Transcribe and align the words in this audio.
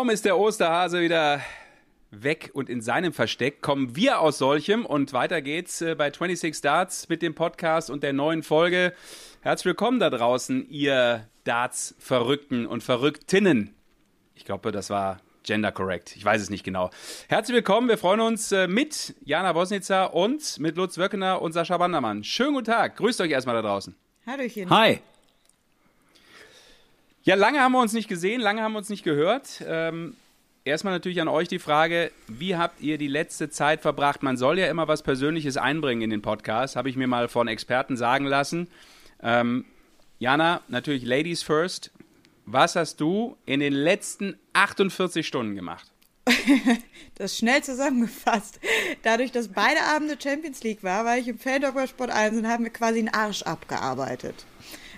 Kaum 0.00 0.08
ist 0.08 0.24
der 0.24 0.38
Osterhase 0.38 1.02
wieder 1.02 1.42
weg 2.10 2.52
und 2.54 2.70
in 2.70 2.80
seinem 2.80 3.12
Versteck, 3.12 3.60
kommen 3.60 3.96
wir 3.96 4.20
aus 4.20 4.38
solchem 4.38 4.86
und 4.86 5.12
weiter 5.12 5.42
geht's 5.42 5.82
äh, 5.82 5.94
bei 5.94 6.10
26 6.10 6.62
Darts 6.62 7.10
mit 7.10 7.20
dem 7.20 7.34
Podcast 7.34 7.90
und 7.90 8.02
der 8.02 8.14
neuen 8.14 8.42
Folge. 8.42 8.94
Herzlich 9.42 9.66
willkommen 9.66 10.00
da 10.00 10.08
draußen, 10.08 10.66
ihr 10.70 11.28
Darts-Verrückten 11.44 12.64
und 12.66 12.82
Verrücktinnen. 12.82 13.74
Ich 14.34 14.46
glaube, 14.46 14.72
das 14.72 14.88
war 14.88 15.20
gender 15.42 15.70
correct. 15.70 16.16
Ich 16.16 16.24
weiß 16.24 16.40
es 16.40 16.48
nicht 16.48 16.64
genau. 16.64 16.88
Herzlich 17.28 17.56
willkommen. 17.56 17.86
Wir 17.90 17.98
freuen 17.98 18.20
uns 18.20 18.52
äh, 18.52 18.68
mit 18.68 19.14
Jana 19.22 19.52
Bosnitzer 19.52 20.14
und 20.14 20.58
mit 20.60 20.78
Lutz 20.78 20.96
Wöckener 20.96 21.42
und 21.42 21.52
Sascha 21.52 21.78
Wandermann. 21.78 22.24
Schönen 22.24 22.54
guten 22.54 22.72
Tag. 22.72 22.96
Grüßt 22.96 23.20
euch 23.20 23.32
erstmal 23.32 23.56
da 23.56 23.60
draußen. 23.60 23.94
Hallöchen. 24.26 24.70
Hi. 24.70 25.00
Ja, 27.22 27.34
lange 27.34 27.60
haben 27.60 27.72
wir 27.72 27.80
uns 27.80 27.92
nicht 27.92 28.08
gesehen, 28.08 28.40
lange 28.40 28.62
haben 28.62 28.72
wir 28.72 28.78
uns 28.78 28.88
nicht 28.88 29.04
gehört. 29.04 29.62
Ähm, 29.66 30.16
erstmal 30.64 30.94
natürlich 30.94 31.20
an 31.20 31.28
euch 31.28 31.48
die 31.48 31.58
Frage, 31.58 32.12
wie 32.28 32.56
habt 32.56 32.80
ihr 32.80 32.96
die 32.96 33.08
letzte 33.08 33.50
Zeit 33.50 33.82
verbracht? 33.82 34.22
Man 34.22 34.38
soll 34.38 34.58
ja 34.58 34.68
immer 34.68 34.88
was 34.88 35.02
Persönliches 35.02 35.58
einbringen 35.58 36.02
in 36.02 36.10
den 36.10 36.22
Podcast, 36.22 36.76
habe 36.76 36.88
ich 36.88 36.96
mir 36.96 37.06
mal 37.06 37.28
von 37.28 37.46
Experten 37.46 37.98
sagen 37.98 38.24
lassen. 38.24 38.68
Ähm, 39.22 39.66
Jana, 40.18 40.62
natürlich 40.68 41.04
Ladies 41.04 41.42
first. 41.42 41.90
Was 42.46 42.74
hast 42.74 43.00
du 43.00 43.36
in 43.44 43.60
den 43.60 43.74
letzten 43.74 44.38
48 44.54 45.26
Stunden 45.26 45.54
gemacht? 45.54 45.86
das 47.16 47.36
schnell 47.36 47.62
zusammengefasst. 47.62 48.60
Dadurch, 49.02 49.30
dass 49.30 49.48
beide 49.48 49.82
Abende 49.82 50.16
Champions 50.20 50.62
League 50.62 50.82
war, 50.82 51.04
war 51.04 51.18
ich 51.18 51.28
im 51.28 51.38
Feldhofer 51.38 51.86
Sport 51.86 52.10
1 52.10 52.38
und 52.38 52.48
haben 52.48 52.64
mir 52.64 52.70
quasi 52.70 52.98
einen 52.98 53.08
Arsch 53.08 53.42
abgearbeitet. 53.42 54.46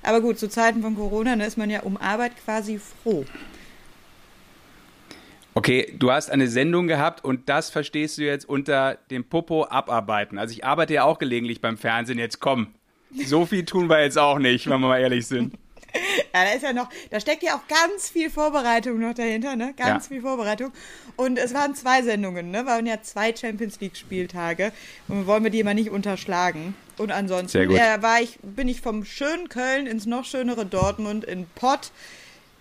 Aber 0.03 0.20
gut, 0.20 0.39
zu 0.39 0.48
Zeiten 0.48 0.83
von 0.83 0.97
Corona 0.97 1.36
da 1.36 1.45
ist 1.45 1.56
man 1.56 1.70
ja 1.70 1.83
um 1.83 1.97
Arbeit 1.97 2.33
quasi 2.45 2.78
froh. 2.78 3.25
Okay, 5.55 5.94
du 5.98 6.11
hast 6.11 6.31
eine 6.31 6.48
Sendung 6.48 6.86
gehabt 6.86 7.25
und 7.25 7.48
das 7.48 7.69
verstehst 7.69 8.17
du 8.17 8.22
jetzt 8.22 8.48
unter 8.48 8.97
dem 9.11 9.25
Popo 9.25 9.64
abarbeiten. 9.64 10.39
Also 10.39 10.53
ich 10.53 10.64
arbeite 10.64 10.94
ja 10.94 11.05
auch 11.05 11.19
gelegentlich 11.19 11.61
beim 11.61 11.77
Fernsehen. 11.77 12.19
Jetzt 12.19 12.41
komm, 12.41 12.69
so 13.27 13.44
viel 13.44 13.64
tun 13.64 13.91
wir 13.91 14.03
jetzt 14.03 14.19
auch 14.19 14.39
nicht, 14.39 14.67
wenn 14.67 14.81
wir 14.81 14.89
mal 14.89 15.00
ehrlich 15.00 15.27
sind. 15.27 15.55
Ja, 16.34 16.44
da 16.44 16.52
ist 16.52 16.62
ja 16.62 16.72
noch, 16.72 16.88
da 17.10 17.20
steckt 17.20 17.42
ja 17.42 17.56
auch 17.56 17.66
ganz 17.68 18.08
viel 18.08 18.30
Vorbereitung 18.30 18.98
noch 18.98 19.14
dahinter, 19.14 19.54
ne? 19.56 19.74
Ganz 19.76 20.04
ja. 20.04 20.08
viel 20.08 20.22
Vorbereitung. 20.22 20.72
Und 21.16 21.38
es 21.38 21.52
waren 21.52 21.74
zwei 21.74 22.02
Sendungen, 22.02 22.50
ne? 22.50 22.64
Waren 22.64 22.86
ja 22.86 23.02
zwei 23.02 23.34
Champions 23.34 23.80
League 23.80 23.96
Spieltage. 23.96 24.72
Und 25.08 25.26
wollen 25.26 25.44
wir 25.44 25.50
die 25.50 25.60
immer 25.60 25.74
nicht 25.74 25.90
unterschlagen. 25.90 26.74
Und 26.98 27.12
ansonsten 27.12 27.70
äh, 27.70 28.02
war 28.02 28.20
ich, 28.20 28.38
bin 28.42 28.68
ich 28.68 28.80
vom 28.80 29.04
schönen 29.04 29.48
Köln 29.48 29.86
ins 29.86 30.06
noch 30.06 30.24
schönere 30.24 30.64
Dortmund 30.64 31.24
in 31.24 31.46
Pott. 31.54 31.90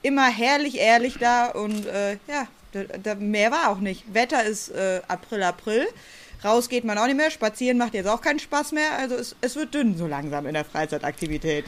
Immer 0.01 0.27
herrlich 0.27 0.79
ehrlich 0.79 1.17
da 1.19 1.45
und 1.45 1.85
äh, 1.85 2.13
ja, 2.27 2.47
da, 2.71 2.83
da, 3.01 3.15
mehr 3.15 3.51
war 3.51 3.69
auch 3.69 3.79
nicht. 3.79 4.13
Wetter 4.13 4.43
ist 4.43 4.69
äh, 4.69 5.01
April, 5.07 5.43
April. 5.43 5.87
Raus 6.43 6.69
geht 6.69 6.85
man 6.85 6.97
auch 6.97 7.05
nicht 7.05 7.17
mehr. 7.17 7.29
Spazieren 7.29 7.77
macht 7.77 7.93
jetzt 7.93 8.07
auch 8.07 8.21
keinen 8.21 8.39
Spaß 8.39 8.71
mehr. 8.71 8.97
Also 8.97 9.15
es, 9.15 9.35
es 9.41 9.55
wird 9.55 9.75
dünn 9.75 9.95
so 9.95 10.07
langsam 10.07 10.47
in 10.47 10.55
der 10.55 10.65
Freizeitaktivität 10.65 11.65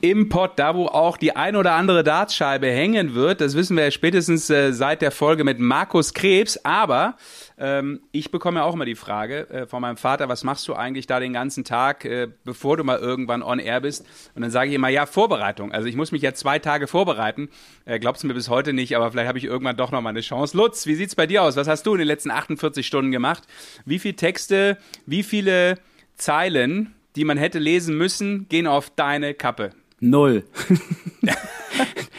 im 0.00 0.28
Pott, 0.28 0.52
da 0.56 0.76
wo 0.76 0.86
auch 0.86 1.16
die 1.16 1.34
ein 1.34 1.56
oder 1.56 1.72
andere 1.72 2.04
Dartscheibe 2.04 2.68
hängen 2.68 3.14
wird. 3.14 3.40
Das 3.40 3.54
wissen 3.54 3.76
wir 3.76 3.84
ja 3.84 3.90
spätestens 3.90 4.48
äh, 4.48 4.72
seit 4.72 5.02
der 5.02 5.10
Folge 5.10 5.42
mit 5.42 5.58
Markus 5.58 6.14
Krebs. 6.14 6.64
Aber 6.64 7.16
ähm, 7.58 8.00
ich 8.12 8.30
bekomme 8.30 8.60
ja 8.60 8.64
auch 8.64 8.74
immer 8.74 8.84
die 8.84 8.94
Frage 8.94 9.50
äh, 9.50 9.66
von 9.66 9.80
meinem 9.80 9.96
Vater, 9.96 10.28
was 10.28 10.44
machst 10.44 10.68
du 10.68 10.74
eigentlich 10.74 11.08
da 11.08 11.18
den 11.18 11.32
ganzen 11.32 11.64
Tag, 11.64 12.04
äh, 12.04 12.28
bevor 12.44 12.76
du 12.76 12.84
mal 12.84 12.98
irgendwann 12.98 13.42
on 13.42 13.58
air 13.58 13.80
bist? 13.80 14.06
Und 14.36 14.42
dann 14.42 14.52
sage 14.52 14.70
ich 14.70 14.76
immer, 14.76 14.88
ja, 14.88 15.04
Vorbereitung. 15.06 15.72
Also 15.72 15.88
ich 15.88 15.96
muss 15.96 16.12
mich 16.12 16.22
ja 16.22 16.32
zwei 16.32 16.60
Tage 16.60 16.86
vorbereiten. 16.86 17.48
Äh, 17.84 17.98
glaubst 17.98 18.22
du 18.22 18.28
mir 18.28 18.34
bis 18.34 18.48
heute 18.48 18.72
nicht, 18.72 18.94
aber 18.96 19.10
vielleicht 19.10 19.28
habe 19.28 19.38
ich 19.38 19.44
irgendwann 19.44 19.76
doch 19.76 19.90
noch 19.90 20.00
mal 20.00 20.10
eine 20.10 20.20
Chance. 20.20 20.56
Lutz, 20.56 20.86
wie 20.86 20.94
sieht's 20.94 21.16
bei 21.16 21.26
dir 21.26 21.42
aus? 21.42 21.56
Was 21.56 21.66
hast 21.66 21.84
du 21.86 21.94
in 21.94 21.98
den 21.98 22.06
letzten 22.06 22.30
48 22.30 22.86
Stunden 22.86 23.10
gemacht? 23.10 23.42
Wie 23.84 23.98
viele 23.98 24.14
Texte, 24.14 24.78
wie 25.06 25.24
viele 25.24 25.78
Zeilen, 26.14 26.94
die 27.16 27.24
man 27.24 27.36
hätte 27.36 27.58
lesen 27.58 27.98
müssen, 27.98 28.48
gehen 28.48 28.68
auf 28.68 28.90
deine 28.90 29.34
Kappe? 29.34 29.72
Null. 30.00 30.44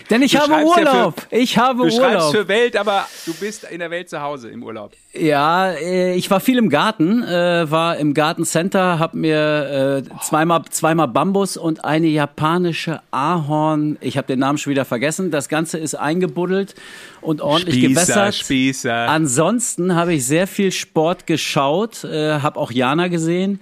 Denn 0.10 0.24
ich 0.24 0.32
du 0.32 0.40
habe 0.40 0.66
Urlaub. 0.66 1.16
Ja 1.18 1.26
für, 1.30 1.36
ich 1.36 1.58
habe 1.58 1.88
du 1.88 1.96
Urlaub. 1.96 2.00
Du 2.00 2.18
schreibst 2.18 2.32
für 2.32 2.48
Welt, 2.48 2.76
aber 2.76 3.06
du 3.26 3.34
bist 3.36 3.64
in 3.70 3.80
der 3.80 3.92
Welt 3.92 4.10
zu 4.10 4.22
Hause 4.22 4.50
im 4.50 4.64
Urlaub. 4.64 4.94
Ja, 5.14 5.72
äh, 5.72 6.16
ich 6.16 6.32
war 6.32 6.40
viel 6.40 6.58
im 6.58 6.70
Garten, 6.70 7.22
äh, 7.24 7.70
war 7.70 7.98
im 7.98 8.16
Gartencenter, 8.16 8.98
habe 8.98 9.18
mir 9.18 10.04
äh, 10.04 10.24
zweimal 10.24 10.64
zweimal 10.72 11.08
Bambus 11.08 11.58
und 11.58 11.86
eine 11.86 12.08
japanische 12.08 13.02
Ahorn. 13.12 13.98
Ich 14.02 14.18
habe 14.18 14.26
den 14.26 14.40
Namen 14.40 14.58
schon 14.58 14.72
wieder 14.72 14.86
vergessen. 14.86 15.30
Das 15.30 15.48
Ganze 15.48 15.78
ist 15.78 15.94
eingebuddelt 15.94 16.74
und 17.22 17.42
ordentlich 17.42 17.76
Spießer, 17.76 17.90
gewässert. 17.90 18.36
Spießer. 18.36 19.10
Ansonsten 19.10 19.94
habe 19.94 20.16
ich 20.16 20.26
sehr 20.26 20.48
viel 20.48 20.72
Sport 20.72 21.28
geschaut, 21.28 22.04
habe 22.04 22.60
auch 22.60 22.72
Jana 22.72 23.10
gesehen 23.10 23.60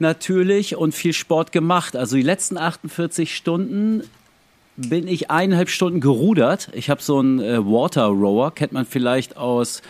natürlich 0.00 0.76
und 0.76 0.94
viel 0.94 1.12
Sport 1.12 1.52
gemacht. 1.52 1.96
Also 1.96 2.16
die 2.16 2.22
letzten 2.22 2.58
48 2.58 3.34
Stunden 3.34 4.02
bin 4.76 5.06
ich 5.06 5.30
eineinhalb 5.30 5.68
Stunden 5.68 6.00
gerudert. 6.00 6.70
Ich 6.72 6.88
habe 6.88 7.02
so 7.02 7.18
einen 7.18 7.40
äh, 7.40 7.58
Water 7.64 8.06
Rower, 8.06 8.54
kennt 8.54 8.72
man 8.72 8.86
vielleicht 8.86 9.36
aus, 9.36 9.82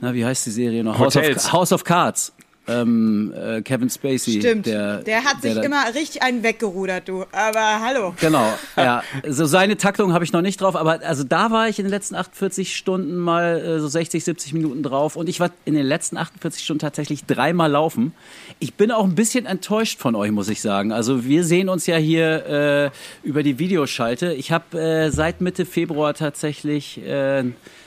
na, 0.00 0.12
wie 0.12 0.24
heißt 0.24 0.44
die 0.46 0.50
Serie 0.50 0.84
noch? 0.84 0.98
House 0.98 1.16
of, 1.16 1.52
House 1.52 1.72
of 1.72 1.84
Cards 1.84 2.33
ähm, 2.66 3.32
äh, 3.36 3.62
Kevin 3.62 3.90
Spacey. 3.90 4.40
Stimmt. 4.40 4.66
Der, 4.66 4.98
der 4.98 5.24
hat 5.24 5.42
sich 5.42 5.54
der 5.54 5.64
immer 5.64 5.84
richtig 5.94 6.22
einen 6.22 6.42
weggerudert, 6.42 7.08
du. 7.08 7.24
Aber 7.32 7.80
hallo. 7.80 8.14
Genau. 8.20 8.52
Ja. 8.76 9.02
So 9.26 9.46
seine 9.46 9.76
Taktung 9.76 10.12
habe 10.12 10.24
ich 10.24 10.32
noch 10.32 10.42
nicht 10.42 10.60
drauf, 10.60 10.74
aber 10.74 11.00
also 11.04 11.22
da 11.22 11.50
war 11.50 11.68
ich 11.68 11.78
in 11.78 11.84
den 11.84 11.90
letzten 11.90 12.16
48 12.16 12.76
Stunden 12.76 13.16
mal 13.16 13.60
äh, 13.60 13.80
so 13.80 13.88
60, 13.88 14.24
70 14.24 14.52
Minuten 14.52 14.82
drauf 14.82 15.16
und 15.16 15.28
ich 15.28 15.38
war 15.40 15.50
in 15.64 15.74
den 15.74 15.86
letzten 15.86 16.16
48 16.16 16.64
Stunden 16.64 16.80
tatsächlich 16.80 17.24
dreimal 17.24 17.70
laufen. 17.70 18.12
Ich 18.58 18.74
bin 18.74 18.90
auch 18.90 19.04
ein 19.04 19.14
bisschen 19.14 19.46
enttäuscht 19.46 20.00
von 20.00 20.16
euch, 20.16 20.32
muss 20.32 20.48
ich 20.48 20.60
sagen. 20.60 20.92
Also 20.92 21.24
wir 21.24 21.44
sehen 21.44 21.68
uns 21.68 21.86
ja 21.86 21.96
hier 21.96 22.92
äh, 23.24 23.26
über 23.26 23.42
die 23.42 23.58
Videoschalte. 23.58 24.32
Ich 24.32 24.50
habe 24.50 24.78
äh, 24.78 25.10
seit 25.10 25.40
Mitte 25.40 25.66
Februar 25.66 26.14
tatsächlich 26.14 27.00
äh, 27.06 27.44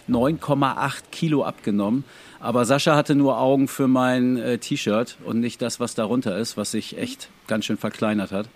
9,8 0.10 0.94
Kilo 1.12 1.44
abgenommen. 1.44 2.06
Aber 2.40 2.66
Sascha 2.66 2.96
hatte 2.96 3.16
nur 3.16 3.40
Augen 3.40 3.68
für 3.68 3.88
mein 3.88 4.38
äh, 4.38 4.58
T-Shirt 4.58 5.18
und 5.26 5.40
nicht 5.40 5.62
das, 5.62 5.80
was 5.80 5.96
darunter 5.96 6.38
ist, 6.38 6.58
was 6.58 6.72
sich 6.72 6.98
echt 6.98 7.30
ganz 7.48 7.66
schön 7.66 7.78
verkleinert 7.78 8.32
hat. 8.32 8.48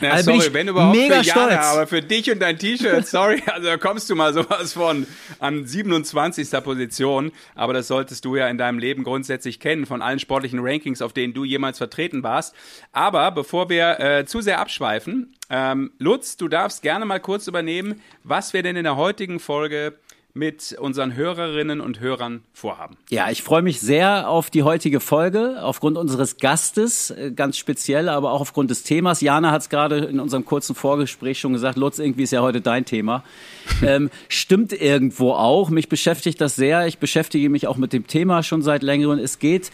Ja, 0.00 0.12
also 0.12 0.32
sorry, 0.32 0.54
wenn 0.54 0.68
überhaupt 0.68 0.96
mega 0.96 1.22
für 1.22 1.26
Jana, 1.26 1.50
stolz. 1.52 1.66
aber 1.66 1.86
für 1.86 2.00
dich 2.00 2.30
und 2.30 2.40
dein 2.40 2.58
T-Shirt, 2.58 3.06
sorry, 3.06 3.42
also 3.52 3.66
da 3.66 3.76
kommst 3.76 4.08
du 4.08 4.14
mal 4.14 4.32
sowas 4.32 4.72
von 4.72 5.06
an 5.38 5.66
27. 5.66 6.50
Position, 6.62 7.32
aber 7.54 7.74
das 7.74 7.88
solltest 7.88 8.24
du 8.24 8.36
ja 8.36 8.48
in 8.48 8.58
deinem 8.58 8.78
Leben 8.78 9.04
grundsätzlich 9.04 9.60
kennen 9.60 9.86
von 9.86 10.02
allen 10.02 10.18
sportlichen 10.18 10.60
Rankings, 10.62 11.02
auf 11.02 11.12
denen 11.12 11.34
du 11.34 11.44
jemals 11.44 11.78
vertreten 11.78 12.22
warst. 12.22 12.54
Aber 12.92 13.30
bevor 13.30 13.68
wir 13.68 14.00
äh, 14.00 14.24
zu 14.24 14.40
sehr 14.40 14.58
abschweifen, 14.58 15.34
ähm, 15.50 15.90
Lutz, 15.98 16.36
du 16.36 16.48
darfst 16.48 16.82
gerne 16.82 17.04
mal 17.04 17.20
kurz 17.20 17.46
übernehmen, 17.46 18.00
was 18.24 18.52
wir 18.52 18.62
denn 18.62 18.76
in 18.76 18.84
der 18.84 18.96
heutigen 18.96 19.38
Folge 19.38 19.94
mit 20.34 20.76
unseren 20.78 21.14
Hörerinnen 21.14 21.80
und 21.80 22.00
Hörern 22.00 22.42
vorhaben. 22.52 22.96
Ja, 23.10 23.30
ich 23.30 23.42
freue 23.42 23.62
mich 23.62 23.80
sehr 23.80 24.28
auf 24.28 24.50
die 24.50 24.62
heutige 24.62 25.00
Folge, 25.00 25.62
aufgrund 25.62 25.96
unseres 25.96 26.36
Gastes, 26.38 27.10
äh, 27.10 27.32
ganz 27.34 27.58
speziell, 27.58 28.08
aber 28.08 28.32
auch 28.32 28.40
aufgrund 28.40 28.70
des 28.70 28.82
Themas. 28.82 29.20
Jana 29.20 29.50
hat 29.50 29.62
es 29.62 29.68
gerade 29.68 29.98
in 29.98 30.20
unserem 30.20 30.44
kurzen 30.44 30.74
Vorgespräch 30.74 31.40
schon 31.40 31.52
gesagt, 31.52 31.76
Lutz, 31.76 31.98
irgendwie 31.98 32.22
ist 32.22 32.32
ja 32.32 32.42
heute 32.42 32.60
dein 32.60 32.84
Thema. 32.84 33.24
ähm, 33.82 34.10
stimmt 34.28 34.72
irgendwo 34.72 35.32
auch. 35.32 35.70
Mich 35.70 35.88
beschäftigt 35.88 36.40
das 36.40 36.56
sehr. 36.56 36.86
Ich 36.86 36.98
beschäftige 36.98 37.50
mich 37.50 37.66
auch 37.66 37.76
mit 37.76 37.92
dem 37.92 38.06
Thema 38.06 38.42
schon 38.42 38.62
seit 38.62 38.82
längerem. 38.82 39.18
Es 39.18 39.38
geht 39.38 39.70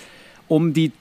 um 0.48 0.72
die 0.72 0.92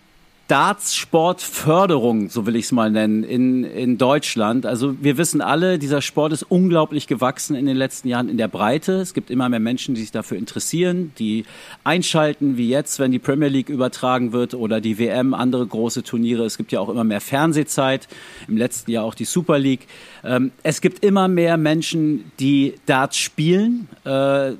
Dartsportförderung, 0.47 2.29
so 2.29 2.45
will 2.45 2.55
ich 2.55 2.65
es 2.65 2.71
mal 2.71 2.91
nennen, 2.91 3.23
in, 3.23 3.63
in 3.63 3.97
Deutschland. 3.97 4.67
Also 4.67 4.95
wir 5.01 5.17
wissen 5.17 5.41
alle, 5.41 5.79
dieser 5.79 6.03
Sport 6.03 6.33
ist 6.33 6.43
unglaublich 6.43 7.07
gewachsen 7.07 7.55
in 7.55 7.65
den 7.65 7.75
letzten 7.75 8.09
Jahren 8.09 8.29
in 8.29 8.37
der 8.37 8.47
Breite. 8.47 8.93
Es 8.93 9.15
gibt 9.15 9.31
immer 9.31 9.49
mehr 9.49 9.59
Menschen, 9.59 9.95
die 9.95 10.01
sich 10.01 10.11
dafür 10.11 10.37
interessieren, 10.37 11.11
die 11.17 11.45
einschalten, 11.83 12.57
wie 12.57 12.69
jetzt, 12.69 12.99
wenn 12.99 13.11
die 13.11 13.17
Premier 13.17 13.47
League 13.47 13.69
übertragen 13.69 14.33
wird 14.33 14.53
oder 14.53 14.81
die 14.81 14.99
WM, 14.99 15.33
andere 15.33 15.65
große 15.65 16.03
Turniere. 16.03 16.45
Es 16.45 16.57
gibt 16.57 16.71
ja 16.71 16.79
auch 16.79 16.89
immer 16.89 17.03
mehr 17.03 17.21
Fernsehzeit, 17.21 18.07
im 18.47 18.55
letzten 18.55 18.91
Jahr 18.91 19.03
auch 19.03 19.15
die 19.15 19.25
Super 19.25 19.57
League. 19.57 19.87
Ähm, 20.23 20.51
es 20.61 20.79
gibt 20.79 21.03
immer 21.03 21.27
mehr 21.27 21.57
Menschen, 21.57 22.31
die 22.39 22.75
Darts 22.85 23.17
spielen. 23.17 23.87
Äh, 24.03 24.09
eine 24.09 24.57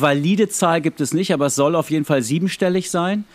valide 0.00 0.48
Zahl 0.48 0.80
gibt 0.80 1.02
es 1.02 1.12
nicht, 1.12 1.34
aber 1.34 1.46
es 1.46 1.54
soll 1.54 1.76
auf 1.76 1.90
jeden 1.90 2.06
Fall 2.06 2.22
siebenstellig 2.22 2.90
sein. 2.90 3.26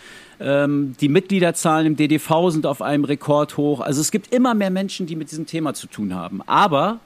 Ähm, 0.43 0.95
die 0.99 1.07
Mitgliederzahlen 1.07 1.87
im 1.87 1.95
DDV 1.95 2.49
sind 2.49 2.65
auf 2.65 2.81
einem 2.81 3.05
Rekord 3.05 3.55
hoch. 3.55 3.79
Also 3.79 4.01
es 4.01 4.11
gibt 4.11 4.33
immer 4.33 4.53
mehr 4.53 4.69
Menschen, 4.69 5.05
die 5.05 5.15
mit 5.15 5.31
diesem 5.31 5.45
Thema 5.45 5.73
zu 5.73 5.87
tun 5.87 6.13
haben. 6.13 6.41
Aber 6.45 6.99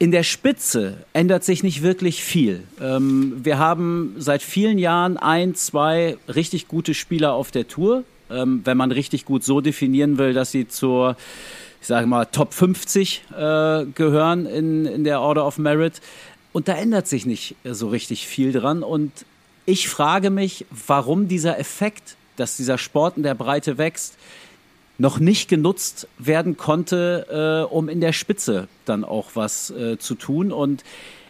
in 0.00 0.10
der 0.10 0.24
Spitze 0.24 1.04
ändert 1.12 1.44
sich 1.44 1.62
nicht 1.62 1.82
wirklich 1.82 2.24
viel. 2.24 2.64
Ähm, 2.80 3.36
wir 3.44 3.58
haben 3.58 4.14
seit 4.18 4.42
vielen 4.42 4.78
Jahren 4.78 5.16
ein, 5.16 5.54
zwei 5.54 6.16
richtig 6.26 6.66
gute 6.66 6.94
Spieler 6.94 7.34
auf 7.34 7.50
der 7.50 7.68
Tour. 7.68 8.02
Ähm, 8.30 8.62
wenn 8.64 8.76
man 8.76 8.90
richtig 8.90 9.24
gut 9.24 9.44
so 9.44 9.60
definieren 9.60 10.18
will, 10.18 10.32
dass 10.32 10.50
sie 10.50 10.66
zur, 10.66 11.16
ich 11.80 11.86
sage 11.86 12.06
mal, 12.06 12.24
Top 12.24 12.52
50 12.52 13.24
äh, 13.30 13.84
gehören 13.94 14.46
in, 14.46 14.86
in 14.86 15.04
der 15.04 15.20
Order 15.20 15.46
of 15.46 15.58
Merit. 15.58 16.00
Und 16.52 16.66
da 16.66 16.74
ändert 16.74 17.06
sich 17.06 17.26
nicht 17.26 17.54
so 17.64 17.88
richtig 17.88 18.26
viel 18.26 18.52
dran. 18.52 18.82
Und 18.82 19.12
ich 19.66 19.88
frage 19.88 20.30
mich, 20.30 20.66
warum 20.70 21.28
dieser 21.28 21.58
Effekt, 21.58 22.16
dass 22.40 22.56
dieser 22.56 22.78
Sport 22.78 23.16
in 23.16 23.22
der 23.22 23.34
Breite 23.34 23.78
wächst, 23.78 24.16
noch 24.98 25.18
nicht 25.18 25.48
genutzt 25.48 26.08
werden 26.18 26.56
konnte, 26.56 27.66
äh, 27.68 27.72
um 27.72 27.88
in 27.88 28.00
der 28.00 28.12
Spitze 28.12 28.68
dann 28.84 29.04
auch 29.04 29.30
was 29.34 29.70
äh, 29.70 29.98
zu 29.98 30.14
tun. 30.14 30.52
Und 30.52 30.84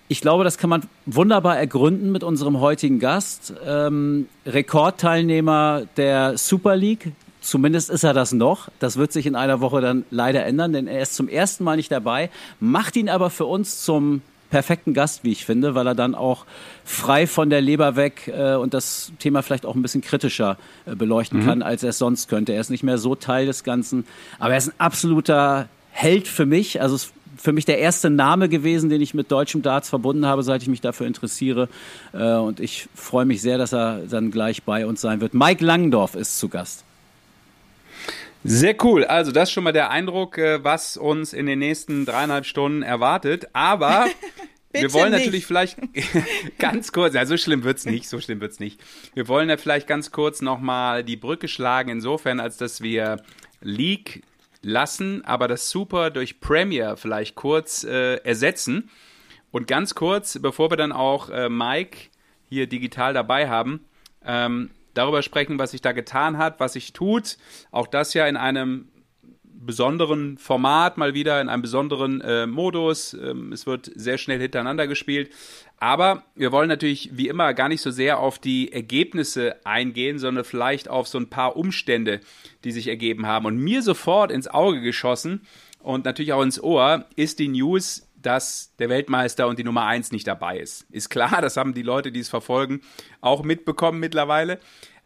ich 0.08 0.20
glaube, 0.20 0.42
das 0.42 0.58
kann 0.58 0.70
man 0.70 0.82
wunderbar 1.06 1.56
ergründen 1.56 2.10
mit 2.10 2.24
unserem 2.24 2.60
heutigen 2.60 2.98
Gast. 2.98 3.54
Ähm, 3.64 4.28
Rekordteilnehmer 4.44 5.82
der 5.96 6.36
Super 6.36 6.74
League. 6.74 7.12
Zumindest 7.40 7.90
ist 7.90 8.02
er 8.02 8.12
das 8.12 8.32
noch. 8.32 8.70
Das 8.80 8.96
wird 8.96 9.12
sich 9.12 9.24
in 9.26 9.36
einer 9.36 9.60
Woche 9.60 9.80
dann 9.80 10.04
leider 10.10 10.44
ändern, 10.44 10.72
denn 10.72 10.88
er 10.88 11.02
ist 11.02 11.14
zum 11.14 11.28
ersten 11.28 11.62
Mal 11.62 11.76
nicht 11.76 11.92
dabei, 11.92 12.28
macht 12.58 12.96
ihn 12.96 13.08
aber 13.08 13.30
für 13.30 13.46
uns 13.46 13.82
zum 13.82 14.20
perfekten 14.50 14.94
Gast, 14.94 15.24
wie 15.24 15.32
ich 15.32 15.44
finde, 15.44 15.74
weil 15.74 15.86
er 15.86 15.94
dann 15.94 16.14
auch 16.14 16.44
frei 16.84 17.26
von 17.26 17.50
der 17.50 17.60
Leber 17.60 17.96
weg 17.96 18.28
äh, 18.28 18.54
und 18.54 18.74
das 18.74 19.12
Thema 19.18 19.42
vielleicht 19.42 19.64
auch 19.64 19.74
ein 19.74 19.82
bisschen 19.82 20.02
kritischer 20.02 20.58
äh, 20.86 20.94
beleuchten 20.94 21.40
mhm. 21.40 21.46
kann, 21.46 21.62
als 21.62 21.82
er 21.82 21.90
es 21.90 21.98
sonst 21.98 22.28
könnte. 22.28 22.52
Er 22.52 22.60
ist 22.60 22.70
nicht 22.70 22.82
mehr 22.82 22.98
so 22.98 23.14
Teil 23.14 23.46
des 23.46 23.64
Ganzen, 23.64 24.04
aber 24.38 24.52
er 24.52 24.58
ist 24.58 24.68
ein 24.68 24.74
absoluter 24.78 25.68
Held 25.92 26.28
für 26.28 26.46
mich. 26.46 26.80
Also 26.80 26.96
es 26.96 27.12
für 27.36 27.52
mich 27.52 27.64
der 27.64 27.78
erste 27.78 28.10
Name 28.10 28.48
gewesen, 28.48 28.90
den 28.90 29.00
ich 29.00 29.14
mit 29.14 29.32
deutschem 29.32 29.62
Darts 29.62 29.88
verbunden 29.88 30.26
habe, 30.26 30.42
seit 30.42 30.62
ich 30.62 30.68
mich 30.68 30.80
dafür 30.80 31.06
interessiere. 31.06 31.68
Äh, 32.12 32.34
und 32.34 32.60
ich 32.60 32.88
freue 32.94 33.24
mich 33.24 33.40
sehr, 33.40 33.56
dass 33.56 33.72
er 33.72 34.00
dann 34.10 34.30
gleich 34.30 34.62
bei 34.64 34.86
uns 34.86 35.00
sein 35.00 35.20
wird. 35.20 35.32
Mike 35.32 35.64
Langendorf 35.64 36.14
ist 36.14 36.38
zu 36.38 36.48
Gast. 36.48 36.84
Sehr 38.42 38.74
cool. 38.84 39.04
Also 39.04 39.32
das 39.32 39.48
ist 39.48 39.52
schon 39.52 39.64
mal 39.64 39.72
der 39.72 39.90
Eindruck, 39.90 40.38
äh, 40.38 40.64
was 40.64 40.96
uns 40.96 41.32
in 41.32 41.46
den 41.46 41.58
nächsten 41.58 42.06
dreieinhalb 42.06 42.46
Stunden 42.46 42.82
erwartet. 42.82 43.48
Aber 43.52 44.06
wir 44.72 44.92
wollen 44.92 45.12
nicht. 45.12 45.20
natürlich 45.20 45.46
vielleicht 45.46 45.78
ganz 46.58 46.92
kurz, 46.92 47.14
ja, 47.14 47.26
so 47.26 47.36
schlimm 47.36 47.64
wird's 47.64 47.84
nicht, 47.84 48.08
so 48.08 48.20
schlimm 48.20 48.40
wird's 48.40 48.60
nicht. 48.60 48.80
Wir 49.14 49.28
wollen 49.28 49.48
ja 49.48 49.56
vielleicht 49.56 49.86
ganz 49.86 50.10
kurz 50.10 50.40
nochmal 50.40 51.04
die 51.04 51.16
Brücke 51.16 51.48
schlagen, 51.48 51.90
insofern, 51.90 52.40
als 52.40 52.56
dass 52.56 52.80
wir 52.80 53.22
League 53.60 54.22
lassen, 54.62 55.24
aber 55.24 55.48
das 55.48 55.70
Super 55.70 56.10
durch 56.10 56.40
Premiere 56.40 56.96
vielleicht 56.96 57.34
kurz 57.34 57.84
äh, 57.84 58.16
ersetzen. 58.16 58.90
Und 59.50 59.66
ganz 59.66 59.94
kurz, 59.94 60.38
bevor 60.40 60.70
wir 60.70 60.76
dann 60.76 60.92
auch 60.92 61.28
äh, 61.28 61.48
Mike 61.48 62.08
hier 62.48 62.66
digital 62.66 63.12
dabei 63.12 63.48
haben, 63.48 63.84
ähm, 64.24 64.70
darüber 64.94 65.22
sprechen, 65.22 65.58
was 65.58 65.72
sich 65.72 65.80
da 65.80 65.92
getan 65.92 66.38
hat, 66.38 66.60
was 66.60 66.74
sich 66.74 66.92
tut. 66.92 67.38
Auch 67.70 67.86
das 67.86 68.14
ja 68.14 68.26
in 68.26 68.36
einem 68.36 68.88
besonderen 69.42 70.38
Format 70.38 70.96
mal 70.96 71.14
wieder, 71.14 71.40
in 71.40 71.48
einem 71.48 71.62
besonderen 71.62 72.20
äh, 72.22 72.46
Modus. 72.46 73.14
Ähm, 73.14 73.52
es 73.52 73.66
wird 73.66 73.90
sehr 73.94 74.18
schnell 74.18 74.40
hintereinander 74.40 74.86
gespielt. 74.86 75.30
Aber 75.78 76.24
wir 76.34 76.52
wollen 76.52 76.68
natürlich 76.68 77.10
wie 77.12 77.28
immer 77.28 77.54
gar 77.54 77.68
nicht 77.68 77.82
so 77.82 77.90
sehr 77.90 78.18
auf 78.18 78.38
die 78.38 78.72
Ergebnisse 78.72 79.64
eingehen, 79.64 80.18
sondern 80.18 80.44
vielleicht 80.44 80.88
auf 80.88 81.08
so 81.08 81.18
ein 81.18 81.30
paar 81.30 81.56
Umstände, 81.56 82.20
die 82.64 82.72
sich 82.72 82.88
ergeben 82.88 83.26
haben. 83.26 83.46
Und 83.46 83.58
mir 83.58 83.82
sofort 83.82 84.30
ins 84.30 84.48
Auge 84.48 84.80
geschossen 84.80 85.42
und 85.82 86.04
natürlich 86.04 86.32
auch 86.32 86.42
ins 86.42 86.62
Ohr 86.62 87.06
ist 87.16 87.38
die 87.38 87.48
News, 87.48 88.09
dass 88.22 88.74
der 88.78 88.88
Weltmeister 88.88 89.46
und 89.46 89.58
die 89.58 89.64
Nummer 89.64 89.86
1 89.86 90.12
nicht 90.12 90.26
dabei 90.26 90.58
ist. 90.58 90.86
Ist 90.90 91.10
klar, 91.10 91.40
das 91.40 91.56
haben 91.56 91.74
die 91.74 91.82
Leute, 91.82 92.12
die 92.12 92.20
es 92.20 92.28
verfolgen, 92.28 92.80
auch 93.20 93.42
mitbekommen 93.42 94.00
mittlerweile. 94.00 94.58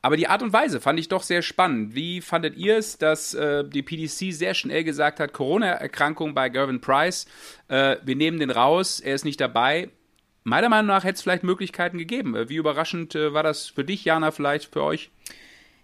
Aber 0.02 0.18
die 0.18 0.28
Art 0.28 0.42
und 0.42 0.52
Weise 0.52 0.82
fand 0.82 1.00
ich 1.00 1.08
doch 1.08 1.22
sehr 1.22 1.40
spannend. 1.40 1.94
Wie 1.94 2.20
fandet 2.20 2.56
ihr 2.56 2.76
es, 2.76 2.98
dass 2.98 3.32
äh, 3.32 3.64
die 3.66 3.82
PDC 3.82 4.34
sehr 4.34 4.52
schnell 4.52 4.84
gesagt 4.84 5.18
hat, 5.18 5.32
Corona-Erkrankung 5.32 6.34
bei 6.34 6.50
Gervin 6.50 6.82
Price, 6.82 7.26
äh, 7.68 7.96
wir 8.04 8.14
nehmen 8.14 8.38
den 8.38 8.50
raus, 8.50 9.00
er 9.00 9.14
ist 9.14 9.24
nicht 9.24 9.40
dabei. 9.40 9.88
Meiner 10.42 10.68
Meinung 10.68 10.88
nach 10.88 11.04
hätte 11.04 11.14
es 11.14 11.22
vielleicht 11.22 11.42
Möglichkeiten 11.42 11.96
gegeben. 11.96 12.36
Äh, 12.36 12.50
wie 12.50 12.56
überraschend 12.56 13.14
äh, 13.14 13.32
war 13.32 13.42
das 13.42 13.66
für 13.68 13.82
dich, 13.82 14.04
Jana, 14.04 14.30
vielleicht 14.30 14.74
für 14.74 14.82
euch? 14.82 15.10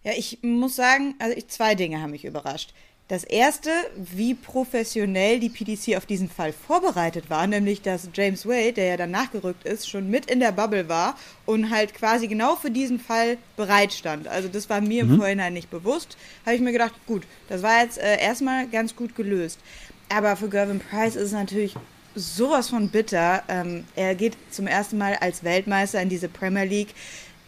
Ja, 0.03 0.13
ich 0.15 0.39
muss 0.43 0.77
sagen, 0.77 1.15
also 1.19 1.35
ich, 1.35 1.49
zwei 1.49 1.75
Dinge 1.75 2.03
haben 2.03 2.11
mich 2.11 2.27
überrascht. 2.27 2.75
Das 3.11 3.25
erste, 3.25 3.71
wie 3.97 4.35
professionell 4.35 5.41
die 5.41 5.49
PDC 5.49 5.97
auf 5.97 6.07
diesen 6.07 6.31
Fall 6.31 6.53
vorbereitet 6.53 7.29
war, 7.29 7.45
nämlich 7.49 7.83
dass 7.83 8.09
James 8.15 8.47
Wade, 8.47 8.75
der 8.75 8.85
ja 8.85 8.97
dann 8.97 9.11
nachgerückt 9.11 9.65
ist, 9.65 9.91
schon 9.91 10.09
mit 10.09 10.31
in 10.31 10.39
der 10.39 10.53
Bubble 10.53 10.89
war 10.89 11.17
und 11.45 11.71
halt 11.71 11.93
quasi 11.93 12.29
genau 12.29 12.55
für 12.55 12.71
diesen 12.71 13.01
Fall 13.01 13.37
bereitstand. 13.57 14.29
Also 14.29 14.47
das 14.47 14.71
war 14.71 14.81
mir 14.81 15.05
mhm. 15.05 15.11
im 15.11 15.19
Vorhinein 15.19 15.55
nicht 15.55 15.71
bewusst. 15.71 16.17
Habe 16.47 16.55
ich 16.55 16.63
mir 16.63 16.71
gedacht, 16.71 16.95
gut, 17.09 17.25
das 17.49 17.65
war 17.65 17.83
jetzt 17.83 17.99
äh, 17.99 18.21
erstmal 18.21 18.69
ganz 18.69 18.95
gut 18.95 19.17
gelöst. 19.17 19.59
Aber 20.09 20.37
für 20.37 20.49
Gervin 20.49 20.79
Price 20.79 21.17
ist 21.17 21.23
es 21.23 21.33
natürlich 21.33 21.75
sowas 22.15 22.69
von 22.69 22.91
bitter. 22.91 23.43
Ähm, 23.49 23.87
er 23.97 24.15
geht 24.15 24.37
zum 24.53 24.69
ersten 24.69 24.99
Mal 24.99 25.17
als 25.17 25.43
Weltmeister 25.43 26.01
in 26.01 26.11
diese 26.11 26.29
Premier 26.29 26.65
League 26.65 26.95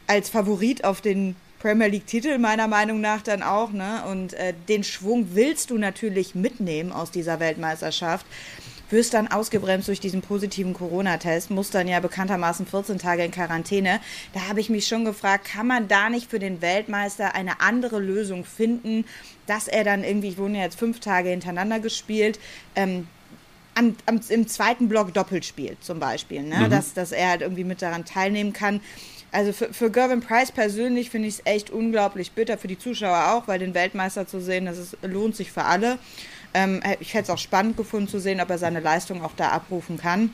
als 0.08 0.28
Favorit 0.28 0.82
auf 0.82 1.00
den 1.00 1.36
Premier 1.62 1.86
League-Titel 1.86 2.38
meiner 2.38 2.66
Meinung 2.66 3.00
nach 3.00 3.22
dann 3.22 3.44
auch, 3.44 3.70
ne? 3.70 4.02
Und 4.10 4.34
äh, 4.34 4.52
den 4.68 4.82
Schwung 4.82 5.28
willst 5.34 5.70
du 5.70 5.78
natürlich 5.78 6.34
mitnehmen 6.34 6.90
aus 6.90 7.12
dieser 7.12 7.38
Weltmeisterschaft. 7.38 8.26
Wirst 8.90 9.14
dann 9.14 9.28
ausgebremst 9.28 9.86
durch 9.86 10.00
diesen 10.00 10.22
positiven 10.22 10.74
Corona-Test, 10.74 11.52
musst 11.52 11.74
dann 11.76 11.86
ja 11.86 12.00
bekanntermaßen 12.00 12.66
14 12.66 12.98
Tage 12.98 13.22
in 13.22 13.30
Quarantäne. 13.30 14.00
Da 14.34 14.48
habe 14.48 14.58
ich 14.58 14.70
mich 14.70 14.88
schon 14.88 15.04
gefragt, 15.04 15.46
kann 15.46 15.68
man 15.68 15.86
da 15.86 16.10
nicht 16.10 16.28
für 16.28 16.40
den 16.40 16.60
Weltmeister 16.60 17.36
eine 17.36 17.60
andere 17.60 18.00
Lösung 18.00 18.44
finden, 18.44 19.04
dass 19.46 19.68
er 19.68 19.84
dann 19.84 20.02
irgendwie, 20.02 20.30
ich 20.30 20.38
ja 20.38 20.62
jetzt 20.62 20.78
fünf 20.80 20.98
Tage 20.98 21.28
hintereinander 21.28 21.78
gespielt, 21.78 22.40
ähm, 22.74 23.06
am, 23.76 23.94
am, 24.06 24.20
im 24.28 24.48
zweiten 24.48 24.88
Block 24.88 25.14
doppelt 25.14 25.44
spielt, 25.44 25.82
zum 25.84 26.00
Beispiel. 26.00 26.42
Ne? 26.42 26.56
Mhm. 26.56 26.70
Dass, 26.70 26.92
dass 26.92 27.12
er 27.12 27.30
halt 27.30 27.42
irgendwie 27.42 27.64
mit 27.64 27.82
daran 27.82 28.04
teilnehmen 28.04 28.52
kann. 28.52 28.80
Also 29.32 29.52
für, 29.52 29.72
für 29.72 29.90
Gervin 29.90 30.20
Price 30.20 30.52
persönlich 30.52 31.10
finde 31.10 31.28
ich 31.28 31.38
es 31.38 31.42
echt 31.46 31.70
unglaublich 31.70 32.32
bitter, 32.32 32.58
für 32.58 32.68
die 32.68 32.78
Zuschauer 32.78 33.32
auch, 33.32 33.48
weil 33.48 33.58
den 33.58 33.74
Weltmeister 33.74 34.26
zu 34.26 34.40
sehen, 34.40 34.66
das 34.66 34.78
ist, 34.78 34.98
lohnt 35.02 35.34
sich 35.34 35.50
für 35.50 35.64
alle. 35.64 35.98
Ähm, 36.54 36.82
ich 37.00 37.14
hätte 37.14 37.24
es 37.24 37.30
auch 37.30 37.38
spannend 37.38 37.78
gefunden 37.78 38.08
zu 38.08 38.18
sehen, 38.18 38.40
ob 38.42 38.50
er 38.50 38.58
seine 38.58 38.80
Leistung 38.80 39.24
auch 39.24 39.32
da 39.34 39.48
abrufen 39.48 39.96
kann. 39.96 40.30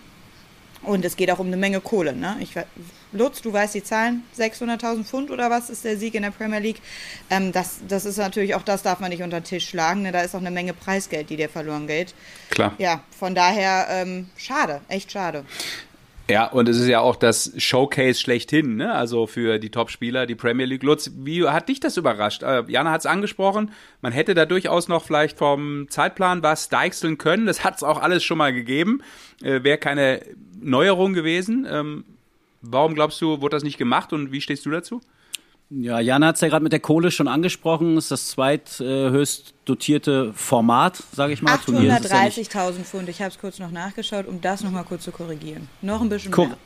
Und 0.82 1.04
es 1.04 1.16
geht 1.16 1.30
auch 1.30 1.38
um 1.38 1.48
eine 1.48 1.56
Menge 1.56 1.80
Kohle. 1.80 2.14
Ne? 2.14 2.36
Ich, 2.40 2.54
Lutz, 3.12 3.42
du 3.42 3.52
weißt 3.52 3.74
die 3.74 3.82
Zahlen, 3.82 4.22
600.000 4.38 5.04
Pfund 5.04 5.30
oder 5.30 5.50
was 5.50 5.70
ist 5.70 5.84
der 5.84 5.96
Sieg 5.96 6.14
in 6.14 6.22
der 6.22 6.30
Premier 6.30 6.60
League? 6.60 6.80
Ähm, 7.30 7.52
das, 7.52 7.80
das 7.88 8.04
ist 8.04 8.16
natürlich, 8.16 8.54
auch 8.54 8.62
das 8.62 8.82
darf 8.82 9.00
man 9.00 9.10
nicht 9.10 9.22
unter 9.22 9.40
den 9.40 9.44
Tisch 9.44 9.68
schlagen. 9.68 10.02
Ne? 10.02 10.12
Da 10.12 10.20
ist 10.20 10.34
auch 10.34 10.40
eine 10.40 10.50
Menge 10.50 10.74
Preisgeld, 10.74 11.30
die 11.30 11.36
dir 11.36 11.48
verloren 11.48 11.86
geht. 11.86 12.14
Klar. 12.50 12.74
Ja, 12.78 13.02
von 13.16 13.34
daher 13.34 13.86
ähm, 13.90 14.28
schade, 14.36 14.80
echt 14.88 15.10
schade. 15.10 15.44
Ja, 16.30 16.46
und 16.46 16.68
es 16.68 16.78
ist 16.78 16.88
ja 16.88 17.00
auch 17.00 17.16
das 17.16 17.52
Showcase 17.56 18.20
schlechthin, 18.20 18.76
ne? 18.76 18.92
also 18.92 19.26
für 19.26 19.58
die 19.58 19.70
Top-Spieler, 19.70 20.26
die 20.26 20.34
Premier 20.34 20.66
League. 20.66 20.82
Lutz, 20.82 21.10
wie 21.16 21.48
hat 21.48 21.70
dich 21.70 21.80
das 21.80 21.96
überrascht? 21.96 22.42
Äh, 22.42 22.64
Jana 22.68 22.90
hat 22.90 23.00
es 23.00 23.06
angesprochen, 23.06 23.70
man 24.02 24.12
hätte 24.12 24.34
da 24.34 24.44
durchaus 24.44 24.88
noch 24.88 25.04
vielleicht 25.04 25.38
vom 25.38 25.86
Zeitplan 25.88 26.42
was 26.42 26.68
deichseln 26.68 27.16
können. 27.16 27.46
Das 27.46 27.64
hat 27.64 27.76
es 27.76 27.82
auch 27.82 27.98
alles 28.02 28.24
schon 28.24 28.36
mal 28.36 28.52
gegeben. 28.52 29.02
Äh, 29.42 29.62
Wäre 29.62 29.78
keine 29.78 30.20
Neuerung 30.60 31.14
gewesen. 31.14 31.66
Ähm, 31.70 32.04
warum 32.60 32.94
glaubst 32.94 33.22
du, 33.22 33.40
wurde 33.40 33.56
das 33.56 33.62
nicht 33.62 33.78
gemacht 33.78 34.12
und 34.12 34.30
wie 34.30 34.42
stehst 34.42 34.66
du 34.66 34.70
dazu? 34.70 35.00
Ja, 35.70 36.00
Jan 36.00 36.24
hat 36.24 36.36
es 36.36 36.40
ja 36.40 36.48
gerade 36.48 36.62
mit 36.62 36.72
der 36.72 36.80
Kohle 36.80 37.10
schon 37.10 37.28
angesprochen. 37.28 37.96
Das 37.96 38.04
ist 38.04 38.10
das 38.10 38.28
zweithöchst 38.28 39.54
dotierte 39.66 40.32
Format, 40.32 41.02
sage 41.12 41.34
ich 41.34 41.42
mal. 41.42 41.56
830.000 41.56 42.84
Pfund. 42.84 43.08
Ich 43.08 43.20
habe 43.20 43.30
es 43.30 43.38
kurz 43.38 43.58
noch 43.58 43.70
nachgeschaut, 43.70 44.26
um 44.26 44.40
das 44.40 44.62
nochmal 44.62 44.84
kurz 44.84 45.04
zu 45.04 45.12
korrigieren. 45.12 45.68
Noch 45.82 46.00
ein 46.00 46.08
bisschen 46.08 46.32
Kor 46.32 46.48
mehr. 46.48 46.56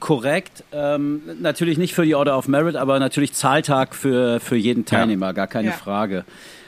Korrekt. 0.00 0.64
Ähm, 0.72 1.22
natürlich 1.40 1.78
nicht 1.78 1.94
für 1.94 2.04
die 2.04 2.14
Order 2.14 2.36
of 2.36 2.48
Merit, 2.48 2.76
aber 2.76 2.98
natürlich 2.98 3.32
Zahltag 3.32 3.94
für, 3.94 4.40
für 4.40 4.56
jeden 4.56 4.84
Teilnehmer, 4.84 5.26
ja. 5.26 5.32
gar 5.32 5.46
keine 5.46 5.68
ja. 5.68 5.74
Frage. 5.74 6.24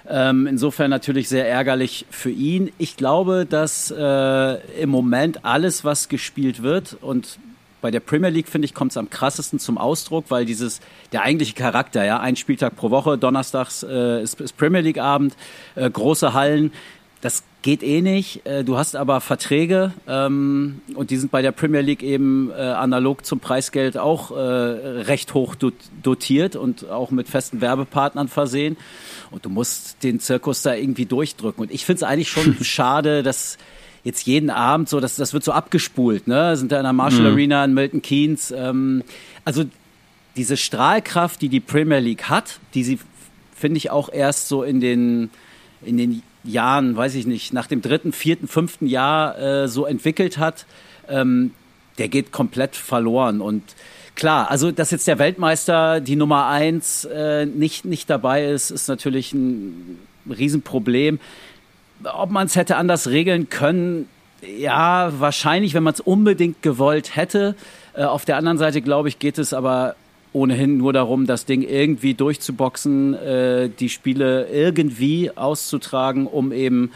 Ähm, 0.09 0.47
insofern 0.47 0.91
natürlich 0.91 1.29
sehr 1.29 1.49
ärgerlich 1.49 2.07
für 2.11 2.31
ihn. 2.31 2.71
Ich 2.79 2.97
glaube, 2.97 3.47
dass 3.49 3.91
äh, 3.91 4.81
im 4.81 4.91
Moment 4.91 5.45
alles, 5.45 5.85
was 5.85 6.09
gespielt 6.09 6.63
wird, 6.63 6.97
und 7.01 7.39
bei 7.85 7.91
der 7.91 8.01
Premier 8.01 8.31
League, 8.31 8.49
finde 8.49 8.65
ich, 8.65 8.73
kommt 8.73 8.93
es 8.93 8.97
am 8.97 9.11
krassesten 9.11 9.59
zum 9.59 9.77
Ausdruck, 9.77 10.25
weil 10.31 10.47
dieses, 10.47 10.81
der 11.13 11.21
eigentliche 11.21 11.53
Charakter, 11.53 12.03
ja, 12.03 12.19
ein 12.19 12.35
Spieltag 12.35 12.77
pro 12.77 12.89
Woche, 12.89 13.19
donnerstags 13.19 13.83
äh, 13.83 14.23
ist, 14.23 14.41
ist 14.41 14.57
Premier 14.57 14.81
League 14.81 14.97
Abend, 14.97 15.37
äh, 15.75 15.91
große 15.91 16.33
Hallen, 16.33 16.73
das 17.21 17.43
geht 17.61 17.83
eh 17.83 18.01
nicht. 18.01 18.47
Äh, 18.47 18.65
du 18.65 18.79
hast 18.79 18.97
aber 18.97 19.21
Verträge 19.21 19.93
ähm, 20.09 20.81
und 20.95 21.11
die 21.11 21.19
sind 21.19 21.31
bei 21.31 21.43
der 21.43 21.53
Premier 21.53 21.83
League 21.83 22.03
eben 22.03 22.51
äh, 22.51 22.55
analog 22.55 23.27
zum 23.27 23.39
Preisgeld 23.39 23.99
auch 23.99 24.31
äh, 24.31 24.35
recht 24.35 25.35
hoch 25.35 25.55
dotiert 25.55 26.57
und 26.57 26.89
auch 26.89 27.11
mit 27.11 27.29
festen 27.29 27.61
Werbepartnern 27.61 28.29
versehen. 28.29 28.79
Und 29.31 29.45
du 29.45 29.51
musst 29.51 30.03
den 30.03 30.21
Zirkus 30.21 30.63
da 30.63 30.73
irgendwie 30.73 31.05
durchdrücken. 31.05 31.65
Und 31.65 31.71
ich 31.71 31.85
finde 31.85 31.99
es 31.99 32.03
eigentlich 32.03 32.31
schon 32.31 32.57
schade, 32.65 33.23
dass 33.23 33.59
jetzt 34.05 34.27
jeden 34.27 34.51
Abend 34.51 34.89
so, 34.89 35.01
das, 35.01 35.17
das 35.17 35.33
wird 35.33 35.43
so 35.43 35.53
abgespult, 35.53 36.29
ne? 36.29 36.57
Sind 36.57 36.71
da 36.71 36.77
in 36.77 36.85
der 36.85 36.93
Marshall 36.93 37.23
mhm. 37.23 37.33
Arena 37.33 37.65
in 37.65 37.75
Milton 37.75 38.03
Keynes. 38.03 38.51
Ähm, 38.51 39.03
also 39.45 39.65
diese 40.37 40.57
Strahlkraft, 40.57 41.41
die 41.41 41.49
die 41.49 41.61
Premier 41.61 42.01
League 42.01 42.25
hat, 42.25 42.61
die 42.75 42.85
sie, 42.85 42.99
finde 43.55 43.79
ich, 43.79 43.91
auch 43.91 44.13
erst 44.13 44.49
so 44.49 44.63
in 44.63 44.81
den, 44.81 45.31
in 45.83 45.97
den 45.97 46.23
Jahren, 46.45 46.97
weiß 46.97 47.15
ich 47.15 47.27
nicht, 47.27 47.53
nach 47.53 47.67
dem 47.67 47.81
dritten, 47.81 48.13
vierten, 48.13 48.47
fünften 48.47 48.87
Jahr 48.87 49.39
äh, 49.39 49.69
so 49.69 49.87
entwickelt 49.87 50.39
hat, 50.39 50.67
ähm, 51.09 51.53
der 51.99 52.09
geht 52.09 52.33
komplett 52.33 52.77
verloren. 52.77 53.41
Und 53.41 53.63
klar, 54.15 54.51
also 54.51 54.71
dass 54.71 54.91
jetzt 54.91 55.07
der 55.07 55.19
Weltmeister, 55.19 56.01
die 56.01 56.17
Nummer 56.17 56.47
eins, 56.49 57.05
äh, 57.07 57.47
nicht, 57.47 57.85
nicht 57.85 58.11
dabei 58.11 58.47
ist, 58.47 58.71
ist 58.71 58.89
natürlich 58.89 59.33
ein 59.33 59.99
Riesenproblem. 60.29 61.19
Ob 62.13 62.31
man 62.31 62.47
es 62.47 62.57
hätte 62.57 62.77
anders 62.77 63.09
regeln 63.09 63.49
können, 63.49 64.09
ja, 64.59 65.13
wahrscheinlich, 65.19 65.75
wenn 65.75 65.83
man 65.83 65.95
es 65.95 66.01
unbedingt 66.01 66.63
gewollt 66.63 67.17
hätte. 67.17 67.55
Äh, 67.95 68.05
auf 68.05 68.25
der 68.25 68.37
anderen 68.37 68.59
Seite, 68.59 68.83
glaube 68.83 69.09
ich, 69.09 69.19
geht 69.19 69.39
es 69.39 69.53
aber 69.53 69.97
ohnehin 70.33 70.77
nur 70.77 70.93
darum, 70.93 71.27
das 71.27 71.47
Ding 71.47 71.63
irgendwie 71.63 72.15
durchzuboxen, 72.15 73.15
äh, 73.15 73.69
die 73.69 73.89
Spiele 73.89 74.49
irgendwie 74.49 75.31
auszutragen, 75.35 76.27
um 76.27 76.53
eben 76.53 76.91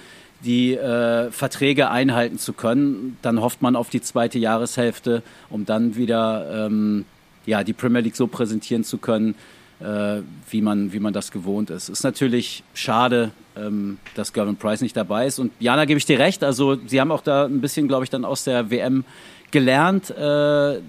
die 0.45 0.75
äh, 0.75 1.31
Verträge 1.31 1.91
einhalten 1.91 2.39
zu 2.39 2.53
können. 2.53 3.17
Dann 3.23 3.41
hofft 3.41 3.63
man 3.63 3.77
auf 3.77 3.91
die 3.91 4.01
zweite 4.01 4.39
Jahreshälfte, 4.39 5.23
um 5.51 5.67
dann 5.67 5.97
wieder 5.97 6.67
ähm, 6.67 7.05
ja, 7.47 7.65
die 7.65 7.73
Premier 7.73 8.01
League 8.01 8.17
so 8.17 8.27
präsentieren 8.27 8.85
zu 8.85 8.99
können, 8.99 9.35
wie, 9.81 10.61
man, 10.61 10.93
wie 10.93 10.99
man 10.99 11.13
das 11.13 11.31
gewohnt 11.31 11.71
ist. 11.71 11.89
Ist 11.89 12.03
natürlich 12.03 12.65
schade, 12.75 13.31
ähm, 13.57 13.99
dass 14.15 14.33
Gavin 14.33 14.57
Price 14.57 14.81
nicht 14.81 14.97
dabei 14.97 15.27
ist. 15.27 15.39
Und 15.39 15.53
Jana, 15.61 15.85
gebe 15.85 15.99
ich 15.99 16.05
dir 16.05 16.19
recht, 16.19 16.43
also 16.43 16.77
sie 16.87 17.01
haben 17.01 17.13
auch 17.13 17.23
da 17.23 17.45
ein 17.45 17.61
bisschen, 17.61 17.89
glaube 17.89 18.05
ich, 18.05 18.11
dann 18.11 18.25
aus 18.25 18.45
der 18.45 18.71
WM 18.71 19.05
gelernt. 19.51 20.11
Äh, 20.11 20.81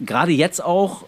Gerade 0.00 0.30
jetzt 0.30 0.62
auch 0.62 1.06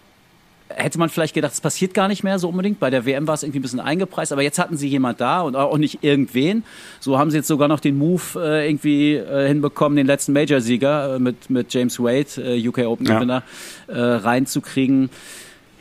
hätte 0.75 0.99
man 0.99 1.09
vielleicht 1.09 1.33
gedacht, 1.33 1.53
es 1.53 1.61
passiert 1.61 1.93
gar 1.93 2.07
nicht 2.07 2.23
mehr 2.23 2.39
so 2.39 2.49
unbedingt. 2.49 2.79
Bei 2.79 2.89
der 2.89 3.05
WM 3.05 3.27
war 3.27 3.35
es 3.35 3.43
irgendwie 3.43 3.59
ein 3.59 3.61
bisschen 3.61 3.79
eingepreist, 3.79 4.31
aber 4.31 4.41
jetzt 4.41 4.59
hatten 4.59 4.77
sie 4.77 4.87
jemand 4.87 5.21
da 5.21 5.41
und 5.41 5.55
auch 5.55 5.77
nicht 5.77 6.03
irgendwen. 6.03 6.63
So 6.99 7.17
haben 7.17 7.31
sie 7.31 7.37
jetzt 7.37 7.47
sogar 7.47 7.67
noch 7.67 7.79
den 7.79 7.97
Move 7.97 8.21
äh, 8.35 8.69
irgendwie 8.69 9.15
äh, 9.15 9.47
hinbekommen, 9.47 9.95
den 9.95 10.07
letzten 10.07 10.33
Major-Sieger 10.33 11.15
äh, 11.15 11.19
mit, 11.19 11.49
mit 11.49 11.73
James 11.73 11.99
Wade, 11.99 12.41
äh, 12.41 12.67
UK 12.67 12.79
Open-Gewinner, 12.79 13.43
ja. 13.87 13.93
Äh, 13.93 14.15
reinzukriegen. 14.15 15.09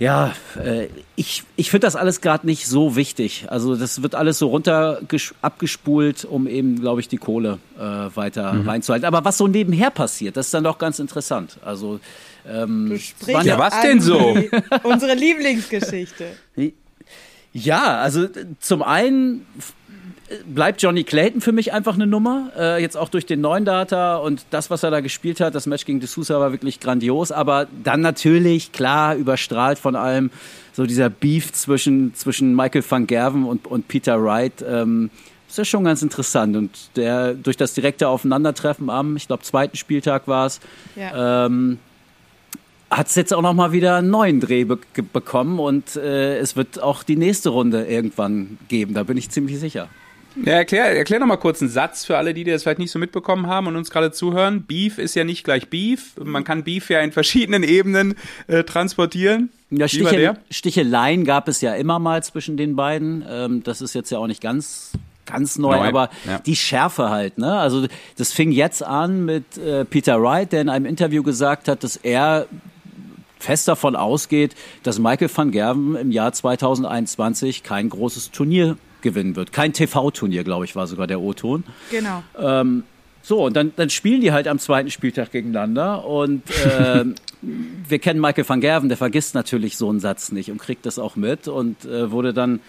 Ja, 0.00 0.34
äh, 0.56 0.88
ich, 1.14 1.44
ich 1.54 1.70
finde 1.70 1.86
das 1.86 1.94
alles 1.94 2.20
gerade 2.20 2.46
nicht 2.46 2.66
so 2.66 2.96
wichtig. 2.96 3.44
Also 3.48 3.76
das 3.76 4.02
wird 4.02 4.16
alles 4.16 4.38
so 4.38 4.48
runter 4.48 5.00
abgespult, 5.42 6.24
um 6.24 6.48
eben, 6.48 6.80
glaube 6.80 7.00
ich, 7.00 7.08
die 7.08 7.18
Kohle 7.18 7.58
weiter 7.76 8.52
mhm. 8.52 8.68
reinzuhalten. 8.68 9.06
Aber 9.06 9.24
was 9.24 9.38
so 9.38 9.46
nebenher 9.46 9.90
passiert, 9.90 10.36
das 10.36 10.46
ist 10.46 10.54
dann 10.54 10.64
doch 10.64 10.78
ganz 10.78 10.98
interessant. 10.98 11.58
Also 11.64 12.00
ähm, 12.46 12.88
du 12.90 12.98
sprichst 12.98 13.44
ja, 13.44 13.58
was 13.58 13.80
denn 13.82 14.00
so? 14.00 14.36
Unsere 14.82 15.14
Lieblingsgeschichte. 15.14 16.26
Ja, 17.52 17.96
also 17.96 18.28
zum 18.60 18.82
einen 18.82 19.44
bleibt 20.46 20.82
Johnny 20.82 21.04
Clayton 21.04 21.40
für 21.40 21.52
mich 21.52 21.72
einfach 21.72 21.94
eine 21.94 22.06
Nummer. 22.06 22.50
Äh, 22.56 22.82
jetzt 22.82 22.96
auch 22.96 23.08
durch 23.08 23.26
den 23.26 23.40
neuen 23.40 23.64
Data 23.64 24.16
und 24.16 24.44
das, 24.50 24.70
was 24.70 24.82
er 24.82 24.90
da 24.90 25.00
gespielt 25.00 25.40
hat, 25.40 25.54
das 25.54 25.66
Match 25.66 25.84
gegen 25.84 26.00
D'Souza 26.00 26.38
war 26.38 26.52
wirklich 26.52 26.80
grandios. 26.80 27.32
Aber 27.32 27.66
dann 27.84 28.00
natürlich, 28.00 28.72
klar, 28.72 29.16
überstrahlt 29.16 29.78
von 29.78 29.96
allem 29.96 30.30
so 30.72 30.86
dieser 30.86 31.10
Beef 31.10 31.52
zwischen, 31.52 32.14
zwischen 32.14 32.54
Michael 32.54 32.84
van 32.88 33.06
Gerven 33.06 33.44
und, 33.44 33.66
und 33.66 33.88
Peter 33.88 34.22
Wright. 34.22 34.64
Ähm, 34.66 35.10
ist 35.48 35.58
ja 35.58 35.64
schon 35.64 35.84
ganz 35.84 36.02
interessant. 36.02 36.56
Und 36.56 36.96
der 36.96 37.34
durch 37.34 37.56
das 37.56 37.74
direkte 37.74 38.08
Aufeinandertreffen 38.08 38.88
am, 38.88 39.16
ich 39.16 39.26
glaube, 39.26 39.42
zweiten 39.42 39.76
Spieltag 39.76 40.28
war 40.28 40.46
es, 40.46 40.60
ja. 40.94 41.46
ähm, 41.46 41.78
hat 42.90 43.06
es 43.06 43.14
jetzt 43.14 43.32
auch 43.32 43.42
noch 43.42 43.54
mal 43.54 43.72
wieder 43.72 43.96
einen 43.96 44.10
neuen 44.10 44.40
Dreh 44.40 44.64
be 44.64 44.78
bekommen 45.12 45.58
und 45.60 45.96
äh, 45.96 46.38
es 46.38 46.56
wird 46.56 46.82
auch 46.82 47.04
die 47.04 47.16
nächste 47.16 47.50
Runde 47.50 47.86
irgendwann 47.86 48.58
geben, 48.68 48.94
da 48.94 49.04
bin 49.04 49.16
ich 49.16 49.30
ziemlich 49.30 49.60
sicher. 49.60 49.88
Ja, 50.36 50.52
erklär, 50.52 50.96
erklär 50.96 51.20
noch 51.20 51.26
mal 51.26 51.36
kurz 51.36 51.60
einen 51.60 51.70
Satz 51.70 52.04
für 52.04 52.16
alle, 52.16 52.34
die 52.34 52.44
das 52.44 52.62
vielleicht 52.62 52.78
nicht 52.78 52.90
so 52.90 52.98
mitbekommen 52.98 53.46
haben 53.46 53.66
und 53.66 53.76
uns 53.76 53.90
gerade 53.90 54.12
zuhören. 54.12 54.62
Beef 54.62 54.98
ist 54.98 55.14
ja 55.14 55.24
nicht 55.24 55.44
gleich 55.44 55.68
Beef. 55.68 56.16
Man 56.22 56.44
kann 56.44 56.64
Beef 56.64 56.88
ja 56.88 57.00
in 57.00 57.12
verschiedenen 57.12 57.62
Ebenen 57.62 58.14
äh, 58.46 58.64
transportieren. 58.64 59.50
Ja, 59.70 59.88
Stiche, 59.88 60.36
Sticheleien 60.50 61.24
gab 61.24 61.48
es 61.48 61.60
ja 61.60 61.74
immer 61.74 61.98
mal 61.98 62.22
zwischen 62.22 62.56
den 62.56 62.76
beiden. 62.76 63.24
Ähm, 63.28 63.62
das 63.62 63.80
ist 63.80 63.94
jetzt 63.94 64.10
ja 64.10 64.18
auch 64.18 64.26
nicht 64.26 64.40
ganz 64.40 64.92
ganz 65.26 65.58
neu, 65.58 65.76
neu. 65.76 65.86
aber 65.86 66.10
ja. 66.26 66.40
die 66.40 66.56
Schärfe 66.56 67.10
halt. 67.10 67.38
Ne? 67.38 67.52
Also 67.56 67.86
das 68.16 68.32
fing 68.32 68.50
jetzt 68.50 68.82
an 68.82 69.24
mit 69.24 69.58
äh, 69.58 69.84
Peter 69.84 70.20
Wright, 70.20 70.50
der 70.50 70.60
in 70.60 70.68
einem 70.68 70.86
Interview 70.86 71.22
gesagt 71.22 71.68
hat, 71.68 71.84
dass 71.84 71.96
er 71.96 72.46
fest 73.38 73.68
davon 73.68 73.96
ausgeht, 73.96 74.54
dass 74.82 74.98
Michael 74.98 75.30
van 75.32 75.50
Gerven 75.50 75.94
im 75.94 76.10
Jahr 76.10 76.32
2021 76.32 77.62
kein 77.62 77.88
großes 77.88 78.32
Turnier 78.32 78.76
gewinnen 79.02 79.36
wird. 79.36 79.52
Kein 79.52 79.72
TV-Turnier, 79.72 80.44
glaube 80.44 80.64
ich, 80.64 80.76
war 80.76 80.86
sogar 80.86 81.06
der 81.06 81.20
O-Ton. 81.20 81.64
Genau. 81.90 82.22
Ähm, 82.38 82.84
so, 83.22 83.44
und 83.44 83.54
dann, 83.54 83.72
dann 83.76 83.90
spielen 83.90 84.20
die 84.20 84.32
halt 84.32 84.48
am 84.48 84.58
zweiten 84.58 84.90
Spieltag 84.90 85.30
gegeneinander 85.32 86.04
und 86.06 86.42
äh, 86.64 87.04
wir 87.42 87.98
kennen 87.98 88.20
Michael 88.20 88.48
van 88.48 88.60
Gerven, 88.60 88.88
der 88.88 88.96
vergisst 88.96 89.34
natürlich 89.34 89.76
so 89.76 89.90
einen 89.90 90.00
Satz 90.00 90.32
nicht 90.32 90.50
und 90.50 90.58
kriegt 90.58 90.86
das 90.86 90.98
auch 90.98 91.16
mit 91.16 91.48
und 91.48 91.84
äh, 91.84 92.10
wurde 92.10 92.32
dann 92.32 92.60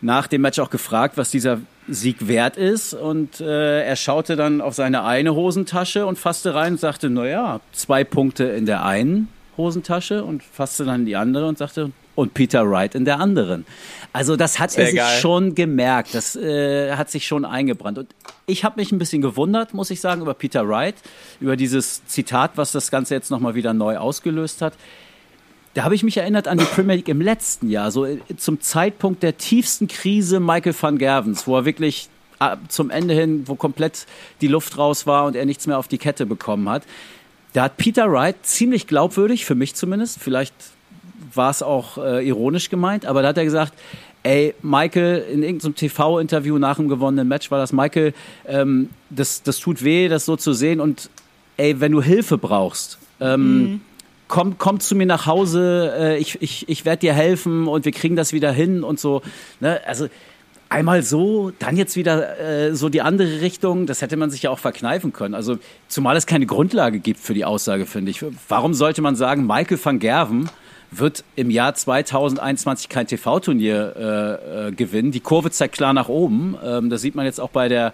nach 0.00 0.28
dem 0.28 0.42
Match 0.42 0.58
auch 0.58 0.70
gefragt, 0.70 1.16
was 1.16 1.30
dieser 1.30 1.60
Sieg 1.88 2.28
wert 2.28 2.56
ist 2.56 2.94
und 2.94 3.40
äh, 3.40 3.82
er 3.82 3.96
schaute 3.96 4.36
dann 4.36 4.60
auf 4.60 4.74
seine 4.74 5.04
eine 5.04 5.34
Hosentasche 5.34 6.06
und 6.06 6.18
fasste 6.18 6.54
rein 6.54 6.74
und 6.74 6.80
sagte, 6.80 7.10
naja, 7.10 7.60
zwei 7.72 8.04
Punkte 8.04 8.44
in 8.44 8.66
der 8.66 8.84
einen, 8.84 9.28
Hosentasche 9.56 10.24
und 10.24 10.42
fasste 10.42 10.84
dann 10.84 11.04
die 11.04 11.16
andere 11.16 11.46
und 11.48 11.58
sagte, 11.58 11.90
und 12.20 12.34
Peter 12.34 12.70
Wright 12.70 12.94
in 12.94 13.04
der 13.04 13.18
anderen. 13.18 13.64
Also 14.12 14.36
das 14.36 14.58
hat 14.58 14.72
Sehr 14.72 14.84
er 14.84 14.90
sich 14.90 14.96
geil. 14.98 15.20
schon 15.20 15.54
gemerkt, 15.54 16.14
das 16.14 16.36
äh, 16.36 16.92
hat 16.94 17.10
sich 17.10 17.26
schon 17.26 17.44
eingebrannt. 17.44 17.98
Und 17.98 18.08
ich 18.46 18.64
habe 18.64 18.80
mich 18.80 18.92
ein 18.92 18.98
bisschen 18.98 19.22
gewundert, 19.22 19.72
muss 19.72 19.90
ich 19.90 20.00
sagen, 20.00 20.20
über 20.20 20.34
Peter 20.34 20.68
Wright, 20.68 20.96
über 21.40 21.56
dieses 21.56 22.04
Zitat, 22.06 22.52
was 22.56 22.72
das 22.72 22.90
Ganze 22.90 23.14
jetzt 23.14 23.30
nochmal 23.30 23.54
wieder 23.54 23.72
neu 23.72 23.96
ausgelöst 23.96 24.62
hat. 24.62 24.74
Da 25.74 25.84
habe 25.84 25.94
ich 25.94 26.02
mich 26.02 26.16
erinnert 26.16 26.48
an 26.48 26.58
die 26.58 26.64
Premier 26.64 26.96
League 26.96 27.08
im 27.08 27.20
letzten 27.20 27.70
Jahr, 27.70 27.90
so 27.90 28.04
äh, 28.04 28.18
zum 28.36 28.60
Zeitpunkt 28.60 29.22
der 29.22 29.38
tiefsten 29.38 29.88
Krise 29.88 30.40
Michael 30.40 30.74
van 30.78 30.98
Gervens, 30.98 31.46
wo 31.46 31.56
er 31.56 31.64
wirklich 31.64 32.08
äh, 32.40 32.56
zum 32.68 32.90
Ende 32.90 33.14
hin, 33.14 33.44
wo 33.46 33.54
komplett 33.54 34.06
die 34.40 34.48
Luft 34.48 34.76
raus 34.76 35.06
war 35.06 35.24
und 35.24 35.36
er 35.36 35.46
nichts 35.46 35.66
mehr 35.66 35.78
auf 35.78 35.88
die 35.88 35.98
Kette 35.98 36.26
bekommen 36.26 36.68
hat. 36.68 36.82
Da 37.52 37.62
hat 37.64 37.76
Peter 37.76 38.10
Wright 38.10 38.36
ziemlich 38.42 38.86
glaubwürdig, 38.86 39.44
für 39.44 39.54
mich 39.54 39.74
zumindest, 39.74 40.18
vielleicht 40.20 40.54
war 41.34 41.50
es 41.50 41.62
auch 41.62 41.98
äh, 41.98 42.26
ironisch 42.26 42.70
gemeint, 42.70 43.06
aber 43.06 43.22
da 43.22 43.28
hat 43.28 43.38
er 43.38 43.44
gesagt, 43.44 43.74
ey, 44.22 44.54
Michael, 44.62 45.24
in 45.32 45.42
irgendeinem 45.42 45.74
TV-Interview 45.74 46.58
nach 46.58 46.76
dem 46.76 46.88
gewonnenen 46.88 47.28
Match 47.28 47.50
war 47.50 47.58
das, 47.58 47.72
Michael, 47.72 48.12
ähm, 48.46 48.90
das, 49.08 49.42
das 49.42 49.58
tut 49.58 49.82
weh, 49.82 50.08
das 50.08 50.24
so 50.26 50.36
zu 50.36 50.52
sehen 50.52 50.80
und 50.80 51.10
ey, 51.56 51.80
wenn 51.80 51.92
du 51.92 52.02
Hilfe 52.02 52.38
brauchst, 52.38 52.98
ähm, 53.20 53.58
mhm. 53.58 53.80
komm, 54.28 54.58
komm 54.58 54.80
zu 54.80 54.94
mir 54.94 55.06
nach 55.06 55.26
Hause, 55.26 55.94
äh, 55.96 56.18
ich, 56.18 56.40
ich, 56.42 56.68
ich 56.68 56.84
werde 56.84 57.00
dir 57.00 57.14
helfen 57.14 57.66
und 57.66 57.84
wir 57.84 57.92
kriegen 57.92 58.16
das 58.16 58.32
wieder 58.32 58.52
hin 58.52 58.82
und 58.82 58.98
so. 59.00 59.22
Ne? 59.60 59.80
Also 59.86 60.08
einmal 60.70 61.02
so, 61.02 61.52
dann 61.58 61.76
jetzt 61.76 61.96
wieder 61.96 62.38
äh, 62.38 62.74
so 62.74 62.88
die 62.88 63.02
andere 63.02 63.40
Richtung. 63.42 63.86
Das 63.86 64.00
hätte 64.00 64.16
man 64.16 64.30
sich 64.30 64.42
ja 64.42 64.50
auch 64.50 64.58
verkneifen 64.58 65.12
können. 65.12 65.34
Also 65.34 65.58
zumal 65.88 66.16
es 66.16 66.26
keine 66.26 66.46
Grundlage 66.46 67.00
gibt 67.00 67.20
für 67.20 67.34
die 67.34 67.44
Aussage, 67.44 67.84
finde 67.84 68.12
ich. 68.12 68.24
Warum 68.48 68.72
sollte 68.72 69.02
man 69.02 69.16
sagen, 69.16 69.46
Michael 69.46 69.78
van 69.82 69.98
Gerven 69.98 70.48
wird 70.90 71.24
im 71.36 71.50
Jahr 71.50 71.74
2021 71.74 72.88
kein 72.88 73.06
TV-Turnier 73.06 73.94
äh, 73.96 74.68
äh, 74.68 74.72
gewinnen. 74.72 75.12
Die 75.12 75.20
Kurve 75.20 75.50
zeigt 75.50 75.74
klar 75.74 75.92
nach 75.92 76.08
oben. 76.08 76.56
Ähm, 76.64 76.90
das 76.90 77.00
sieht 77.02 77.14
man 77.14 77.26
jetzt 77.26 77.40
auch 77.40 77.50
bei 77.50 77.68
der, 77.68 77.92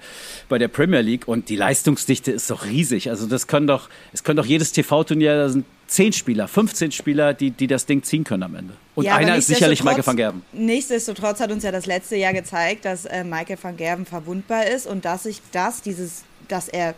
bei 0.49 0.59
der 0.59 0.69
Premier 0.69 1.01
League. 1.01 1.29
Und 1.29 1.49
die 1.49 1.57
Leistungsdichte 1.57 2.33
ist 2.33 2.51
doch 2.51 2.65
riesig. 2.65 3.11
Also 3.11 3.27
das 3.27 3.47
können 3.47 3.67
doch, 3.67 3.89
es 4.13 4.25
können 4.25 4.39
doch 4.39 4.47
jedes 4.47 4.73
TV-Turnier, 4.73 5.37
da 5.37 5.49
sind 5.49 5.67
zehn 5.87 6.13
Spieler, 6.13 6.49
15 6.49 6.93
Spieler, 6.93 7.35
die, 7.35 7.51
die 7.51 7.67
das 7.67 7.87
Ding 7.87 8.03
ziehen 8.03 8.25
können 8.25 8.43
am 8.43 8.55
Ende. 8.57 8.75
Und 8.95 9.05
ja, 9.05 9.17
einer 9.17 9.37
ist 9.37 9.47
sicherlich 9.47 9.85
Michael 9.85 10.07
van 10.07 10.17
Gerben. 10.17 10.43
Nichtsdestotrotz 10.53 11.41
hat 11.41 11.53
uns 11.53 11.63
ja 11.63 11.71
das 11.71 11.87
letzte 11.87 12.17
Jahr 12.17 12.33
gezeigt, 12.33 12.85
dass 12.85 13.05
äh, 13.05 13.25
Michael 13.25 13.59
van 13.61 13.77
Gerben 13.77 14.07
verwundbar 14.07 14.67
ist 14.67 14.87
und 14.87 15.05
dass 15.05 15.25
sich 15.25 15.41
das, 15.53 15.83
dieses, 15.83 16.25
dass 16.49 16.69
er 16.69 16.95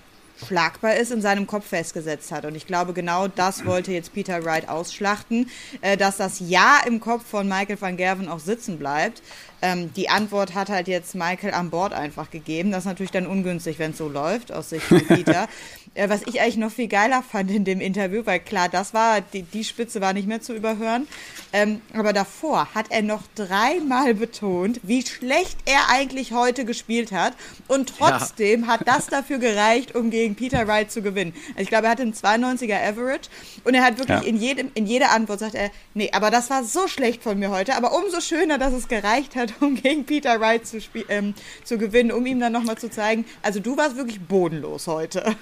schlagbar 0.46 0.96
ist, 0.96 1.10
in 1.10 1.20
seinem 1.20 1.46
Kopf 1.46 1.66
festgesetzt 1.66 2.32
hat. 2.32 2.44
Und 2.44 2.54
ich 2.54 2.66
glaube, 2.66 2.92
genau 2.92 3.28
das 3.28 3.64
wollte 3.66 3.92
jetzt 3.92 4.12
Peter 4.12 4.44
Wright 4.44 4.68
ausschlachten, 4.68 5.50
äh, 5.80 5.96
dass 5.96 6.16
das 6.16 6.40
Ja 6.40 6.80
im 6.86 7.00
Kopf 7.00 7.26
von 7.26 7.48
Michael 7.48 7.80
van 7.80 7.96
Gerven 7.96 8.28
auch 8.28 8.40
sitzen 8.40 8.78
bleibt. 8.78 9.22
Ähm, 9.60 9.92
die 9.94 10.08
Antwort 10.08 10.54
hat 10.54 10.68
halt 10.68 10.88
jetzt 10.88 11.14
Michael 11.14 11.52
an 11.52 11.70
Bord 11.70 11.92
einfach 11.92 12.30
gegeben. 12.30 12.70
Das 12.70 12.80
ist 12.80 12.86
natürlich 12.86 13.10
dann 13.10 13.26
ungünstig, 13.26 13.78
wenn 13.78 13.90
es 13.90 13.98
so 13.98 14.08
läuft, 14.08 14.52
aus 14.52 14.70
Sicht 14.70 14.86
von 14.86 15.04
Peter. 15.06 15.48
äh, 15.94 16.08
was 16.08 16.22
ich 16.26 16.40
eigentlich 16.40 16.56
noch 16.56 16.70
viel 16.70 16.88
geiler 16.88 17.22
fand 17.22 17.50
in 17.50 17.64
dem 17.64 17.80
Interview, 17.80 18.22
weil 18.24 18.40
klar, 18.40 18.68
das 18.68 18.94
war, 18.94 19.20
die, 19.20 19.42
die 19.42 19.64
Spitze 19.64 20.00
war 20.00 20.12
nicht 20.12 20.28
mehr 20.28 20.40
zu 20.40 20.54
überhören. 20.54 21.08
Ähm, 21.52 21.80
aber 21.94 22.12
davor 22.12 22.74
hat 22.74 22.86
er 22.90 23.02
noch 23.02 23.22
dreimal 23.34 24.14
betont, 24.14 24.80
wie 24.82 25.04
schlecht 25.04 25.58
er 25.64 25.90
eigentlich 25.90 26.32
heute 26.32 26.64
gespielt 26.64 27.12
hat. 27.12 27.34
Und 27.66 27.94
trotzdem 27.98 28.62
ja. 28.62 28.66
hat 28.68 28.86
das 28.86 29.06
dafür 29.06 29.38
gereicht, 29.38 29.94
um 29.94 30.10
gegen 30.10 30.34
Peter 30.34 30.66
Wright 30.68 30.90
zu 30.90 31.02
gewinnen. 31.02 31.34
Also 31.50 31.62
ich 31.62 31.68
glaube, 31.68 31.86
er 31.86 31.90
hatte 31.90 32.02
einen 32.02 32.14
92er 32.14 32.80
Average 32.80 33.28
und 33.64 33.74
er 33.74 33.82
hat 33.82 33.98
wirklich 33.98 34.20
ja. 34.20 34.26
in, 34.26 34.36
jedem, 34.36 34.70
in 34.74 34.86
jeder 34.86 35.10
Antwort 35.10 35.40
sagt 35.40 35.54
er, 35.54 35.70
nee, 35.94 36.10
aber 36.12 36.30
das 36.30 36.50
war 36.50 36.64
so 36.64 36.86
schlecht 36.86 37.22
von 37.22 37.38
mir 37.38 37.50
heute, 37.50 37.74
aber 37.74 37.92
umso 37.92 38.20
schöner, 38.20 38.58
dass 38.58 38.72
es 38.72 38.88
gereicht 38.88 39.34
hat, 39.36 39.47
um 39.60 39.74
gegen 39.82 40.04
Peter 40.04 40.40
Wright 40.40 40.66
zu, 40.66 40.78
ähm, 41.08 41.34
zu 41.64 41.78
gewinnen, 41.78 42.12
um 42.12 42.24
ihm 42.26 42.40
dann 42.40 42.52
nochmal 42.52 42.78
zu 42.78 42.90
zeigen, 42.90 43.24
also 43.42 43.60
du 43.60 43.76
warst 43.76 43.96
wirklich 43.96 44.20
bodenlos 44.20 44.86
heute. 44.86 45.36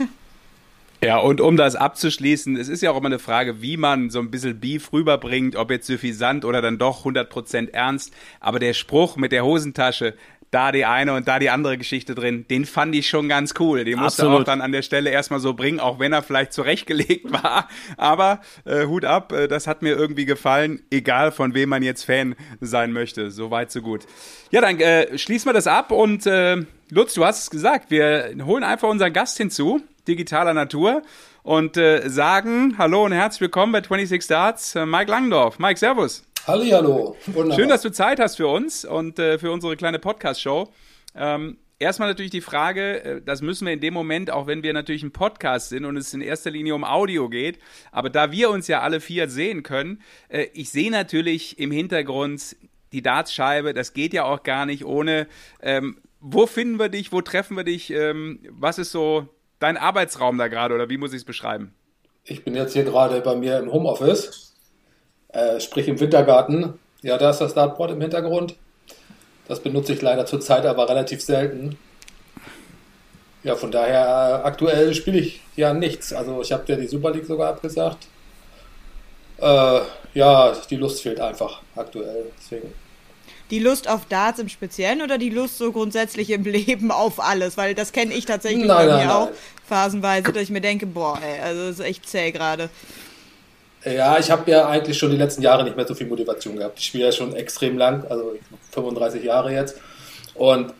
Ja, 1.02 1.18
und 1.18 1.42
um 1.42 1.58
das 1.58 1.76
abzuschließen, 1.76 2.56
es 2.56 2.68
ist 2.68 2.82
ja 2.82 2.90
auch 2.90 2.96
immer 2.96 3.06
eine 3.06 3.18
Frage, 3.18 3.60
wie 3.60 3.76
man 3.76 4.08
so 4.08 4.18
ein 4.18 4.30
bisschen 4.30 4.58
Beef 4.58 4.94
rüberbringt, 4.94 5.54
ob 5.54 5.70
jetzt 5.70 5.86
suffisant 5.86 6.44
oder 6.46 6.62
dann 6.62 6.78
doch 6.78 7.04
100% 7.04 7.72
ernst. 7.74 8.14
Aber 8.40 8.58
der 8.58 8.72
Spruch 8.72 9.16
mit 9.16 9.30
der 9.30 9.44
Hosentasche, 9.44 10.14
da 10.50 10.72
die 10.72 10.84
eine 10.84 11.14
und 11.14 11.28
da 11.28 11.38
die 11.38 11.50
andere 11.50 11.76
Geschichte 11.76 12.14
drin, 12.14 12.46
den 12.48 12.64
fand 12.64 12.94
ich 12.94 13.08
schon 13.08 13.28
ganz 13.28 13.54
cool. 13.58 13.84
Den 13.84 13.98
musste 13.98 14.22
Absolut. 14.22 14.42
auch 14.42 14.44
dann 14.44 14.60
an 14.60 14.72
der 14.72 14.82
Stelle 14.82 15.10
erstmal 15.10 15.40
so 15.40 15.54
bringen, 15.54 15.80
auch 15.80 15.98
wenn 15.98 16.12
er 16.12 16.22
vielleicht 16.22 16.52
zurechtgelegt 16.52 17.30
war. 17.32 17.68
Aber 17.96 18.40
äh, 18.64 18.86
Hut 18.86 19.04
ab, 19.04 19.32
äh, 19.32 19.48
das 19.48 19.66
hat 19.66 19.82
mir 19.82 19.96
irgendwie 19.96 20.24
gefallen, 20.24 20.82
egal 20.90 21.32
von 21.32 21.54
wem 21.54 21.68
man 21.68 21.82
jetzt 21.82 22.04
Fan 22.04 22.36
sein 22.60 22.92
möchte. 22.92 23.30
So 23.30 23.50
weit, 23.50 23.70
so 23.70 23.82
gut. 23.82 24.06
Ja, 24.50 24.60
dann 24.60 24.78
äh, 24.80 25.18
schließen 25.18 25.48
wir 25.48 25.52
das 25.52 25.66
ab 25.66 25.90
und 25.90 26.26
äh, 26.26 26.64
Lutz, 26.90 27.14
du 27.14 27.24
hast 27.24 27.42
es 27.42 27.50
gesagt, 27.50 27.90
wir 27.90 28.34
holen 28.44 28.62
einfach 28.62 28.88
unseren 28.88 29.12
Gast 29.12 29.38
hinzu, 29.38 29.82
digitaler 30.06 30.54
Natur, 30.54 31.02
und 31.42 31.76
äh, 31.76 32.08
sagen 32.08 32.74
Hallo 32.76 33.04
und 33.04 33.12
herzlich 33.12 33.40
willkommen 33.40 33.72
bei 33.72 33.80
26 33.80 34.22
Starts, 34.22 34.74
äh, 34.74 34.84
Mike 34.84 35.10
Langdorf. 35.10 35.58
Mike, 35.58 35.78
Servus. 35.78 36.24
Hallo. 36.46 37.16
Schön, 37.56 37.68
dass 37.68 37.82
du 37.82 37.90
Zeit 37.90 38.20
hast 38.20 38.36
für 38.36 38.46
uns 38.46 38.84
und 38.84 39.18
äh, 39.18 39.36
für 39.36 39.50
unsere 39.50 39.76
kleine 39.76 39.98
Podcast-Show. 39.98 40.68
Ähm, 41.16 41.58
erstmal 41.80 42.08
natürlich 42.08 42.30
die 42.30 42.40
Frage, 42.40 43.02
äh, 43.02 43.20
das 43.20 43.42
müssen 43.42 43.66
wir 43.66 43.72
in 43.72 43.80
dem 43.80 43.92
Moment, 43.92 44.30
auch 44.30 44.46
wenn 44.46 44.62
wir 44.62 44.72
natürlich 44.72 45.02
ein 45.02 45.10
Podcast 45.10 45.70
sind 45.70 45.84
und 45.84 45.96
es 45.96 46.14
in 46.14 46.20
erster 46.20 46.52
Linie 46.52 46.76
um 46.76 46.84
Audio 46.84 47.28
geht, 47.28 47.58
aber 47.90 48.10
da 48.10 48.30
wir 48.30 48.50
uns 48.50 48.68
ja 48.68 48.80
alle 48.80 49.00
vier 49.00 49.28
sehen 49.28 49.64
können, 49.64 50.00
äh, 50.28 50.46
ich 50.52 50.70
sehe 50.70 50.92
natürlich 50.92 51.58
im 51.58 51.72
Hintergrund 51.72 52.54
die 52.92 53.02
Dartscheibe, 53.02 53.74
das 53.74 53.92
geht 53.92 54.12
ja 54.12 54.24
auch 54.24 54.44
gar 54.44 54.66
nicht 54.66 54.84
ohne. 54.84 55.26
Ähm, 55.60 55.98
wo 56.20 56.46
finden 56.46 56.78
wir 56.78 56.90
dich, 56.90 57.10
wo 57.10 57.22
treffen 57.22 57.56
wir 57.56 57.64
dich, 57.64 57.90
ähm, 57.90 58.38
was 58.50 58.78
ist 58.78 58.92
so 58.92 59.26
dein 59.58 59.76
Arbeitsraum 59.76 60.38
da 60.38 60.46
gerade 60.46 60.76
oder 60.76 60.88
wie 60.90 60.96
muss 60.96 61.10
ich 61.10 61.18
es 61.18 61.24
beschreiben? 61.24 61.74
Ich 62.22 62.44
bin 62.44 62.54
jetzt 62.54 62.72
hier 62.72 62.84
gerade 62.84 63.20
bei 63.20 63.34
mir 63.34 63.58
im 63.58 63.72
Homeoffice 63.72 64.46
äh, 65.36 65.60
sprich 65.60 65.86
im 65.88 66.00
Wintergarten. 66.00 66.78
Ja, 67.02 67.18
da 67.18 67.30
ist 67.30 67.40
das 67.40 67.54
Dartboard 67.54 67.90
im 67.90 68.00
Hintergrund. 68.00 68.54
Das 69.48 69.60
benutze 69.60 69.92
ich 69.92 70.02
leider 70.02 70.26
zurzeit 70.26 70.64
aber 70.64 70.88
relativ 70.88 71.22
selten. 71.22 71.78
Ja, 73.42 73.54
von 73.54 73.70
daher 73.70 74.42
äh, 74.42 74.46
aktuell 74.46 74.94
spiele 74.94 75.18
ich 75.18 75.40
ja 75.54 75.72
nichts. 75.74 76.12
Also 76.12 76.40
ich 76.40 76.52
habe 76.52 76.64
ja 76.66 76.76
die 76.76 76.88
Super 76.88 77.10
League 77.12 77.26
sogar 77.26 77.50
abgesagt. 77.50 78.08
Äh, 79.38 79.80
ja, 80.14 80.56
die 80.70 80.76
Lust 80.76 81.02
fehlt 81.02 81.20
einfach 81.20 81.60
aktuell. 81.76 82.24
Deswegen. 82.38 82.72
Die 83.50 83.60
Lust 83.60 83.88
auf 83.88 84.06
Darts 84.06 84.40
im 84.40 84.48
Speziellen 84.48 85.02
oder 85.02 85.18
die 85.18 85.30
Lust 85.30 85.58
so 85.58 85.70
grundsätzlich 85.70 86.30
im 86.30 86.42
Leben 86.44 86.90
auf 86.90 87.20
alles? 87.20 87.56
Weil 87.56 87.74
das 87.74 87.92
kenne 87.92 88.14
ich 88.14 88.24
tatsächlich 88.24 88.66
nein, 88.66 88.76
bei 88.76 88.86
nein, 88.86 88.96
mir 88.96 89.06
nein. 89.06 89.10
auch 89.10 89.28
phasenweise, 89.68 90.32
dass 90.32 90.42
ich 90.44 90.50
mir 90.50 90.62
denke, 90.62 90.86
boah, 90.86 91.20
ey, 91.22 91.40
also 91.40 91.68
das 91.68 91.78
ist 91.78 91.84
echt 91.84 92.08
zäh 92.08 92.32
gerade. 92.32 92.70
Ja, 93.86 94.18
ich 94.18 94.32
habe 94.32 94.50
ja 94.50 94.68
eigentlich 94.68 94.98
schon 94.98 95.12
die 95.12 95.16
letzten 95.16 95.42
Jahre 95.42 95.62
nicht 95.62 95.76
mehr 95.76 95.86
so 95.86 95.94
viel 95.94 96.08
Motivation 96.08 96.56
gehabt. 96.56 96.76
Ich 96.80 96.86
spiele 96.86 97.04
ja 97.04 97.12
schon 97.12 97.36
extrem 97.36 97.78
lang, 97.78 98.04
also 98.08 98.32
35 98.72 99.22
Jahre 99.22 99.52
jetzt. 99.52 99.76
Und 100.34 100.74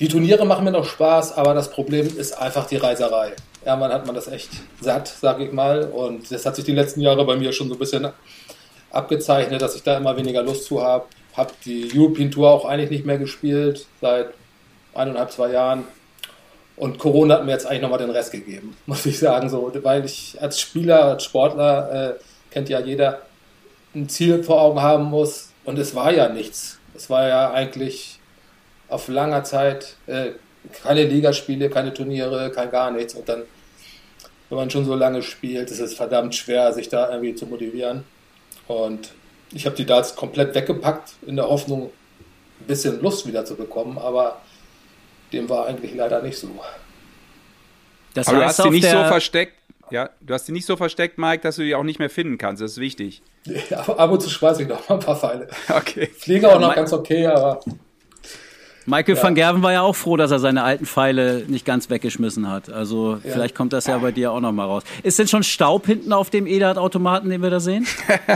die 0.00 0.08
Turniere 0.08 0.44
machen 0.44 0.64
mir 0.64 0.72
noch 0.72 0.84
Spaß, 0.84 1.36
aber 1.36 1.54
das 1.54 1.70
Problem 1.70 2.04
ist 2.18 2.32
einfach 2.32 2.66
die 2.66 2.78
Reiserei. 2.78 3.32
Irgendwann 3.64 3.92
hat 3.92 4.06
man 4.06 4.16
das 4.16 4.26
echt 4.26 4.50
satt, 4.80 5.06
sage 5.06 5.44
ich 5.44 5.52
mal. 5.52 5.84
Und 5.84 6.32
das 6.32 6.44
hat 6.44 6.56
sich 6.56 6.64
die 6.64 6.72
letzten 6.72 7.00
Jahre 7.00 7.24
bei 7.24 7.36
mir 7.36 7.52
schon 7.52 7.68
so 7.68 7.74
ein 7.74 7.78
bisschen 7.78 8.08
abgezeichnet, 8.90 9.62
dass 9.62 9.76
ich 9.76 9.84
da 9.84 9.96
immer 9.96 10.16
weniger 10.16 10.42
Lust 10.42 10.64
zu 10.64 10.82
habe. 10.82 11.04
Habe 11.36 11.52
die 11.64 11.92
European 11.94 12.32
Tour 12.32 12.50
auch 12.50 12.64
eigentlich 12.64 12.90
nicht 12.90 13.06
mehr 13.06 13.18
gespielt, 13.18 13.86
seit 14.00 14.30
eineinhalb, 14.94 15.30
zwei 15.30 15.52
Jahren. 15.52 15.84
Und 16.74 16.98
Corona 16.98 17.34
hat 17.34 17.44
mir 17.44 17.52
jetzt 17.52 17.66
eigentlich 17.66 17.82
nochmal 17.82 18.00
den 18.00 18.10
Rest 18.10 18.32
gegeben, 18.32 18.76
muss 18.86 19.06
ich 19.06 19.20
sagen. 19.20 19.48
So, 19.48 19.70
weil 19.82 20.04
ich 20.04 20.36
als 20.40 20.60
Spieler, 20.60 21.04
als 21.04 21.22
Sportler 21.22 22.16
äh, 22.16 22.31
kennt 22.52 22.68
ja 22.68 22.80
jeder, 22.80 23.22
ein 23.94 24.08
Ziel 24.08 24.42
vor 24.42 24.60
Augen 24.60 24.80
haben 24.80 25.04
muss. 25.04 25.50
Und 25.64 25.78
es 25.78 25.94
war 25.94 26.12
ja 26.12 26.28
nichts. 26.28 26.78
Es 26.94 27.10
war 27.10 27.26
ja 27.26 27.52
eigentlich 27.52 28.18
auf 28.88 29.08
langer 29.08 29.44
Zeit 29.44 29.96
äh, 30.06 30.32
keine 30.82 31.04
Ligaspiele, 31.04 31.70
keine 31.70 31.92
Turniere, 31.92 32.50
kein 32.50 32.70
gar 32.70 32.90
nichts. 32.90 33.14
Und 33.14 33.28
dann, 33.28 33.42
wenn 34.48 34.58
man 34.58 34.70
schon 34.70 34.84
so 34.84 34.94
lange 34.94 35.22
spielt, 35.22 35.70
ist 35.70 35.80
es 35.80 35.94
verdammt 35.94 36.34
schwer, 36.34 36.72
sich 36.72 36.88
da 36.88 37.10
irgendwie 37.10 37.34
zu 37.34 37.46
motivieren. 37.46 38.04
Und 38.68 39.12
ich 39.52 39.66
habe 39.66 39.76
die 39.76 39.86
Darts 39.86 40.14
komplett 40.14 40.54
weggepackt, 40.54 41.14
in 41.26 41.36
der 41.36 41.48
Hoffnung, 41.48 41.90
ein 42.60 42.66
bisschen 42.66 43.00
Lust 43.00 43.26
wieder 43.26 43.44
zu 43.44 43.56
bekommen. 43.56 43.98
Aber 43.98 44.40
dem 45.32 45.48
war 45.48 45.66
eigentlich 45.66 45.94
leider 45.94 46.22
nicht 46.22 46.38
so. 46.38 46.48
Das 48.14 48.28
Aber 48.28 48.38
du 48.38 48.44
hast 48.44 48.62
sie 48.62 48.70
nicht 48.70 48.88
so 48.88 49.04
versteckt, 49.04 49.54
ja, 49.92 50.10
du 50.20 50.34
hast 50.34 50.46
sie 50.46 50.52
nicht 50.52 50.66
so 50.66 50.76
versteckt, 50.76 51.18
Mike, 51.18 51.42
dass 51.42 51.56
du 51.56 51.62
die 51.62 51.74
auch 51.74 51.82
nicht 51.82 51.98
mehr 51.98 52.10
finden 52.10 52.38
kannst. 52.38 52.62
Das 52.62 52.72
ist 52.72 52.78
wichtig. 52.78 53.22
Ja, 53.70 53.80
ab 53.80 54.10
und 54.10 54.20
zu 54.20 54.30
schmeiße 54.30 54.62
ich 54.62 54.68
noch 54.68 54.88
mal 54.88 54.96
ein 54.96 55.00
paar 55.00 55.16
Pfeile. 55.16 55.48
Okay. 55.68 56.08
Fliege 56.18 56.48
auch 56.48 56.58
noch 56.58 56.68
Ma 56.68 56.74
ganz 56.74 56.92
okay, 56.92 57.26
aber. 57.26 57.60
Michael 58.86 59.16
ja. 59.16 59.22
van 59.22 59.34
Gerven 59.34 59.62
war 59.62 59.72
ja 59.72 59.82
auch 59.82 59.94
froh, 59.94 60.16
dass 60.16 60.30
er 60.30 60.38
seine 60.38 60.64
alten 60.64 60.86
Pfeile 60.86 61.44
nicht 61.46 61.64
ganz 61.64 61.88
weggeschmissen 61.88 62.50
hat. 62.50 62.70
Also 62.70 63.14
ja. 63.22 63.32
vielleicht 63.32 63.54
kommt 63.54 63.72
das 63.72 63.86
ja 63.86 63.98
bei 63.98 64.10
dir 64.10 64.32
auch 64.32 64.40
noch 64.40 64.52
mal 64.52 64.64
raus. 64.64 64.82
Ist 65.02 65.18
denn 65.18 65.28
schon 65.28 65.42
Staub 65.42 65.86
hinten 65.86 66.12
auf 66.12 66.30
dem 66.30 66.46
EDAT-Automaten, 66.46 67.30
den 67.30 67.42
wir 67.42 67.50
da 67.50 67.60
sehen? 67.60 67.86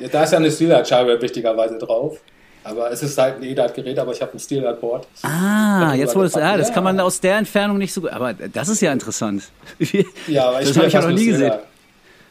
ja, 0.00 0.08
da 0.10 0.24
ist 0.24 0.32
ja 0.32 0.38
eine 0.38 0.50
Steelhead-Scheibe 0.50 1.20
wichtigerweise 1.20 1.76
drauf. 1.78 2.18
Aber 2.62 2.90
es 2.90 3.02
ist 3.02 3.16
halt 3.16 3.36
ein 3.36 3.42
EDAT-Gerät, 3.42 3.98
aber 3.98 4.12
ich 4.12 4.20
habe 4.20 4.32
ein 4.34 4.38
Steelhead-Board. 4.38 5.06
Ah, 5.22 5.94
jetzt 5.94 6.14
wurde 6.14 6.26
es, 6.26 6.34
ja, 6.34 6.56
das 6.56 6.72
kann 6.72 6.84
man 6.84 7.00
aus 7.00 7.20
der 7.20 7.38
Entfernung 7.38 7.78
nicht 7.78 7.92
so 7.92 8.02
gut, 8.02 8.10
aber 8.10 8.34
das 8.34 8.68
ist 8.68 8.82
ja 8.82 8.92
interessant. 8.92 9.44
ja, 10.26 10.48
aber 10.48 10.60
ich 10.60 10.68
das 10.68 10.76
habe 10.76 10.86
ich 10.86 10.92
ja 10.92 11.00
noch 11.00 11.10
nie 11.10 11.26
gesehen. 11.26 11.54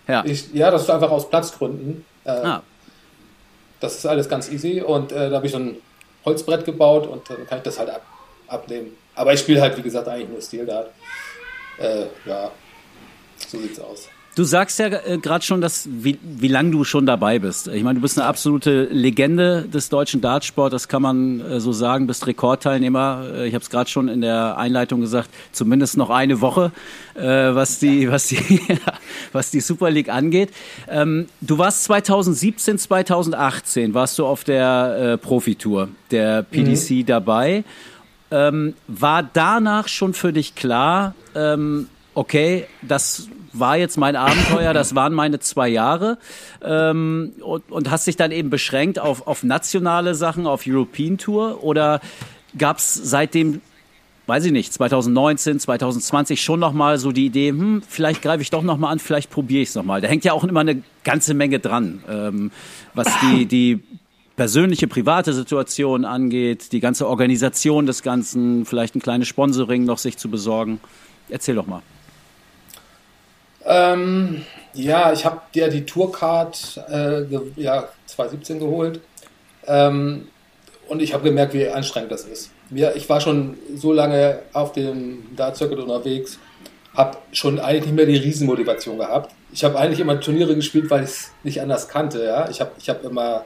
Ja. 0.07 0.23
Ich, 0.25 0.53
ja, 0.53 0.69
das 0.69 0.83
ist 0.83 0.89
einfach 0.89 1.09
aus 1.09 1.29
Platzgründen. 1.29 2.05
Äh, 2.25 2.29
ah. 2.29 2.63
Das 3.79 3.95
ist 3.95 4.05
alles 4.05 4.29
ganz 4.29 4.51
easy 4.51 4.81
und 4.81 5.11
äh, 5.11 5.29
da 5.29 5.37
habe 5.37 5.45
ich 5.45 5.51
so 5.51 5.59
ein 5.59 5.77
Holzbrett 6.25 6.65
gebaut 6.65 7.07
und 7.07 7.27
dann 7.29 7.47
kann 7.47 7.59
ich 7.59 7.63
das 7.63 7.79
halt 7.79 7.89
ab, 7.89 8.01
abnehmen. 8.47 8.95
Aber 9.15 9.33
ich 9.33 9.39
spiele 9.39 9.61
halt, 9.61 9.77
wie 9.77 9.81
gesagt, 9.81 10.07
eigentlich 10.07 10.29
nur 10.29 10.41
Steeldart. 10.41 10.91
Äh, 11.79 12.05
ja, 12.25 12.51
so 13.47 13.57
sieht's 13.57 13.79
aus. 13.79 14.09
Du 14.35 14.43
sagst 14.43 14.79
ja 14.79 14.87
äh, 14.87 15.17
gerade 15.17 15.43
schon, 15.43 15.59
dass 15.59 15.87
wie, 15.91 16.17
wie 16.23 16.47
lange 16.47 16.71
du 16.71 16.83
schon 16.83 17.05
dabei 17.05 17.39
bist. 17.39 17.67
Ich 17.67 17.83
meine, 17.83 17.95
du 17.95 18.01
bist 18.01 18.17
eine 18.17 18.27
absolute 18.27 18.83
Legende 18.85 19.63
des 19.63 19.89
deutschen 19.89 20.21
Dartsports, 20.21 20.71
das 20.71 20.87
kann 20.87 21.01
man 21.01 21.41
äh, 21.41 21.59
so 21.59 21.73
sagen, 21.73 22.07
bist 22.07 22.25
Rekordteilnehmer. 22.25 23.25
Äh, 23.33 23.47
ich 23.47 23.53
habe 23.53 23.63
es 23.63 23.69
gerade 23.69 23.89
schon 23.89 24.07
in 24.07 24.21
der 24.21 24.57
Einleitung 24.57 25.01
gesagt, 25.01 25.29
zumindest 25.51 25.97
noch 25.97 26.09
eine 26.09 26.41
Woche, 26.41 26.71
äh, 27.15 27.21
was 27.21 27.79
die 27.79 28.09
was 28.09 28.27
die 28.27 28.61
was 29.33 29.51
die 29.51 29.61
Super 29.61 29.89
League 29.89 30.09
angeht. 30.09 30.51
Ähm, 30.87 31.27
du 31.41 31.57
warst 31.57 31.83
2017, 31.85 32.77
2018 32.77 33.93
warst 33.93 34.19
du 34.19 34.25
auf 34.25 34.43
der 34.43 34.97
äh, 34.99 35.17
Profitour 35.17 35.89
der 36.11 36.43
PDC 36.43 36.91
mhm. 36.91 37.05
dabei. 37.07 37.63
Ähm, 38.31 38.75
war 38.87 39.23
danach 39.23 39.87
schon 39.87 40.13
für 40.13 40.31
dich 40.31 40.53
klar? 40.53 41.15
Ähm, 41.35 41.87
okay, 42.13 42.67
das 42.83 43.27
war 43.53 43.77
jetzt 43.77 43.97
mein 43.97 44.15
Abenteuer, 44.15 44.73
das 44.73 44.95
waren 44.95 45.13
meine 45.13 45.39
zwei 45.39 45.69
Jahre 45.69 46.17
ähm, 46.63 47.33
und, 47.41 47.71
und 47.71 47.91
hast 47.91 48.07
dich 48.07 48.15
dann 48.15 48.31
eben 48.31 48.49
beschränkt 48.49 48.99
auf, 48.99 49.27
auf 49.27 49.43
nationale 49.43 50.15
Sachen, 50.15 50.47
auf 50.47 50.63
European 50.67 51.17
Tour 51.17 51.63
oder 51.63 52.01
gab 52.57 52.77
es 52.77 52.93
seitdem 52.93 53.61
weiß 54.29 54.45
ich 54.45 54.51
nicht, 54.51 54.71
2019, 54.71 55.59
2020 55.59 56.39
schon 56.41 56.59
nochmal 56.59 56.99
so 56.99 57.11
die 57.11 57.25
Idee, 57.25 57.49
hm, 57.49 57.81
vielleicht 57.85 58.21
greife 58.21 58.43
ich 58.43 58.51
doch 58.51 58.61
nochmal 58.61 58.91
an, 58.91 58.99
vielleicht 58.99 59.31
probiere 59.31 59.63
ich 59.63 59.69
es 59.69 59.75
nochmal. 59.75 60.01
Da 60.01 60.07
hängt 60.07 60.23
ja 60.23 60.33
auch 60.33 60.43
immer 60.43 60.59
eine 60.59 60.83
ganze 61.03 61.33
Menge 61.33 61.59
dran, 61.59 62.03
ähm, 62.07 62.51
was 62.93 63.07
die, 63.21 63.47
die 63.47 63.79
persönliche, 64.35 64.87
private 64.87 65.33
Situation 65.33 66.05
angeht, 66.05 66.71
die 66.71 66.79
ganze 66.79 67.07
Organisation 67.07 67.87
des 67.87 68.03
Ganzen, 68.03 68.65
vielleicht 68.65 68.95
ein 68.95 69.01
kleines 69.01 69.27
Sponsoring 69.27 69.83
noch 69.83 69.97
sich 69.97 70.15
zu 70.17 70.29
besorgen. 70.29 70.79
Erzähl 71.27 71.55
doch 71.55 71.67
mal. 71.67 71.81
Ähm, 73.65 74.45
ja, 74.73 75.11
ich 75.11 75.25
habe 75.25 75.41
dir 75.53 75.69
die 75.69 75.85
Tourcard 75.85 76.81
äh, 76.89 77.23
ja, 77.57 77.89
2017 78.05 78.59
geholt 78.59 79.01
ähm, 79.67 80.27
und 80.87 81.01
ich 81.01 81.13
habe 81.13 81.23
gemerkt, 81.23 81.53
wie 81.53 81.67
anstrengend 81.67 82.11
das 82.11 82.23
ist. 82.23 82.51
Mir, 82.69 82.95
ich 82.95 83.09
war 83.09 83.19
schon 83.19 83.57
so 83.75 83.91
lange 83.91 84.39
auf 84.53 84.73
dem 84.73 85.35
Dart 85.35 85.57
Circuit 85.57 85.79
unterwegs, 85.79 86.39
habe 86.95 87.17
schon 87.31 87.59
eigentlich 87.59 87.85
nicht 87.85 87.95
mehr 87.95 88.05
die 88.05 88.17
Riesenmotivation 88.17 88.97
gehabt. 88.97 89.33
Ich 89.51 89.63
habe 89.63 89.77
eigentlich 89.79 89.99
immer 89.99 90.19
Turniere 90.19 90.55
gespielt, 90.55 90.89
weil 90.89 91.03
ich 91.03 91.09
es 91.09 91.31
nicht 91.43 91.61
anders 91.61 91.87
kannte. 91.87 92.23
Ja? 92.23 92.49
Ich 92.49 92.61
habe 92.61 92.71
ich 92.77 92.89
hab 92.89 93.03
immer, 93.03 93.45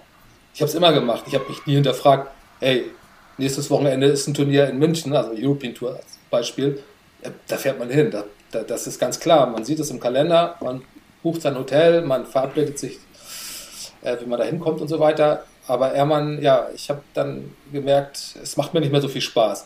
es 0.58 0.76
immer 0.76 0.92
gemacht. 0.92 1.24
Ich 1.28 1.36
habe 1.36 1.46
mich 1.48 1.66
nie 1.66 1.76
hinterfragt, 1.76 2.30
hey, 2.60 2.86
nächstes 3.38 3.70
Wochenende 3.70 4.08
ist 4.08 4.28
ein 4.28 4.34
Turnier 4.34 4.68
in 4.70 4.78
München, 4.78 5.16
also 5.16 5.32
European 5.36 5.74
Tour 5.74 5.96
als 5.96 6.20
Beispiel. 6.30 6.82
Da 7.48 7.56
fährt 7.56 7.80
man 7.80 7.90
hin, 7.90 8.12
da 8.12 8.26
das 8.54 8.88
ist 8.88 9.00
ganz 9.00 9.20
klar. 9.20 9.48
Man 9.48 9.66
sieht 9.66 9.80
es 9.80 9.90
im 9.90 10.00
Kalender, 10.00 10.56
man 10.62 10.84
bucht 11.22 11.42
sein 11.42 11.58
Hotel, 11.58 12.02
man 12.02 12.26
verabredet 12.26 12.78
sich, 12.78 13.00
äh, 14.02 14.18
wie 14.22 14.26
man 14.26 14.40
da 14.40 14.46
hinkommt 14.46 14.82
und 14.82 14.88
so 14.88 15.00
weiter. 15.00 15.46
Aber 15.68 15.92
Ermann, 15.92 16.42
ja, 16.42 16.68
ich 16.76 16.90
habe 16.90 17.02
dann 17.14 17.54
gemerkt, 17.72 18.36
es 18.42 18.58
macht 18.58 18.74
mir 18.74 18.82
nicht 18.82 18.92
mehr 18.92 19.02
so 19.02 19.08
viel 19.08 19.22
Spaß. 19.22 19.66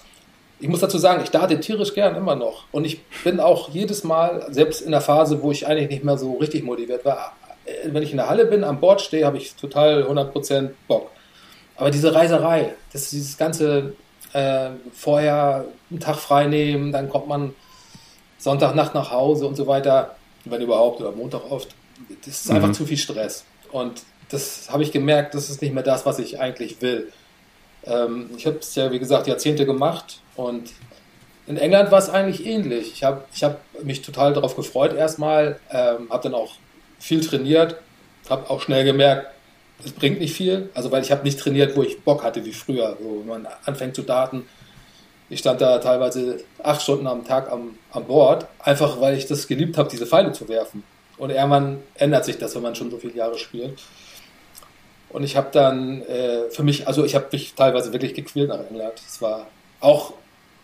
ich 0.60 0.68
muss 0.68 0.80
dazu 0.80 0.98
sagen, 0.98 1.22
ich 1.24 1.30
date 1.30 1.62
tierisch 1.62 1.94
gern 1.94 2.16
immer 2.16 2.36
noch. 2.36 2.66
Und 2.72 2.86
ich 2.86 3.04
bin 3.24 3.40
auch 3.40 3.70
jedes 3.70 4.04
Mal, 4.04 4.48
selbst 4.50 4.82
in 4.82 4.92
der 4.92 5.02
Phase, 5.02 5.42
wo 5.42 5.52
ich 5.52 5.68
eigentlich 5.68 5.90
nicht 5.90 6.04
mehr 6.04 6.18
so 6.18 6.34
richtig 6.34 6.64
motiviert 6.64 7.06
war, 7.06 7.36
äh, 7.66 7.90
wenn 7.92 8.04
ich 8.04 8.12
in 8.12 8.18
der 8.18 8.30
Halle 8.30 8.46
bin, 8.46 8.64
am 8.64 8.80
Bord 8.80 9.02
stehe, 9.02 9.26
habe 9.26 9.38
ich 9.38 9.56
total 9.56 10.04
100% 10.04 10.70
Bock. 10.88 11.12
Aber 11.76 11.92
diese 11.92 12.14
Reiserei, 12.14 12.74
das 12.92 13.12
dieses 13.12 13.38
ganze 13.38 13.94
äh, 14.34 14.70
vorher 14.94 15.66
einen 15.90 16.00
Tag 16.00 16.18
frei 16.18 16.48
nehmen, 16.48 16.92
dann 16.92 17.10
kommt 17.10 17.28
man 17.28 17.54
Sonntagnacht 18.38 18.94
nach 18.94 19.12
Hause 19.12 19.48
und 19.48 19.56
so 19.56 19.68
weiter, 19.68 20.16
wenn 20.46 20.62
überhaupt, 20.62 21.02
oder 21.02 21.12
Montag 21.12 21.50
oft. 21.50 21.70
Das 22.26 22.42
ist 22.42 22.50
mhm. 22.50 22.56
einfach 22.58 22.72
zu 22.74 22.86
viel 22.86 22.98
Stress. 22.98 23.46
Und 23.72 24.04
das 24.30 24.70
habe 24.70 24.84
ich 24.84 24.92
gemerkt, 24.92 25.34
das 25.34 25.50
ist 25.50 25.62
nicht 25.62 25.74
mehr 25.74 25.84
das, 25.84 26.06
was 26.06 26.20
ich 26.20 26.40
eigentlich 26.40 26.82
will. 26.82 27.12
Ähm, 27.86 28.30
ich 28.38 28.46
habe 28.46 28.58
es 28.58 28.76
ja, 28.76 28.92
wie 28.92 29.00
gesagt, 29.00 29.28
Jahrzehnte 29.28 29.66
gemacht 29.66 30.20
und 30.36 30.72
in 31.48 31.58
England 31.58 31.92
war 31.92 32.00
es 32.00 32.10
eigentlich 32.10 32.46
ähnlich. 32.46 32.92
Ich 32.92 33.04
habe 33.04 33.24
ich 33.34 33.44
hab 33.44 33.62
mich 33.82 34.02
total 34.02 34.34
darauf 34.34 34.56
gefreut 34.56 34.94
erstmal, 34.94 35.60
ähm, 35.72 36.10
habe 36.10 36.24
dann 36.24 36.34
auch 36.34 36.56
viel 37.00 37.26
trainiert, 37.26 37.78
habe 38.30 38.50
auch 38.50 38.62
schnell 38.62 38.84
gemerkt, 38.84 39.28
es 39.84 39.94
bringt 39.94 40.20
nicht 40.20 40.34
viel. 40.34 40.70
Also 40.74 40.92
weil 40.92 41.04
ich 41.04 41.12
habe 41.12 41.24
nicht 41.24 41.40
trainiert, 41.40 41.78
wo 41.78 41.84
ich 41.84 42.02
Bock 42.02 42.24
hatte 42.24 42.44
wie 42.44 42.52
früher. 42.52 42.98
So, 43.00 43.20
wenn 43.20 43.28
man 43.28 43.48
anfängt 43.64 43.96
zu 43.96 44.02
daten, 44.02 44.46
ich 45.30 45.40
stand 45.40 45.62
da 45.62 45.80
teilweise 45.80 46.40
acht 46.64 46.82
Stunden 46.82 47.08
am 47.08 47.26
Tag 47.26 47.52
am, 47.52 47.78
am 47.92 48.06
Bord, 48.06 48.48
einfach 48.60 49.02
weil 49.02 49.18
ich 49.18 49.26
das 49.26 49.48
geliebt 49.48 49.78
habe, 49.78 49.90
diese 49.90 50.06
Pfeile 50.06 50.32
zu 50.32 50.48
werfen. 50.48 50.84
Und 51.18 51.32
irgendwann 51.32 51.80
ändert 51.96 52.26
sich 52.26 52.38
das, 52.38 52.56
wenn 52.56 52.62
man 52.62 52.76
schon 52.76 52.92
so 52.92 52.98
viele 52.98 53.14
Jahre 53.14 53.38
spielt. 53.38 53.80
Und 55.10 55.24
ich 55.24 55.36
habe 55.36 55.50
dann 55.52 56.02
äh, 56.04 56.50
für 56.50 56.64
mich, 56.64 56.88
also 56.88 57.04
ich 57.04 57.16
habe 57.16 57.28
mich 57.32 57.56
teilweise 57.56 57.92
wirklich 57.92 58.14
gequält 58.14 58.50
nach 58.50 58.60
England. 58.70 59.02
Es 59.06 59.22
war 59.22 59.48
auch 59.80 60.14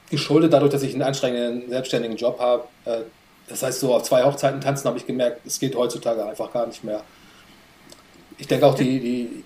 geschuldet 0.09 0.53
dadurch, 0.53 0.71
dass 0.71 0.83
ich 0.83 0.93
einen 0.93 1.01
anstrengenden, 1.01 1.69
selbstständigen 1.69 2.17
Job 2.17 2.39
habe. 2.39 2.63
Äh, 2.85 3.01
das 3.47 3.63
heißt, 3.63 3.79
so 3.79 3.93
auf 3.93 4.03
zwei 4.03 4.23
Hochzeiten 4.23 4.61
tanzen 4.61 4.87
habe 4.87 4.97
ich 4.97 5.05
gemerkt, 5.05 5.41
es 5.45 5.59
geht 5.59 5.75
heutzutage 5.75 6.25
einfach 6.25 6.51
gar 6.53 6.67
nicht 6.67 6.83
mehr. 6.83 7.03
Ich 8.37 8.47
denke 8.47 8.65
auch, 8.65 8.75
die, 8.75 8.99
die, 8.99 9.43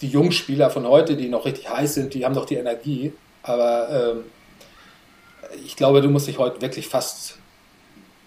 die 0.00 0.08
jungen 0.08 0.32
Spieler 0.32 0.70
von 0.70 0.86
heute, 0.86 1.16
die 1.16 1.28
noch 1.28 1.44
richtig 1.44 1.68
heiß 1.68 1.94
sind, 1.94 2.14
die 2.14 2.24
haben 2.24 2.34
doch 2.34 2.46
die 2.46 2.56
Energie. 2.56 3.12
Aber 3.44 3.88
ähm, 4.14 4.24
ich 5.64 5.76
glaube, 5.76 6.00
du 6.00 6.08
musst 6.08 6.26
dich 6.26 6.38
heute 6.38 6.60
wirklich 6.60 6.88
fast 6.88 7.38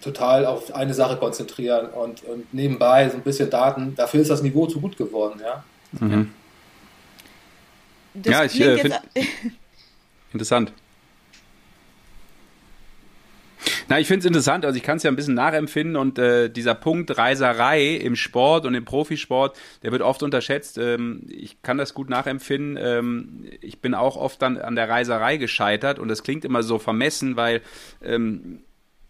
total 0.00 0.46
auf 0.46 0.74
eine 0.74 0.94
Sache 0.94 1.16
konzentrieren 1.16 1.86
und, 1.90 2.22
und 2.24 2.54
nebenbei 2.54 3.08
so 3.10 3.16
ein 3.16 3.22
bisschen 3.22 3.50
Daten. 3.50 3.94
Dafür 3.96 4.20
ist 4.20 4.30
das 4.30 4.42
Niveau 4.42 4.66
zu 4.66 4.80
gut 4.80 4.96
geworden, 4.96 5.40
ja. 5.42 5.64
Mhm. 5.92 6.32
ja, 8.24 8.44
ich 8.44 8.60
äh, 8.60 8.78
finde 8.78 9.00
interessant. 10.32 10.72
Na, 13.90 13.98
ich 13.98 14.06
finde 14.06 14.20
es 14.20 14.26
interessant, 14.26 14.66
also 14.66 14.76
ich 14.76 14.82
kann 14.82 14.98
es 14.98 15.02
ja 15.02 15.10
ein 15.10 15.16
bisschen 15.16 15.34
nachempfinden 15.34 15.96
und 15.96 16.18
äh, 16.18 16.50
dieser 16.50 16.74
Punkt 16.74 17.16
Reiserei 17.16 17.94
im 17.94 18.16
Sport 18.16 18.66
und 18.66 18.74
im 18.74 18.84
Profisport, 18.84 19.56
der 19.82 19.92
wird 19.92 20.02
oft 20.02 20.22
unterschätzt. 20.22 20.76
Ähm, 20.76 21.22
ich 21.30 21.62
kann 21.62 21.78
das 21.78 21.94
gut 21.94 22.10
nachempfinden. 22.10 22.76
Ähm, 22.78 23.44
ich 23.62 23.80
bin 23.80 23.94
auch 23.94 24.16
oft 24.16 24.42
dann 24.42 24.58
an 24.58 24.76
der 24.76 24.90
Reiserei 24.90 25.38
gescheitert 25.38 25.98
und 25.98 26.08
das 26.08 26.22
klingt 26.22 26.44
immer 26.44 26.62
so 26.62 26.78
vermessen, 26.78 27.36
weil 27.36 27.62
ähm, 28.04 28.60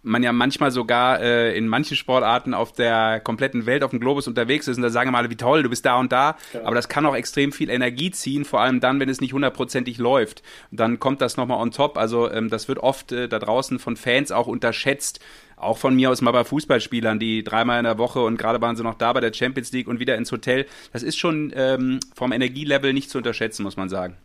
man 0.03 0.23
ja 0.23 0.33
manchmal 0.33 0.71
sogar 0.71 1.21
äh, 1.21 1.57
in 1.57 1.69
manchen 1.69 1.97
Sportarten 1.97 2.55
auf 2.55 2.73
der 2.73 3.21
kompletten 3.21 3.67
Welt, 3.67 3.83
auf 3.83 3.91
dem 3.91 4.01
Globus 4.01 4.29
unterwegs 4.29 4.69
ist 4.69 4.77
und 4.77 4.83
da 4.83 4.91
sagen 4.91 5.09
wir 5.09 5.13
mal, 5.13 5.31
wie 5.31 5.37
toll, 5.37 5.63
du 5.63 5.69
bist 5.69 5.85
da 5.85 5.99
und 5.99 6.13
da. 6.13 6.37
Genau. 6.53 6.67
Aber 6.67 6.75
das 6.77 6.89
kann 6.89 7.05
auch 7.07 7.17
extrem 7.17 7.53
viel 7.53 7.69
Energie 7.69 8.11
ziehen, 8.11 8.45
vor 8.45 8.61
allem 8.61 8.81
dann, 8.81 9.01
wenn 9.01 9.09
es 9.09 9.21
nicht 9.21 9.33
hundertprozentig 9.33 9.99
läuft. 9.99 10.43
Und 10.71 10.79
dann 10.79 11.01
kommt 11.01 11.21
das 11.21 11.37
nochmal 11.37 11.61
on 11.61 11.73
top. 11.73 11.99
Also 11.99 12.31
ähm, 12.31 12.49
das 12.49 12.69
wird 12.69 12.79
oft 12.79 13.13
äh, 13.13 13.29
da 13.29 13.39
draußen 13.39 13.79
von 13.79 13.97
Fans 13.97 14.31
auch 14.31 14.47
unterschätzt. 14.47 15.21
Auch 15.57 15.79
von 15.79 15.97
mir 15.97 16.11
aus 16.11 16.21
mal 16.21 16.31
bei 16.31 16.45
Fußballspielern, 16.45 17.19
die 17.19 17.43
dreimal 17.43 17.79
in 17.79 17.85
der 17.85 17.99
Woche 17.99 18.21
und 18.21 18.37
gerade 18.37 18.61
waren 18.61 18.77
sie 18.77 18.85
noch 18.85 18.95
da 18.95 19.13
bei 19.13 19.21
der 19.21 19.33
Champions 19.33 19.73
League 19.73 19.89
und 19.89 19.99
wieder 19.99 20.15
ins 20.17 20.31
Hotel. 20.31 20.67
Das 20.93 21.03
ist 21.03 21.19
schon 21.19 21.53
ähm, 21.57 21.99
vom 22.15 22.31
Energielevel 22.31 22.93
nicht 22.93 23.11
zu 23.11 23.19
unterschätzen, 23.19 23.65
muss 23.65 23.77
man 23.77 23.89
sagen. 23.89 24.17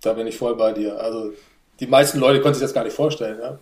Da 0.00 0.14
bin 0.14 0.26
ich 0.26 0.36
voll 0.36 0.56
bei 0.56 0.72
dir. 0.72 0.98
Also 0.98 1.32
die 1.78 1.86
meisten 1.86 2.18
Leute 2.18 2.40
können 2.40 2.54
sich 2.54 2.62
das 2.62 2.74
gar 2.74 2.82
nicht 2.82 2.96
vorstellen. 2.96 3.38
Ja? 3.40 3.58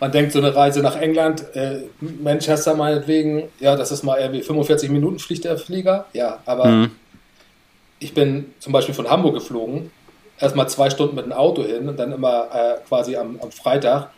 Man 0.00 0.12
denkt, 0.12 0.32
so 0.32 0.38
eine 0.38 0.54
Reise 0.54 0.80
nach 0.80 0.96
England, 0.96 1.44
äh, 1.54 1.82
Manchester 2.00 2.74
meinetwegen, 2.74 3.44
ja, 3.60 3.76
das 3.76 3.92
ist 3.92 4.02
mal 4.02 4.20
irgendwie 4.20 4.42
45 4.42 4.90
Minuten 4.90 5.18
fliegt 5.18 5.44
der 5.44 5.56
Flieger, 5.56 6.06
ja, 6.12 6.40
aber 6.46 6.66
mhm. 6.66 6.90
ich 8.00 8.14
bin 8.14 8.52
zum 8.58 8.72
Beispiel 8.72 8.94
von 8.94 9.08
Hamburg 9.08 9.34
geflogen, 9.34 9.90
erstmal 10.38 10.68
zwei 10.68 10.90
Stunden 10.90 11.14
mit 11.14 11.26
dem 11.26 11.32
Auto 11.32 11.62
hin 11.64 11.88
und 11.88 11.98
dann 11.98 12.12
immer 12.12 12.48
äh, 12.52 12.88
quasi 12.88 13.16
am, 13.16 13.38
am 13.40 13.50
Freitag, 13.50 14.10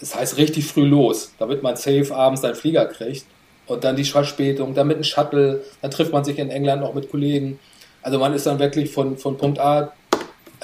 das 0.00 0.14
heißt 0.14 0.36
richtig 0.36 0.66
früh 0.66 0.84
los, 0.84 1.32
damit 1.38 1.62
man 1.62 1.76
safe 1.76 2.14
abends 2.14 2.42
seinen 2.42 2.54
Flieger 2.54 2.86
kriegt 2.86 3.26
und 3.66 3.82
dann 3.82 3.96
die 3.96 4.04
Verspätung, 4.04 4.74
dann 4.74 4.86
mit 4.86 4.98
dem 4.98 5.04
Shuttle, 5.04 5.64
dann 5.82 5.90
trifft 5.90 6.12
man 6.12 6.24
sich 6.24 6.38
in 6.38 6.50
England 6.50 6.82
noch 6.82 6.94
mit 6.94 7.10
Kollegen. 7.10 7.58
Also 8.02 8.18
man 8.18 8.34
ist 8.34 8.46
dann 8.46 8.58
wirklich 8.58 8.92
von, 8.92 9.18
von 9.18 9.36
Punkt 9.36 9.58
A 9.58 9.92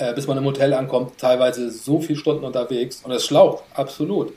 äh, 0.02 0.12
bis 0.14 0.26
man 0.26 0.36
im 0.38 0.44
Hotel 0.44 0.74
ankommt, 0.74 1.18
teilweise 1.18 1.70
so 1.70 2.00
viele 2.00 2.18
Stunden 2.18 2.44
unterwegs 2.44 3.02
und 3.04 3.12
es 3.12 3.24
schlaucht, 3.24 3.64
absolut. 3.74 4.32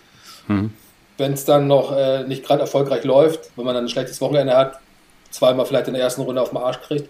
Mhm. 0.48 0.74
Wenn 1.18 1.34
es 1.34 1.46
dann 1.46 1.68
noch 1.68 1.96
äh, 1.96 2.24
nicht 2.24 2.46
gerade 2.46 2.62
erfolgreich 2.62 3.04
läuft, 3.04 3.50
wenn 3.56 3.66
man 3.66 3.74
dann 3.74 3.86
ein 3.86 3.90
schlechtes 3.90 4.22
Wochenende 4.22 4.56
hat, 4.56 4.80
zweimal 5.32 5.66
vielleicht 5.66 5.88
in 5.88 5.94
der 5.94 6.04
ersten 6.04 6.22
Runde 6.22 6.42
auf 6.42 6.50
den 6.50 6.58
Arsch 6.58 6.82
kriegt, 6.82 7.10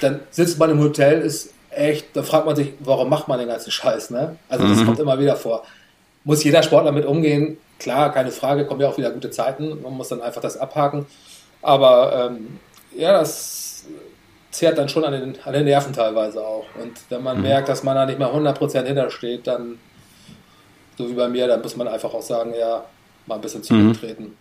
dann 0.00 0.20
sitzt 0.30 0.58
man 0.58 0.70
im 0.70 0.80
Hotel, 0.80 1.20
ist 1.20 1.52
echt, 1.70 2.16
da 2.16 2.22
fragt 2.22 2.46
man 2.46 2.56
sich, 2.56 2.72
warum 2.80 3.10
macht 3.10 3.28
man 3.28 3.38
den 3.38 3.48
ganzen 3.48 3.70
Scheiß, 3.70 4.10
ne? 4.10 4.36
Also 4.48 4.66
das 4.66 4.78
mhm. 4.78 4.86
kommt 4.86 4.98
immer 5.00 5.18
wieder 5.18 5.36
vor. 5.36 5.64
Muss 6.24 6.42
jeder 6.44 6.62
Sportler 6.62 6.92
mit 6.92 7.04
umgehen, 7.04 7.58
klar, 7.78 8.12
keine 8.12 8.30
Frage, 8.30 8.64
kommen 8.64 8.80
ja 8.80 8.88
auch 8.88 8.96
wieder 8.96 9.10
gute 9.10 9.30
Zeiten, 9.30 9.82
man 9.82 9.92
muss 9.92 10.08
dann 10.08 10.22
einfach 10.22 10.40
das 10.40 10.56
abhaken. 10.56 11.06
Aber 11.62 12.30
ähm, 12.30 12.58
ja, 12.96 13.12
das 13.12 13.65
zehrt 14.56 14.78
dann 14.78 14.88
schon 14.88 15.04
an 15.04 15.12
den, 15.12 15.38
an 15.44 15.52
den 15.52 15.64
Nerven 15.64 15.92
teilweise 15.92 16.44
auch. 16.44 16.66
Und 16.80 16.92
wenn 17.10 17.22
man 17.22 17.36
mhm. 17.36 17.42
merkt, 17.42 17.68
dass 17.68 17.82
man 17.82 17.94
da 17.94 18.06
nicht 18.06 18.18
mehr 18.18 18.28
100% 18.28 18.84
hintersteht, 18.84 19.46
dann, 19.46 19.78
so 20.96 21.08
wie 21.08 21.14
bei 21.14 21.28
mir, 21.28 21.46
dann 21.46 21.60
muss 21.60 21.76
man 21.76 21.88
einfach 21.88 22.12
auch 22.12 22.22
sagen, 22.22 22.54
ja, 22.58 22.84
mal 23.26 23.36
ein 23.36 23.40
bisschen 23.40 23.60
mhm. 23.60 23.64
zurücktreten. 23.64 24.24
Mhm. 24.24 24.36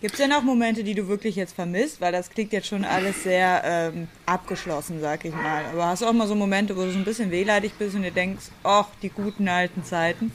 Gibt 0.00 0.14
es 0.14 0.20
denn 0.20 0.32
auch 0.32 0.42
Momente, 0.42 0.82
die 0.82 0.94
du 0.94 1.08
wirklich 1.08 1.36
jetzt 1.36 1.54
vermisst? 1.54 2.00
Weil 2.00 2.12
das 2.12 2.30
klingt 2.30 2.54
jetzt 2.54 2.68
schon 2.68 2.86
alles 2.86 3.22
sehr 3.22 3.60
ähm, 3.64 4.08
abgeschlossen, 4.24 4.98
sag 4.98 5.26
ich 5.26 5.34
mal. 5.34 5.62
Aber 5.74 5.88
hast 5.88 6.00
du 6.00 6.06
auch 6.06 6.14
mal 6.14 6.26
so 6.26 6.34
Momente, 6.34 6.74
wo 6.74 6.84
du 6.84 6.90
so 6.90 6.98
ein 6.98 7.04
bisschen 7.04 7.30
wehleidig 7.30 7.72
bist 7.78 7.94
und 7.94 8.02
dir 8.02 8.10
denkst, 8.10 8.46
ach, 8.62 8.86
die 9.02 9.10
guten 9.10 9.46
alten 9.46 9.84
Zeiten? 9.84 10.32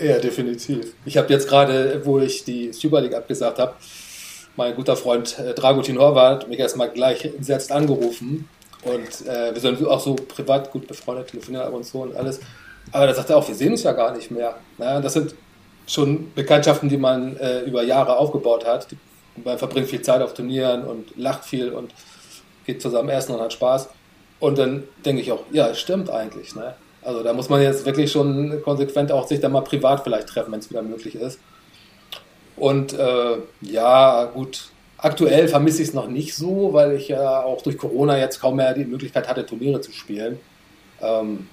Ja, 0.00 0.18
definitiv. 0.18 0.92
Ich 1.04 1.16
habe 1.16 1.32
jetzt 1.32 1.48
gerade, 1.48 2.04
wo 2.04 2.18
ich 2.18 2.44
die 2.44 2.72
Super 2.72 3.00
League 3.00 3.14
abgesagt 3.14 3.60
habe, 3.60 3.74
mein 4.58 4.74
guter 4.74 4.96
Freund 4.96 5.38
äh, 5.38 5.54
Dragutin 5.54 5.98
Horvath 5.98 6.48
mich 6.48 6.58
erstmal 6.58 6.90
gleich 6.90 7.24
entsetzt 7.24 7.70
angerufen. 7.70 8.48
Und 8.82 9.26
äh, 9.26 9.54
wir 9.54 9.60
sind 9.60 9.86
auch 9.86 10.00
so 10.00 10.16
privat 10.16 10.72
gut 10.72 10.88
befreundet, 10.88 11.28
telefonieren 11.28 11.64
ab 11.64 11.72
und 11.72 11.84
zu 11.84 12.00
und 12.00 12.16
alles. 12.16 12.40
Aber 12.90 13.06
da 13.06 13.14
sagt 13.14 13.30
er 13.30 13.36
auch, 13.36 13.46
wir 13.46 13.54
sehen 13.54 13.72
uns 13.72 13.84
ja 13.84 13.92
gar 13.92 14.14
nicht 14.14 14.30
mehr. 14.30 14.56
Na, 14.76 15.00
das 15.00 15.12
sind 15.12 15.34
schon 15.86 16.32
Bekanntschaften, 16.34 16.88
die 16.88 16.96
man 16.96 17.36
äh, 17.36 17.60
über 17.60 17.84
Jahre 17.84 18.18
aufgebaut 18.18 18.66
hat. 18.66 18.88
Man 19.42 19.58
verbringt 19.58 19.88
viel 19.88 20.02
Zeit 20.02 20.20
auf 20.22 20.34
Turnieren 20.34 20.84
und 20.84 21.16
lacht 21.16 21.44
viel 21.44 21.70
und 21.70 21.94
geht 22.66 22.82
zusammen 22.82 23.10
essen 23.10 23.34
und 23.36 23.40
hat 23.40 23.52
Spaß. 23.52 23.88
Und 24.40 24.58
dann 24.58 24.82
denke 25.04 25.22
ich 25.22 25.30
auch, 25.30 25.44
ja, 25.52 25.72
stimmt 25.74 26.10
eigentlich. 26.10 26.56
Ne? 26.56 26.74
Also 27.02 27.22
da 27.22 27.32
muss 27.32 27.48
man 27.48 27.62
jetzt 27.62 27.86
wirklich 27.86 28.10
schon 28.10 28.60
konsequent 28.64 29.12
auch 29.12 29.28
sich 29.28 29.38
dann 29.38 29.52
mal 29.52 29.62
privat 29.62 30.02
vielleicht 30.02 30.28
treffen, 30.28 30.50
wenn 30.50 30.58
es 30.58 30.68
wieder 30.68 30.82
möglich 30.82 31.14
ist. 31.14 31.38
Und 32.58 32.92
äh, 32.92 33.36
ja, 33.62 34.24
gut, 34.24 34.70
aktuell 34.98 35.48
vermisse 35.48 35.82
ich 35.82 35.88
es 35.88 35.94
noch 35.94 36.08
nicht 36.08 36.34
so, 36.34 36.72
weil 36.72 36.92
ich 36.96 37.08
ja 37.08 37.42
auch 37.42 37.62
durch 37.62 37.78
Corona 37.78 38.18
jetzt 38.18 38.40
kaum 38.40 38.56
mehr 38.56 38.74
die 38.74 38.84
Möglichkeit 38.84 39.28
hatte, 39.28 39.46
Turniere 39.46 39.80
zu 39.80 39.92
spielen. 39.92 40.38
Ähm, 41.00 41.46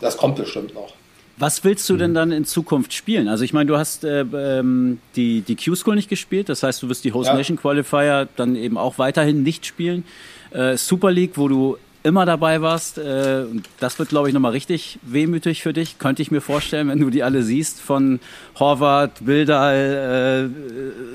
das 0.00 0.16
kommt 0.16 0.36
bestimmt 0.36 0.74
noch. 0.74 0.94
Was 1.36 1.64
willst 1.64 1.88
du 1.88 1.96
denn 1.96 2.12
dann 2.12 2.32
in 2.32 2.44
Zukunft 2.44 2.92
spielen? 2.92 3.26
Also 3.26 3.44
ich 3.44 3.54
meine, 3.54 3.64
du 3.64 3.78
hast 3.78 4.04
äh, 4.04 4.20
ähm, 4.20 4.98
die, 5.16 5.40
die 5.40 5.56
Q-School 5.56 5.94
nicht 5.94 6.10
gespielt, 6.10 6.50
das 6.50 6.62
heißt, 6.62 6.82
du 6.82 6.88
wirst 6.90 7.02
die 7.02 7.14
Host 7.14 7.32
Nation 7.32 7.56
Qualifier 7.56 8.28
dann 8.36 8.56
eben 8.56 8.76
auch 8.76 8.98
weiterhin 8.98 9.42
nicht 9.42 9.64
spielen. 9.64 10.04
Äh, 10.50 10.76
Super 10.76 11.10
League, 11.10 11.32
wo 11.36 11.48
du 11.48 11.78
immer 12.02 12.26
dabei 12.26 12.62
warst. 12.62 12.98
Äh, 12.98 13.44
das 13.78 13.98
wird, 13.98 14.08
glaube 14.08 14.28
ich, 14.28 14.34
nochmal 14.34 14.52
richtig 14.52 14.98
wehmütig 15.02 15.62
für 15.62 15.72
dich. 15.72 15.98
Könnte 15.98 16.22
ich 16.22 16.30
mir 16.30 16.40
vorstellen, 16.40 16.88
wenn 16.88 16.98
du 16.98 17.10
die 17.10 17.22
alle 17.22 17.42
siehst, 17.42 17.80
von 17.80 18.20
Horvath, 18.58 19.24
Bildal, 19.24 20.50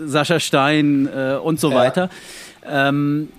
äh, 0.04 0.08
Sascha 0.08 0.39
Stein 0.39 1.08
äh, 1.08 1.36
und 1.36 1.60
so 1.60 1.71
ja. 1.71 1.76
weiter. 1.76 2.10
Ähm, 2.65 3.30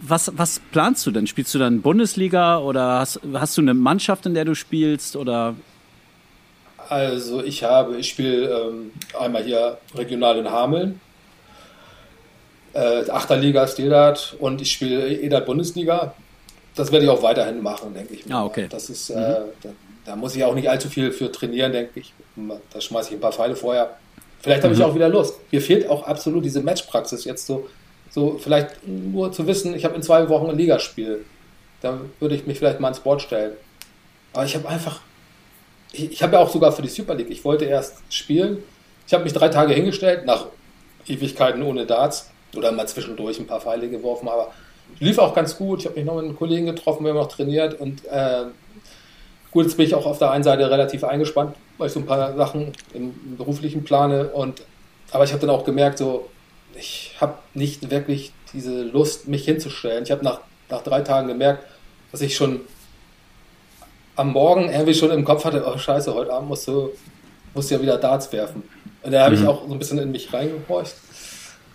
was, 0.00 0.30
was 0.36 0.60
planst 0.72 1.06
du 1.06 1.10
denn? 1.10 1.26
Spielst 1.26 1.54
du 1.54 1.58
dann 1.58 1.80
Bundesliga 1.80 2.58
oder 2.58 2.98
hast, 2.98 3.20
hast 3.32 3.56
du 3.56 3.62
eine 3.62 3.74
Mannschaft, 3.74 4.26
in 4.26 4.34
der 4.34 4.44
du 4.44 4.54
spielst 4.54 5.16
oder? 5.16 5.54
Also 6.88 7.42
ich 7.42 7.64
habe, 7.64 7.96
ich 7.96 8.10
spiele 8.10 8.48
ähm, 8.48 8.90
einmal 9.18 9.42
hier 9.42 9.78
regional 9.94 10.36
in 10.36 10.50
Hameln, 10.50 11.00
äh, 12.74 13.08
Achterliga 13.08 13.66
Stilart 13.66 14.36
und 14.38 14.60
ich 14.60 14.72
spiele 14.72 15.08
EDAT 15.08 15.46
Bundesliga 15.46 16.14
das 16.74 16.90
werde 16.90 17.04
ich 17.04 17.10
auch 17.10 17.22
weiterhin 17.22 17.62
machen, 17.62 17.94
denke 17.94 18.14
ich. 18.14 18.32
Ah, 18.32 18.44
okay. 18.44 18.66
Das 18.68 18.90
ist, 18.90 19.10
äh, 19.10 19.36
da 20.04 20.16
muss 20.16 20.34
ich 20.34 20.44
auch 20.44 20.54
nicht 20.54 20.68
allzu 20.68 20.88
viel 20.88 21.12
für 21.12 21.30
trainieren, 21.30 21.72
denke 21.72 22.00
ich. 22.00 22.12
Da 22.72 22.80
schmeiße 22.80 23.10
ich 23.10 23.14
ein 23.16 23.20
paar 23.20 23.32
Pfeile 23.32 23.56
vorher. 23.56 23.96
Vielleicht 24.40 24.62
habe 24.62 24.74
mhm. 24.74 24.80
ich 24.80 24.86
auch 24.86 24.94
wieder 24.94 25.08
Lust. 25.08 25.36
Mir 25.50 25.62
fehlt 25.62 25.88
auch 25.88 26.06
absolut 26.06 26.44
diese 26.44 26.60
Matchpraxis 26.60 27.24
jetzt 27.24 27.46
so, 27.46 27.68
so 28.10 28.38
vielleicht 28.38 28.86
nur 28.86 29.32
zu 29.32 29.46
wissen, 29.46 29.74
ich 29.74 29.84
habe 29.84 29.94
in 29.94 30.02
zwei 30.02 30.28
Wochen 30.28 30.50
ein 30.50 30.56
Ligaspiel. 30.56 31.24
Da 31.80 32.00
würde 32.20 32.34
ich 32.34 32.46
mich 32.46 32.58
vielleicht 32.58 32.80
mal 32.80 32.88
ins 32.88 33.00
Board 33.00 33.22
stellen. 33.22 33.52
Aber 34.32 34.44
ich 34.44 34.54
habe 34.54 34.68
einfach, 34.68 35.00
ich, 35.92 36.12
ich 36.12 36.22
habe 36.22 36.34
ja 36.34 36.40
auch 36.40 36.50
sogar 36.50 36.72
für 36.72 36.82
die 36.82 36.88
Super 36.88 37.14
League, 37.14 37.30
ich 37.30 37.44
wollte 37.44 37.64
erst 37.64 37.96
spielen. 38.10 38.62
Ich 39.06 39.14
habe 39.14 39.24
mich 39.24 39.32
drei 39.32 39.48
Tage 39.48 39.74
hingestellt, 39.74 40.26
nach 40.26 40.46
Ewigkeiten 41.06 41.62
ohne 41.62 41.86
Darts 41.86 42.30
oder 42.56 42.72
mal 42.72 42.88
zwischendurch 42.88 43.38
ein 43.38 43.46
paar 43.46 43.60
Pfeile 43.60 43.88
geworfen, 43.88 44.28
aber 44.28 44.52
lief 45.00 45.18
auch 45.18 45.34
ganz 45.34 45.56
gut. 45.56 45.80
Ich 45.80 45.86
habe 45.86 45.96
mich 45.96 46.04
noch 46.04 46.16
mit 46.16 46.24
einem 46.24 46.36
Kollegen 46.36 46.66
getroffen, 46.66 47.04
wir 47.04 47.10
haben 47.10 47.18
noch 47.18 47.28
trainiert 47.28 47.80
und 47.80 48.04
äh, 48.06 48.44
gut, 49.50 49.64
jetzt 49.64 49.76
bin 49.76 49.86
ich 49.86 49.94
auch 49.94 50.06
auf 50.06 50.18
der 50.18 50.30
einen 50.30 50.44
Seite 50.44 50.70
relativ 50.70 51.04
eingespannt, 51.04 51.56
weil 51.78 51.88
ich 51.88 51.92
so 51.92 52.00
ein 52.00 52.06
paar 52.06 52.36
Sachen 52.36 52.72
im 52.92 53.36
beruflichen 53.36 53.84
plane 53.84 54.28
und 54.28 54.62
aber 55.10 55.24
ich 55.24 55.32
habe 55.32 55.40
dann 55.40 55.50
auch 55.50 55.64
gemerkt, 55.64 55.98
so 55.98 56.28
ich 56.76 57.14
habe 57.20 57.34
nicht 57.54 57.90
wirklich 57.90 58.32
diese 58.52 58.82
Lust, 58.82 59.28
mich 59.28 59.44
hinzustellen. 59.44 60.04
Ich 60.04 60.10
habe 60.10 60.24
nach, 60.24 60.40
nach 60.70 60.82
drei 60.82 61.02
Tagen 61.02 61.28
gemerkt, 61.28 61.64
dass 62.12 62.20
ich 62.20 62.36
schon 62.36 62.60
am 64.16 64.32
Morgen 64.32 64.68
irgendwie 64.68 64.94
schon 64.94 65.10
im 65.10 65.24
Kopf 65.24 65.44
hatte, 65.44 65.64
oh 65.66 65.76
scheiße, 65.76 66.14
heute 66.14 66.32
Abend 66.32 66.48
musst 66.48 66.68
du, 66.68 66.90
musst 67.52 67.70
du 67.70 67.74
ja 67.74 67.82
wieder 67.82 67.98
Darts 67.98 68.32
werfen. 68.32 68.62
Und 69.02 69.12
da 69.12 69.24
habe 69.24 69.36
mhm. 69.36 69.42
ich 69.42 69.48
auch 69.48 69.66
so 69.66 69.72
ein 69.72 69.78
bisschen 69.78 69.98
in 69.98 70.10
mich 70.10 70.32
reingehorcht. 70.32 70.94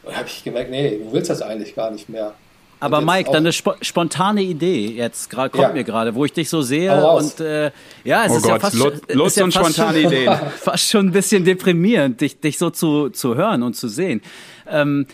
Und 0.03 0.15
habe 0.15 0.27
ich 0.27 0.43
gemerkt, 0.43 0.71
nee, 0.71 0.97
du 0.97 1.11
willst 1.11 1.29
das 1.29 1.41
eigentlich 1.41 1.75
gar 1.75 1.91
nicht 1.91 2.07
mehr. 2.09 2.33
Aber 2.79 3.01
Mike, 3.01 3.29
dann 3.31 3.43
eine 3.43 3.49
sp 3.51 3.75
spontane 3.81 4.41
Idee 4.41 4.87
jetzt 4.87 5.29
gerade 5.29 5.49
kommt 5.49 5.63
ja. 5.63 5.73
mir 5.73 5.83
gerade, 5.83 6.15
wo 6.15 6.25
ich 6.25 6.33
dich 6.33 6.49
so 6.49 6.61
sehe 6.61 6.95
und 7.11 7.39
äh, 7.39 7.71
ja, 8.03 8.25
es 8.25 8.31
oh 8.31 8.37
ist 8.37 8.43
Gott, 8.43 8.51
ja 8.51 8.59
fast 8.59 8.75
Lust, 8.75 9.13
Lust 9.13 9.37
ja 9.37 9.43
und 9.43 9.53
spontane 9.53 10.01
schon, 10.01 10.11
Ideen. 10.11 10.39
fast 10.57 10.89
schon 10.89 11.07
ein 11.07 11.11
bisschen 11.11 11.43
deprimierend, 11.43 12.21
dich, 12.21 12.39
dich 12.39 12.57
so 12.57 12.69
zu, 12.69 13.09
zu 13.09 13.35
hören 13.35 13.63
und 13.63 13.75
zu 13.75 13.87
sehen. 13.87 14.21
Ähm, 14.67 15.05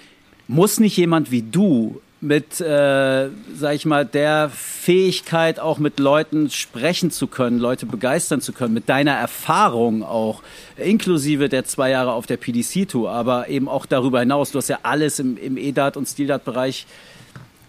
muss 0.47 0.79
nicht 0.79 0.95
jemand 0.97 1.31
wie 1.31 1.41
du 1.41 2.01
mit, 2.21 2.59
äh, 2.59 3.29
sag 3.55 3.75
ich 3.75 3.85
mal, 3.85 4.05
der 4.05 4.49
Fähigkeit 4.49 5.59
auch 5.59 5.77
mit 5.77 5.99
Leuten 5.99 6.49
sprechen 6.49 7.11
zu 7.11 7.27
können, 7.27 7.59
Leute 7.59 7.85
begeistern 7.85 8.41
zu 8.41 8.51
können, 8.53 8.73
mit 8.73 8.89
deiner 8.89 9.13
Erfahrung 9.13 10.03
auch, 10.03 10.41
inklusive 10.77 11.49
der 11.49 11.65
zwei 11.65 11.91
Jahre 11.91 12.13
auf 12.13 12.25
der 12.25 12.37
PDC-Tour, 12.37 13.11
aber 13.11 13.49
eben 13.49 13.67
auch 13.67 13.85
darüber 13.85 14.19
hinaus. 14.19 14.51
Du 14.51 14.57
hast 14.57 14.69
ja 14.69 14.79
alles 14.83 15.19
im, 15.19 15.37
im 15.37 15.57
EDAT 15.57 15.97
und 15.97 16.07
Stildat-Bereich 16.07 16.87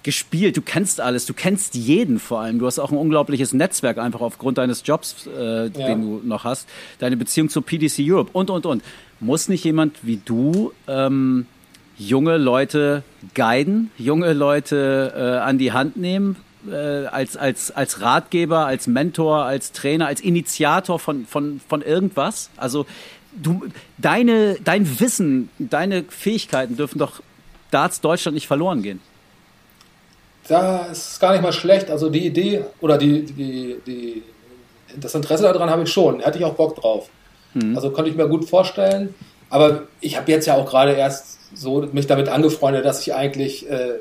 gespielt. 0.07 0.57
Du 0.57 0.63
kennst 0.63 1.01
alles, 1.01 1.27
du 1.27 1.35
kennst 1.35 1.75
jeden 1.75 2.21
vor 2.21 2.41
allem. 2.41 2.61
Du 2.61 2.67
hast 2.67 2.79
auch 2.79 2.93
ein 2.93 2.97
unglaubliches 2.97 3.53
Netzwerk 3.53 3.99
einfach 3.99 4.21
aufgrund 4.21 4.57
deines 4.57 4.83
Jobs, 4.87 5.27
äh, 5.27 5.65
ja. 5.65 5.69
den 5.69 6.01
du 6.01 6.21
noch 6.25 6.45
hast. 6.45 6.69
Deine 7.01 7.17
Beziehung 7.17 7.49
zur 7.49 7.67
PDC 7.67 7.99
Europe 8.01 8.31
und, 8.33 8.49
und, 8.49 8.65
und. 8.67 8.85
Muss 9.19 9.49
nicht 9.49 9.65
jemand 9.65 9.99
wie 10.03 10.21
du 10.25 10.73
ähm, 10.87 11.47
junge 11.99 12.37
Leute 12.37 13.03
guiden, 13.35 13.91
junge 13.99 14.33
Leute 14.33 15.13
äh, 15.17 15.39
an 15.39 15.59
die 15.59 15.73
Hand 15.73 15.97
nehmen, 15.97 16.37
äh, 16.71 17.07
als, 17.07 17.37
als, 17.37 17.73
als 17.73 18.01
Ratgeber, 18.01 18.65
als 18.65 18.87
Mentor, 18.87 19.43
als 19.43 19.73
Trainer, 19.73 20.07
als 20.07 20.21
Initiator 20.21 21.01
von, 21.01 21.27
von, 21.27 21.61
von 21.69 21.83
irgendwas? 21.83 22.51
Also 22.57 22.87
du, 23.33 23.67
deine, 23.99 24.57
dein 24.63 25.01
Wissen, 25.01 25.49
deine 25.59 26.05
Fähigkeiten 26.05 26.77
dürfen 26.77 27.01
doch 27.01 27.23
Darts 27.73 28.01
Deutschland 28.01 28.37
nicht 28.37 28.47
verloren 28.47 28.83
gehen. 28.83 29.01
Da 30.49 30.87
ist 30.87 31.21
gar 31.21 31.33
nicht 31.33 31.43
mal 31.43 31.53
schlecht. 31.53 31.91
Also 31.91 32.11
die 32.11 32.27
Idee 32.27 32.65
oder 32.81 32.99
die, 32.99 33.25
die, 33.25 33.77
die, 33.87 34.23
das 34.97 35.15
Interesse 35.15 35.43
daran 35.45 35.71
habe 35.71 35.83
ich 35.83 35.91
schon. 35.91 36.21
Hätte 36.21 36.39
ich 36.39 36.45
auch 36.45 36.55
Bock 36.55 36.77
drauf. 36.77 37.09
Mhm. 37.55 37.75
Also 37.75 37.91
konnte 37.91 38.11
ich 38.11 38.17
mir 38.17 38.29
gut 38.29 38.49
vorstellen. 38.49 39.15
Aber 39.51 39.83
ich 40.01 40.17
habe 40.17 40.31
jetzt 40.31 40.47
ja 40.47 40.55
auch 40.55 40.69
gerade 40.69 40.93
erst 40.93 41.39
so 41.55 41.83
mich 41.93 42.07
damit 42.07 42.29
angefreundet, 42.29 42.85
dass 42.85 43.01
ich 43.01 43.15
eigentlich 43.15 43.69
äh, 43.71 44.01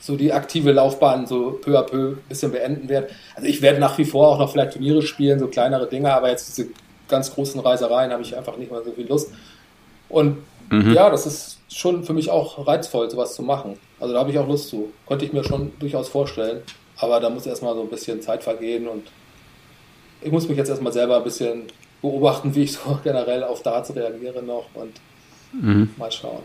so 0.00 0.16
die 0.16 0.32
aktive 0.32 0.72
Laufbahn 0.72 1.26
so 1.26 1.58
peu 1.62 1.78
à 1.78 1.82
peu 1.82 2.12
ein 2.12 2.24
bisschen 2.28 2.52
beenden 2.52 2.88
werde. 2.88 3.08
Also 3.34 3.48
ich 3.48 3.62
werde 3.62 3.80
nach 3.80 3.96
wie 3.98 4.04
vor 4.04 4.28
auch 4.28 4.38
noch 4.38 4.50
vielleicht 4.50 4.72
Turniere 4.72 5.02
spielen, 5.02 5.38
so 5.38 5.48
kleinere 5.48 5.88
Dinge, 5.88 6.12
aber 6.12 6.30
jetzt 6.30 6.56
diese 6.56 6.70
ganz 7.08 7.32
großen 7.32 7.60
Reisereien 7.60 8.12
habe 8.12 8.22
ich 8.22 8.36
einfach 8.36 8.56
nicht 8.56 8.70
mehr 8.70 8.82
so 8.82 8.92
viel 8.92 9.06
Lust. 9.06 9.32
Und 10.08 10.38
mhm. 10.70 10.92
ja, 10.92 11.10
das 11.10 11.26
ist 11.26 11.58
schon 11.68 12.04
für 12.04 12.12
mich 12.12 12.30
auch 12.30 12.66
reizvoll, 12.66 13.10
sowas 13.10 13.34
zu 13.34 13.42
machen. 13.42 13.78
Also 13.98 14.12
da 14.12 14.20
habe 14.20 14.30
ich 14.30 14.38
auch 14.38 14.48
Lust 14.48 14.68
zu. 14.68 14.92
Konnte 15.06 15.24
ich 15.24 15.32
mir 15.32 15.44
schon 15.44 15.72
durchaus 15.78 16.08
vorstellen. 16.08 16.62
Aber 16.98 17.20
da 17.20 17.30
muss 17.30 17.46
erstmal 17.46 17.74
so 17.74 17.82
ein 17.82 17.90
bisschen 17.90 18.22
Zeit 18.22 18.42
vergehen 18.42 18.88
und 18.88 19.04
ich 20.22 20.32
muss 20.32 20.48
mich 20.48 20.56
jetzt 20.56 20.70
erstmal 20.70 20.92
selber 20.92 21.18
ein 21.18 21.24
bisschen 21.24 21.64
beobachten, 22.00 22.54
wie 22.54 22.62
ich 22.62 22.72
so 22.72 22.98
generell 23.04 23.44
auf 23.44 23.62
Darts 23.62 23.94
reagiere 23.94 24.42
noch 24.42 24.66
und 24.74 25.00
mhm. 25.52 25.90
mal 25.96 26.10
schauen. 26.10 26.42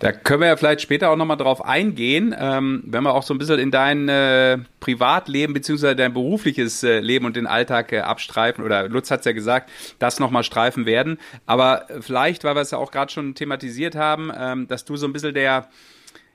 Da 0.00 0.10
können 0.10 0.40
wir 0.40 0.48
ja 0.48 0.56
vielleicht 0.56 0.80
später 0.80 1.10
auch 1.10 1.16
nochmal 1.16 1.36
drauf 1.36 1.64
eingehen, 1.64 2.34
ähm, 2.36 2.82
wenn 2.86 3.04
wir 3.04 3.14
auch 3.14 3.22
so 3.22 3.32
ein 3.32 3.38
bisschen 3.38 3.60
in 3.60 3.70
dein 3.70 4.08
äh, 4.08 4.58
Privatleben 4.80 5.54
beziehungsweise 5.54 5.94
dein 5.94 6.12
berufliches 6.12 6.82
äh, 6.82 6.98
Leben 6.98 7.24
und 7.24 7.36
den 7.36 7.46
Alltag 7.46 7.92
äh, 7.92 8.00
abstreifen, 8.00 8.64
oder 8.64 8.88
Lutz 8.88 9.12
hat 9.12 9.20
es 9.20 9.26
ja 9.26 9.32
gesagt, 9.32 9.70
das 10.00 10.18
nochmal 10.18 10.42
streifen 10.42 10.86
werden. 10.86 11.18
Aber 11.46 11.86
vielleicht, 12.00 12.42
weil 12.42 12.56
wir 12.56 12.62
es 12.62 12.72
ja 12.72 12.78
auch 12.78 12.90
gerade 12.90 13.12
schon 13.12 13.36
thematisiert 13.36 13.94
haben, 13.94 14.32
ähm, 14.36 14.66
dass 14.66 14.84
du 14.84 14.96
so 14.96 15.06
ein 15.06 15.12
bisschen 15.12 15.34
der, 15.34 15.68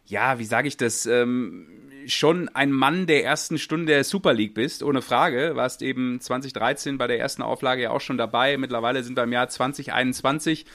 ja, 0.08 0.40
wie 0.40 0.46
sage 0.46 0.68
ich 0.68 0.78
das, 0.78 1.06
ähm, 1.06 1.68
schon 2.08 2.50
ein 2.50 2.72
Mann 2.72 3.06
der 3.06 3.24
ersten 3.24 3.58
Stunde 3.58 3.88
der 3.88 4.04
Super 4.04 4.34
League 4.34 4.54
bist, 4.54 4.82
ohne 4.82 5.02
Frage. 5.02 5.56
Warst 5.56 5.82
eben 5.82 6.20
2013 6.22 6.98
bei 6.98 7.08
der 7.08 7.20
ersten 7.20 7.42
Auflage 7.42 7.84
ja 7.84 7.90
auch 7.92 8.02
schon 8.02 8.18
dabei. 8.18 8.58
Mittlerweile 8.58 9.04
sind 9.04 9.18
wir 9.18 9.24
im 9.24 9.34
Jahr 9.34 9.50
2021. 9.50 10.66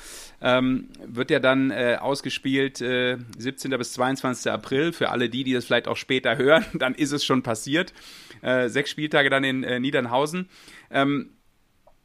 Ähm, 0.40 0.88
wird 1.07 1.31
ja 1.31 1.40
dann 1.40 1.71
äh, 1.71 1.97
ausgespielt 2.01 2.81
äh, 2.81 3.16
17. 3.38 3.71
bis 3.73 3.95
22. 3.95 4.53
April. 4.53 4.92
Für 4.92 5.11
alle 5.11 5.29
die, 5.29 5.45
die 5.45 5.55
das 5.55 5.64
vielleicht 5.64 5.88
auch 5.88 5.97
später 5.97 6.37
hören, 6.38 6.64
dann 6.75 6.95
ist 6.95 7.12
es 7.12 7.25
schon 7.25 7.42
passiert. 7.42 7.92
Äh, 8.42 8.68
sechs 8.68 8.90
Spieltage 8.90 9.31
dann 9.31 9.45
in 9.45 9.64
äh, 9.64 9.81
Niedernhausen. 9.81 10.49
Ähm, 10.90 11.31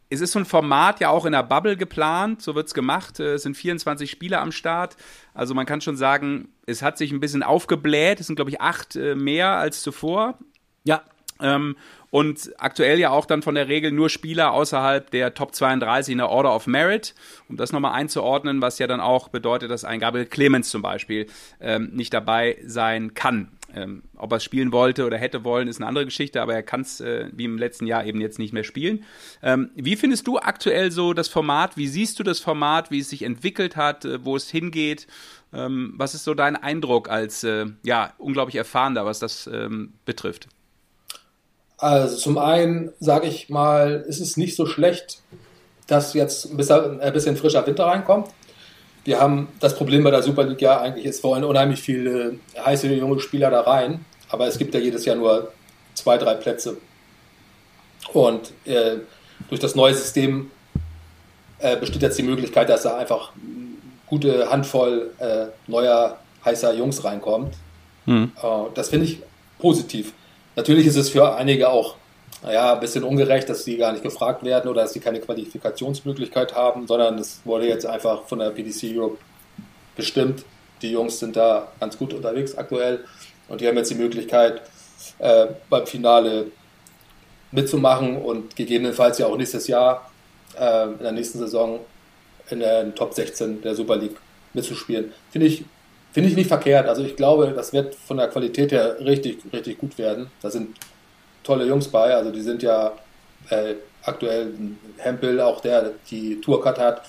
es 0.09 0.21
ist 0.21 0.31
so 0.31 0.39
ein 0.39 0.45
Format 0.45 0.99
ja 0.99 1.09
auch 1.09 1.25
in 1.25 1.33
der 1.33 1.43
Bubble 1.43 1.75
geplant, 1.75 2.41
so 2.41 2.55
wird 2.55 2.67
es 2.67 2.73
gemacht. 2.73 3.19
Äh, 3.19 3.33
es 3.33 3.43
sind 3.43 3.55
24 3.55 4.09
Spieler 4.09 4.41
am 4.41 4.51
Start. 4.51 4.95
Also 5.33 5.53
man 5.53 5.65
kann 5.65 5.81
schon 5.81 5.97
sagen, 5.97 6.49
es 6.65 6.81
hat 6.81 6.97
sich 6.97 7.11
ein 7.11 7.19
bisschen 7.19 7.43
aufgebläht. 7.43 8.19
Es 8.19 8.27
sind, 8.27 8.35
glaube 8.35 8.51
ich, 8.51 8.61
acht 8.61 8.95
äh, 8.95 9.15
mehr 9.15 9.49
als 9.51 9.81
zuvor. 9.81 10.37
Ja. 10.83 11.03
Ähm, 11.39 11.75
und 12.09 12.51
aktuell 12.57 12.99
ja 12.99 13.09
auch 13.09 13.25
dann 13.25 13.41
von 13.41 13.55
der 13.55 13.67
Regel 13.67 13.91
nur 13.91 14.09
Spieler 14.09 14.53
außerhalb 14.53 15.11
der 15.11 15.33
Top 15.33 15.53
32 15.53 16.13
in 16.13 16.17
der 16.19 16.29
Order 16.29 16.55
of 16.55 16.65
Merit, 16.65 17.13
um 17.49 17.57
das 17.57 17.73
nochmal 17.73 17.93
einzuordnen, 17.93 18.61
was 18.61 18.79
ja 18.79 18.87
dann 18.87 19.01
auch 19.01 19.27
bedeutet, 19.27 19.69
dass 19.69 19.83
ein 19.83 19.99
Gabriel 19.99 20.25
Clemens 20.25 20.69
zum 20.69 20.81
Beispiel 20.81 21.27
ähm, 21.59 21.89
nicht 21.93 22.13
dabei 22.13 22.57
sein 22.65 23.13
kann. 23.13 23.56
Ähm, 23.75 24.03
ob 24.15 24.31
er 24.31 24.37
es 24.37 24.43
spielen 24.43 24.71
wollte 24.71 25.05
oder 25.05 25.17
hätte 25.17 25.43
wollen, 25.43 25.67
ist 25.67 25.77
eine 25.77 25.87
andere 25.87 26.05
Geschichte, 26.05 26.41
aber 26.41 26.53
er 26.53 26.63
kann 26.63 26.81
es 26.81 27.01
äh, 27.01 27.29
wie 27.33 27.45
im 27.45 27.57
letzten 27.57 27.85
Jahr 27.85 28.05
eben 28.05 28.21
jetzt 28.21 28.39
nicht 28.39 28.53
mehr 28.53 28.63
spielen. 28.63 29.03
Ähm, 29.43 29.71
wie 29.75 29.95
findest 29.97 30.25
du 30.27 30.39
aktuell 30.39 30.91
so 30.91 31.13
das 31.13 31.27
Format? 31.27 31.75
Wie 31.75 31.87
siehst 31.87 32.17
du 32.19 32.23
das 32.23 32.39
Format, 32.39 32.91
wie 32.91 32.99
es 32.99 33.09
sich 33.09 33.23
entwickelt 33.23 33.75
hat, 33.75 34.05
äh, 34.05 34.23
wo 34.23 34.35
es 34.35 34.49
hingeht? 34.49 35.07
Ähm, 35.53 35.93
was 35.97 36.13
ist 36.13 36.23
so 36.23 36.33
dein 36.33 36.55
Eindruck 36.55 37.09
als 37.09 37.43
äh, 37.43 37.65
ja 37.83 38.13
unglaublich 38.17 38.55
erfahrener, 38.55 39.05
was 39.05 39.19
das 39.19 39.47
ähm, 39.47 39.93
betrifft? 40.05 40.47
Also 41.77 42.15
zum 42.15 42.37
einen 42.37 42.91
sage 42.99 43.27
ich 43.27 43.49
mal, 43.49 44.05
ist 44.07 44.19
es 44.19 44.37
nicht 44.37 44.55
so 44.55 44.65
schlecht, 44.65 45.21
dass 45.87 46.13
jetzt 46.13 46.51
ein 46.51 46.57
bisschen, 46.57 47.01
ein 47.01 47.13
bisschen 47.13 47.35
frischer 47.37 47.65
Winter 47.67 47.85
reinkommt 47.85 48.29
wir 49.07 49.21
haben 49.21 49.47
das 49.61 49.73
Problem 49.73 50.03
bei 50.03 50.11
der 50.11 50.21
Super 50.21 50.43
League 50.43 50.61
ja 50.61 50.81
eigentlich, 50.81 51.05
es 51.05 51.23
wollen 51.23 51.45
unheimlich 51.45 51.79
viele 51.79 52.39
heiße 52.57 52.93
junge 52.93 53.21
Spieler 53.21 53.49
da 53.49 53.61
rein, 53.61 54.03
aber 54.27 54.47
es 54.47 54.57
gibt 54.57 54.73
ja 54.73 54.81
jedes 54.81 55.05
Jahr 55.05 55.15
nur 55.15 55.53
zwei, 55.93 56.17
drei 56.17 56.33
Plätze. 56.33 56.75
Und 58.11 58.51
äh, 58.65 58.97
durch 59.47 59.61
das 59.61 59.75
neue 59.75 59.93
System 59.93 60.51
äh, 61.59 61.77
besteht 61.77 62.01
jetzt 62.01 62.17
die 62.19 62.23
Möglichkeit, 62.23 62.67
dass 62.67 62.83
da 62.83 62.97
einfach 62.97 63.31
eine 63.35 63.77
gute 64.07 64.51
Handvoll 64.51 65.11
äh, 65.19 65.45
neuer 65.67 66.19
heißer 66.43 66.73
Jungs 66.73 67.05
reinkommt. 67.05 67.55
Hm. 68.07 68.33
Äh, 68.43 68.47
das 68.73 68.89
finde 68.89 69.05
ich 69.05 69.21
positiv. 69.57 70.11
Natürlich 70.57 70.85
ist 70.85 70.97
es 70.97 71.11
für 71.11 71.33
einige 71.33 71.69
auch 71.69 71.95
naja, 72.43 72.73
ein 72.73 72.79
bisschen 72.79 73.03
ungerecht, 73.03 73.49
dass 73.49 73.63
sie 73.63 73.77
gar 73.77 73.91
nicht 73.91 74.03
gefragt 74.03 74.43
werden 74.43 74.69
oder 74.69 74.83
dass 74.83 74.93
sie 74.93 74.99
keine 74.99 75.19
Qualifikationsmöglichkeit 75.19 76.55
haben, 76.55 76.87
sondern 76.87 77.17
es 77.17 77.41
wurde 77.45 77.67
jetzt 77.67 77.85
einfach 77.85 78.23
von 78.25 78.39
der 78.39 78.51
PDC 78.51 78.95
Europe 78.95 79.17
bestimmt. 79.95 80.45
Die 80.81 80.91
Jungs 80.91 81.19
sind 81.19 81.35
da 81.35 81.71
ganz 81.79 81.97
gut 81.97 82.13
unterwegs 82.13 82.55
aktuell 82.55 83.03
und 83.47 83.61
die 83.61 83.67
haben 83.67 83.77
jetzt 83.77 83.89
die 83.89 83.95
Möglichkeit, 83.95 84.61
äh, 85.19 85.47
beim 85.69 85.87
Finale 85.87 86.51
mitzumachen 87.51 88.17
und 88.17 88.55
gegebenenfalls 88.55 89.17
ja 89.17 89.25
auch 89.27 89.37
nächstes 89.37 89.67
Jahr 89.67 90.11
äh, 90.59 90.83
in 90.83 90.99
der 90.99 91.11
nächsten 91.11 91.39
Saison 91.39 91.79
in 92.49 92.59
den 92.59 92.93
Top 92.93 93.13
16 93.13 93.61
der 93.61 93.75
Super 93.75 93.97
League 93.97 94.17
mitzuspielen. 94.53 95.11
Finde 95.31 95.47
ich, 95.47 95.65
finde 96.11 96.29
ich 96.29 96.35
nicht 96.35 96.47
verkehrt. 96.47 96.87
Also 96.87 97.03
ich 97.03 97.15
glaube, 97.15 97.53
das 97.55 97.73
wird 97.73 97.95
von 97.95 98.17
der 98.17 98.27
Qualität 98.27 98.71
her 98.71 98.97
richtig, 98.99 99.39
richtig 99.51 99.79
gut 99.79 99.97
werden. 99.97 100.29
Da 100.41 100.49
sind 100.49 100.75
tolle 101.47 101.65
Jungs 101.65 101.87
bei. 101.87 102.13
Also 102.13 102.31
die 102.31 102.41
sind 102.41 102.61
ja 102.61 102.91
äh, 103.49 103.75
aktuell 104.03 104.53
Hempel, 104.97 105.41
auch 105.41 105.61
der 105.61 105.93
die 106.11 106.39
Tourcard 106.41 106.77
hat 106.79 107.01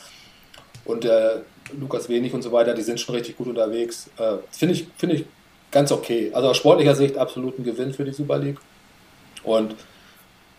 und 0.84 1.04
äh, 1.04 1.40
Lukas 1.78 2.08
Wenig 2.08 2.32
und 2.32 2.42
so 2.42 2.50
weiter, 2.52 2.72
die 2.72 2.82
sind 2.82 2.98
schon 2.98 3.14
richtig 3.14 3.36
gut 3.36 3.48
unterwegs. 3.48 4.08
Äh, 4.16 4.36
Finde 4.50 4.74
ich, 4.74 4.86
find 4.96 5.12
ich 5.12 5.24
ganz 5.70 5.92
okay. 5.92 6.30
Also 6.32 6.48
aus 6.48 6.56
sportlicher 6.56 6.94
Sicht 6.94 7.18
absolut 7.18 7.58
ein 7.58 7.64
Gewinn 7.64 7.92
für 7.92 8.04
die 8.04 8.12
Super 8.12 8.38
League. 8.38 8.58
Und 9.42 9.74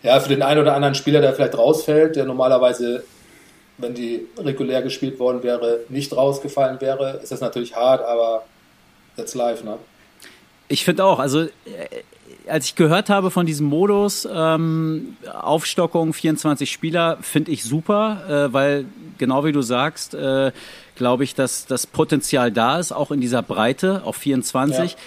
ja, 0.03 0.19
für 0.19 0.29
den 0.29 0.43
einen 0.43 0.61
oder 0.61 0.75
anderen 0.75 0.95
Spieler, 0.95 1.21
der 1.21 1.33
vielleicht 1.33 1.57
rausfällt, 1.57 2.15
der 2.15 2.25
normalerweise, 2.25 3.03
wenn 3.77 3.93
die 3.95 4.27
regulär 4.37 4.81
gespielt 4.81 5.19
worden 5.19 5.41
wäre, 5.41 5.79
nicht 5.89 6.15
rausgefallen 6.15 6.79
wäre, 6.79 7.19
ist 7.23 7.31
das 7.31 7.41
natürlich 7.41 7.75
hart, 7.75 8.05
aber 8.05 8.43
that's 9.17 9.35
live, 9.35 9.63
ne? 9.63 9.77
Ich 10.67 10.85
finde 10.85 11.03
auch, 11.03 11.17
also 11.17 11.41
äh, 11.41 11.49
als 12.47 12.65
ich 12.65 12.75
gehört 12.75 13.09
habe 13.09 13.31
von 13.31 13.45
diesem 13.45 13.67
Modus, 13.67 14.27
ähm, 14.31 15.17
Aufstockung 15.31 16.13
24 16.13 16.71
Spieler, 16.71 17.17
finde 17.21 17.51
ich 17.51 17.63
super, 17.63 18.47
äh, 18.49 18.53
weil 18.53 18.85
genau 19.17 19.45
wie 19.45 19.51
du 19.51 19.61
sagst, 19.61 20.13
äh, 20.13 20.51
glaube 20.95 21.23
ich, 21.23 21.35
dass 21.35 21.65
das 21.65 21.87
Potenzial 21.87 22.51
da 22.51 22.79
ist, 22.79 22.91
auch 22.91 23.11
in 23.11 23.21
dieser 23.21 23.41
Breite 23.41 24.01
auf 24.03 24.17
24. 24.17 24.91
Ja. 24.91 24.97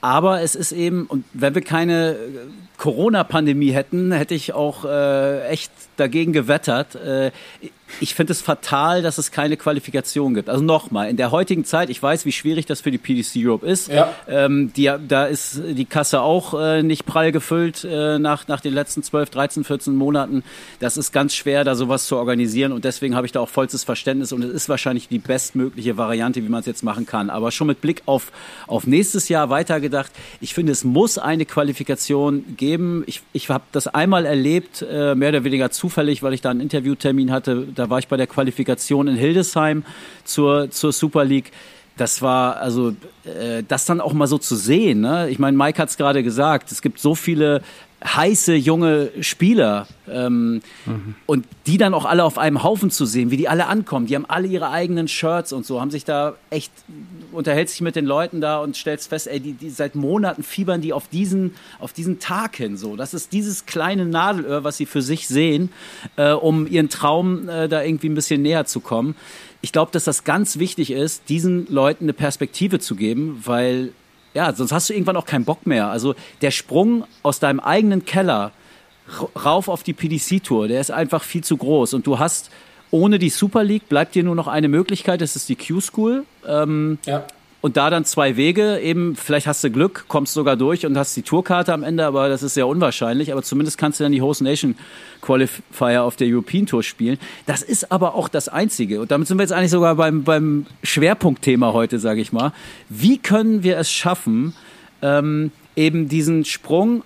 Aber 0.00 0.42
es 0.42 0.54
ist 0.54 0.72
eben, 0.72 1.06
und 1.06 1.24
wenn 1.32 1.54
wir 1.54 1.62
keine 1.62 2.16
Corona-Pandemie 2.76 3.70
hätten, 3.70 4.12
hätte 4.12 4.34
ich 4.34 4.52
auch 4.52 4.84
äh, 4.84 5.46
echt 5.46 5.72
dagegen 5.96 6.32
gewettert. 6.32 6.94
Äh, 6.94 7.30
ich 8.00 8.14
finde 8.14 8.32
es 8.32 8.40
fatal, 8.40 9.02
dass 9.02 9.18
es 9.18 9.30
keine 9.30 9.56
Qualifikation 9.56 10.34
gibt. 10.34 10.48
Also 10.48 10.62
nochmal, 10.62 11.08
in 11.10 11.16
der 11.16 11.30
heutigen 11.30 11.64
Zeit, 11.64 11.90
ich 11.90 12.02
weiß, 12.02 12.24
wie 12.24 12.32
schwierig 12.32 12.66
das 12.66 12.80
für 12.80 12.90
die 12.90 12.98
PDC 12.98 13.36
Europe 13.36 13.66
ist. 13.66 13.88
Ja. 13.88 14.12
Ähm, 14.28 14.72
die, 14.74 14.90
da 15.06 15.26
ist 15.26 15.60
die 15.64 15.84
Kasse 15.84 16.20
auch 16.20 16.60
äh, 16.60 16.82
nicht 16.82 17.06
prall 17.06 17.32
gefüllt 17.32 17.84
äh, 17.84 18.18
nach, 18.18 18.48
nach 18.48 18.60
den 18.60 18.74
letzten 18.74 19.02
12, 19.02 19.30
13, 19.30 19.64
14 19.64 19.94
Monaten. 19.94 20.42
Das 20.80 20.96
ist 20.96 21.12
ganz 21.12 21.34
schwer, 21.34 21.64
da 21.64 21.74
sowas 21.74 22.06
zu 22.06 22.16
organisieren 22.16 22.72
und 22.72 22.84
deswegen 22.84 23.14
habe 23.14 23.26
ich 23.26 23.32
da 23.32 23.40
auch 23.40 23.48
vollstes 23.48 23.84
Verständnis 23.84 24.32
und 24.32 24.42
es 24.42 24.50
ist 24.50 24.68
wahrscheinlich 24.68 25.08
die 25.08 25.18
bestmögliche 25.18 25.96
Variante, 25.96 26.42
wie 26.42 26.48
man 26.48 26.60
es 26.60 26.66
jetzt 26.66 26.82
machen 26.82 27.06
kann. 27.06 27.30
Aber 27.30 27.50
schon 27.50 27.66
mit 27.66 27.80
Blick 27.80 28.02
auf, 28.06 28.32
auf 28.66 28.86
nächstes 28.86 29.28
Jahr 29.28 29.50
weitergedacht, 29.50 30.10
ich 30.40 30.54
finde, 30.54 30.72
es 30.72 30.84
muss 30.84 31.18
eine 31.18 31.44
Qualifikation 31.44 32.56
geben. 32.56 33.04
Ich, 33.06 33.22
ich 33.32 33.48
habe 33.48 33.64
das 33.72 33.86
einmal 33.88 34.26
erlebt, 34.26 34.82
äh, 34.82 35.14
mehr 35.14 35.30
oder 35.30 35.44
weniger 35.44 35.70
zufällig, 35.70 36.22
weil 36.22 36.34
ich 36.34 36.40
da 36.40 36.50
einen 36.50 36.60
Interviewtermin 36.60 37.30
hatte. 37.30 37.66
Da 37.74 37.83
war 37.90 37.98
ich 37.98 38.08
bei 38.08 38.16
der 38.16 38.26
Qualifikation 38.26 39.08
in 39.08 39.16
Hildesheim 39.16 39.84
zur, 40.24 40.70
zur 40.70 40.92
Super 40.92 41.24
League. 41.24 41.52
Das 41.96 42.22
war 42.22 42.56
also 42.56 42.90
äh, 43.24 43.62
das 43.66 43.84
dann 43.84 44.00
auch 44.00 44.12
mal 44.12 44.26
so 44.26 44.38
zu 44.38 44.56
sehen. 44.56 45.00
Ne? 45.00 45.28
Ich 45.30 45.38
meine, 45.38 45.56
Mike 45.56 45.80
hat 45.80 45.90
es 45.90 45.96
gerade 45.96 46.22
gesagt. 46.22 46.72
Es 46.72 46.82
gibt 46.82 46.98
so 46.98 47.14
viele 47.14 47.62
heiße 48.04 48.54
junge 48.54 49.10
Spieler 49.20 49.86
ähm, 50.08 50.60
mhm. 50.84 51.14
und 51.24 51.46
die 51.66 51.78
dann 51.78 51.94
auch 51.94 52.04
alle 52.04 52.24
auf 52.24 52.36
einem 52.36 52.62
Haufen 52.62 52.90
zu 52.90 53.06
sehen, 53.06 53.30
wie 53.30 53.38
die 53.38 53.48
alle 53.48 53.66
ankommen. 53.66 54.06
Die 54.06 54.14
haben 54.14 54.26
alle 54.26 54.46
ihre 54.46 54.70
eigenen 54.70 55.08
Shirts 55.08 55.54
und 55.54 55.64
so, 55.64 55.80
haben 55.80 55.90
sich 55.90 56.04
da 56.04 56.34
echt 56.50 56.70
unterhält 57.32 57.70
sich 57.70 57.80
mit 57.80 57.96
den 57.96 58.04
Leuten 58.04 58.42
da 58.42 58.58
und 58.58 58.76
stellst 58.76 59.08
fest, 59.08 59.26
ey, 59.26 59.40
die, 59.40 59.54
die 59.54 59.70
seit 59.70 59.94
Monaten 59.94 60.42
fiebern 60.42 60.82
die 60.82 60.92
auf 60.92 61.08
diesen 61.08 61.54
auf 61.80 61.94
diesen 61.94 62.18
Tag 62.18 62.56
hin. 62.56 62.76
So, 62.76 62.94
das 62.96 63.14
ist 63.14 63.32
dieses 63.32 63.64
kleine 63.64 64.04
Nadelöhr, 64.04 64.64
was 64.64 64.76
sie 64.76 64.86
für 64.86 65.00
sich 65.00 65.26
sehen, 65.26 65.70
äh, 66.16 66.32
um 66.32 66.66
ihren 66.66 66.90
Traum 66.90 67.48
äh, 67.48 67.68
da 67.68 67.82
irgendwie 67.82 68.10
ein 68.10 68.14
bisschen 68.14 68.42
näher 68.42 68.66
zu 68.66 68.80
kommen. 68.80 69.16
Ich 69.64 69.72
glaube, 69.72 69.90
dass 69.92 70.04
das 70.04 70.24
ganz 70.24 70.58
wichtig 70.58 70.90
ist, 70.90 71.30
diesen 71.30 71.66
Leuten 71.72 72.04
eine 72.04 72.12
Perspektive 72.12 72.80
zu 72.80 72.96
geben, 72.96 73.40
weil 73.46 73.92
ja, 74.34 74.52
sonst 74.52 74.72
hast 74.72 74.90
du 74.90 74.92
irgendwann 74.92 75.16
auch 75.16 75.24
keinen 75.24 75.46
Bock 75.46 75.66
mehr. 75.66 75.88
Also 75.88 76.14
der 76.42 76.50
Sprung 76.50 77.04
aus 77.22 77.40
deinem 77.40 77.60
eigenen 77.60 78.04
Keller 78.04 78.52
rauf 79.42 79.68
auf 79.68 79.82
die 79.82 79.94
PDC-Tour, 79.94 80.68
der 80.68 80.82
ist 80.82 80.90
einfach 80.90 81.22
viel 81.22 81.42
zu 81.42 81.56
groß. 81.56 81.94
Und 81.94 82.06
du 82.06 82.18
hast 82.18 82.50
ohne 82.90 83.18
die 83.18 83.30
Super 83.30 83.64
League 83.64 83.88
bleibt 83.88 84.14
dir 84.14 84.22
nur 84.22 84.34
noch 84.34 84.48
eine 84.48 84.68
Möglichkeit, 84.68 85.22
das 85.22 85.34
ist 85.34 85.48
die 85.48 85.56
Q-School. 85.56 86.24
Ähm, 86.46 86.98
ja. 87.06 87.26
Und 87.64 87.78
da 87.78 87.88
dann 87.88 88.04
zwei 88.04 88.36
Wege, 88.36 88.78
eben, 88.80 89.16
vielleicht 89.16 89.46
hast 89.46 89.64
du 89.64 89.70
Glück, 89.70 90.04
kommst 90.06 90.34
sogar 90.34 90.54
durch 90.54 90.84
und 90.84 90.98
hast 90.98 91.16
die 91.16 91.22
Tourkarte 91.22 91.72
am 91.72 91.82
Ende, 91.82 92.04
aber 92.04 92.28
das 92.28 92.42
ist 92.42 92.52
sehr 92.52 92.66
unwahrscheinlich. 92.66 93.32
Aber 93.32 93.42
zumindest 93.42 93.78
kannst 93.78 93.98
du 93.98 94.04
dann 94.04 94.12
die 94.12 94.20
Host 94.20 94.42
Nation 94.42 94.74
Qualifier 95.22 96.02
auf 96.02 96.16
der 96.16 96.28
European 96.28 96.66
Tour 96.66 96.82
spielen. 96.82 97.16
Das 97.46 97.62
ist 97.62 97.90
aber 97.90 98.16
auch 98.16 98.28
das 98.28 98.50
Einzige. 98.50 99.00
Und 99.00 99.10
damit 99.10 99.28
sind 99.28 99.38
wir 99.38 99.44
jetzt 99.44 99.52
eigentlich 99.52 99.70
sogar 99.70 99.94
beim, 99.94 100.24
beim 100.24 100.66
Schwerpunktthema 100.82 101.72
heute, 101.72 101.98
sage 101.98 102.20
ich 102.20 102.34
mal. 102.34 102.52
Wie 102.90 103.16
können 103.16 103.62
wir 103.62 103.78
es 103.78 103.90
schaffen, 103.90 104.52
ähm, 105.00 105.50
eben 105.74 106.06
diesen 106.06 106.44
Sprung 106.44 107.02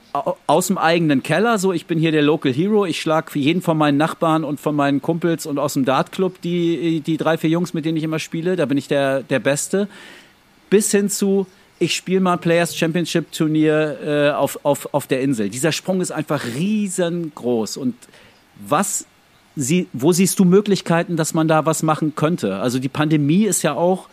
aus 0.49 0.67
dem 0.67 0.77
eigenen 0.77 1.23
Keller, 1.23 1.59
so 1.59 1.73
ich 1.73 1.87
bin 1.87 2.01
hier 2.01 2.11
der 2.11 2.23
Local 2.23 2.53
Hero, 2.53 2.85
ich 2.85 3.01
schlage 3.01 3.31
für 3.31 3.39
jeden 3.39 3.63
von 3.63 3.79
meinen 3.79 3.97
Nachbarn 3.97 4.43
und 4.43 4.59
von 4.59 4.75
meinen 4.75 5.03
Kumpels 5.03 5.47
und 5.47 5.61
aus 5.61 5.75
dem 5.75 5.85
Dartclub 5.85 6.41
die, 6.43 7.01
die 7.01 7.17
drei, 7.17 7.39
vier 7.39 7.51
Jungs, 7.51 7.75
mit 7.75 7.85
denen 7.85 7.97
ich 7.97 8.03
immer 8.03 8.19
spiele, 8.19 8.57
da 8.57 8.67
bin 8.67 8.77
ich 8.77 8.89
der, 8.89 9.23
der 9.23 9.39
Beste 9.39 9.87
bis 10.71 10.91
hin 10.91 11.09
zu, 11.09 11.47
ich 11.79 11.95
spiele 11.95 12.21
mal 12.21 12.37
Players 12.37 12.77
Championship 12.77 13.31
Turnier 13.33 13.99
äh, 14.05 14.31
auf, 14.31 14.65
auf, 14.65 14.93
auf 14.93 15.07
der 15.07 15.21
Insel. 15.21 15.49
Dieser 15.49 15.73
Sprung 15.73 16.01
ist 16.01 16.11
einfach 16.11 16.45
riesengroß. 16.45 17.77
Und 17.77 17.95
was 18.61 19.07
sie, 19.55 19.89
wo 19.93 20.13
siehst 20.13 20.39
du 20.39 20.45
Möglichkeiten, 20.45 21.17
dass 21.17 21.35
man 21.35 21.49
da 21.49 21.67
was 21.67 21.83
machen 21.83 22.15
könnte? 22.15 22.57
Also 22.57 22.79
die 22.79 22.89
Pandemie 22.89 23.45
ist 23.45 23.63
ja 23.63 23.75
auch, 23.75 24.09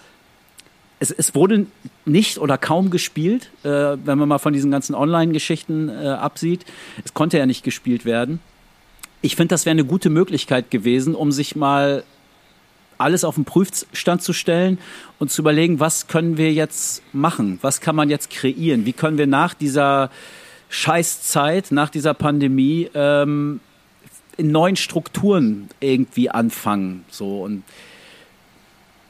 es, 0.99 1.11
es 1.11 1.35
wurde 1.35 1.65
nicht 2.05 2.37
oder 2.37 2.57
kaum 2.57 2.89
gespielt, 2.89 3.49
äh, 3.63 3.69
wenn 3.69 4.17
man 4.17 4.29
mal 4.29 4.37
von 4.37 4.53
diesen 4.53 4.71
ganzen 4.71 4.95
Online-Geschichten 4.95 5.89
äh, 5.89 6.07
absieht. 6.07 6.65
Es 7.03 7.13
konnte 7.13 7.37
ja 7.37 7.45
nicht 7.45 7.63
gespielt 7.63 8.05
werden. 8.05 8.39
Ich 9.21 9.35
finde, 9.35 9.53
das 9.53 9.65
wäre 9.65 9.71
eine 9.71 9.85
gute 9.85 10.09
Möglichkeit 10.09 10.69
gewesen, 10.69 11.15
um 11.15 11.31
sich 11.31 11.55
mal 11.55 12.03
alles 12.97 13.23
auf 13.23 13.35
den 13.35 13.45
Prüfstand 13.45 14.21
zu 14.21 14.33
stellen 14.33 14.77
und 15.19 15.31
zu 15.31 15.41
überlegen, 15.41 15.79
was 15.79 16.07
können 16.07 16.37
wir 16.37 16.53
jetzt 16.53 17.01
machen? 17.13 17.59
Was 17.61 17.81
kann 17.81 17.95
man 17.95 18.09
jetzt 18.09 18.29
kreieren? 18.29 18.85
Wie 18.85 18.93
können 18.93 19.17
wir 19.17 19.27
nach 19.27 19.53
dieser 19.53 20.09
Scheißzeit, 20.69 21.71
nach 21.71 21.89
dieser 21.89 22.13
Pandemie 22.13 22.89
ähm, 22.93 23.59
in 24.37 24.51
neuen 24.51 24.75
Strukturen 24.75 25.69
irgendwie 25.79 26.29
anfangen? 26.29 27.05
So 27.09 27.43
und 27.43 27.63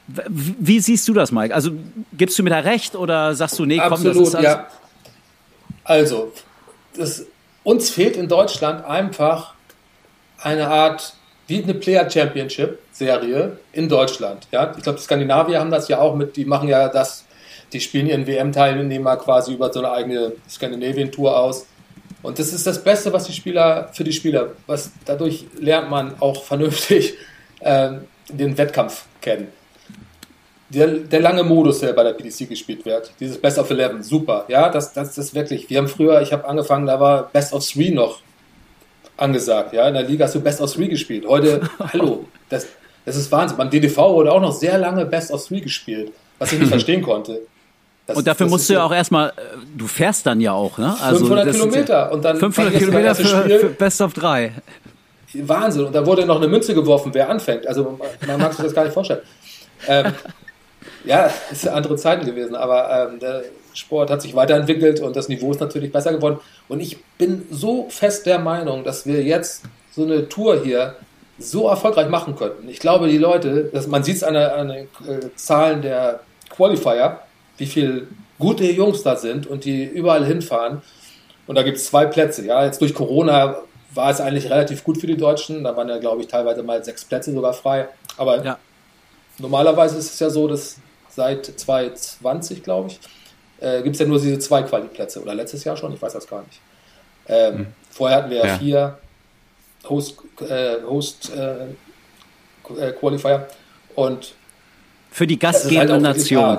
wie 0.08 0.78
siehst 0.80 1.08
du 1.08 1.14
das, 1.14 1.32
Mike? 1.32 1.54
Also 1.54 1.72
gibst 2.12 2.38
du 2.38 2.42
mir 2.44 2.50
da 2.50 2.60
recht 2.60 2.94
oder 2.94 3.34
sagst 3.34 3.58
du, 3.58 3.64
nee, 3.64 3.78
komm, 3.78 3.92
Absolut, 3.92 4.16
das 4.16 4.28
ist 4.28 4.34
alles 4.36 4.48
ja. 4.48 4.66
Also, 5.82 6.32
das, 6.96 7.26
uns 7.64 7.90
fehlt 7.90 8.16
in 8.16 8.28
Deutschland 8.28 8.84
einfach 8.84 9.54
eine 10.38 10.68
Art 10.68 11.14
wie 11.46 11.62
eine 11.62 11.74
Player 11.74 12.08
Championship 12.10 12.78
Serie 12.92 13.58
in 13.72 13.88
Deutschland. 13.88 14.46
Ja, 14.50 14.72
ich 14.76 14.82
glaube, 14.82 14.98
die 14.98 15.04
Skandinavier 15.04 15.60
haben 15.60 15.70
das 15.70 15.88
ja 15.88 16.00
auch 16.00 16.14
mit, 16.16 16.36
die 16.36 16.44
machen 16.44 16.68
ja 16.68 16.88
das, 16.88 17.24
die 17.72 17.80
spielen 17.80 18.06
ihren 18.06 18.26
WM-Teilnehmer 18.26 19.16
quasi 19.16 19.54
über 19.54 19.72
so 19.72 19.80
eine 19.80 19.92
eigene 19.92 20.32
Scandinavian 20.48 21.10
Tour 21.12 21.38
aus. 21.38 21.66
Und 22.22 22.38
das 22.38 22.52
ist 22.52 22.66
das 22.66 22.82
Beste, 22.82 23.12
was 23.12 23.24
die 23.24 23.32
Spieler, 23.32 23.90
für 23.92 24.02
die 24.02 24.12
Spieler, 24.12 24.50
was 24.66 24.90
dadurch 25.04 25.46
lernt 25.60 25.90
man 25.90 26.14
auch 26.20 26.42
vernünftig 26.42 27.14
äh, 27.60 27.90
den 28.28 28.58
Wettkampf 28.58 29.04
kennen. 29.20 29.48
Der, 30.68 30.88
der, 30.88 31.20
lange 31.20 31.44
Modus, 31.44 31.78
der 31.78 31.92
bei 31.92 32.02
der 32.02 32.14
PDC 32.14 32.48
gespielt 32.48 32.84
wird, 32.84 33.12
dieses 33.20 33.40
Best 33.40 33.56
of 33.56 33.70
Eleven, 33.70 34.02
super. 34.02 34.46
Ja, 34.48 34.68
das, 34.68 34.92
das 34.92 35.16
ist 35.16 35.32
wirklich. 35.32 35.70
Wir 35.70 35.78
haben 35.78 35.86
früher, 35.86 36.20
ich 36.22 36.32
habe 36.32 36.44
angefangen, 36.44 36.86
da 36.86 36.98
war 36.98 37.28
Best 37.28 37.52
of 37.52 37.64
Three 37.64 37.90
noch 37.90 38.20
angesagt. 39.16 39.72
Ja, 39.72 39.88
in 39.88 39.94
der 39.94 40.02
Liga 40.02 40.24
hast 40.24 40.34
du 40.34 40.40
Best 40.40 40.60
of 40.60 40.72
Three 40.72 40.88
gespielt. 40.88 41.24
Heute, 41.26 41.60
hallo, 41.92 42.26
das, 42.48 42.66
das 43.04 43.16
ist 43.16 43.30
Wahnsinn. 43.32 43.56
Beim 43.56 43.70
DDV 43.70 43.96
wurde 43.96 44.32
auch 44.32 44.40
noch 44.40 44.52
sehr 44.52 44.78
lange 44.78 45.06
Best 45.06 45.30
of 45.30 45.46
Three 45.46 45.60
gespielt, 45.60 46.12
was 46.38 46.52
ich 46.52 46.60
nicht 46.60 46.68
verstehen 46.70 47.02
konnte. 47.02 47.40
Das, 48.06 48.16
und 48.16 48.26
dafür 48.26 48.46
musst 48.46 48.68
du 48.68 48.74
ja 48.74 48.84
auch 48.84 48.92
erstmal, 48.92 49.30
äh, 49.30 49.32
du 49.76 49.86
fährst 49.88 50.26
dann 50.26 50.40
ja 50.40 50.52
auch, 50.52 50.78
ne? 50.78 50.94
Also 51.02 51.26
500 51.26 51.50
Kilometer 51.50 52.12
und 52.12 52.24
dann 52.24 52.36
500 52.36 52.74
Kilometer 52.74 53.14
für, 53.16 53.24
für, 53.24 53.68
Best 53.70 54.00
of 54.00 54.12
3. 54.12 54.52
Wahnsinn. 55.34 55.86
Und 55.86 55.94
da 55.94 56.06
wurde 56.06 56.24
noch 56.24 56.36
eine 56.36 56.46
Münze 56.46 56.72
geworfen, 56.72 57.12
wer 57.14 57.28
anfängt. 57.28 57.66
Also 57.66 57.98
man 58.26 58.40
mag 58.40 58.52
sich 58.52 58.64
das 58.64 58.74
gar 58.74 58.84
nicht 58.84 58.94
vorstellen. 58.94 59.22
Ähm, 59.88 60.12
ja, 61.04 61.30
es 61.50 61.62
sind 61.62 61.72
andere 61.72 61.96
Zeiten 61.96 62.24
gewesen, 62.24 62.54
aber 62.54 63.10
ähm, 63.12 63.18
Sport 63.76 64.10
hat 64.10 64.22
sich 64.22 64.34
weiterentwickelt 64.34 65.00
und 65.00 65.16
das 65.16 65.28
Niveau 65.28 65.50
ist 65.50 65.60
natürlich 65.60 65.92
besser 65.92 66.12
geworden. 66.12 66.38
Und 66.68 66.80
ich 66.80 66.98
bin 67.18 67.46
so 67.50 67.86
fest 67.90 68.26
der 68.26 68.38
Meinung, 68.38 68.84
dass 68.84 69.06
wir 69.06 69.22
jetzt 69.22 69.64
so 69.92 70.04
eine 70.04 70.28
Tour 70.28 70.62
hier 70.62 70.96
so 71.38 71.68
erfolgreich 71.68 72.08
machen 72.08 72.36
könnten. 72.36 72.68
Ich 72.68 72.80
glaube, 72.80 73.08
die 73.08 73.18
Leute, 73.18 73.70
das, 73.72 73.86
man 73.86 74.02
sieht 74.02 74.16
es 74.16 74.22
an 74.22 74.34
den 74.34 74.70
äh, 74.70 74.88
Zahlen 75.36 75.82
der 75.82 76.20
Qualifier, 76.48 77.20
wie 77.58 77.66
viele 77.66 78.06
gute 78.38 78.64
Jungs 78.64 79.02
da 79.02 79.16
sind 79.16 79.46
und 79.46 79.64
die 79.64 79.84
überall 79.84 80.24
hinfahren. 80.24 80.82
Und 81.46 81.56
da 81.56 81.62
gibt 81.62 81.76
es 81.76 81.86
zwei 81.86 82.06
Plätze. 82.06 82.44
Ja, 82.44 82.64
jetzt 82.64 82.80
durch 82.80 82.94
Corona 82.94 83.56
war 83.94 84.10
es 84.10 84.20
eigentlich 84.20 84.50
relativ 84.50 84.84
gut 84.84 84.98
für 84.98 85.06
die 85.06 85.16
Deutschen. 85.16 85.64
Da 85.64 85.76
waren 85.76 85.88
ja, 85.88 85.98
glaube 85.98 86.22
ich, 86.22 86.28
teilweise 86.28 86.62
mal 86.62 86.82
sechs 86.84 87.04
Plätze 87.04 87.32
sogar 87.32 87.52
frei. 87.52 87.88
Aber 88.16 88.44
ja. 88.44 88.58
normalerweise 89.38 89.98
ist 89.98 90.14
es 90.14 90.20
ja 90.20 90.30
so, 90.30 90.48
dass 90.48 90.76
seit 91.08 91.46
2020, 91.46 92.62
glaube 92.62 92.90
ich, 92.90 93.00
äh, 93.60 93.82
gibt 93.82 93.94
es 93.96 94.00
ja 94.00 94.06
nur 94.06 94.20
diese 94.20 94.38
zwei 94.38 94.62
Quali-Plätze. 94.62 95.22
Oder 95.22 95.34
letztes 95.34 95.64
Jahr 95.64 95.76
schon, 95.76 95.92
ich 95.94 96.00
weiß 96.02 96.12
das 96.12 96.26
gar 96.26 96.42
nicht. 96.42 96.60
Ähm, 97.28 97.56
mhm. 97.56 97.66
Vorher 97.90 98.18
hatten 98.18 98.30
wir 98.30 98.44
ja, 98.44 98.58
vier 98.58 98.98
Host, 99.88 100.18
äh, 100.40 100.82
Host 100.86 101.32
äh, 101.34 101.64
äh 102.78 102.92
Qualifier. 102.92 103.48
Und 103.94 104.34
für 105.10 105.26
die 105.26 105.38
gastgebende 105.38 105.94
halt 105.94 106.02
Nation. 106.02 106.58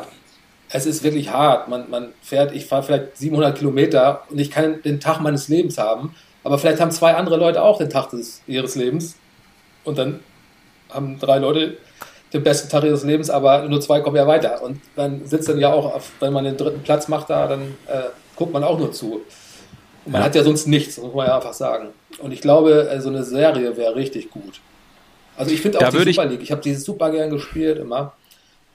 Es 0.70 0.86
ist 0.86 1.04
wirklich 1.04 1.30
hart. 1.30 1.70
Man, 1.70 1.89
man 1.89 2.14
fährt, 2.22 2.54
ich 2.54 2.66
fahre 2.66 2.84
vielleicht 2.84 3.18
700 3.18 3.58
Kilometer 3.58 4.24
und 4.30 4.39
ich 4.39 4.52
kann 4.52 4.82
den 4.82 5.00
Tag 5.00 5.22
meines 5.22 5.48
Lebens 5.48 5.78
haben. 5.78 6.16
Aber 6.43 6.58
vielleicht 6.58 6.82
haben 6.82 6.91
zwei 6.91 7.14
andere 7.14 7.38
Leute 7.38 7.62
auch 7.62 7.78
den 7.78 7.89
Tag 7.89 8.10
des, 8.10 8.41
ihres 8.48 8.76
Lebens. 8.76 9.16
Und 9.84 9.98
dann 9.98 10.20
haben 10.89 11.20
drei 11.20 11.38
Leute 11.38 11.78
den 12.34 12.43
besten 12.43 12.69
Tag 12.69 12.84
ihres 12.84 13.03
Lebens, 13.03 13.30
aber 13.30 13.63
nur 13.63 13.80
zwei 13.82 14.01
kommen 14.01 14.17
ja 14.17 14.28
weiter. 14.28 14.61
Und 14.61 14.82
dann 14.95 15.25
sitzt 15.25 15.47
dann 15.49 15.59
ja 15.59 15.71
auch, 15.71 15.95
auf, 15.95 16.11
wenn 16.19 16.34
man 16.34 16.43
den 16.43 16.57
dritten 16.57 16.82
Platz 16.84 17.07
macht 17.07 17.30
da, 17.30 17.47
dann 17.47 17.75
äh, 17.88 18.01
guckt 18.36 18.53
man 18.53 18.63
auch 18.63 18.78
nur 18.78 18.91
zu. 18.91 19.21
Und 20.05 20.11
man 20.11 20.21
ja. 20.21 20.25
hat 20.25 20.36
ja 20.36 20.43
sonst 20.43 20.67
nichts, 20.67 20.97
muss 20.97 21.13
man 21.13 21.28
ja 21.28 21.36
einfach 21.36 21.53
sagen. 21.53 21.89
Und 22.19 22.32
ich 22.32 22.41
glaube, 22.41 22.89
äh, 22.89 22.99
so 23.01 23.09
eine 23.09 23.23
Serie 23.23 23.78
wäre 23.78 23.95
richtig 23.95 24.30
gut. 24.30 24.61
Also 25.38 25.51
ich 25.51 25.61
finde 25.61 25.78
auch 25.78 25.91
da 25.91 25.91
die 25.91 26.11
Super 26.11 26.25
League, 26.25 26.41
ich 26.41 26.51
habe 26.51 26.61
die 26.61 26.73
super 26.73 27.11
gern 27.11 27.30
gespielt 27.30 27.78
immer. 27.78 28.13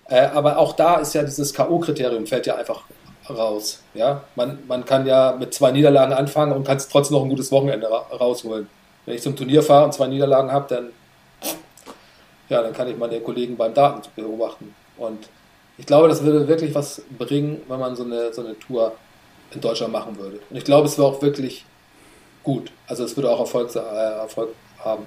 Äh, 0.09 0.29
aber 0.35 0.59
auch 0.59 0.75
da 0.75 0.97
ist 0.97 1.15
ja 1.15 1.23
dieses 1.23 1.53
K.O.-Kriterium 1.53 2.27
fällt 2.27 2.47
ja 2.47 2.57
einfach 2.57 2.83
raus. 3.29 3.83
Ja? 3.95 4.25
Man, 4.37 4.59
man 4.69 4.85
kann 4.85 5.07
ja 5.07 5.37
mit 5.39 5.55
zwei 5.55 5.73
Niederlagen 5.73 6.13
anfangen 6.13 6.53
und 6.53 6.65
kann 6.65 6.79
trotzdem 6.79 7.17
noch 7.17 7.25
ein 7.25 7.31
gutes 7.31 7.51
Wochenende 7.53 7.91
ra 7.91 8.07
rausholen. 8.13 8.69
Wenn 9.05 9.15
ich 9.15 9.23
zum 9.23 9.35
Turnier 9.35 9.63
fahre 9.63 9.87
und 9.87 9.95
zwei 9.95 10.07
Niederlagen 10.07 10.53
habe, 10.53 10.67
dann, 10.69 10.91
ja, 12.53 12.63
dann 12.63 12.75
kann 12.75 12.87
ich 12.87 12.99
meine 12.99 13.19
Kollegen 13.21 13.57
beim 13.57 13.73
Daten 13.73 14.03
beobachten. 14.15 14.75
Und 14.99 15.29
ich 15.79 15.87
glaube, 15.87 16.09
das 16.09 16.23
würde 16.23 16.47
wirklich 16.47 16.75
was 16.75 17.03
bringen, 17.19 17.63
wenn 17.67 17.81
man 17.81 17.97
so 17.97 18.05
eine, 18.05 18.33
so 18.33 18.45
eine 18.45 18.59
Tour 18.59 18.93
in 19.53 19.61
Deutschland 19.61 19.91
machen 19.93 20.19
würde. 20.19 20.39
Und 20.51 20.57
ich 20.57 20.65
glaube, 20.65 20.87
es 20.87 20.99
wäre 20.99 21.09
auch 21.09 21.23
wirklich 21.23 21.65
gut. 22.43 22.71
Also 22.87 23.05
es 23.05 23.17
würde 23.17 23.31
auch 23.31 23.41
Erfolg, 23.41 23.75
äh, 23.75 23.79
Erfolg 23.79 24.51
haben. 24.79 25.07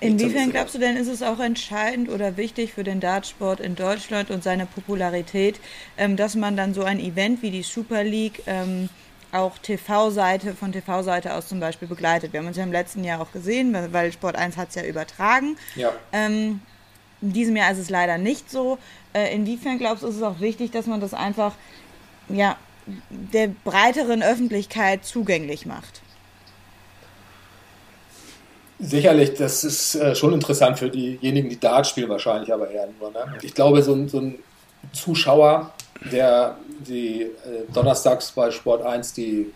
Inwiefern 0.00 0.50
glaubst 0.50 0.74
du 0.74 0.78
denn, 0.78 0.98
ist 0.98 1.08
es 1.08 1.22
auch 1.22 1.40
entscheidend 1.40 2.10
oder 2.10 2.36
wichtig 2.36 2.74
für 2.74 2.84
den 2.84 3.00
Dartsport 3.00 3.60
in 3.60 3.74
Deutschland 3.74 4.30
und 4.30 4.44
seine 4.44 4.66
Popularität, 4.66 5.58
ähm, 5.96 6.16
dass 6.16 6.34
man 6.34 6.58
dann 6.58 6.74
so 6.74 6.82
ein 6.82 7.00
Event 7.00 7.40
wie 7.40 7.50
die 7.50 7.62
Super 7.62 8.04
League 8.04 8.42
ähm, 8.46 8.90
auch 9.38 9.58
TV-Seite 9.58 10.54
von 10.54 10.72
TV-Seite 10.72 11.34
aus 11.34 11.48
zum 11.48 11.60
Beispiel 11.60 11.88
begleitet? 11.88 12.32
Wir 12.32 12.40
haben 12.40 12.46
uns 12.46 12.56
ja 12.56 12.64
im 12.64 12.72
letzten 12.72 13.04
Jahr 13.04 13.20
auch 13.20 13.32
gesehen, 13.32 13.76
weil 13.92 14.12
Sport 14.12 14.36
1 14.36 14.56
hat 14.56 14.70
es 14.70 14.74
ja 14.74 14.84
übertragen. 14.84 15.56
Ja. 15.74 15.92
Ähm, 16.12 16.60
in 17.22 17.32
diesem 17.32 17.56
Jahr 17.56 17.70
ist 17.72 17.78
es 17.78 17.90
leider 17.90 18.18
nicht 18.18 18.50
so. 18.50 18.78
Äh, 19.12 19.34
inwiefern 19.34 19.78
glaubst 19.78 20.02
du, 20.02 20.08
ist 20.08 20.16
es 20.16 20.22
auch 20.22 20.40
wichtig, 20.40 20.70
dass 20.70 20.86
man 20.86 21.00
das 21.00 21.14
einfach 21.14 21.54
ja, 22.28 22.56
der 23.10 23.48
breiteren 23.64 24.22
Öffentlichkeit 24.22 25.04
zugänglich 25.04 25.66
macht? 25.66 26.02
Sicherlich, 28.78 29.34
das 29.34 29.64
ist 29.64 29.94
äh, 29.94 30.14
schon 30.14 30.34
interessant 30.34 30.78
für 30.78 30.90
diejenigen, 30.90 31.48
die 31.48 31.58
Dart 31.58 31.86
spielen, 31.86 32.10
wahrscheinlich 32.10 32.52
aber 32.52 32.70
eher 32.70 32.88
nur. 33.00 33.10
Ne? 33.10 33.38
Ich 33.40 33.54
glaube, 33.54 33.82
so 33.82 33.94
ein, 33.94 34.08
so 34.08 34.20
ein 34.20 34.38
Zuschauer, 34.92 35.72
der 36.12 36.56
die 36.80 37.22
äh, 37.22 37.30
donnerstags 37.72 38.32
bei 38.32 38.50
Sport 38.50 38.82
1 38.82 39.12
die 39.14 39.52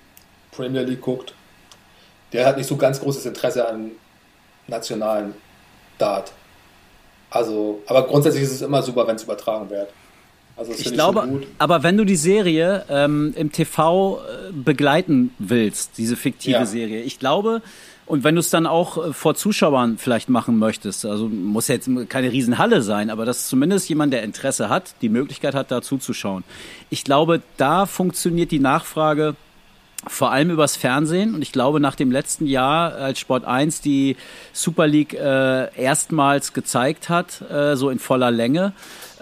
Premier 0.53 0.83
League 0.83 1.01
guckt, 1.01 1.35
der 2.33 2.47
hat 2.47 2.57
nicht 2.57 2.66
so 2.66 2.77
ganz 2.77 3.01
großes 3.01 3.27
Interesse 3.27 3.68
an 3.68 3.93
nationalen 4.66 5.35
Dart. 5.99 6.33
Also, 7.31 7.83
aber 7.87 8.07
grundsätzlich 8.07 8.43
ist 8.43 8.53
es 8.53 8.62
immer 8.62 8.83
super, 8.83 9.07
wenn 9.07 9.16
es 9.16 9.23
übertragen 9.23 9.71
wird. 9.71 9.89
Also 10.57 10.73
ich 10.73 10.93
glaube, 10.93 11.27
ich 11.41 11.49
aber 11.59 11.83
wenn 11.83 11.97
du 11.97 12.05
die 12.05 12.16
Serie 12.16 12.85
ähm, 12.91 13.33
im 13.37 13.51
TV 13.51 14.18
äh, 14.18 14.53
begleiten 14.53 15.33
willst, 15.39 15.97
diese 15.97 16.16
fiktive 16.16 16.59
ja. 16.59 16.66
Serie, 16.66 17.01
ich 17.01 17.18
glaube, 17.18 17.62
und 18.11 18.25
wenn 18.25 18.35
du 18.35 18.41
es 18.41 18.51
dann 18.51 18.67
auch 18.67 19.07
äh, 19.07 19.13
vor 19.13 19.37
Zuschauern 19.37 19.97
vielleicht 19.97 20.29
machen 20.29 20.59
möchtest, 20.59 21.07
also 21.07 21.29
muss 21.29 21.69
ja 21.69 21.77
jetzt 21.77 21.89
keine 22.09 22.33
Riesenhalle 22.33 22.83
sein, 22.83 23.09
aber 23.09 23.25
dass 23.25 23.47
zumindest 23.47 23.89
jemand, 23.89 24.13
der 24.13 24.25
Interesse 24.25 24.69
hat, 24.69 24.95
die 25.01 25.09
Möglichkeit 25.09 25.55
hat, 25.55 25.71
da 25.71 25.81
zuzuschauen. 25.81 26.43
Ich 26.91 27.05
glaube, 27.05 27.41
da 27.57 27.87
funktioniert 27.87 28.51
die 28.51 28.59
Nachfrage 28.59 29.37
vor 30.09 30.33
allem 30.33 30.51
übers 30.51 30.77
Fernsehen. 30.77 31.35
Und 31.35 31.43
ich 31.43 31.53
glaube, 31.53 31.79
nach 31.79 31.95
dem 31.95 32.11
letzten 32.11 32.47
Jahr, 32.47 32.95
als 32.95 33.21
Sport 33.21 33.45
1 33.45 33.81
die 33.81 34.17
Super 34.53 34.89
League 34.89 35.15
äh, 35.15 35.73
erstmals 35.81 36.53
gezeigt 36.53 37.11
hat, 37.11 37.43
äh, 37.49 37.77
so 37.77 37.91
in 37.91 38.01
voller 38.01 38.33
Länge, 38.33 38.73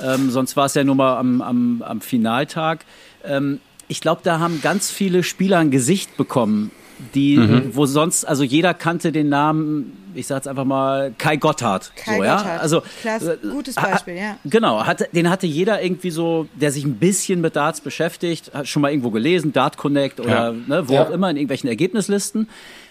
ähm, 0.01 0.31
sonst 0.31 0.57
war 0.57 0.67
es 0.67 0.75
ja 0.75 0.85
nur 0.85 0.95
mal 0.95 1.19
am, 1.19 1.43
am, 1.43 1.83
am 1.83 2.01
Finaltag. 2.01 2.87
Ähm, 3.23 3.61
ich 3.89 4.01
glaube, 4.01 4.21
da 4.25 4.39
haben 4.39 4.63
ganz 4.63 4.91
viele 4.91 5.25
Spieler 5.25 5.59
ein 5.59 5.71
Gesicht 5.71 6.17
bekommen 6.17 6.71
die, 7.15 7.37
mhm. 7.37 7.71
wo 7.75 7.87
sonst, 7.87 8.25
also 8.25 8.43
jeder 8.43 8.75
kannte 8.75 9.13
den 9.13 9.29
Namen, 9.29 10.11
ich 10.15 10.27
sag's 10.27 10.47
einfach 10.47 10.65
mal, 10.65 11.15
Kai 11.17 11.37
Gotthard. 11.37 11.93
Kai 11.97 12.13
so, 12.13 12.19
Gotthard. 12.19 12.47
Ja? 12.47 12.57
Also, 12.59 12.83
Klasse, 13.01 13.39
äh, 13.43 13.49
gutes 13.49 13.75
Beispiel, 13.75 14.17
ja. 14.17 14.37
Genau, 14.45 14.85
hat, 14.85 15.15
den 15.15 15.31
hatte 15.31 15.47
jeder 15.47 15.83
irgendwie 15.83 16.11
so, 16.11 16.49
der 16.55 16.73
sich 16.73 16.85
ein 16.85 16.97
bisschen 16.97 17.41
mit 17.41 17.57
Darts 17.57 17.81
beschäftigt, 17.81 18.53
hat 18.53 18.69
schon 18.69 18.83
mal 18.83 18.91
irgendwo 18.91 19.11
gelesen, 19.11 19.53
Dart 19.53 19.77
Connect 19.77 20.21
oder 20.21 20.31
ja. 20.31 20.53
ne, 20.53 20.89
wo 20.89 20.95
ja. 20.95 21.05
auch 21.05 21.11
immer 21.11 21.31
in 21.31 21.37
irgendwelchen 21.37 21.69
Ergebnislisten. 21.69 22.49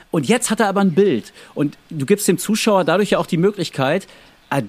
Und 0.10 0.28
jetzt 0.28 0.50
hat 0.50 0.60
er 0.60 0.68
aber 0.68 0.82
ein 0.82 0.94
Bild. 0.94 1.34
Und 1.54 1.78
du 1.90 2.06
gibst 2.06 2.28
dem 2.28 2.38
Zuschauer 2.38 2.86
dadurch 2.86 3.12
ja 3.12 3.18
auch 3.18 3.26
die 3.26 3.38
Möglichkeit, 3.38 4.08
ah, 4.50 4.62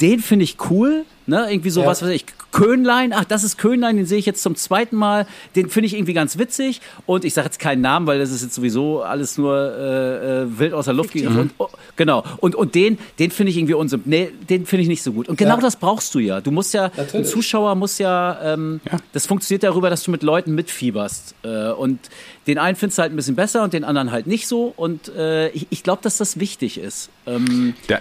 den 0.00 0.20
finde 0.20 0.44
ich 0.44 0.56
cool, 0.70 1.04
ne? 1.26 1.46
Irgendwie 1.50 1.70
so 1.70 1.82
ja. 1.82 1.86
was 1.86 2.02
weiß 2.02 2.10
ich, 2.10 2.24
Könlein, 2.52 3.12
ach, 3.12 3.24
das 3.24 3.44
ist 3.44 3.58
Könlein, 3.58 3.96
den 3.96 4.06
sehe 4.06 4.18
ich 4.18 4.26
jetzt 4.26 4.42
zum 4.42 4.56
zweiten 4.56 4.96
Mal, 4.96 5.26
den 5.54 5.68
finde 5.68 5.86
ich 5.86 5.94
irgendwie 5.94 6.14
ganz 6.14 6.36
witzig 6.36 6.80
und 7.06 7.24
ich 7.24 7.34
sage 7.34 7.46
jetzt 7.46 7.58
keinen 7.58 7.80
Namen, 7.80 8.06
weil 8.06 8.18
das 8.18 8.30
ist 8.30 8.42
jetzt 8.42 8.54
sowieso 8.54 9.02
alles 9.02 9.38
nur 9.38 9.56
äh, 9.56 10.42
äh 10.42 10.58
wild 10.58 10.72
aus 10.72 10.86
der 10.86 10.94
Luft 10.94 11.12
gegriffen. 11.12 11.40
Und, 11.40 11.52
oh, 11.58 11.68
genau, 11.96 12.24
und, 12.38 12.54
und 12.54 12.74
den, 12.74 12.98
den 13.18 13.30
finde 13.30 13.50
ich 13.50 13.56
irgendwie 13.56 13.74
unsympathisch, 13.74 14.10
nee, 14.10 14.30
den 14.48 14.66
finde 14.66 14.82
ich 14.82 14.88
nicht 14.88 15.02
so 15.02 15.12
gut. 15.12 15.28
Und 15.28 15.36
genau 15.36 15.56
ja. 15.56 15.60
das 15.60 15.76
brauchst 15.76 16.14
du 16.14 16.18
ja. 16.18 16.40
Du 16.40 16.50
musst 16.50 16.74
ja, 16.74 16.90
Natürlich. 16.96 17.14
ein 17.14 17.24
Zuschauer 17.24 17.74
muss 17.76 17.98
ja, 17.98 18.54
ähm, 18.54 18.80
ja, 18.90 18.98
das 19.12 19.26
funktioniert 19.26 19.62
darüber, 19.62 19.90
dass 19.90 20.02
du 20.02 20.10
mit 20.10 20.22
Leuten 20.22 20.54
mitfieberst 20.54 21.34
äh, 21.44 21.70
und 21.70 22.00
den 22.46 22.58
einen 22.58 22.76
findest 22.76 22.98
du 22.98 23.02
halt 23.02 23.12
ein 23.12 23.16
bisschen 23.16 23.36
besser 23.36 23.62
und 23.62 23.72
den 23.72 23.84
anderen 23.84 24.10
halt 24.10 24.26
nicht 24.26 24.48
so 24.48 24.72
und 24.76 25.08
äh, 25.08 25.50
ich, 25.50 25.68
ich 25.70 25.82
glaube, 25.82 26.02
dass 26.02 26.16
das 26.16 26.40
wichtig 26.40 26.78
ist. 26.78 27.10
Ähm, 27.26 27.74
ja 27.88 28.00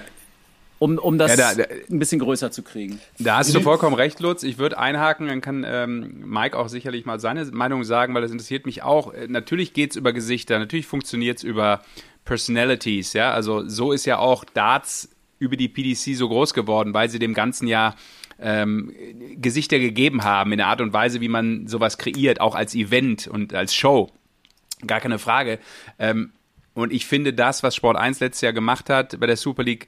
um, 0.80 0.98
um 0.98 1.18
das 1.18 1.32
ja, 1.32 1.54
da, 1.54 1.56
da, 1.56 1.64
ein 1.90 2.00
bisschen 2.00 2.20
größer 2.20 2.52
zu 2.52 2.64
kriegen. 2.64 3.00
Da 3.20 3.38
hast 3.38 3.54
du 3.54 3.60
vollkommen 3.60 3.96
recht, 3.96 4.20
Lutz. 4.20 4.44
Ich 4.44 4.58
würde 4.58 4.78
einhaken, 4.78 5.28
dann 5.28 5.42
kann 5.42 5.66
ähm, 5.68 6.24
Mike 6.26 6.58
auch 6.58 6.70
sicherlich 6.70 7.06
mal 7.06 7.20
seine 7.20 7.46
Meinung 7.46 7.84
sagen, 7.84 8.14
weil 8.14 8.22
das 8.22 8.32
interessiert 8.32 8.66
mich 8.66 8.82
auch. 8.82 9.14
Äh, 9.14 9.28
natürlich 9.28 9.74
geht's 9.74 9.96
über 9.96 10.14
Gesichter, 10.14 10.58
natürlich 10.58 10.88
funktioniert's 10.88 11.44
über 11.44 11.82
Personalities, 12.26 13.14
ja. 13.14 13.32
Also 13.32 13.68
so 13.68 13.92
ist 13.92 14.06
ja 14.06 14.20
auch 14.20 14.44
Darts 14.46 15.10
über 15.38 15.58
die 15.58 15.68
PDC 15.68 16.16
so 16.16 16.28
groß 16.30 16.54
geworden, 16.54 16.94
weil 16.94 17.10
sie 17.10 17.20
dem 17.20 17.34
ganzen 17.34 17.68
Jahr 17.68 17.96
ähm, 18.40 18.94
Gesichter 19.36 19.80
gegeben 19.80 20.24
haben 20.24 20.52
in 20.52 20.60
der 20.60 20.68
Art 20.68 20.82
und 20.82 20.94
Weise, 20.94 21.22
wie 21.22 21.28
man 21.28 21.68
sowas 21.68 21.98
kreiert, 21.98 22.40
auch 22.40 22.56
als 22.56 22.74
Event 22.74 23.28
und 23.28 23.54
als 23.54 23.74
Show. 23.74 24.12
Gar 24.86 25.02
keine 25.02 25.20
Frage. 25.20 25.60
Ähm, 25.98 26.32
und 26.74 26.94
ich 26.94 27.06
finde 27.06 27.34
das, 27.34 27.64
was 27.64 27.76
Sport 27.76 27.98
1 27.98 28.20
letztes 28.22 28.42
Jahr 28.42 28.54
gemacht 28.54 28.90
hat 28.90 29.20
bei 29.20 29.28
der 29.28 29.36
Super 29.36 29.64
League, 29.64 29.88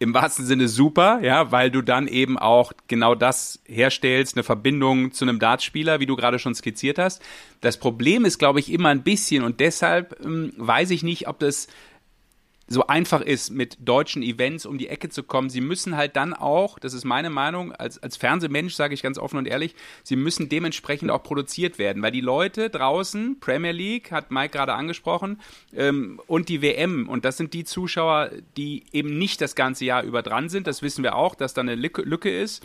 im 0.00 0.14
wahrsten 0.14 0.46
Sinne 0.46 0.66
super, 0.66 1.20
ja, 1.22 1.52
weil 1.52 1.70
du 1.70 1.82
dann 1.82 2.08
eben 2.08 2.38
auch 2.38 2.72
genau 2.88 3.14
das 3.14 3.60
herstellst, 3.66 4.34
eine 4.34 4.42
Verbindung 4.42 5.12
zu 5.12 5.26
einem 5.26 5.38
Dartspieler, 5.38 6.00
wie 6.00 6.06
du 6.06 6.16
gerade 6.16 6.38
schon 6.38 6.54
skizziert 6.54 6.98
hast. 6.98 7.22
Das 7.60 7.76
Problem 7.76 8.24
ist, 8.24 8.38
glaube 8.38 8.60
ich, 8.60 8.72
immer 8.72 8.88
ein 8.88 9.02
bisschen 9.02 9.44
und 9.44 9.60
deshalb 9.60 10.18
ähm, 10.24 10.54
weiß 10.56 10.90
ich 10.90 11.02
nicht, 11.02 11.28
ob 11.28 11.38
das 11.38 11.68
so 12.72 12.86
einfach 12.86 13.20
ist, 13.20 13.50
mit 13.50 13.76
deutschen 13.80 14.22
Events 14.22 14.64
um 14.64 14.78
die 14.78 14.88
Ecke 14.88 15.08
zu 15.08 15.24
kommen. 15.24 15.50
Sie 15.50 15.60
müssen 15.60 15.96
halt 15.96 16.14
dann 16.14 16.32
auch, 16.32 16.78
das 16.78 16.94
ist 16.94 17.04
meine 17.04 17.28
Meinung, 17.28 17.72
als, 17.72 18.00
als 18.00 18.16
Fernsehmensch 18.16 18.74
sage 18.74 18.94
ich 18.94 19.02
ganz 19.02 19.18
offen 19.18 19.38
und 19.38 19.46
ehrlich, 19.46 19.74
sie 20.04 20.14
müssen 20.14 20.48
dementsprechend 20.48 21.10
auch 21.10 21.24
produziert 21.24 21.78
werden, 21.80 22.00
weil 22.00 22.12
die 22.12 22.20
Leute 22.20 22.70
draußen, 22.70 23.40
Premier 23.40 23.72
League, 23.72 24.12
hat 24.12 24.30
Mike 24.30 24.50
gerade 24.50 24.74
angesprochen, 24.74 25.40
ähm, 25.74 26.20
und 26.28 26.48
die 26.48 26.62
WM, 26.62 27.08
und 27.08 27.24
das 27.24 27.36
sind 27.36 27.54
die 27.54 27.64
Zuschauer, 27.64 28.30
die 28.56 28.84
eben 28.92 29.18
nicht 29.18 29.40
das 29.40 29.56
ganze 29.56 29.84
Jahr 29.84 30.04
über 30.04 30.22
dran 30.22 30.48
sind, 30.48 30.68
das 30.68 30.80
wissen 30.80 31.02
wir 31.02 31.16
auch, 31.16 31.34
dass 31.34 31.54
da 31.54 31.62
eine 31.62 31.74
Lücke, 31.74 32.02
Lücke 32.02 32.30
ist. 32.30 32.64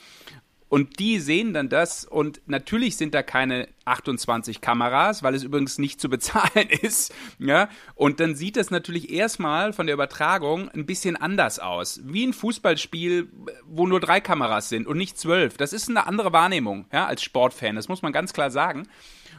Und 0.67 0.99
die 0.99 1.19
sehen 1.19 1.53
dann 1.53 1.69
das 1.69 2.05
und 2.05 2.41
natürlich 2.47 2.97
sind 2.97 3.13
da 3.13 3.21
keine 3.21 3.67
28 3.85 4.61
Kameras, 4.61 5.21
weil 5.21 5.35
es 5.35 5.43
übrigens 5.43 5.77
nicht 5.77 6.01
zu 6.01 6.09
bezahlen 6.09 6.69
ist. 6.81 7.13
Ja? 7.37 7.69
Und 7.93 8.19
dann 8.19 8.35
sieht 8.35 8.57
das 8.57 8.71
natürlich 8.71 9.11
erstmal 9.11 9.73
von 9.73 9.85
der 9.85 9.93
Übertragung 9.93 10.69
ein 10.69 10.85
bisschen 10.85 11.15
anders 11.17 11.59
aus. 11.59 12.01
Wie 12.03 12.25
ein 12.25 12.33
Fußballspiel, 12.33 13.29
wo 13.65 13.85
nur 13.85 13.99
drei 13.99 14.19
Kameras 14.19 14.69
sind 14.69 14.87
und 14.87 14.97
nicht 14.97 15.19
zwölf. 15.19 15.55
Das 15.57 15.71
ist 15.71 15.87
eine 15.89 16.07
andere 16.07 16.33
Wahrnehmung 16.33 16.85
ja, 16.91 17.05
als 17.05 17.21
Sportfan, 17.21 17.75
das 17.75 17.87
muss 17.87 18.01
man 18.01 18.11
ganz 18.11 18.33
klar 18.33 18.49
sagen. 18.49 18.87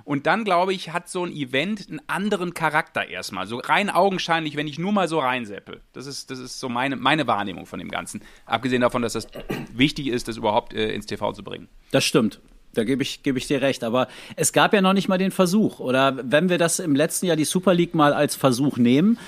Und 0.06 0.28
dann, 0.28 0.44
glaube 0.44 0.72
ich, 0.72 0.92
hat 0.92 1.08
so 1.08 1.24
ein 1.24 1.32
Event 1.32 1.88
einen 1.88 2.00
anderen 2.06 2.54
Charakter 2.54 3.08
erstmal. 3.08 3.48
So 3.48 3.58
rein 3.58 3.90
augenscheinlich, 3.90 4.54
wenn 4.54 4.68
ich 4.68 4.78
nur 4.78 4.92
mal 4.92 5.08
so 5.08 5.18
reinseppel. 5.18 5.80
Das 5.92 6.06
ist, 6.06 6.30
das 6.30 6.38
ist 6.38 6.60
so 6.60 6.68
meine, 6.68 6.94
meine 6.94 7.26
Wahrnehmung 7.26 7.66
von 7.66 7.80
dem 7.80 7.90
Ganzen. 7.90 8.22
Abgesehen 8.44 8.82
davon, 8.82 9.02
dass 9.02 9.14
das 9.14 9.26
wichtig 9.74 10.06
ist, 10.06 10.28
das 10.28 10.36
überhaupt 10.36 10.72
äh, 10.74 10.94
ins 10.94 11.06
TV 11.06 11.32
zu 11.32 11.42
bringen. 11.42 11.66
Das 11.90 12.04
stimmt. 12.04 12.38
Da 12.72 12.84
gebe 12.84 13.02
ich, 13.02 13.24
gebe 13.24 13.36
ich 13.36 13.48
dir 13.48 13.60
recht. 13.62 13.82
Aber 13.82 14.06
es 14.36 14.52
gab 14.52 14.74
ja 14.74 14.80
noch 14.80 14.92
nicht 14.92 15.08
mal 15.08 15.18
den 15.18 15.32
Versuch. 15.32 15.80
Oder 15.80 16.16
wenn 16.22 16.50
wir 16.50 16.58
das 16.58 16.78
im 16.78 16.94
letzten 16.94 17.26
Jahr 17.26 17.36
die 17.36 17.44
Super 17.44 17.74
League 17.74 17.96
mal 17.96 18.12
als 18.12 18.36
Versuch 18.36 18.76
nehmen, 18.76 19.18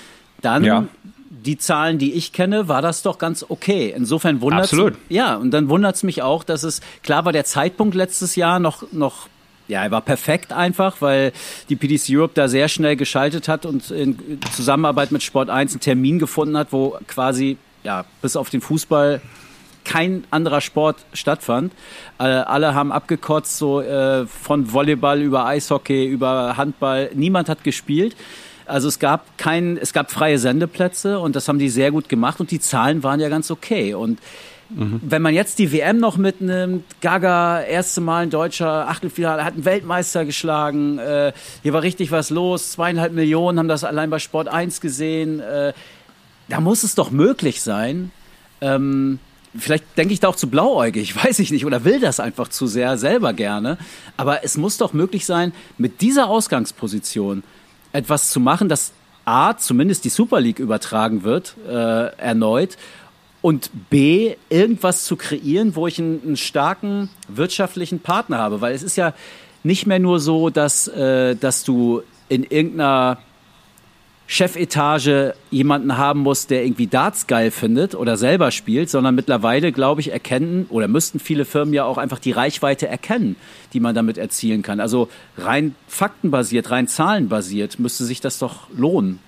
dann 0.42 0.62
ja. 0.62 0.86
die 1.28 1.58
Zahlen, 1.58 1.98
die 1.98 2.12
ich 2.12 2.32
kenne, 2.32 2.68
war 2.68 2.82
das 2.82 3.02
doch 3.02 3.18
ganz 3.18 3.44
okay. 3.48 3.92
Insofern 3.96 4.40
wundert 4.40 4.62
Absolut. 4.62 4.94
Ja, 5.08 5.34
und 5.34 5.50
dann 5.50 5.68
wundert 5.68 5.96
es 5.96 6.04
mich 6.04 6.22
auch, 6.22 6.44
dass 6.44 6.62
es, 6.62 6.82
klar 7.02 7.24
war 7.24 7.32
der 7.32 7.44
Zeitpunkt 7.44 7.96
letztes 7.96 8.36
Jahr 8.36 8.60
noch, 8.60 8.92
noch 8.92 9.28
ja, 9.68 9.84
er 9.84 9.90
war 9.90 10.00
perfekt 10.00 10.52
einfach, 10.52 10.96
weil 11.00 11.32
die 11.68 11.76
PDC 11.76 12.10
Europe 12.10 12.32
da 12.34 12.48
sehr 12.48 12.68
schnell 12.68 12.96
geschaltet 12.96 13.48
hat 13.48 13.66
und 13.66 13.90
in 13.90 14.40
Zusammenarbeit 14.52 15.12
mit 15.12 15.22
Sport 15.22 15.50
1 15.50 15.72
einen 15.72 15.80
Termin 15.80 16.18
gefunden 16.18 16.56
hat, 16.56 16.68
wo 16.72 16.98
quasi 17.06 17.58
ja, 17.84 18.04
bis 18.22 18.34
auf 18.34 18.50
den 18.50 18.60
Fußball 18.60 19.20
kein 19.84 20.24
anderer 20.30 20.60
Sport 20.60 20.96
stattfand. 21.12 21.72
Äh, 22.18 22.24
alle 22.24 22.74
haben 22.74 22.92
abgekotzt, 22.92 23.56
so 23.56 23.80
äh, 23.80 24.26
von 24.26 24.72
Volleyball 24.72 25.20
über 25.20 25.46
Eishockey, 25.46 26.06
über 26.06 26.56
Handball. 26.56 27.10
Niemand 27.14 27.48
hat 27.48 27.64
gespielt. 27.64 28.16
Also 28.66 28.88
es 28.88 28.98
gab 28.98 29.38
kein, 29.38 29.78
es 29.78 29.94
gab 29.94 30.10
freie 30.10 30.38
Sendeplätze 30.38 31.18
und 31.18 31.36
das 31.36 31.48
haben 31.48 31.58
die 31.58 31.70
sehr 31.70 31.90
gut 31.90 32.10
gemacht 32.10 32.38
und 32.38 32.50
die 32.50 32.60
Zahlen 32.60 33.02
waren 33.02 33.18
ja 33.18 33.30
ganz 33.30 33.50
okay. 33.50 33.94
Und 33.94 34.18
mhm. 34.70 35.00
wenn 35.02 35.22
man 35.22 35.34
jetzt 35.34 35.58
die 35.58 35.72
WM 35.72 35.98
noch 35.98 36.16
mitnimmt, 36.16 36.84
Gaga, 37.00 37.62
erste 37.62 38.00
Mal 38.00 38.24
ein 38.24 38.30
deutscher 38.30 38.88
Achtelfinale, 38.88 39.44
hat 39.44 39.54
einen 39.54 39.64
Weltmeister 39.64 40.24
geschlagen, 40.24 40.98
äh, 40.98 41.32
hier 41.62 41.72
war 41.72 41.82
richtig 41.82 42.10
was 42.10 42.30
los, 42.30 42.72
zweieinhalb 42.72 43.12
Millionen 43.12 43.58
haben 43.58 43.68
das 43.68 43.84
allein 43.84 44.10
bei 44.10 44.18
Sport 44.18 44.48
1 44.48 44.80
gesehen. 44.80 45.40
Äh, 45.40 45.72
da 46.48 46.60
muss 46.60 46.82
es 46.82 46.94
doch 46.94 47.10
möglich 47.10 47.60
sein, 47.60 48.10
ähm, 48.60 49.18
vielleicht 49.56 49.96
denke 49.96 50.14
ich 50.14 50.20
da 50.20 50.28
auch 50.28 50.36
zu 50.36 50.48
blauäugig, 50.48 51.16
weiß 51.24 51.38
ich 51.38 51.50
nicht, 51.50 51.64
oder 51.66 51.84
will 51.84 52.00
das 52.00 52.20
einfach 52.20 52.48
zu 52.48 52.66
sehr 52.66 52.98
selber 52.98 53.32
gerne. 53.32 53.78
Aber 54.16 54.44
es 54.44 54.56
muss 54.56 54.76
doch 54.76 54.92
möglich 54.92 55.26
sein, 55.26 55.52
mit 55.76 56.00
dieser 56.00 56.28
Ausgangsposition 56.28 57.42
etwas 57.92 58.30
zu 58.30 58.40
machen, 58.40 58.68
das 58.68 58.92
A, 59.24 59.56
zumindest 59.56 60.04
die 60.04 60.08
Super 60.08 60.40
League 60.40 60.58
übertragen 60.58 61.22
wird, 61.22 61.54
äh, 61.68 62.16
erneut, 62.16 62.78
und 63.40 63.70
B, 63.90 64.34
irgendwas 64.48 65.04
zu 65.04 65.16
kreieren, 65.16 65.76
wo 65.76 65.86
ich 65.86 65.98
einen, 65.98 66.20
einen, 66.24 66.36
starken 66.36 67.08
wirtschaftlichen 67.28 68.00
Partner 68.00 68.38
habe. 68.38 68.60
Weil 68.60 68.74
es 68.74 68.82
ist 68.82 68.96
ja 68.96 69.14
nicht 69.62 69.86
mehr 69.86 69.98
nur 69.98 70.20
so, 70.20 70.50
dass, 70.50 70.88
äh, 70.88 71.36
dass 71.36 71.64
du 71.64 72.02
in 72.28 72.44
irgendeiner 72.44 73.18
Chefetage 74.30 75.34
jemanden 75.50 75.96
haben 75.96 76.20
muss, 76.20 76.46
der 76.46 76.62
irgendwie 76.62 76.86
Darts 76.86 77.26
geil 77.26 77.50
findet 77.50 77.94
oder 77.94 78.18
selber 78.18 78.50
spielt, 78.50 78.90
sondern 78.90 79.14
mittlerweile, 79.14 79.72
glaube 79.72 80.02
ich, 80.02 80.12
erkennen 80.12 80.66
oder 80.68 80.86
müssten 80.86 81.18
viele 81.18 81.46
Firmen 81.46 81.72
ja 81.72 81.84
auch 81.84 81.96
einfach 81.96 82.18
die 82.18 82.32
Reichweite 82.32 82.86
erkennen, 82.86 83.36
die 83.72 83.80
man 83.80 83.94
damit 83.94 84.18
erzielen 84.18 84.60
kann. 84.60 84.80
Also 84.80 85.08
rein 85.38 85.74
faktenbasiert, 85.86 86.70
rein 86.70 86.88
zahlenbasiert 86.88 87.78
müsste 87.78 88.04
sich 88.04 88.20
das 88.20 88.38
doch 88.38 88.68
lohnen, 88.76 89.18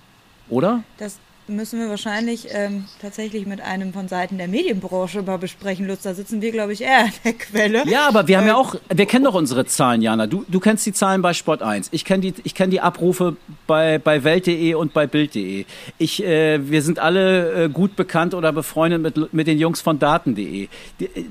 oder? 0.49 0.83
Das, 0.99 1.17
müssen 1.47 1.79
wir 1.79 1.89
wahrscheinlich 1.89 2.47
ähm, 2.51 2.85
tatsächlich 3.01 3.45
mit 3.45 3.61
einem 3.61 3.93
von 3.93 4.07
Seiten 4.07 4.37
der 4.37 4.47
Medienbranche 4.47 5.21
mal 5.21 5.37
besprechen, 5.37 5.87
Lutz. 5.87 6.03
Da 6.03 6.13
sitzen 6.13 6.41
wir, 6.41 6.51
glaube 6.51 6.73
ich, 6.73 6.81
eher 6.81 7.05
an 7.05 7.13
der 7.23 7.33
Quelle. 7.33 7.83
Ja, 7.87 8.07
aber 8.07 8.27
wir 8.27 8.37
haben 8.37 8.47
ja 8.47 8.55
auch, 8.55 8.75
wir 8.93 9.05
kennen 9.05 9.25
doch 9.25 9.33
unsere 9.33 9.65
Zahlen, 9.65 10.01
Jana. 10.01 10.27
Du, 10.27 10.45
du 10.47 10.59
kennst 10.59 10.85
die 10.85 10.93
Zahlen 10.93 11.21
bei 11.21 11.33
Sport 11.33 11.61
1. 11.61 11.89
Ich 11.91 12.05
kenne 12.05 12.21
die, 12.21 12.33
ich 12.43 12.55
kenn 12.55 12.71
die 12.71 12.81
Abrufe 12.81 13.35
bei, 13.67 13.97
bei 13.97 14.23
Welt.de 14.23 14.73
und 14.75 14.93
bei 14.93 15.07
Bild.de. 15.07 15.65
Ich, 15.97 16.23
äh, 16.23 16.69
wir 16.69 16.81
sind 16.81 16.99
alle 16.99 17.65
äh, 17.65 17.69
gut 17.69 17.95
bekannt 17.95 18.33
oder 18.33 18.51
befreundet 18.51 19.01
mit, 19.01 19.33
mit 19.33 19.47
den 19.47 19.59
Jungs 19.59 19.81
von 19.81 19.99
Daten.de. 19.99 20.67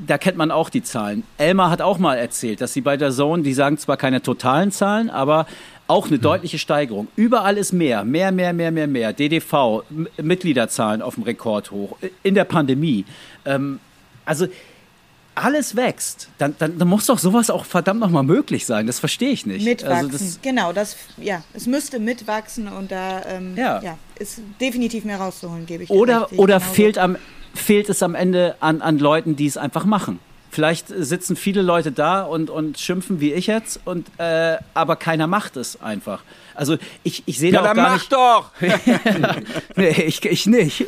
Da 0.06 0.18
kennt 0.18 0.36
man 0.36 0.50
auch 0.50 0.70
die 0.70 0.82
Zahlen. 0.82 1.24
Elmar 1.38 1.70
hat 1.70 1.80
auch 1.82 1.98
mal 1.98 2.16
erzählt, 2.16 2.60
dass 2.60 2.72
sie 2.72 2.80
bei 2.80 2.96
der 2.96 3.10
Zone, 3.12 3.42
die 3.42 3.54
sagen 3.54 3.78
zwar 3.78 3.96
keine 3.96 4.22
totalen 4.22 4.70
Zahlen, 4.70 5.10
aber 5.10 5.46
auch 5.90 6.06
eine 6.06 6.18
deutliche 6.18 6.58
Steigerung. 6.58 7.08
Überall 7.16 7.56
ist 7.58 7.72
mehr, 7.72 8.04
mehr, 8.04 8.30
mehr, 8.30 8.52
mehr, 8.52 8.70
mehr, 8.70 8.86
mehr. 8.86 9.12
DDV, 9.12 9.82
Mitgliederzahlen 10.22 11.02
auf 11.02 11.16
dem 11.16 11.24
Rekord 11.24 11.72
hoch. 11.72 11.96
In 12.22 12.34
der 12.34 12.44
Pandemie. 12.44 13.04
Ähm, 13.44 13.80
also 14.24 14.46
alles 15.34 15.74
wächst, 15.74 16.28
dann, 16.38 16.54
dann, 16.58 16.78
dann, 16.78 16.88
muss 16.88 17.06
doch 17.06 17.18
sowas 17.18 17.50
auch 17.50 17.64
verdammt 17.64 18.00
nochmal 18.00 18.22
möglich 18.22 18.66
sein. 18.66 18.86
Das 18.86 18.98
verstehe 19.00 19.30
ich 19.30 19.46
nicht. 19.46 19.64
Mitwachsen, 19.64 20.06
also 20.06 20.10
das, 20.10 20.40
genau. 20.42 20.72
Das, 20.72 20.96
ja, 21.16 21.42
es 21.54 21.66
müsste 21.66 21.98
mitwachsen 21.98 22.68
und 22.68 22.92
da 22.92 23.22
ähm, 23.26 23.56
ja. 23.56 23.80
ja. 23.82 23.98
ist 24.18 24.40
definitiv 24.60 25.04
mehr 25.04 25.18
rauszuholen, 25.18 25.66
gebe 25.66 25.84
ich 25.84 25.90
Oder, 25.90 26.32
oder 26.32 26.60
fehlt, 26.60 26.98
am, 26.98 27.16
fehlt 27.54 27.88
es 27.88 28.02
am 28.02 28.14
Ende 28.14 28.56
an, 28.60 28.82
an 28.82 28.98
Leuten, 28.98 29.34
die 29.36 29.46
es 29.46 29.56
einfach 29.56 29.84
machen. 29.84 30.18
Vielleicht 30.50 30.88
sitzen 30.88 31.36
viele 31.36 31.62
Leute 31.62 31.92
da 31.92 32.22
und, 32.22 32.50
und 32.50 32.78
schimpfen 32.78 33.20
wie 33.20 33.32
ich 33.32 33.46
jetzt, 33.46 33.80
und, 33.84 34.08
äh, 34.18 34.58
aber 34.74 34.96
keiner 34.96 35.26
macht 35.26 35.56
es 35.56 35.80
einfach. 35.80 36.22
Also 36.54 36.76
ich, 37.04 37.22
ich 37.26 37.38
sehe 37.38 37.52
ja, 37.52 37.62
da 37.62 37.70
auch 37.70 37.74
gar 37.74 37.90
mach 37.90 37.94
nicht. 37.94 38.12
doch! 38.12 38.50
nee, 39.76 40.02
ich, 40.02 40.24
ich 40.24 40.46
nicht. 40.46 40.84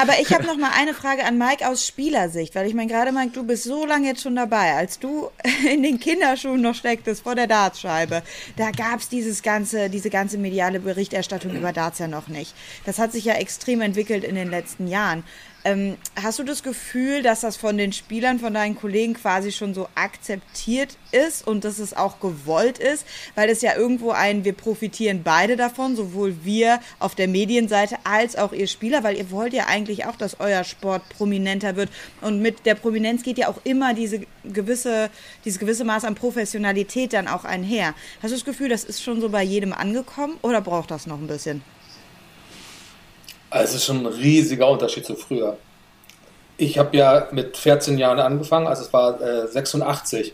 aber 0.00 0.14
ich 0.20 0.32
habe 0.32 0.44
noch 0.44 0.56
mal 0.56 0.70
eine 0.76 0.94
Frage 0.94 1.24
an 1.24 1.38
Mike 1.38 1.68
aus 1.68 1.86
Spielersicht, 1.86 2.54
weil 2.54 2.66
ich 2.66 2.74
meine, 2.74 2.90
gerade 2.90 3.12
Mike, 3.12 3.30
du 3.32 3.44
bist 3.44 3.64
so 3.64 3.84
lange 3.84 4.08
jetzt 4.08 4.22
schon 4.22 4.36
dabei. 4.36 4.74
Als 4.74 4.98
du 4.98 5.30
in 5.70 5.82
den 5.82 6.00
Kinderschuhen 6.00 6.60
noch 6.60 6.74
stecktest 6.74 7.22
vor 7.22 7.34
der 7.34 7.46
Dartscheibe, 7.46 8.22
da 8.56 8.70
gab 8.70 9.00
es 9.00 9.08
dieses 9.08 9.42
ganze, 9.42 9.90
diese 9.90 10.10
ganze 10.10 10.38
mediale 10.38 10.80
Berichterstattung 10.80 11.54
über 11.54 11.72
Darts 11.72 11.98
ja 11.98 12.08
noch 12.08 12.28
nicht. 12.28 12.54
Das 12.86 12.98
hat 12.98 13.12
sich 13.12 13.24
ja 13.26 13.34
extrem 13.34 13.82
entwickelt 13.82 14.24
in 14.24 14.34
den 14.34 14.50
letzten 14.50 14.88
Jahren. 14.88 15.24
Ähm, 15.66 15.96
hast 16.22 16.38
du 16.38 16.42
das 16.42 16.62
Gefühl, 16.62 17.22
dass 17.22 17.40
das 17.40 17.56
von 17.56 17.78
den 17.78 17.94
Spielern, 17.94 18.38
von 18.38 18.52
deinen 18.52 18.76
Kollegen 18.76 19.14
quasi 19.14 19.50
schon 19.50 19.72
so 19.72 19.88
akzeptiert 19.94 20.98
ist 21.10 21.46
und 21.46 21.64
dass 21.64 21.78
es 21.78 21.96
auch 21.96 22.20
gewollt 22.20 22.78
ist? 22.78 23.06
Weil 23.34 23.48
es 23.48 23.62
ja 23.62 23.74
irgendwo 23.74 24.10
ein, 24.10 24.44
wir 24.44 24.52
profitieren 24.52 25.22
beide 25.24 25.56
davon, 25.56 25.96
sowohl 25.96 26.44
wir 26.44 26.80
auf 26.98 27.14
der 27.14 27.28
Medienseite 27.28 27.96
als 28.04 28.36
auch 28.36 28.52
ihr 28.52 28.66
Spieler, 28.66 29.04
weil 29.04 29.16
ihr 29.16 29.30
wollt 29.30 29.54
ja 29.54 29.64
eigentlich 29.66 30.04
auch, 30.04 30.16
dass 30.16 30.38
euer 30.38 30.64
Sport 30.64 31.08
prominenter 31.08 31.76
wird. 31.76 31.88
Und 32.20 32.42
mit 32.42 32.66
der 32.66 32.74
Prominenz 32.74 33.22
geht 33.22 33.38
ja 33.38 33.48
auch 33.48 33.60
immer 33.64 33.94
diese 33.94 34.20
gewisse, 34.44 35.08
dieses 35.46 35.58
gewisse 35.58 35.84
Maß 35.84 36.04
an 36.04 36.14
Professionalität 36.14 37.14
dann 37.14 37.26
auch 37.26 37.44
einher. 37.44 37.94
Hast 38.22 38.32
du 38.32 38.36
das 38.36 38.44
Gefühl, 38.44 38.68
das 38.68 38.84
ist 38.84 39.02
schon 39.02 39.22
so 39.22 39.30
bei 39.30 39.42
jedem 39.42 39.72
angekommen 39.72 40.36
oder 40.42 40.60
braucht 40.60 40.90
das 40.90 41.06
noch 41.06 41.18
ein 41.18 41.26
bisschen? 41.26 41.62
Also 43.54 43.66
es 43.66 43.74
ist 43.76 43.84
schon 43.84 44.04
ein 44.04 44.06
riesiger 44.06 44.68
Unterschied 44.68 45.06
zu 45.06 45.14
früher. 45.14 45.56
Ich 46.56 46.76
habe 46.76 46.96
ja 46.96 47.28
mit 47.30 47.56
14 47.56 47.98
Jahren 47.98 48.18
angefangen, 48.18 48.66
also 48.66 48.82
es 48.82 48.92
war 48.92 49.20
äh, 49.20 49.46
86. 49.46 50.32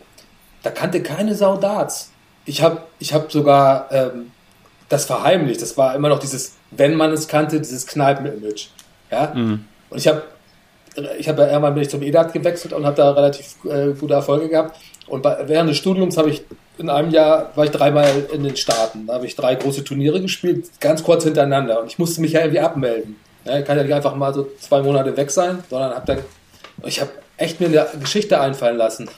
Da 0.62 0.71
kannte 0.71 1.03
keine 1.03 1.35
Sau 1.35 1.59
Darts. 1.59 2.12
Ich 2.47 2.62
habe 2.62 2.81
ich 2.99 3.12
hab 3.12 3.31
sogar 3.31 3.93
ähm, 3.93 4.31
das 4.89 5.05
verheimlicht. 5.05 5.61
Das 5.61 5.77
war 5.77 5.95
immer 5.95 6.09
noch 6.09 6.18
dieses, 6.18 6.57
wenn 6.71 6.95
man 6.95 7.12
es 7.12 7.29
kannte, 7.29 7.59
dieses 7.59 7.87
Kneipen-Image. 7.87 8.68
Ja? 9.11 9.35
Mhm. 9.35 9.66
Und 9.91 9.99
ich 9.99 10.09
habe 10.09 10.23
ich 11.18 11.29
habe 11.29 11.43
ja 11.43 11.49
irgendwann 11.49 11.75
bin 11.75 11.83
ich 11.83 11.91
zum 11.91 12.03
EDAT 12.03 12.33
gewechselt 12.33 12.73
und 12.73 12.87
habe 12.87 12.97
da 12.97 13.11
relativ 13.11 13.55
äh, 13.64 13.93
gute 13.93 14.14
Erfolge 14.14 14.49
gehabt. 14.49 14.81
Und 15.09 15.21
bei, 15.21 15.47
während 15.47 15.68
des 15.68 15.77
Studiums 15.77 16.16
habe 16.16 16.31
ich 16.31 16.43
in 16.81 16.89
einem 16.89 17.11
Jahr 17.11 17.53
war 17.55 17.64
ich 17.64 17.70
dreimal 17.70 18.26
in 18.33 18.43
den 18.43 18.57
Staaten. 18.57 19.07
Da 19.07 19.14
habe 19.14 19.26
ich 19.26 19.37
drei 19.37 19.55
große 19.55 19.85
Turniere 19.85 20.20
gespielt, 20.20 20.66
ganz 20.81 21.05
kurz 21.05 21.24
hintereinander. 21.24 21.81
Und 21.81 21.89
ich 21.89 21.99
musste 21.99 22.20
mich 22.22 22.33
ja 22.33 22.41
irgendwie 22.41 22.61
abmelden. 22.61 23.16
Ja, 23.45 23.59
ich 23.59 23.66
kann 23.66 23.76
ja 23.76 23.85
nicht 23.85 23.93
einfach 23.93 24.14
mal 24.16 24.33
so 24.33 24.49
zwei 24.59 24.83
Monate 24.83 25.16
weg 25.16 25.31
sein, 25.31 25.62
sondern 25.68 25.95
habe 25.95 26.07
dann, 26.07 26.18
ich 26.85 27.01
habe 27.01 27.11
echt 27.37 27.61
mir 27.61 27.66
eine 27.66 27.87
Geschichte 28.01 28.41
einfallen 28.41 28.76
lassen. 28.76 29.09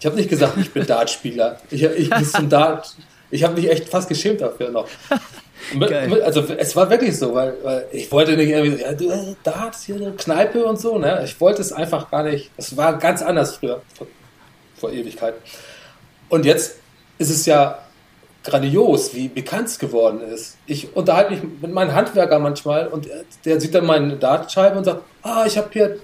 Ich 0.00 0.06
habe 0.06 0.16
nicht 0.16 0.28
gesagt, 0.28 0.56
ich 0.58 0.70
bin 0.72 0.86
Dartspieler. 0.86 1.58
Ich, 1.70 1.82
ich 1.82 2.10
zum 2.30 2.48
Dart. 2.48 2.94
Ich 3.30 3.42
habe 3.42 3.54
mich 3.54 3.70
echt 3.70 3.88
fast 3.88 4.08
geschämt 4.08 4.40
dafür 4.40 4.70
noch. 4.70 4.88
Geil. 5.78 6.22
Also 6.22 6.44
es 6.56 6.76
war 6.76 6.88
wirklich 6.88 7.18
so, 7.18 7.34
weil, 7.34 7.54
weil 7.62 7.86
ich 7.92 8.10
wollte 8.12 8.36
nicht 8.36 8.48
irgendwie, 8.48 8.82
ja, 8.82 8.92
du, 8.92 9.36
Darts, 9.42 9.84
hier 9.84 9.96
eine 9.96 10.12
Kneipe 10.12 10.64
und 10.64 10.80
so, 10.80 10.98
ne? 10.98 11.22
Ich 11.24 11.38
wollte 11.40 11.60
es 11.60 11.72
einfach 11.72 12.10
gar 12.10 12.22
nicht. 12.22 12.50
Es 12.56 12.76
war 12.76 12.96
ganz 12.96 13.20
anders 13.20 13.56
früher, 13.56 13.82
vor, 13.94 14.06
vor 14.78 14.92
Ewigkeiten. 14.92 15.38
Und 16.30 16.46
jetzt 16.46 16.77
ist 17.18 17.30
es 17.30 17.46
ja 17.46 17.78
grandios, 18.44 19.14
wie 19.14 19.28
bekannt 19.28 19.68
es 19.68 19.78
geworden 19.78 20.20
ist. 20.22 20.56
Ich 20.66 20.94
unterhalte 20.96 21.32
mich 21.32 21.42
mit 21.42 21.72
meinem 21.72 21.94
Handwerker 21.94 22.38
manchmal 22.38 22.88
und 22.88 23.08
der 23.44 23.60
sieht 23.60 23.74
dann 23.74 23.86
meine 23.86 24.16
Dartscheibe 24.16 24.78
und 24.78 24.84
sagt, 24.84 25.02
ah, 25.22 25.44
ich 25.46 25.58
habe 25.58 25.68
hier, 25.72 25.98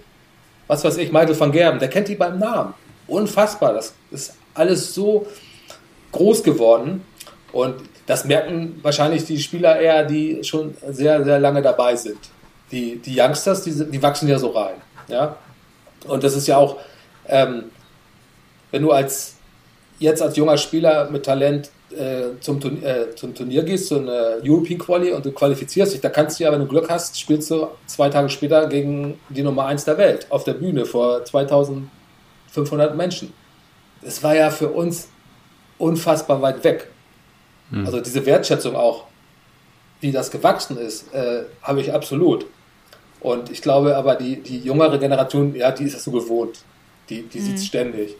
was 0.66 0.84
weiß 0.84 0.96
ich, 0.98 1.12
Michael 1.12 1.38
van 1.38 1.52
Gerben, 1.52 1.78
der 1.78 1.88
kennt 1.88 2.08
die 2.08 2.16
beim 2.16 2.38
Namen. 2.38 2.74
Unfassbar, 3.06 3.74
das 3.74 3.94
ist 4.10 4.34
alles 4.54 4.94
so 4.94 5.26
groß 6.12 6.42
geworden 6.42 7.04
und 7.52 7.76
das 8.06 8.24
merken 8.24 8.78
wahrscheinlich 8.82 9.24
die 9.24 9.38
Spieler 9.38 9.78
eher, 9.78 10.04
die 10.04 10.42
schon 10.44 10.76
sehr, 10.90 11.24
sehr 11.24 11.38
lange 11.38 11.62
dabei 11.62 11.96
sind. 11.96 12.18
Die, 12.70 12.96
die 12.96 13.18
Youngsters, 13.18 13.62
die, 13.62 13.90
die 13.90 14.02
wachsen 14.02 14.28
ja 14.28 14.38
so 14.38 14.50
rein. 14.50 14.74
Ja? 15.08 15.36
Und 16.06 16.24
das 16.24 16.34
ist 16.34 16.46
ja 16.46 16.58
auch, 16.58 16.76
ähm, 17.26 17.64
wenn 18.70 18.82
du 18.82 18.90
als 18.90 19.36
jetzt 19.99 20.22
als 20.22 20.36
junger 20.36 20.57
Spieler 20.57 21.11
mit 21.11 21.24
Talent 21.24 21.70
äh, 21.97 22.40
zum, 22.40 22.61
äh, 22.82 23.14
zum 23.14 23.34
Turnier 23.34 23.62
gehst, 23.62 23.88
zu 23.88 23.99
einer 23.99 24.36
European 24.45 24.78
Quali 24.78 25.12
und 25.12 25.24
du 25.24 25.32
qualifizierst 25.32 25.95
dich, 25.95 26.01
da 26.01 26.09
kannst 26.09 26.38
du 26.38 26.45
ja, 26.45 26.53
wenn 26.53 26.61
du 26.61 26.66
Glück 26.66 26.88
hast, 26.90 27.18
spielst 27.18 27.51
du 27.51 27.68
zwei 27.86 28.09
Tage 28.09 28.28
später 28.28 28.66
gegen 28.68 29.18
die 29.28 29.42
Nummer 29.42 29.66
1 29.66 29.84
der 29.84 29.99
Welt 29.99 30.26
auf 30.30 30.45
der 30.45 30.55
Bühne 30.55 30.86
vor 30.86 31.24
2500 31.24 32.97
Menschen. 32.97 33.32
Das 34.03 34.22
war 34.22 34.34
ja 34.34 34.51
für 34.51 34.68
uns 34.68 35.09
unfassbar 35.78 36.42
weit 36.42 36.64
weg. 36.64 36.88
Mhm. 37.70 37.86
Also 37.86 38.01
diese 38.01 38.24
Wertschätzung 38.26 38.76
auch. 38.76 39.05
wie 40.01 40.12
das 40.12 40.30
gewachsen 40.30 40.76
ist, 40.76 41.14
äh, 41.14 41.45
habe 41.62 41.80
ich 41.80 41.92
absolut. 41.92 42.45
Und 43.20 43.51
ich 43.51 43.62
glaube 43.62 43.97
aber, 43.97 44.16
die, 44.16 44.42
die 44.42 44.59
jüngere 44.59 44.99
Generation, 44.99 45.55
ja, 45.55 45.70
die 45.70 45.84
ist 45.84 45.95
es 45.95 46.05
so 46.05 46.11
gewohnt. 46.11 46.59
Die, 47.09 47.22
die 47.22 47.38
mhm. 47.38 47.42
sieht 47.42 47.57
es 47.57 47.66
ständig. 47.66 48.16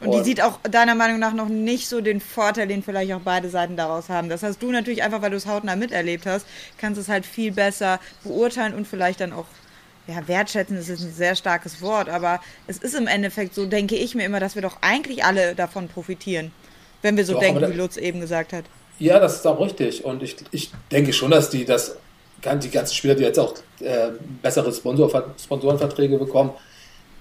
Und, 0.00 0.12
die 0.12 0.24
sieht 0.24 0.42
auch 0.42 0.58
deiner 0.62 0.94
Meinung 0.94 1.18
nach 1.18 1.34
noch 1.34 1.48
nicht 1.48 1.86
so 1.86 2.00
den 2.00 2.20
Vorteil, 2.20 2.66
den 2.66 2.82
vielleicht 2.82 3.12
auch 3.12 3.20
beide 3.20 3.50
Seiten 3.50 3.76
daraus 3.76 4.08
haben. 4.08 4.30
Das 4.30 4.42
hast 4.42 4.62
du 4.62 4.72
natürlich 4.72 5.02
einfach, 5.02 5.20
weil 5.20 5.30
du 5.30 5.36
es 5.36 5.46
hautnah 5.46 5.76
miterlebt 5.76 6.24
hast, 6.24 6.46
kannst 6.78 6.98
es 6.98 7.08
halt 7.08 7.26
viel 7.26 7.52
besser 7.52 8.00
beurteilen 8.24 8.74
und 8.74 8.86
vielleicht 8.86 9.20
dann 9.20 9.32
auch 9.32 9.44
ja, 10.06 10.26
wertschätzen 10.26 10.76
das 10.76 10.88
ist 10.88 11.02
ein 11.02 11.12
sehr 11.12 11.36
starkes 11.36 11.80
Wort, 11.82 12.08
aber 12.08 12.40
es 12.66 12.78
ist 12.78 12.94
im 12.94 13.06
Endeffekt 13.06 13.54
so, 13.54 13.66
denke 13.66 13.94
ich 13.96 14.14
mir 14.14 14.24
immer, 14.24 14.40
dass 14.40 14.54
wir 14.54 14.62
doch 14.62 14.78
eigentlich 14.80 15.24
alle 15.24 15.54
davon 15.54 15.88
profitieren, 15.88 16.52
wenn 17.02 17.16
wir 17.16 17.24
so 17.24 17.34
doch, 17.34 17.40
denken, 17.40 17.70
wie 17.70 17.76
Lutz 17.76 17.96
eben 17.96 18.20
gesagt 18.20 18.52
hat. 18.52 18.64
Ja, 18.98 19.18
das 19.18 19.36
ist 19.36 19.46
auch 19.46 19.60
richtig. 19.60 20.04
Und 20.04 20.22
ich, 20.22 20.36
ich 20.50 20.70
denke 20.90 21.12
schon, 21.12 21.30
dass 21.30 21.50
die 21.50 21.64
das, 21.64 21.96
die 22.44 22.70
ganzen 22.70 22.94
Spieler, 22.94 23.14
die 23.14 23.22
jetzt 23.22 23.38
auch 23.38 23.54
äh, 23.80 24.08
bessere 24.42 24.72
Sponsor, 24.72 25.34
Sponsorenverträge 25.42 26.18
bekommen, 26.18 26.52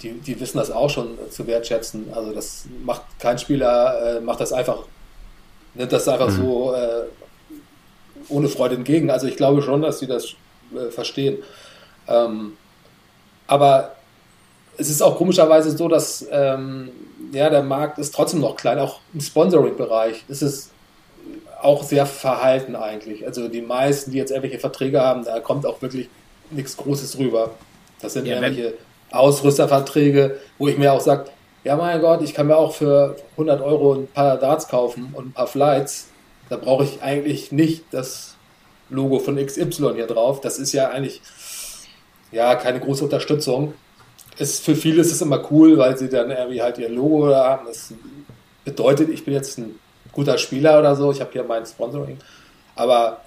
die, 0.02 0.14
die 0.14 0.40
wissen 0.40 0.58
das 0.58 0.72
auch 0.72 0.90
schon 0.90 1.18
zu 1.30 1.48
wertschätzen. 1.48 2.08
Also 2.14 2.34
das 2.34 2.66
macht 2.84 3.04
kein 3.20 3.38
Spieler, 3.38 4.18
äh, 4.18 4.22
macht 4.22 4.40
das 4.40 4.54
einfach, 4.54 4.84
nimmt 5.74 5.92
das 5.92 6.08
einfach 6.08 6.30
mhm. 6.30 6.36
so 6.38 6.74
äh, 6.74 7.04
ohne 8.30 8.50
Freude 8.50 8.76
entgegen. 8.76 9.10
Also 9.10 9.28
ich 9.28 9.36
glaube 9.36 9.62
schon, 9.62 9.82
dass 9.82 10.00
sie 10.00 10.08
das 10.08 10.36
äh, 10.76 10.90
verstehen. 10.92 11.40
Ähm, 12.08 12.54
aber 13.48 13.96
es 14.78 14.90
ist 14.90 15.02
auch 15.02 15.18
komischerweise 15.18 15.76
so, 15.76 15.88
dass 15.88 16.26
ähm, 16.32 16.90
ja, 17.34 17.50
der 17.50 17.64
Markt 17.64 17.98
ist 18.00 18.16
trotzdem 18.16 18.40
noch 18.40 18.56
klein, 18.56 18.80
auch 18.80 19.00
im 19.14 19.22
Sponsoring-Bereich 19.22 20.24
ist 20.28 20.42
es 20.42 20.70
auch 21.62 21.84
sehr 21.84 22.06
verhalten 22.06 22.76
eigentlich. 22.76 23.26
Also 23.26 23.50
die 23.50 23.62
meisten, 23.62 24.12
die 24.12 24.18
jetzt 24.18 24.32
irgendwelche 24.32 24.60
Verträge 24.60 25.02
haben, 25.02 25.26
da 25.26 25.40
kommt 25.42 25.66
auch 25.66 25.82
wirklich 25.82 26.10
nichts 26.52 26.78
Großes 26.78 27.18
rüber. 27.18 27.52
Das 28.02 28.14
sind 28.14 28.26
ja, 28.26 28.36
irgendwelche 28.36 28.76
Ausrüsterverträge, 29.12 30.40
wo 30.58 30.68
ich 30.68 30.78
mir 30.78 30.94
auch 30.94 31.02
sage, 31.02 31.26
ja 31.64 31.76
mein 31.76 32.02
Gott, 32.02 32.22
ich 32.22 32.34
kann 32.34 32.48
mir 32.48 32.58
auch 32.58 32.74
für 32.74 33.16
100 33.32 33.62
Euro 33.62 33.94
ein 33.94 34.08
paar 34.08 34.38
Darts 34.38 34.68
kaufen 34.68 35.14
und 35.14 35.28
ein 35.28 35.34
paar 35.34 35.48
Flights. 35.48 36.10
Da 36.50 36.58
brauche 36.58 36.84
ich 36.84 37.02
eigentlich 37.02 37.52
nicht 37.52 37.86
das 37.92 38.36
Logo 38.90 39.20
von 39.20 39.44
XY 39.44 39.94
hier 39.96 40.08
drauf. 40.08 40.42
Das 40.42 40.58
ist 40.58 40.74
ja 40.74 40.90
eigentlich 40.90 41.22
ja, 42.32 42.56
keine 42.56 42.80
große 42.80 43.04
Unterstützung. 43.04 43.74
Ist, 44.38 44.64
für 44.64 44.76
viele 44.76 45.02
ist 45.02 45.12
es 45.12 45.22
immer 45.22 45.52
cool, 45.52 45.78
weil 45.78 45.98
sie 45.98 46.10
dann 46.10 46.32
irgendwie 46.32 46.62
halt 46.62 46.78
ihr 46.78 46.90
Logo 46.90 47.30
da 47.30 47.46
haben. 47.50 47.66
Das 47.66 47.94
bedeutet, 48.64 49.10
ich 49.10 49.26
bin 49.26 49.34
jetzt 49.34 49.58
ein 49.58 49.80
guter 50.12 50.38
Spieler 50.38 50.80
oder 50.80 50.96
so, 50.96 51.12
ich 51.12 51.20
habe 51.20 51.32
hier 51.32 51.44
mein 51.44 51.66
Sponsoring. 51.66 52.18
Aber 52.76 53.22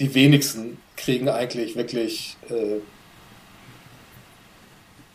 die 0.00 0.12
wenigsten 0.14 0.78
kriegen 0.96 1.28
eigentlich 1.28 1.76
wirklich 1.76 2.36
äh, 2.50 2.80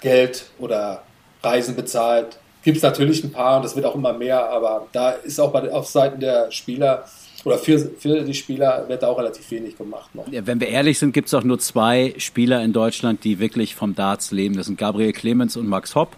Geld 0.01 0.45
oder 0.59 1.03
Reisen 1.41 1.75
bezahlt. 1.75 2.37
Gibt 2.63 2.77
es 2.77 2.83
natürlich 2.83 3.23
ein 3.23 3.31
paar 3.31 3.57
und 3.57 3.63
das 3.63 3.75
wird 3.75 3.85
auch 3.85 3.95
immer 3.95 4.13
mehr, 4.13 4.49
aber 4.49 4.87
da 4.91 5.11
ist 5.11 5.39
auch 5.39 5.51
bei, 5.51 5.71
auf 5.71 5.87
Seiten 5.87 6.19
der 6.19 6.51
Spieler 6.51 7.05
oder 7.43 7.57
für, 7.57 7.79
für 7.97 8.21
die 8.21 8.33
Spieler 8.33 8.85
wird 8.87 9.01
da 9.01 9.07
auch 9.07 9.17
relativ 9.17 9.49
wenig 9.49 9.77
gemacht 9.77 10.13
noch. 10.13 10.27
Ja, 10.27 10.45
wenn 10.45 10.59
wir 10.59 10.67
ehrlich 10.67 10.99
sind, 10.99 11.11
gibt 11.13 11.27
es 11.27 11.33
auch 11.33 11.43
nur 11.43 11.57
zwei 11.57 12.13
Spieler 12.17 12.63
in 12.63 12.71
Deutschland, 12.73 13.23
die 13.23 13.39
wirklich 13.39 13.73
vom 13.73 13.95
Darts 13.95 14.31
leben. 14.31 14.55
Das 14.55 14.67
sind 14.67 14.77
Gabriel 14.77 15.11
Clemens 15.11 15.57
und 15.57 15.67
Max 15.67 15.95
Hopp. 15.95 16.15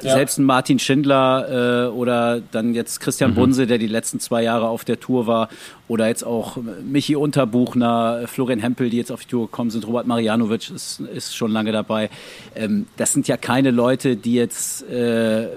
Ja. 0.00 0.14
Selbst 0.14 0.38
ein 0.38 0.44
Martin 0.44 0.78
Schindler 0.78 1.88
äh, 1.88 1.90
oder 1.90 2.40
dann 2.40 2.72
jetzt 2.72 3.00
Christian 3.00 3.32
mhm. 3.32 3.34
Bunse, 3.34 3.66
der 3.66 3.76
die 3.76 3.86
letzten 3.86 4.20
zwei 4.20 4.42
Jahre 4.42 4.68
auf 4.68 4.84
der 4.84 4.98
Tour 4.98 5.26
war, 5.26 5.48
oder 5.86 6.06
jetzt 6.06 6.24
auch 6.24 6.56
Michi 6.82 7.16
Unterbuchner, 7.16 8.22
Florian 8.26 8.60
Hempel, 8.60 8.88
die 8.88 8.96
jetzt 8.96 9.12
auf 9.12 9.20
die 9.20 9.28
Tour 9.28 9.46
gekommen 9.46 9.68
sind, 9.70 9.86
Robert 9.86 10.06
Marianovic 10.06 10.70
ist, 10.70 11.00
ist 11.00 11.36
schon 11.36 11.50
lange 11.52 11.72
dabei. 11.72 12.08
Ähm, 12.54 12.86
das 12.96 13.12
sind 13.12 13.28
ja 13.28 13.36
keine 13.36 13.70
Leute, 13.70 14.16
die 14.16 14.32
jetzt 14.32 14.88
äh, 14.88 15.48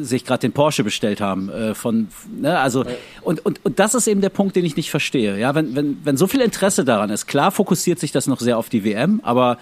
sich 0.00 0.24
gerade 0.24 0.42
den 0.42 0.52
Porsche 0.52 0.84
bestellt 0.84 1.20
haben. 1.20 1.48
Äh, 1.48 1.74
von, 1.74 2.06
ne, 2.40 2.60
also, 2.60 2.84
und, 3.22 3.44
und, 3.44 3.64
und 3.64 3.80
das 3.80 3.94
ist 3.96 4.06
eben 4.06 4.20
der 4.20 4.28
Punkt, 4.28 4.54
den 4.54 4.64
ich 4.64 4.76
nicht 4.76 4.90
verstehe. 4.90 5.36
Ja, 5.38 5.56
wenn, 5.56 5.74
wenn, 5.74 5.98
wenn 6.04 6.16
so 6.16 6.28
viel 6.28 6.40
Interesse 6.40 6.84
daran 6.84 7.10
ist, 7.10 7.26
klar 7.26 7.50
fokussiert 7.50 7.98
sich 7.98 8.12
das 8.12 8.28
noch 8.28 8.38
sehr 8.38 8.58
auf 8.58 8.68
die 8.68 8.84
WM, 8.84 9.20
aber 9.24 9.58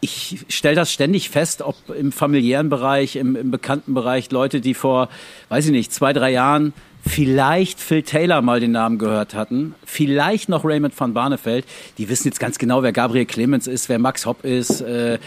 ich 0.00 0.44
stelle 0.48 0.76
das 0.76 0.92
ständig 0.92 1.30
fest, 1.30 1.62
ob 1.62 1.76
im 1.90 2.12
familiären 2.12 2.68
Bereich, 2.68 3.16
im, 3.16 3.34
im 3.36 3.50
bekannten 3.50 3.94
Bereich 3.94 4.30
Leute, 4.30 4.60
die 4.60 4.74
vor, 4.74 5.08
weiß 5.48 5.66
ich 5.66 5.72
nicht, 5.72 5.92
zwei, 5.92 6.12
drei 6.12 6.30
Jahren 6.30 6.72
vielleicht 7.06 7.80
Phil 7.80 8.02
Taylor 8.02 8.42
mal 8.42 8.60
den 8.60 8.72
Namen 8.72 8.98
gehört 8.98 9.34
hatten, 9.34 9.74
vielleicht 9.84 10.48
noch 10.48 10.64
Raymond 10.64 10.98
van 10.98 11.14
Barneveld, 11.14 11.64
die 11.96 12.08
wissen 12.08 12.28
jetzt 12.28 12.40
ganz 12.40 12.58
genau, 12.58 12.82
wer 12.82 12.92
Gabriel 12.92 13.24
Clemens 13.24 13.66
ist, 13.66 13.88
wer 13.88 13.98
Max 13.98 14.26
Hopp 14.26 14.44
ist, 14.44 14.80
äh, 14.80 15.18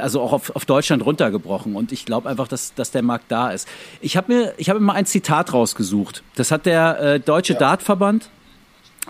also 0.00 0.20
auch 0.20 0.32
auf, 0.32 0.54
auf 0.56 0.64
Deutschland 0.64 1.04
runtergebrochen. 1.04 1.76
Und 1.76 1.92
ich 1.92 2.04
glaube 2.04 2.28
einfach, 2.28 2.48
dass, 2.48 2.74
dass 2.74 2.90
der 2.90 3.02
Markt 3.02 3.26
da 3.28 3.50
ist. 3.50 3.68
Ich 4.00 4.16
habe 4.16 4.32
mir, 4.32 4.54
ich 4.56 4.70
habe 4.70 4.80
mal 4.80 4.94
ein 4.94 5.06
Zitat 5.06 5.52
rausgesucht. 5.52 6.22
Das 6.34 6.50
hat 6.50 6.66
der 6.66 7.00
äh, 7.00 7.20
Deutsche 7.20 7.54
ja. 7.54 7.58
Dartverband 7.58 8.30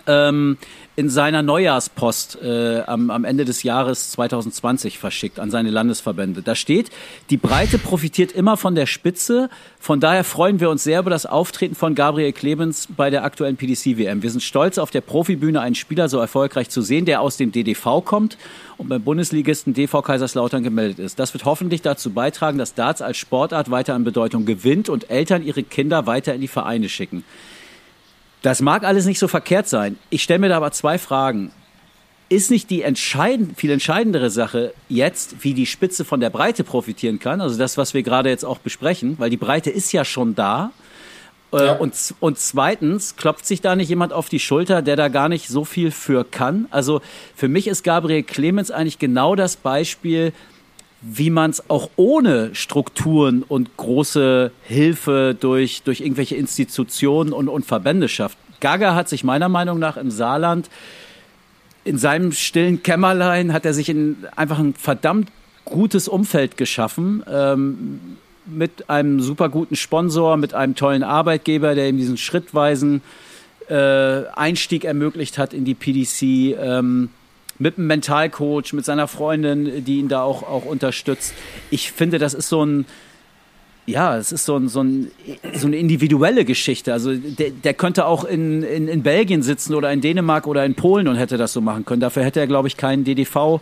ähm, 0.07 0.57
in 0.99 1.09
seiner 1.09 1.43
Neujahrspost 1.43 2.43
äh, 2.43 2.81
am, 2.81 3.11
am 3.11 3.25
Ende 3.25 3.45
des 3.45 3.63
Jahres 3.63 4.11
2020 4.11 4.99
verschickt 4.99 5.39
an 5.39 5.51
seine 5.51 5.71
Landesverbände. 5.71 6.43
Da 6.43 6.57
steht, 6.57 6.91
die 7.31 7.37
Breite 7.37 7.79
profitiert 7.79 8.33
immer 8.33 8.57
von 8.57 8.75
der 8.75 8.87
Spitze. 8.87 9.49
Von 9.79 10.01
daher 10.01 10.25
freuen 10.25 10.59
wir 10.59 10.71
uns 10.71 10.83
sehr 10.83 10.99
über 10.99 11.11
das 11.11 11.25
Auftreten 11.25 11.77
von 11.77 11.95
Gabriel 11.95 12.33
Clemens 12.33 12.89
bei 12.97 13.11
der 13.11 13.23
aktuellen 13.23 13.57
PDC-WM. 13.57 14.23
Wir 14.23 14.31
sind 14.31 14.43
stolz, 14.43 14.77
auf 14.79 14.91
der 14.91 15.01
Profibühne 15.01 15.61
einen 15.61 15.77
Spieler 15.77 16.09
so 16.09 16.19
erfolgreich 16.19 16.69
zu 16.69 16.83
sehen, 16.83 17.05
der 17.05 17.21
aus 17.21 17.37
dem 17.37 17.53
DDV 17.53 18.03
kommt 18.05 18.37
und 18.77 18.89
beim 18.89 19.03
Bundesligisten 19.03 19.75
DV 19.75 20.03
Kaiserslautern 20.03 20.65
gemeldet 20.65 20.99
ist. 20.99 21.21
Das 21.21 21.33
wird 21.33 21.45
hoffentlich 21.45 21.83
dazu 21.83 22.11
beitragen, 22.11 22.59
dass 22.59 22.75
Darts 22.75 23.03
als 23.03 23.19
Sportart 23.19 23.71
weiter 23.71 23.95
an 23.95 24.03
Bedeutung 24.03 24.47
gewinnt 24.47 24.89
und 24.89 25.11
Eltern 25.11 25.45
ihre 25.45 25.63
Kinder 25.63 26.07
weiter 26.07 26.35
in 26.35 26.41
die 26.41 26.49
Vereine 26.49 26.89
schicken. 26.89 27.23
Das 28.43 28.61
mag 28.61 28.85
alles 28.85 29.07
nicht 29.07 29.19
so 29.19 29.29
verkehrt 29.29 29.69
sein. 29.69 29.99
Ich 30.11 30.23
stelle 30.23 30.39
mir 30.39 30.49
da 30.49 30.57
aber 30.57 30.73
zwei 30.73 30.99
Fragen. 30.99 31.51
Ist 32.29 32.51
nicht 32.51 32.69
die 32.71 32.83
entscheidend, 32.83 33.59
viel 33.59 33.71
entscheidendere 33.71 34.31
Sache 34.31 34.75
jetzt, 34.89 35.43
wie 35.45 35.55
die 35.55 35.67
Spitze 35.67 36.05
von 36.05 36.21
der 36.21 36.31
Breite 36.31 36.63
profitieren 36.63 37.19
kann? 37.19 37.41
Also 37.41 37.59
das, 37.59 37.79
was 37.79 37.95
wir 37.95 38.03
gerade 38.03 38.29
jetzt 38.29 38.45
auch 38.45 38.59
besprechen, 38.59 39.15
weil 39.19 39.31
die 39.31 39.39
Breite 39.39 39.71
ist 39.71 39.93
ja 39.93 40.05
schon 40.05 40.35
da. 40.35 40.71
Äh, 41.53 41.67
ja. 41.67 41.73
Und, 41.73 42.15
und 42.21 42.39
zweitens, 42.39 43.17
klopft 43.17 43.47
sich 43.47 43.63
da 43.63 43.75
nicht 43.75 43.89
jemand 43.89 44.13
auf 44.13 44.29
die 44.29 44.41
Schulter, 44.41 44.83
der 44.83 44.97
da 44.97 45.09
gar 45.09 45.29
nicht 45.31 45.49
so 45.49 45.65
viel 45.65 45.91
für 45.91 46.25
kann? 46.25 46.67
Also 46.71 47.01
für 47.35 47.49
mich 47.49 47.67
ist 47.67 47.83
Gabriel 47.83 48.23
Clemens 48.23 48.71
eigentlich 48.71 48.99
genau 48.99 49.35
das 49.35 49.57
Beispiel, 49.57 50.33
wie 51.01 51.31
man 51.31 51.51
es 51.51 51.71
auch 51.71 51.91
ohne 51.97 52.55
Strukturen 52.55 53.43
und 53.43 53.77
große 53.77 54.51
Hilfe 54.63 55.37
durch, 55.39 55.83
durch 55.83 56.01
irgendwelche 56.01 56.37
Institutionen 56.37 57.33
und, 57.33 57.49
und 57.49 57.65
Verbände 57.65 58.09
schafft. 58.09 58.37
Gaga 58.61 58.95
hat 58.95 59.09
sich 59.09 59.23
meiner 59.23 59.49
Meinung 59.49 59.79
nach 59.79 59.97
im 59.97 60.11
Saarland 60.11 60.69
in 61.89 61.97
seinem 61.97 62.33
stillen 62.33 62.83
Kämmerlein 62.83 63.55
hat 63.55 63.65
er 63.65 63.73
sich 63.73 63.89
in 63.89 64.17
einfach 64.37 64.59
ein 64.59 64.75
verdammt 64.75 65.31
gutes 65.65 66.07
Umfeld 66.07 66.59
geschaffen. 66.59 67.25
Ähm, 67.31 68.01
mit 68.45 68.91
einem 68.91 69.21
super 69.21 69.49
guten 69.49 69.75
Sponsor, 69.75 70.37
mit 70.37 70.53
einem 70.53 70.75
tollen 70.75 71.03
Arbeitgeber, 71.03 71.75
der 71.75 71.89
ihm 71.89 71.97
diesen 71.97 72.19
schrittweisen 72.19 73.03
äh, 73.69 74.25
Einstieg 74.35 74.85
ermöglicht 74.85 75.39
hat 75.39 75.55
in 75.55 75.65
die 75.65 75.75
PDC. 75.75 76.59
Ähm, 76.59 77.09
mit 77.59 77.79
einem 77.79 77.87
Mentalcoach, 77.89 78.73
mit 78.73 78.85
seiner 78.85 79.09
Freundin, 79.09 79.85
die 79.85 79.99
ihn 79.99 80.09
da 80.09 80.23
auch, 80.23 80.43
auch 80.43 80.65
unterstützt. 80.65 81.35
Ich 81.71 81.93
finde, 81.93 82.19
das 82.19 82.35
ist 82.35 82.49
so 82.49 82.65
ein, 82.65 82.87
ja, 83.87 84.17
es 84.17 84.33
ist 84.33 84.45
so, 84.45 84.57
ein, 84.57 84.69
so, 84.69 84.83
ein, 84.83 85.11
so 85.55 85.67
eine 85.67 85.77
individuelle 85.77 86.45
Geschichte. 86.45 86.93
Also 86.93 87.15
der, 87.15 87.51
der 87.51 87.75
könnte 87.75 88.07
auch 88.07 88.25
in, 88.25 88.63
in, 88.63 88.87
in 88.87 89.03
Belgien 89.03 89.43
sitzen 89.43 89.75
oder 89.75 89.91
in 89.93 90.01
Dänemark 90.01 90.47
oder 90.47 90.65
in 90.65 90.75
Polen 90.75 91.09
und 91.09 91.17
hätte 91.17 91.37
das 91.37 91.53
so 91.53 91.61
machen 91.61 91.85
können. 91.85 92.01
Dafür 92.01 92.23
hätte 92.23 92.39
er, 92.39 92.47
glaube 92.47 92.69
ich, 92.69 92.77
keinen 92.77 93.05
DDV 93.05 93.61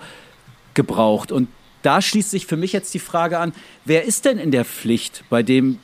gebraucht. 0.75 1.33
Und 1.33 1.49
da 1.83 2.03
schließt 2.03 2.31
sich 2.33 2.47
für 2.47 2.57
mich 2.57 2.73
jetzt 2.73 2.93
die 2.93 2.99
Frage 2.99 3.39
an, 3.39 3.53
wer 3.85 4.05
ist 4.05 4.25
denn 4.25 4.39
in 4.39 4.51
der 4.51 4.65
Pflicht 4.65 5.23
bei 5.31 5.45
dem 5.45 5.79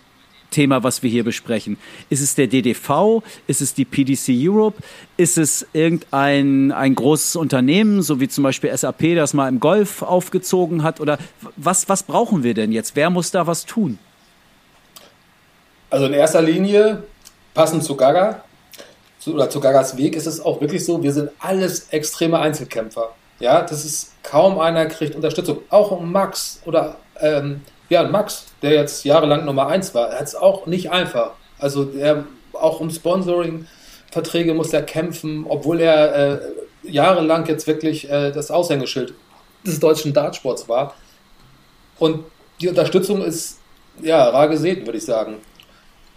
Thema, 0.53 0.85
was 0.85 1.03
wir 1.03 1.11
hier 1.11 1.25
besprechen? 1.25 1.77
Ist 2.09 2.21
es 2.21 2.37
der 2.37 2.47
DDV? 2.47 3.23
Ist 3.49 3.61
es 3.61 3.75
die 3.75 3.85
PDC 3.85 4.29
Europe? 4.29 4.81
Ist 5.17 5.39
es 5.39 5.67
irgendein 5.73 6.71
ein 6.71 6.95
großes 6.95 7.35
Unternehmen, 7.35 8.03
so 8.03 8.21
wie 8.21 8.29
zum 8.29 8.45
Beispiel 8.45 8.77
SAP, 8.77 9.17
das 9.17 9.35
mal 9.35 9.49
im 9.49 9.59
Golf 9.59 10.03
aufgezogen 10.03 10.85
hat? 10.85 11.01
Oder 11.01 11.19
was, 11.57 11.89
was 11.89 12.05
brauchen 12.05 12.45
wir 12.45 12.55
denn 12.55 12.71
jetzt? 12.71 12.95
Wer 12.95 13.11
muss 13.11 13.33
da 13.33 13.49
was 13.49 13.67
tun? 13.67 13.99
Also 15.91 16.07
in 16.07 16.15
erster 16.15 16.41
Linie, 16.41 17.03
passend 17.53 17.83
zu 17.85 17.97
Gaga 17.97 18.45
oder 19.27 19.51
zu 19.51 19.61
Gagas 19.61 19.97
Weg, 19.97 20.17
ist 20.17 20.27
es 20.27 20.41
auch 20.41 20.61
wirklich 20.61 20.85
so, 20.85 21.03
wir 21.03 21.13
sind 21.13 21.31
alles 21.39 21.89
extreme 21.91 22.39
Einzelkämpfer. 22.39 23.15
Ja, 23.41 23.63
das 23.63 23.85
ist 23.85 24.13
kaum 24.23 24.59
einer 24.59 24.87
kriegt 24.87 25.15
Unterstützung. 25.15 25.59
Auch 25.69 26.01
Max 26.01 26.61
oder 26.65 26.97
ähm, 27.21 27.61
ja, 27.93 28.05
Max, 28.05 28.47
der 28.63 28.73
jetzt 28.73 29.05
jahrelang 29.05 29.45
Nummer 29.45 29.67
1 29.67 29.95
war, 29.95 30.13
hat 30.13 30.23
es 30.23 30.35
auch 30.35 30.67
nicht 30.67 30.91
einfach. 30.91 31.33
Also 31.59 31.91
er, 31.91 32.25
auch 32.55 32.81
um 32.81 32.89
Sponsoring, 32.89 33.67
Verträge 34.11 34.55
muss 34.55 34.73
er 34.73 34.83
kämpfen, 34.83 35.45
obwohl 35.47 35.81
er 35.81 36.15
äh, 36.15 36.41
jahrelang 36.85 37.47
jetzt 37.47 37.67
wirklich 37.67 38.11
äh, 38.11 38.33
das 38.33 38.51
Aushängeschild 38.51 39.13
des 39.67 39.79
deutschen 39.79 40.15
Dartsports 40.15 40.71
war. 40.71 40.95
Und 41.99 42.25
die 42.63 42.69
Unterstützung 42.69 43.23
ist 43.23 43.59
ja 44.01 44.27
rar 44.31 44.49
gesehen, 44.49 44.87
würde 44.87 44.97
ich 44.97 45.05
sagen. 45.05 45.37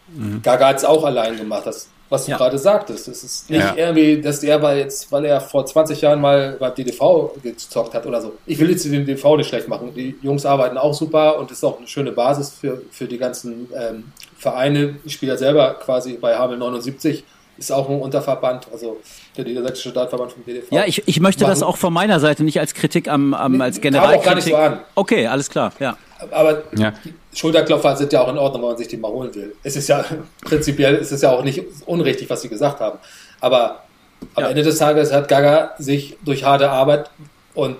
Mhm. 0.07 0.41
Gaga 0.41 0.69
hat 0.69 0.77
es 0.77 0.85
auch 0.85 1.03
allein 1.03 1.35
gemacht, 1.35 1.65
das, 1.65 1.89
was 2.09 2.25
du 2.25 2.31
ja. 2.31 2.37
gerade 2.37 2.57
sagtest. 2.57 3.07
Es 3.07 3.23
ist 3.23 3.49
nicht 3.49 3.61
ja. 3.61 3.75
irgendwie, 3.75 4.21
dass 4.21 4.43
er 4.43 4.61
weil 4.61 4.79
jetzt, 4.79 5.11
weil 5.11 5.25
er 5.25 5.41
vor 5.41 5.65
20 5.65 6.01
Jahren 6.01 6.21
mal 6.21 6.55
beim 6.59 6.73
DDV 6.73 7.31
gezockt 7.41 7.93
hat 7.93 8.05
oder 8.05 8.21
so. 8.21 8.33
Ich 8.45 8.59
will 8.59 8.69
jetzt 8.69 8.85
den 8.85 9.05
DDV 9.05 9.37
nicht 9.37 9.47
schlecht 9.47 9.67
machen. 9.67 9.91
Die 9.95 10.15
Jungs 10.21 10.45
arbeiten 10.45 10.77
auch 10.77 10.93
super 10.93 11.39
und 11.39 11.51
ist 11.51 11.63
auch 11.63 11.77
eine 11.77 11.87
schöne 11.87 12.11
Basis 12.11 12.51
für, 12.51 12.81
für 12.91 13.05
die 13.05 13.17
ganzen 13.17 13.67
ähm, 13.75 14.11
Vereine. 14.37 14.97
Ich 15.03 15.13
spiele 15.13 15.33
ja 15.33 15.37
selber 15.37 15.73
quasi 15.75 16.13
bei 16.13 16.35
Havel 16.35 16.57
79 16.57 17.23
ist 17.57 17.71
auch 17.71 17.89
ein 17.89 18.01
Unterverband, 18.01 18.67
also 18.71 18.97
der 19.37 19.45
Niedersächsische 19.45 19.91
Startverband 19.91 20.33
vom 20.33 20.43
DDV. 20.43 20.71
Ja, 20.71 20.85
ich, 20.85 21.07
ich 21.07 21.19
möchte 21.19 21.43
machen. 21.43 21.51
das 21.51 21.63
auch 21.63 21.77
von 21.77 21.93
meiner 21.93 22.19
Seite 22.19 22.43
nicht 22.43 22.59
als 22.59 22.73
Kritik 22.73 23.07
am, 23.07 23.33
am 23.33 23.61
als 23.61 23.79
Generalkritik. 23.79 24.21
auch 24.21 24.25
gar 24.25 24.35
nicht 24.35 24.47
so 24.49 24.55
an. 24.55 24.79
Okay, 24.95 25.27
alles 25.27 25.49
klar, 25.49 25.71
ja. 25.79 25.97
Aber 26.31 26.63
ja. 26.75 26.93
Schulterklopfer 27.33 27.95
sind 27.95 28.13
ja 28.13 28.21
auch 28.21 28.29
in 28.29 28.37
Ordnung, 28.37 28.61
wenn 28.63 28.69
man 28.69 28.77
sich 28.77 28.87
die 28.87 28.97
mal 28.97 29.11
holen 29.11 29.33
will. 29.35 29.55
Es 29.63 29.75
ist 29.75 29.87
ja 29.87 30.03
prinzipiell 30.43 30.95
ist 30.95 31.11
es 31.11 31.21
ja 31.21 31.31
auch 31.31 31.43
nicht 31.43 31.63
unrichtig, 31.85 32.29
was 32.29 32.41
sie 32.41 32.49
gesagt 32.49 32.79
haben. 32.79 32.99
Aber 33.41 33.83
am 34.35 34.43
ja. 34.43 34.49
Ende 34.49 34.63
des 34.63 34.77
Tages 34.77 35.11
hat 35.11 35.27
Gaga 35.27 35.75
sich 35.77 36.17
durch 36.23 36.43
harte 36.43 36.69
Arbeit 36.69 37.09
und 37.53 37.77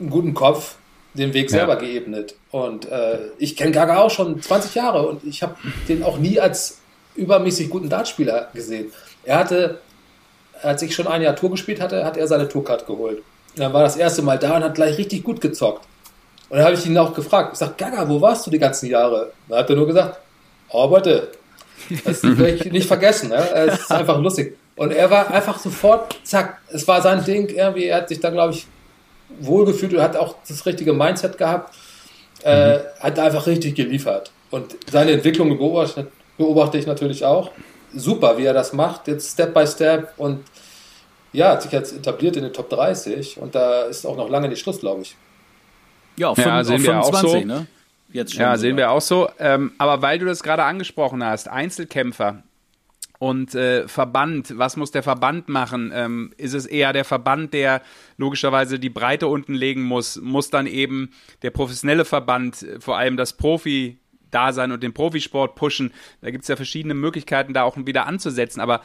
einen 0.00 0.10
guten 0.10 0.34
Kopf 0.34 0.76
den 1.14 1.32
Weg 1.32 1.50
selber 1.50 1.74
ja. 1.74 1.80
geebnet. 1.80 2.34
Und 2.50 2.90
äh, 2.90 3.18
ich 3.38 3.56
kenne 3.56 3.70
Gaga 3.70 3.98
auch 3.98 4.10
schon 4.10 4.42
20 4.42 4.74
Jahre 4.74 5.06
und 5.06 5.24
ich 5.24 5.42
habe 5.42 5.54
den 5.88 6.02
auch 6.02 6.18
nie 6.18 6.40
als 6.40 6.78
übermäßig 7.14 7.70
guten 7.70 7.88
Dartspieler 7.88 8.48
gesehen. 8.52 8.92
Er 9.22 9.38
hatte, 9.38 9.78
als 10.62 10.82
ich 10.82 10.94
schon 10.94 11.06
ein 11.06 11.22
Jahr 11.22 11.36
Tour 11.36 11.50
gespielt 11.50 11.80
hatte, 11.80 12.04
hat 12.04 12.16
er 12.16 12.26
seine 12.26 12.48
Tourcard 12.48 12.86
geholt. 12.86 13.18
Und 13.54 13.60
dann 13.60 13.72
war 13.72 13.82
das 13.82 13.96
erste 13.96 14.22
Mal 14.22 14.38
da 14.38 14.56
und 14.56 14.64
hat 14.64 14.74
gleich 14.74 14.98
richtig 14.98 15.22
gut 15.22 15.40
gezockt. 15.40 15.86
Und 16.48 16.58
dann 16.58 16.66
habe 16.66 16.74
ich 16.74 16.86
ihn 16.86 16.96
auch 16.98 17.14
gefragt, 17.14 17.50
ich 17.52 17.58
sage, 17.58 17.74
Gaga, 17.76 18.08
wo 18.08 18.20
warst 18.20 18.46
du 18.46 18.50
die 18.50 18.58
ganzen 18.58 18.88
Jahre? 18.88 19.32
Dann 19.48 19.58
hat 19.58 19.70
er 19.70 19.76
nur 19.76 19.86
gesagt, 19.86 20.20
arbeite. 20.72 21.28
Das 22.04 22.22
werde 22.22 22.50
ich 22.50 22.72
nicht 22.72 22.86
vergessen. 22.86 23.30
Ne? 23.30 23.36
Es 23.36 23.80
ist 23.80 23.92
einfach 23.92 24.18
lustig. 24.20 24.56
Und 24.76 24.92
er 24.92 25.10
war 25.10 25.30
einfach 25.30 25.58
sofort, 25.58 26.18
zack, 26.24 26.58
es 26.68 26.86
war 26.88 27.00
sein 27.00 27.24
Ding 27.24 27.48
irgendwie, 27.48 27.86
er 27.86 27.98
hat 27.98 28.08
sich 28.08 28.20
da, 28.20 28.30
glaube 28.30 28.54
ich, 28.54 28.66
wohlgefühlt 29.40 29.94
und 29.94 30.02
hat 30.02 30.16
auch 30.16 30.36
das 30.46 30.66
richtige 30.66 30.92
Mindset 30.92 31.38
gehabt, 31.38 31.74
äh, 32.42 32.78
hat 33.00 33.18
einfach 33.18 33.46
richtig 33.46 33.74
geliefert. 33.74 34.32
Und 34.50 34.76
seine 34.90 35.12
Entwicklung 35.12 35.56
beobachtet, 35.56 36.08
beobachte 36.36 36.78
ich 36.78 36.86
natürlich 36.86 37.24
auch. 37.24 37.50
Super, 37.94 38.36
wie 38.36 38.44
er 38.44 38.54
das 38.54 38.72
macht, 38.72 39.06
jetzt 39.06 39.32
Step 39.32 39.54
by 39.54 39.66
Step 39.66 40.14
und 40.16 40.44
ja, 41.32 41.50
hat 41.50 41.62
sich 41.62 41.72
jetzt 41.72 41.96
etabliert 41.96 42.36
in 42.36 42.42
den 42.42 42.52
Top 42.52 42.68
30 42.70 43.38
und 43.40 43.54
da 43.54 43.82
ist 43.82 44.04
auch 44.04 44.16
noch 44.16 44.28
lange 44.28 44.48
nicht 44.48 44.60
Schluss, 44.60 44.80
glaube 44.80 45.02
ich. 45.02 45.16
Ja, 46.16 46.28
auf, 46.28 46.38
ja, 46.38 46.64
5, 46.64 46.66
sehen 46.66 46.76
auf 46.76 47.06
25, 47.06 47.12
wir 47.12 47.18
auch 47.18 47.40
so. 47.40 47.46
ne? 47.46 47.66
Jetzt 48.12 48.32
schon 48.32 48.42
ja, 48.42 48.56
sehen 48.56 48.76
wir 48.76 48.90
auch 48.90 49.00
so. 49.00 49.28
Ähm, 49.40 49.72
aber 49.78 50.00
weil 50.00 50.18
du 50.18 50.26
das 50.26 50.42
gerade 50.42 50.62
angesprochen 50.62 51.24
hast, 51.24 51.48
Einzelkämpfer 51.48 52.44
und 53.18 53.54
äh, 53.54 53.88
Verband, 53.88 54.56
was 54.56 54.76
muss 54.76 54.90
der 54.90 55.02
Verband 55.02 55.48
machen? 55.48 55.90
Ähm, 55.94 56.32
ist 56.36 56.54
es 56.54 56.66
eher 56.66 56.92
der 56.92 57.04
Verband, 57.04 57.54
der 57.54 57.82
logischerweise 58.16 58.78
die 58.78 58.90
Breite 58.90 59.26
unten 59.26 59.54
legen 59.54 59.82
muss? 59.82 60.20
Muss 60.20 60.50
dann 60.50 60.66
eben 60.66 61.10
der 61.42 61.50
professionelle 61.50 62.04
Verband, 62.04 62.62
äh, 62.62 62.80
vor 62.80 62.96
allem 62.96 63.16
das 63.16 63.32
Profi, 63.32 63.98
Dasein 64.30 64.72
und 64.72 64.82
den 64.82 64.92
Profisport 64.92 65.54
pushen. 65.54 65.92
Da 66.20 66.30
gibt 66.30 66.42
es 66.42 66.48
ja 66.48 66.56
verschiedene 66.56 66.94
Möglichkeiten, 66.94 67.54
da 67.54 67.62
auch 67.62 67.76
wieder 67.78 68.06
anzusetzen. 68.06 68.60
Aber 68.60 68.80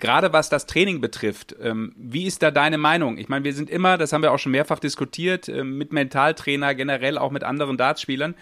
gerade 0.00 0.32
was 0.32 0.48
das 0.48 0.66
Training 0.66 1.00
betrifft, 1.00 1.54
ähm, 1.62 1.92
wie 1.96 2.26
ist 2.26 2.42
da 2.42 2.50
deine 2.50 2.78
Meinung? 2.78 3.18
Ich 3.18 3.28
meine, 3.28 3.44
wir 3.44 3.54
sind 3.54 3.70
immer, 3.70 3.98
das 3.98 4.12
haben 4.12 4.22
wir 4.22 4.32
auch 4.32 4.38
schon 4.38 4.52
mehrfach 4.52 4.78
diskutiert, 4.78 5.48
äh, 5.48 5.64
mit 5.64 5.92
Mentaltrainer, 5.92 6.74
generell 6.74 7.18
auch 7.18 7.30
mit 7.30 7.44
anderen 7.44 7.76
Dartspielern. 7.76 8.34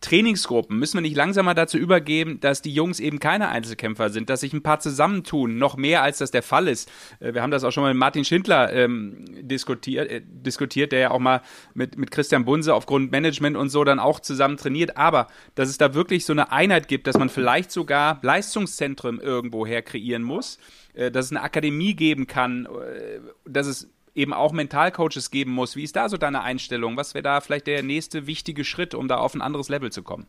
Trainingsgruppen 0.00 0.78
müssen 0.78 0.96
wir 0.96 1.02
nicht 1.02 1.16
langsam 1.16 1.44
mal 1.44 1.54
dazu 1.54 1.76
übergeben, 1.76 2.40
dass 2.40 2.62
die 2.62 2.72
Jungs 2.72 3.00
eben 3.00 3.18
keine 3.18 3.48
Einzelkämpfer 3.48 4.10
sind, 4.10 4.30
dass 4.30 4.40
sich 4.40 4.52
ein 4.52 4.62
paar 4.62 4.80
zusammentun, 4.80 5.58
noch 5.58 5.76
mehr 5.76 6.02
als 6.02 6.18
das 6.18 6.30
der 6.30 6.42
Fall 6.42 6.68
ist. 6.68 6.90
Äh, 7.20 7.34
wir 7.34 7.42
haben 7.42 7.50
das 7.50 7.64
auch 7.64 7.70
schon 7.70 7.82
mal 7.82 7.92
mit 7.92 8.00
Martin 8.00 8.24
Schindler 8.24 8.72
ähm, 8.72 9.24
diskutiert, 9.42 10.10
äh, 10.10 10.22
diskutiert, 10.24 10.92
der 10.92 11.00
ja 11.00 11.10
auch 11.10 11.18
mal 11.18 11.42
mit, 11.74 11.98
mit 11.98 12.10
Christian 12.10 12.44
Bunse 12.44 12.74
aufgrund 12.74 13.12
Management 13.12 13.56
und 13.56 13.68
so 13.68 13.84
dann 13.84 13.98
auch 13.98 14.20
zusammen 14.20 14.56
trainiert. 14.56 14.96
Aber 14.96 15.26
dass 15.54 15.68
es 15.68 15.78
da 15.78 15.94
wirklich 15.94 16.24
so 16.24 16.32
eine 16.32 16.50
Einheit 16.50 16.88
gibt, 16.88 17.06
dass 17.06 17.18
man 17.18 17.28
vielleicht 17.28 17.70
sogar 17.70 18.20
Leistungszentren 18.22 19.20
irgendwo 19.20 19.66
her 19.66 19.82
kreieren 19.82 20.22
muss, 20.22 20.58
äh, 20.94 21.10
dass 21.10 21.26
es 21.26 21.32
eine 21.32 21.42
Akademie 21.42 21.94
geben 21.94 22.26
kann, 22.26 22.66
äh, 22.66 23.20
dass 23.44 23.66
es 23.66 23.90
eben 24.14 24.32
auch 24.32 24.52
Mentalcoaches 24.52 25.30
geben 25.30 25.52
muss. 25.52 25.76
Wie 25.76 25.84
ist 25.84 25.96
da 25.96 26.08
so 26.08 26.16
deine 26.16 26.42
Einstellung? 26.42 26.96
Was 26.96 27.14
wäre 27.14 27.22
da 27.22 27.40
vielleicht 27.40 27.66
der 27.66 27.82
nächste 27.82 28.26
wichtige 28.26 28.64
Schritt, 28.64 28.94
um 28.94 29.08
da 29.08 29.18
auf 29.18 29.34
ein 29.34 29.42
anderes 29.42 29.68
Level 29.68 29.90
zu 29.90 30.02
kommen? 30.02 30.26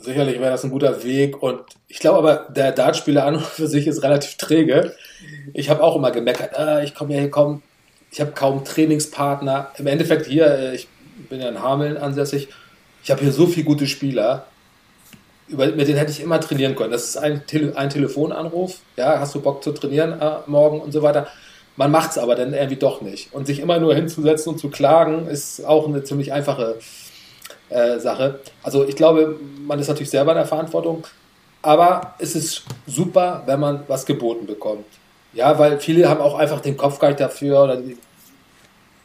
Sicherlich 0.00 0.40
wäre 0.40 0.50
das 0.50 0.64
ein 0.64 0.70
guter 0.70 1.04
Weg 1.04 1.42
und 1.42 1.60
ich 1.86 1.98
glaube 1.98 2.18
aber, 2.18 2.46
der 2.50 2.72
Dartspieler 2.72 3.26
an 3.26 3.40
für 3.40 3.66
sich 3.66 3.86
ist 3.86 4.02
relativ 4.02 4.36
träge. 4.36 4.94
Ich 5.52 5.68
habe 5.68 5.82
auch 5.82 5.96
immer 5.96 6.10
gemeckert, 6.10 6.58
ah, 6.58 6.82
ich 6.82 6.94
komme 6.94 7.12
ja 7.12 7.20
hier 7.20 7.30
kaum, 7.30 7.62
ich 8.10 8.20
habe 8.22 8.32
kaum 8.32 8.64
Trainingspartner. 8.64 9.70
Im 9.76 9.86
Endeffekt 9.86 10.26
hier, 10.26 10.46
äh, 10.46 10.74
ich 10.74 10.88
bin 11.28 11.42
ja 11.42 11.48
in 11.50 11.62
Hameln 11.62 11.98
ansässig, 11.98 12.48
ich 13.04 13.10
habe 13.10 13.20
hier 13.20 13.32
so 13.32 13.46
viele 13.46 13.66
gute 13.66 13.86
Spieler, 13.86 14.46
über, 15.48 15.66
mit 15.66 15.86
denen 15.86 15.98
hätte 15.98 16.10
ich 16.10 16.22
immer 16.22 16.40
trainieren 16.40 16.74
können. 16.74 16.92
Das 16.92 17.04
ist 17.04 17.18
ein, 17.18 17.46
Tele 17.46 17.76
ein 17.76 17.90
Telefonanruf, 17.90 18.78
ja, 18.96 19.20
hast 19.20 19.34
du 19.34 19.42
Bock 19.42 19.62
zu 19.62 19.72
trainieren 19.72 20.18
äh, 20.18 20.38
morgen 20.46 20.80
und 20.80 20.92
so 20.92 21.02
weiter. 21.02 21.28
Man 21.76 21.90
macht 21.90 22.10
es 22.12 22.18
aber 22.18 22.34
dann 22.34 22.52
irgendwie 22.52 22.76
doch 22.76 23.00
nicht. 23.00 23.32
Und 23.32 23.46
sich 23.46 23.60
immer 23.60 23.78
nur 23.78 23.94
hinzusetzen 23.94 24.52
und 24.52 24.58
zu 24.58 24.68
klagen, 24.68 25.26
ist 25.26 25.64
auch 25.64 25.88
eine 25.88 26.04
ziemlich 26.04 26.32
einfache 26.32 26.78
äh, 27.70 27.98
Sache. 27.98 28.40
Also 28.62 28.86
ich 28.86 28.96
glaube, 28.96 29.38
man 29.66 29.78
ist 29.78 29.88
natürlich 29.88 30.10
selber 30.10 30.32
in 30.32 30.38
der 30.38 30.46
Verantwortung, 30.46 31.06
aber 31.62 32.14
es 32.18 32.34
ist 32.34 32.64
super, 32.86 33.42
wenn 33.46 33.60
man 33.60 33.84
was 33.88 34.04
geboten 34.04 34.46
bekommt. 34.46 34.84
Ja, 35.32 35.58
weil 35.58 35.80
viele 35.80 36.08
haben 36.08 36.20
auch 36.20 36.34
einfach 36.34 36.60
den 36.60 36.76
Kopf 36.76 36.98
gar 36.98 37.08
nicht 37.08 37.20
dafür. 37.20 37.82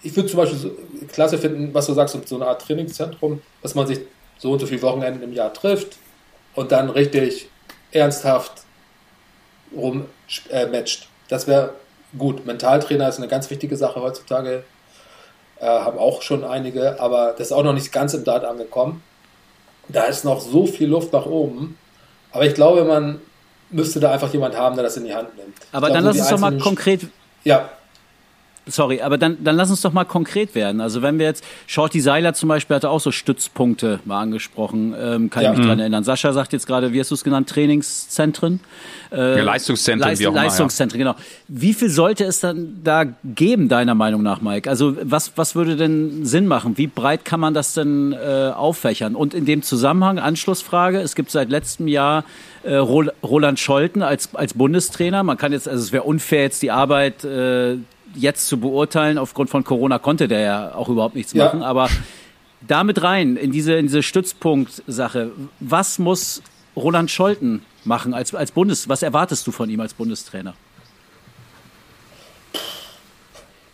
Ich 0.03 0.15
würde 0.15 0.29
zum 0.29 0.37
Beispiel 0.37 0.59
so 0.59 0.71
klasse 1.11 1.37
finden, 1.37 1.73
was 1.73 1.85
du 1.85 1.93
sagst, 1.93 2.17
so 2.27 2.35
eine 2.35 2.47
Art 2.47 2.61
Trainingszentrum, 2.61 3.41
dass 3.61 3.75
man 3.75 3.87
sich 3.87 3.99
so 4.37 4.51
und 4.51 4.59
so 4.59 4.67
viele 4.67 4.81
Wochenenden 4.81 5.23
im 5.23 5.33
Jahr 5.33 5.53
trifft 5.53 5.97
und 6.55 6.71
dann 6.71 6.89
richtig 6.89 7.49
ernsthaft 7.91 8.63
rummatcht. 9.75 10.49
Äh, 10.49 10.83
das 11.29 11.47
wäre 11.47 11.73
gut, 12.17 12.45
Mentaltrainer 12.45 13.07
ist 13.09 13.17
eine 13.17 13.27
ganz 13.27 13.49
wichtige 13.49 13.75
Sache 13.75 14.01
heutzutage. 14.01 14.63
Äh, 15.59 15.65
haben 15.65 15.97
auch 15.97 16.21
schon 16.21 16.43
einige, 16.43 16.99
aber 16.99 17.33
das 17.37 17.47
ist 17.47 17.51
auch 17.51 17.63
noch 17.63 17.73
nicht 17.73 17.91
ganz 17.91 18.13
im 18.13 18.23
Dart 18.23 18.45
angekommen. 18.45 19.01
Da 19.87 20.03
ist 20.03 20.25
noch 20.25 20.41
so 20.41 20.67
viel 20.67 20.87
Luft 20.87 21.13
nach 21.13 21.25
oben. 21.25 21.77
Aber 22.31 22.45
ich 22.45 22.53
glaube, 22.53 22.83
man 22.83 23.21
müsste 23.69 23.99
da 23.99 24.11
einfach 24.11 24.31
jemand 24.31 24.55
haben, 24.55 24.75
der 24.75 24.83
das 24.83 24.97
in 24.97 25.05
die 25.05 25.13
Hand 25.15 25.35
nimmt. 25.37 25.57
Aber 25.71 25.89
dann 25.89 26.03
lass 26.03 26.17
uns 26.17 26.29
doch 26.29 26.39
mal 26.39 26.57
konkret. 26.57 27.07
Ja. 27.43 27.69
Sorry, 28.67 29.01
aber 29.01 29.17
dann, 29.17 29.37
dann 29.43 29.55
lass 29.55 29.69
uns 29.69 29.81
doch 29.81 29.93
mal 29.93 30.05
konkret 30.05 30.55
werden. 30.55 30.81
Also 30.81 31.01
wenn 31.01 31.19
wir 31.19 31.25
jetzt, 31.25 31.43
Shorty 31.67 32.01
Seiler 32.01 32.33
zum 32.33 32.49
Beispiel 32.49 32.75
hatte 32.75 32.89
auch 32.89 32.99
so 32.99 33.11
Stützpunkte 33.11 33.99
mal 34.05 34.21
angesprochen, 34.21 34.93
ähm, 34.99 35.29
kann 35.29 35.43
ja. 35.43 35.51
ich 35.51 35.57
mich 35.57 35.67
dran 35.67 35.77
mhm. 35.77 35.81
erinnern. 35.81 36.03
Sascha 36.03 36.33
sagt 36.33 36.53
jetzt 36.53 36.67
gerade, 36.67 36.93
wie 36.93 36.99
hast 36.99 37.11
du 37.11 37.15
es 37.15 37.23
genannt, 37.23 37.49
Trainingszentren? 37.49 38.59
Äh, 39.11 39.37
ja, 39.37 39.43
Leistungszentren, 39.43 40.09
Leist, 40.09 40.21
wie 40.21 40.27
auch 40.27 40.31
immer, 40.31 40.43
Leistungszentren, 40.43 40.99
ja. 40.99 41.13
genau. 41.13 41.23
Wie 41.47 41.73
viel 41.73 41.89
sollte 41.89 42.25
es 42.25 42.39
dann 42.39 42.81
da 42.83 43.05
geben, 43.23 43.69
deiner 43.69 43.95
Meinung 43.95 44.21
nach, 44.21 44.41
Mike? 44.41 44.69
Also 44.69 44.95
was, 45.01 45.31
was 45.35 45.55
würde 45.55 45.75
denn 45.75 46.25
Sinn 46.25 46.47
machen? 46.47 46.77
Wie 46.77 46.87
breit 46.87 47.25
kann 47.25 47.39
man 47.39 47.53
das 47.53 47.73
denn 47.73 48.13
äh, 48.13 48.51
auffächern? 48.53 49.15
Und 49.15 49.33
in 49.33 49.45
dem 49.45 49.61
Zusammenhang, 49.61 50.19
Anschlussfrage, 50.19 50.99
es 50.99 51.15
gibt 51.15 51.31
seit 51.31 51.49
letztem 51.49 51.87
Jahr 51.87 52.25
äh, 52.63 52.75
Roland 52.75 53.59
Scholten 53.59 54.01
als, 54.01 54.35
als 54.35 54.53
Bundestrainer. 54.53 55.23
Man 55.23 55.37
kann 55.37 55.51
jetzt, 55.53 55.67
also 55.69 55.81
es 55.81 55.91
wäre 55.91 56.03
unfair, 56.03 56.41
jetzt 56.41 56.61
die 56.61 56.71
Arbeit 56.71 57.23
äh, 57.23 57.77
jetzt 58.15 58.47
zu 58.47 58.59
beurteilen. 58.59 59.17
Aufgrund 59.17 59.49
von 59.49 59.63
Corona 59.63 59.99
konnte 59.99 60.27
der 60.27 60.39
ja 60.39 60.75
auch 60.75 60.89
überhaupt 60.89 61.15
nichts 61.15 61.33
ja. 61.33 61.45
machen. 61.45 61.63
Aber 61.63 61.89
damit 62.61 63.03
rein 63.03 63.35
in 63.35 63.51
diese, 63.51 63.73
in 63.73 63.87
diese 63.87 64.03
Stützpunkt-Sache. 64.03 65.31
Was 65.59 65.99
muss 65.99 66.41
Roland 66.75 67.11
Scholten 67.11 67.63
machen 67.83 68.13
als, 68.13 68.33
als 68.33 68.51
Bundes? 68.51 68.89
Was 68.89 69.03
erwartest 69.03 69.45
du 69.47 69.51
von 69.51 69.69
ihm 69.69 69.79
als 69.79 69.93
Bundestrainer? 69.93 70.53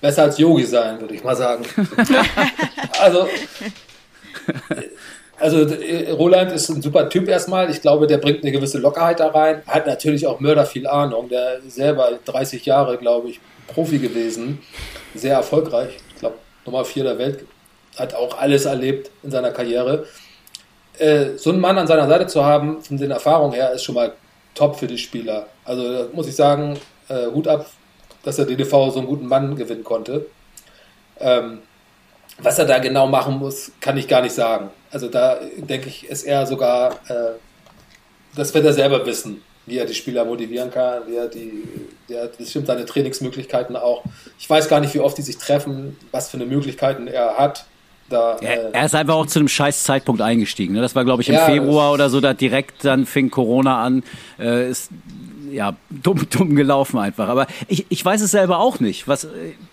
Besser 0.02 0.24
als 0.24 0.38
Yogi 0.38 0.66
sein, 0.66 1.00
würde 1.00 1.16
ich 1.16 1.24
mal 1.24 1.36
sagen. 1.36 1.64
also, 3.02 3.26
also 5.40 5.76
Roland 6.14 6.52
ist 6.52 6.70
ein 6.70 6.82
super 6.82 7.08
Typ 7.08 7.30
erstmal. 7.30 7.70
Ich 7.70 7.82
glaube, 7.82 8.06
der 8.06 8.18
bringt 8.18 8.44
eine 8.44 8.52
gewisse 8.52 8.80
Lockerheit 8.80 9.22
da 9.22 9.28
rein. 9.28 9.62
Hat 9.66 9.88
natürlich 9.88 10.28
auch 10.28 10.42
Mörder 10.42 10.66
viel 10.66 10.88
Ahnung. 10.88 11.30
Der 11.30 11.62
selber 11.68 12.20
30 12.26 12.66
Jahre, 12.66 12.98
glaube 12.98 13.30
ich, 13.30 13.40
Profi 13.74 14.00
gewesen, 14.00 14.60
sehr 15.14 15.36
erfolgreich. 15.36 15.98
Ich 16.14 16.20
glaube, 16.20 16.38
Nummer 16.66 16.86
4 16.86 17.04
der 17.04 17.18
Welt, 17.18 17.46
hat 17.98 18.14
auch 18.16 18.38
alles 18.38 18.66
erlebt 18.66 19.12
in 19.22 19.32
seiner 19.32 19.52
Karriere. 19.52 20.06
Äh, 20.98 21.38
so 21.38 21.52
einen 21.52 21.60
Mann 21.60 21.78
an 21.78 21.88
seiner 21.88 22.08
Seite 22.08 22.28
zu 22.28 22.44
haben, 22.44 22.82
von 22.82 22.98
den 22.98 23.12
Erfahrungen 23.12 23.54
her, 23.54 23.72
ist 23.72 23.84
schon 23.84 23.96
mal 23.96 24.14
top 24.56 24.78
für 24.78 24.88
die 24.88 24.98
Spieler. 24.98 25.48
Also 25.66 26.10
muss 26.14 26.28
ich 26.28 26.36
sagen, 26.36 26.80
äh, 27.10 27.28
Hut 27.28 27.48
ab 27.48 27.68
dass 28.24 28.40
er 28.40 28.46
DDV 28.46 28.92
so 28.92 29.00
einen 29.00 29.08
guten 29.08 29.28
Mann 29.28 29.56
gewinnen 29.56 29.84
konnte. 29.84 30.26
Ähm, 31.20 31.60
was 32.40 32.58
er 32.58 32.66
da 32.66 32.80
genau 32.80 33.08
machen 33.08 33.38
muss, 33.38 33.72
kann 33.80 33.98
ich 33.98 34.08
gar 34.08 34.22
nicht 34.22 34.34
sagen. 34.34 34.72
Also 34.92 35.08
da 35.08 35.40
denke 35.58 35.90
ich, 35.90 36.08
ist 36.08 36.24
er 36.24 36.48
sogar, 36.48 36.94
äh, 37.08 37.34
das 38.36 38.54
wird 38.54 38.66
er 38.66 38.74
selber 38.74 39.06
wissen, 39.06 39.44
wie 39.66 39.78
er 39.78 39.86
die 39.86 39.94
Spieler 39.94 40.26
motivieren 40.26 40.72
kann, 40.72 41.04
wie 41.08 41.16
er 41.16 41.28
die, 41.28 41.64
der 42.10 42.30
bestimmt 42.38 42.68
seine 42.68 42.86
Trainingsmöglichkeiten 42.86 43.76
auch. 43.76 44.04
Ich 44.38 44.50
weiß 44.50 44.68
gar 44.68 44.80
nicht, 44.80 44.94
wie 44.94 45.00
oft 45.00 45.18
die 45.18 45.22
sich 45.22 45.38
treffen, 45.38 45.98
was 46.12 46.30
für 46.30 46.38
eine 46.38 46.46
Möglichkeiten 46.46 47.08
er 47.08 47.38
hat. 47.38 47.66
Da, 48.10 48.38
er, 48.42 48.68
äh, 48.68 48.72
er, 48.74 48.86
ist 48.86 48.96
einfach 48.96 49.16
auch 49.16 49.26
zu 49.26 49.40
einem 49.40 49.48
scheiß 49.48 49.84
Zeitpunkt 49.84 50.22
eingestiegen. 50.22 50.74
Ne? 50.74 50.82
Das 50.82 50.96
war, 50.96 51.06
glaube 51.06 51.22
ich, 51.22 51.30
im 51.30 51.36
ja, 51.36 51.46
Februar 51.46 51.94
oder 51.94 52.10
so, 52.10 52.20
da 52.20 52.34
direkt 52.34 52.84
dann 52.84 53.06
fing 53.06 53.32
Corona 53.32 53.82
an. 53.82 54.04
Äh, 54.38 54.70
ist 54.70 54.90
ja 55.50 55.76
dumm, 55.90 56.28
dumm 56.30 56.56
gelaufen 56.56 57.00
einfach. 57.00 57.30
Aber 57.30 57.48
ich, 57.68 57.86
ich 57.90 58.04
weiß 58.04 58.22
es 58.22 58.32
selber 58.32 58.60
auch 58.60 58.80
nicht. 58.80 59.08
Was, 59.08 59.28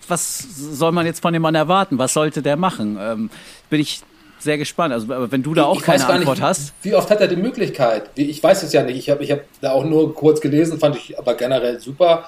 was 0.06 0.38
soll 0.38 0.92
man 0.92 1.06
jetzt 1.06 1.20
von 1.20 1.32
dem 1.32 1.42
Mann 1.42 1.56
erwarten? 1.56 1.98
Was 1.98 2.12
sollte 2.12 2.42
der 2.42 2.56
machen? 2.56 2.96
Ähm, 3.00 3.30
bin 3.68 3.80
ich 3.80 4.02
sehr 4.40 4.58
gespannt. 4.58 4.92
Also 4.92 5.08
wenn 5.08 5.42
du 5.42 5.54
da 5.54 5.64
auch 5.64 5.76
ich 5.76 5.82
keine 5.82 6.06
Antwort 6.06 6.38
nicht, 6.38 6.46
hast. 6.46 6.72
Wie 6.82 6.94
oft 6.94 7.10
hat 7.10 7.20
er 7.20 7.28
die 7.28 7.36
Möglichkeit? 7.36 8.10
Ich 8.14 8.42
weiß 8.42 8.62
es 8.62 8.72
ja 8.72 8.82
nicht. 8.82 8.96
Ich 8.96 9.10
habe 9.10 9.22
ich 9.22 9.30
hab 9.30 9.40
da 9.60 9.72
auch 9.72 9.84
nur 9.84 10.14
kurz 10.14 10.40
gelesen, 10.40 10.78
fand 10.78 10.96
ich 10.96 11.18
aber 11.18 11.34
generell 11.34 11.80
super. 11.80 12.24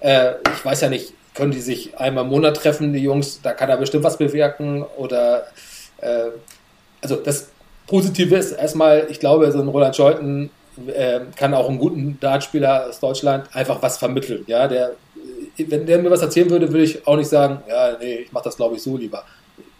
Äh, 0.00 0.32
ich 0.54 0.64
weiß 0.64 0.82
ja 0.82 0.88
nicht, 0.88 1.12
können 1.34 1.52
die 1.52 1.60
sich 1.60 1.98
einmal 1.98 2.24
im 2.24 2.30
Monat 2.30 2.56
treffen, 2.56 2.92
die 2.92 3.00
Jungs, 3.00 3.40
da 3.42 3.52
kann 3.52 3.68
er 3.68 3.76
bestimmt 3.76 4.04
was 4.04 4.16
bewirken 4.16 4.84
oder 4.96 5.46
äh, 5.98 6.30
also 7.02 7.16
das 7.16 7.48
Positive 7.86 8.36
ist 8.36 8.52
erstmal, 8.52 9.06
ich 9.10 9.20
glaube, 9.20 9.50
so 9.52 9.60
ein 9.60 9.68
Roland 9.68 9.94
Scholten 9.94 10.50
äh, 10.86 11.20
kann 11.36 11.52
auch 11.54 11.68
einen 11.68 11.78
guten 11.78 12.18
Dartspieler 12.20 12.88
aus 12.88 13.00
Deutschland 13.00 13.54
einfach 13.54 13.82
was 13.82 13.98
vermitteln. 13.98 14.44
Ja, 14.46 14.66
der, 14.68 14.92
wenn 15.58 15.86
der 15.86 15.98
mir 15.98 16.10
was 16.10 16.22
erzählen 16.22 16.48
würde, 16.50 16.68
würde 16.68 16.84
ich 16.84 17.06
auch 17.06 17.16
nicht 17.16 17.28
sagen, 17.28 17.62
ja, 17.68 17.96
nee, 18.00 18.14
ich 18.16 18.32
mache 18.32 18.44
das 18.44 18.56
glaube 18.56 18.76
ich 18.76 18.82
so 18.82 18.96
lieber. 18.96 19.24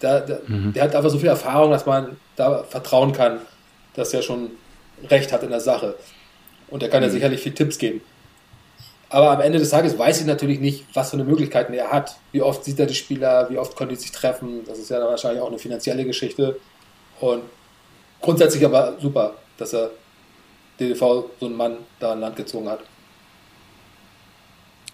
Der, 0.03 0.21
der, 0.21 0.41
mhm. 0.47 0.73
der, 0.73 0.85
hat 0.85 0.95
einfach 0.95 1.11
so 1.11 1.19
viel 1.19 1.29
Erfahrung, 1.29 1.71
dass 1.71 1.87
man 1.87 2.17
da 2.37 2.65
vertrauen 2.65 3.13
kann, 3.13 3.39
dass 3.95 4.13
er 4.13 4.23
schon 4.23 4.51
recht 5.09 5.33
hat 5.33 5.43
in 5.43 5.51
der 5.51 5.61
Sache. 5.61 5.95
Und 6.69 6.83
er 6.83 6.89
kann 6.89 7.01
mhm. 7.01 7.07
ja 7.07 7.11
sicherlich 7.11 7.41
viel 7.41 7.55
Tipps 7.55 7.79
geben. 7.79 8.01
Aber 9.09 9.31
am 9.31 9.41
Ende 9.41 9.59
des 9.59 9.71
Tages 9.71 9.97
weiß 9.97 10.21
ich 10.21 10.27
natürlich 10.27 10.59
nicht, 10.59 10.87
was 10.93 11.11
für 11.11 11.17
eine 11.17 11.25
Möglichkeiten 11.25 11.73
er 11.73 11.93
hat. 11.93 12.17
Wie 12.33 12.43
oft 12.43 12.65
sieht 12.65 12.81
er 12.81 12.87
die 12.87 12.95
Spieler, 12.95 13.49
wie 13.49 13.59
oft 13.59 13.77
können 13.77 13.91
die 13.91 13.97
sich 13.97 14.11
treffen. 14.11 14.65
Das 14.67 14.79
ist 14.79 14.91
ja 14.91 14.99
wahrscheinlich 15.01 15.41
auch 15.41 15.49
eine 15.49 15.59
finanzielle 15.59 16.05
Geschichte. 16.05 16.59
Und 17.21 17.43
grundsätzlich 18.21 18.65
aber 18.65 18.95
super, 19.01 19.35
dass 19.57 19.73
er 19.73 19.91
DDV 20.81 21.27
so 21.39 21.47
einen 21.47 21.57
Mann 21.57 21.77
da 22.01 22.13
an 22.13 22.21
Land 22.21 22.37
gezogen 22.37 22.69
hat. 22.69 22.81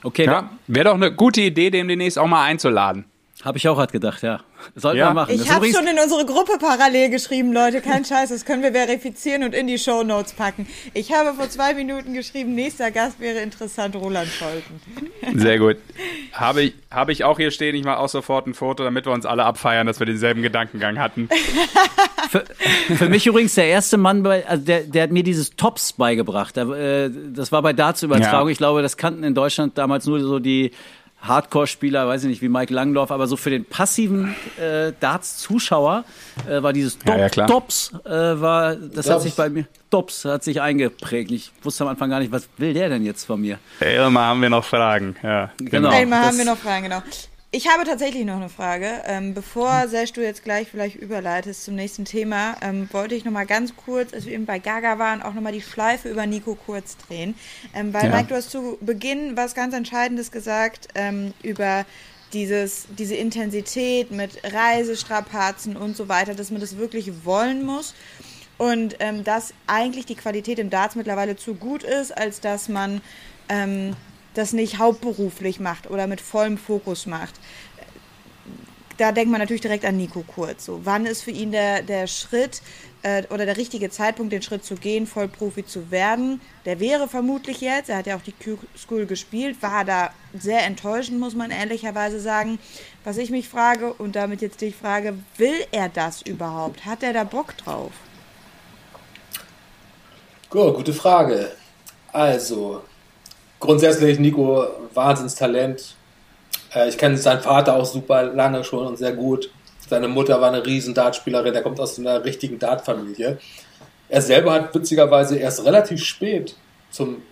Okay, 0.02 0.26
ja, 0.26 0.50
wäre 0.66 0.84
doch 0.86 0.94
eine 0.94 1.12
gute 1.12 1.40
Idee, 1.42 1.70
dem 1.70 1.88
demnächst 1.88 2.18
auch 2.18 2.26
mal 2.26 2.44
einzuladen. 2.44 3.04
Habe 3.44 3.56
ich 3.56 3.66
auch 3.68 3.76
gerade 3.76 3.92
gedacht, 3.92 4.22
ja. 4.22 4.40
Sollten 4.74 4.98
ja. 4.98 5.08
wir 5.08 5.14
machen. 5.14 5.34
Ich 5.34 5.50
habe 5.50 5.66
schon 5.72 5.86
in 5.86 5.98
unsere 5.98 6.26
Gruppe 6.26 6.58
parallel 6.58 7.08
geschrieben, 7.08 7.52
Leute, 7.54 7.80
kein 7.80 8.04
Scheiß, 8.04 8.28
das 8.28 8.44
können 8.44 8.62
wir 8.62 8.72
verifizieren 8.72 9.44
und 9.44 9.54
in 9.54 9.66
die 9.66 9.78
Show 9.78 10.02
Notes 10.02 10.34
packen. 10.34 10.66
Ich 10.92 11.12
habe 11.12 11.32
vor 11.32 11.48
zwei 11.48 11.72
Minuten 11.72 12.12
geschrieben, 12.12 12.54
nächster 12.54 12.90
Gast 12.90 13.18
wäre 13.18 13.38
interessant, 13.38 13.96
Roland 13.96 14.28
Scholten. 14.28 14.80
Sehr 15.38 15.58
gut. 15.58 15.76
Habe 16.32 16.62
ich, 16.62 16.74
habe 16.90 17.12
ich 17.12 17.24
auch 17.24 17.38
hier 17.38 17.50
stehen, 17.50 17.74
ich 17.74 17.84
mache 17.84 17.98
auch 17.98 18.10
sofort 18.10 18.46
ein 18.46 18.52
Foto, 18.52 18.84
damit 18.84 19.06
wir 19.06 19.12
uns 19.12 19.24
alle 19.24 19.44
abfeiern, 19.44 19.86
dass 19.86 20.00
wir 20.00 20.06
denselben 20.06 20.42
Gedankengang 20.42 20.98
hatten. 20.98 21.30
für, 22.28 22.44
für, 22.94 23.08
mich 23.08 23.26
übrigens 23.26 23.54
der 23.54 23.66
erste 23.66 23.96
Mann, 23.96 24.22
bei, 24.22 24.46
also 24.46 24.62
der, 24.62 24.82
der 24.82 25.04
hat 25.04 25.12
mir 25.12 25.22
dieses 25.22 25.56
Tops 25.56 25.94
beigebracht. 25.94 26.58
Äh, 26.58 27.10
das 27.32 27.52
war 27.52 27.62
bei 27.62 27.72
Darts-Übertragung. 27.72 28.48
Ja. 28.48 28.52
Ich 28.52 28.58
glaube, 28.58 28.82
das 28.82 28.98
kannten 28.98 29.24
in 29.24 29.34
Deutschland 29.34 29.78
damals 29.78 30.04
nur 30.04 30.20
so 30.20 30.38
die 30.38 30.72
Hardcore-Spieler, 31.22 32.08
weiß 32.08 32.24
ich 32.24 32.28
nicht, 32.28 32.42
wie 32.42 32.48
Mike 32.48 32.72
Langdorf, 32.72 33.10
aber 33.10 33.26
so 33.26 33.36
für 33.36 33.50
den 33.50 33.64
passiven 33.64 34.34
äh, 34.58 34.92
Darts-Zuschauer 35.00 36.04
äh, 36.48 36.62
war 36.62 36.72
dieses 36.72 36.98
Dop, 36.98 37.16
ja, 37.16 37.28
ja, 37.28 37.46
Dops, 37.46 37.92
äh, 38.04 38.10
war, 38.10 38.74
das 38.74 39.06
Dops. 39.06 39.08
hat 39.08 39.22
sich 39.22 39.34
bei 39.34 39.50
mir, 39.50 39.66
Dops 39.90 40.24
hat 40.24 40.42
sich 40.44 40.60
eingeprägt. 40.60 41.30
Ich 41.30 41.52
wusste 41.62 41.84
am 41.84 41.90
Anfang 41.90 42.10
gar 42.10 42.20
nicht, 42.20 42.32
was 42.32 42.48
will 42.56 42.72
der 42.72 42.88
denn 42.88 43.04
jetzt 43.04 43.24
von 43.24 43.40
mir? 43.40 43.58
Elmar 43.80 44.28
haben 44.28 44.42
wir 44.42 44.50
noch 44.50 44.64
Fragen, 44.64 45.16
ja. 45.22 45.50
Genau. 45.58 45.90
Elmar 45.90 46.26
haben 46.26 46.38
wir 46.38 46.44
noch 46.44 46.58
Fragen, 46.58 46.84
genau. 46.84 47.02
Ich 47.52 47.66
habe 47.66 47.82
tatsächlich 47.82 48.24
noch 48.24 48.36
eine 48.36 48.48
Frage. 48.48 49.02
Ähm, 49.06 49.34
bevor 49.34 49.88
Sesh 49.88 50.12
du 50.12 50.22
jetzt 50.22 50.44
gleich 50.44 50.68
vielleicht 50.68 50.94
überleitest 50.94 51.64
zum 51.64 51.74
nächsten 51.74 52.04
Thema, 52.04 52.56
ähm, 52.62 52.88
wollte 52.92 53.16
ich 53.16 53.24
noch 53.24 53.32
mal 53.32 53.44
ganz 53.44 53.74
kurz, 53.74 54.14
als 54.14 54.26
wir 54.26 54.34
eben 54.34 54.46
bei 54.46 54.60
Gaga 54.60 55.00
waren, 55.00 55.20
auch 55.20 55.34
noch 55.34 55.42
mal 55.42 55.50
die 55.50 55.60
Schleife 55.60 56.08
über 56.08 56.26
Nico 56.26 56.54
kurz 56.54 56.96
drehen. 56.96 57.34
Ähm, 57.74 57.92
weil, 57.92 58.04
ja. 58.04 58.14
Mike, 58.14 58.28
du 58.28 58.36
hast 58.36 58.52
zu 58.52 58.78
Beginn 58.80 59.36
was 59.36 59.56
ganz 59.56 59.74
Entscheidendes 59.74 60.30
gesagt 60.30 60.86
ähm, 60.94 61.34
über 61.42 61.86
dieses, 62.32 62.86
diese 62.96 63.16
Intensität 63.16 64.12
mit 64.12 64.38
Reisestrapazen 64.44 65.76
und 65.76 65.96
so 65.96 66.08
weiter, 66.08 66.36
dass 66.36 66.52
man 66.52 66.60
das 66.60 66.76
wirklich 66.76 67.24
wollen 67.24 67.66
muss. 67.66 67.94
Und 68.58 68.94
ähm, 69.00 69.24
dass 69.24 69.54
eigentlich 69.66 70.06
die 70.06 70.14
Qualität 70.14 70.60
im 70.60 70.70
Darts 70.70 70.94
mittlerweile 70.94 71.34
zu 71.34 71.54
gut 71.54 71.82
ist, 71.82 72.16
als 72.16 72.40
dass 72.40 72.68
man 72.68 73.00
ähm, 73.48 73.96
das 74.34 74.52
nicht 74.52 74.78
hauptberuflich 74.78 75.60
macht 75.60 75.90
oder 75.90 76.06
mit 76.06 76.20
vollem 76.20 76.58
Fokus 76.58 77.06
macht. 77.06 77.34
Da 78.96 79.12
denkt 79.12 79.30
man 79.30 79.40
natürlich 79.40 79.62
direkt 79.62 79.86
an 79.86 79.96
Nico 79.96 80.22
Kurz. 80.22 80.66
So, 80.66 80.80
wann 80.84 81.06
ist 81.06 81.22
für 81.22 81.30
ihn 81.30 81.52
der, 81.52 81.82
der 81.82 82.06
Schritt 82.06 82.60
äh, 83.02 83.22
oder 83.30 83.46
der 83.46 83.56
richtige 83.56 83.88
Zeitpunkt, 83.88 84.30
den 84.30 84.42
Schritt 84.42 84.62
zu 84.62 84.74
gehen, 84.74 85.06
Vollprofi 85.06 85.64
zu 85.64 85.90
werden? 85.90 86.42
Der 86.66 86.80
wäre 86.80 87.08
vermutlich 87.08 87.62
jetzt. 87.62 87.88
Er 87.88 87.96
hat 87.96 88.06
ja 88.06 88.16
auch 88.16 88.22
die 88.22 88.32
Q-School 88.32 89.06
gespielt, 89.06 89.62
war 89.62 89.86
da 89.86 90.10
sehr 90.38 90.66
enttäuschend, 90.66 91.18
muss 91.18 91.34
man 91.34 91.50
ehrlicherweise 91.50 92.20
sagen. 92.20 92.58
Was 93.02 93.16
ich 93.16 93.30
mich 93.30 93.48
frage 93.48 93.94
und 93.94 94.16
damit 94.16 94.42
jetzt 94.42 94.60
dich 94.60 94.76
frage, 94.76 95.14
will 95.38 95.64
er 95.72 95.88
das 95.88 96.20
überhaupt? 96.20 96.84
Hat 96.84 97.02
er 97.02 97.14
da 97.14 97.24
Bock 97.24 97.56
drauf? 97.56 97.92
Gut, 100.50 100.74
gute 100.74 100.92
Frage. 100.92 101.52
Also, 102.12 102.82
grundsätzlich 103.60 104.18
Nico 104.18 104.66
Wahnsinnstalent. 104.94 105.94
Äh, 106.74 106.88
ich 106.88 106.98
kenne 106.98 107.16
seinen 107.16 107.40
Vater 107.40 107.76
auch 107.76 107.86
super 107.86 108.24
lange 108.24 108.64
schon 108.64 108.86
und 108.86 108.98
sehr 108.98 109.12
gut. 109.12 109.50
Seine 109.88 110.08
Mutter 110.08 110.40
war 110.40 110.48
eine 110.48 110.64
riesen 110.64 110.94
Dartspielerin, 110.94 111.54
er 111.54 111.62
kommt 111.62 111.80
aus 111.80 111.98
einer 111.98 112.24
richtigen 112.24 112.58
Dartfamilie. 112.58 113.38
Er 114.08 114.22
selber 114.22 114.52
hat 114.52 114.74
witzigerweise 114.74 115.36
erst 115.36 115.64
relativ 115.64 116.04
spät 116.04 116.56
zum 116.90 117.22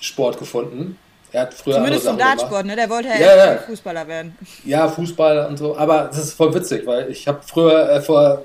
Sport 0.00 0.38
gefunden. 0.38 0.98
Er 1.32 1.42
hat 1.42 1.54
früher 1.54 1.74
Zumindest 1.74 2.04
zum 2.04 2.18
Dartsport, 2.18 2.66
ne? 2.66 2.76
Der 2.76 2.88
wollte 2.88 3.08
ja, 3.08 3.18
ja, 3.18 3.36
ja, 3.36 3.58
Fußballer 3.58 4.06
werden. 4.06 4.36
Ja, 4.64 4.88
Fußball 4.88 5.46
und 5.46 5.58
so. 5.58 5.76
Aber 5.76 6.04
das 6.04 6.18
ist 6.18 6.32
voll 6.34 6.54
witzig, 6.54 6.86
weil 6.86 7.10
ich 7.10 7.26
habe 7.26 7.40
früher 7.44 7.90
äh, 7.90 8.00
vor 8.00 8.44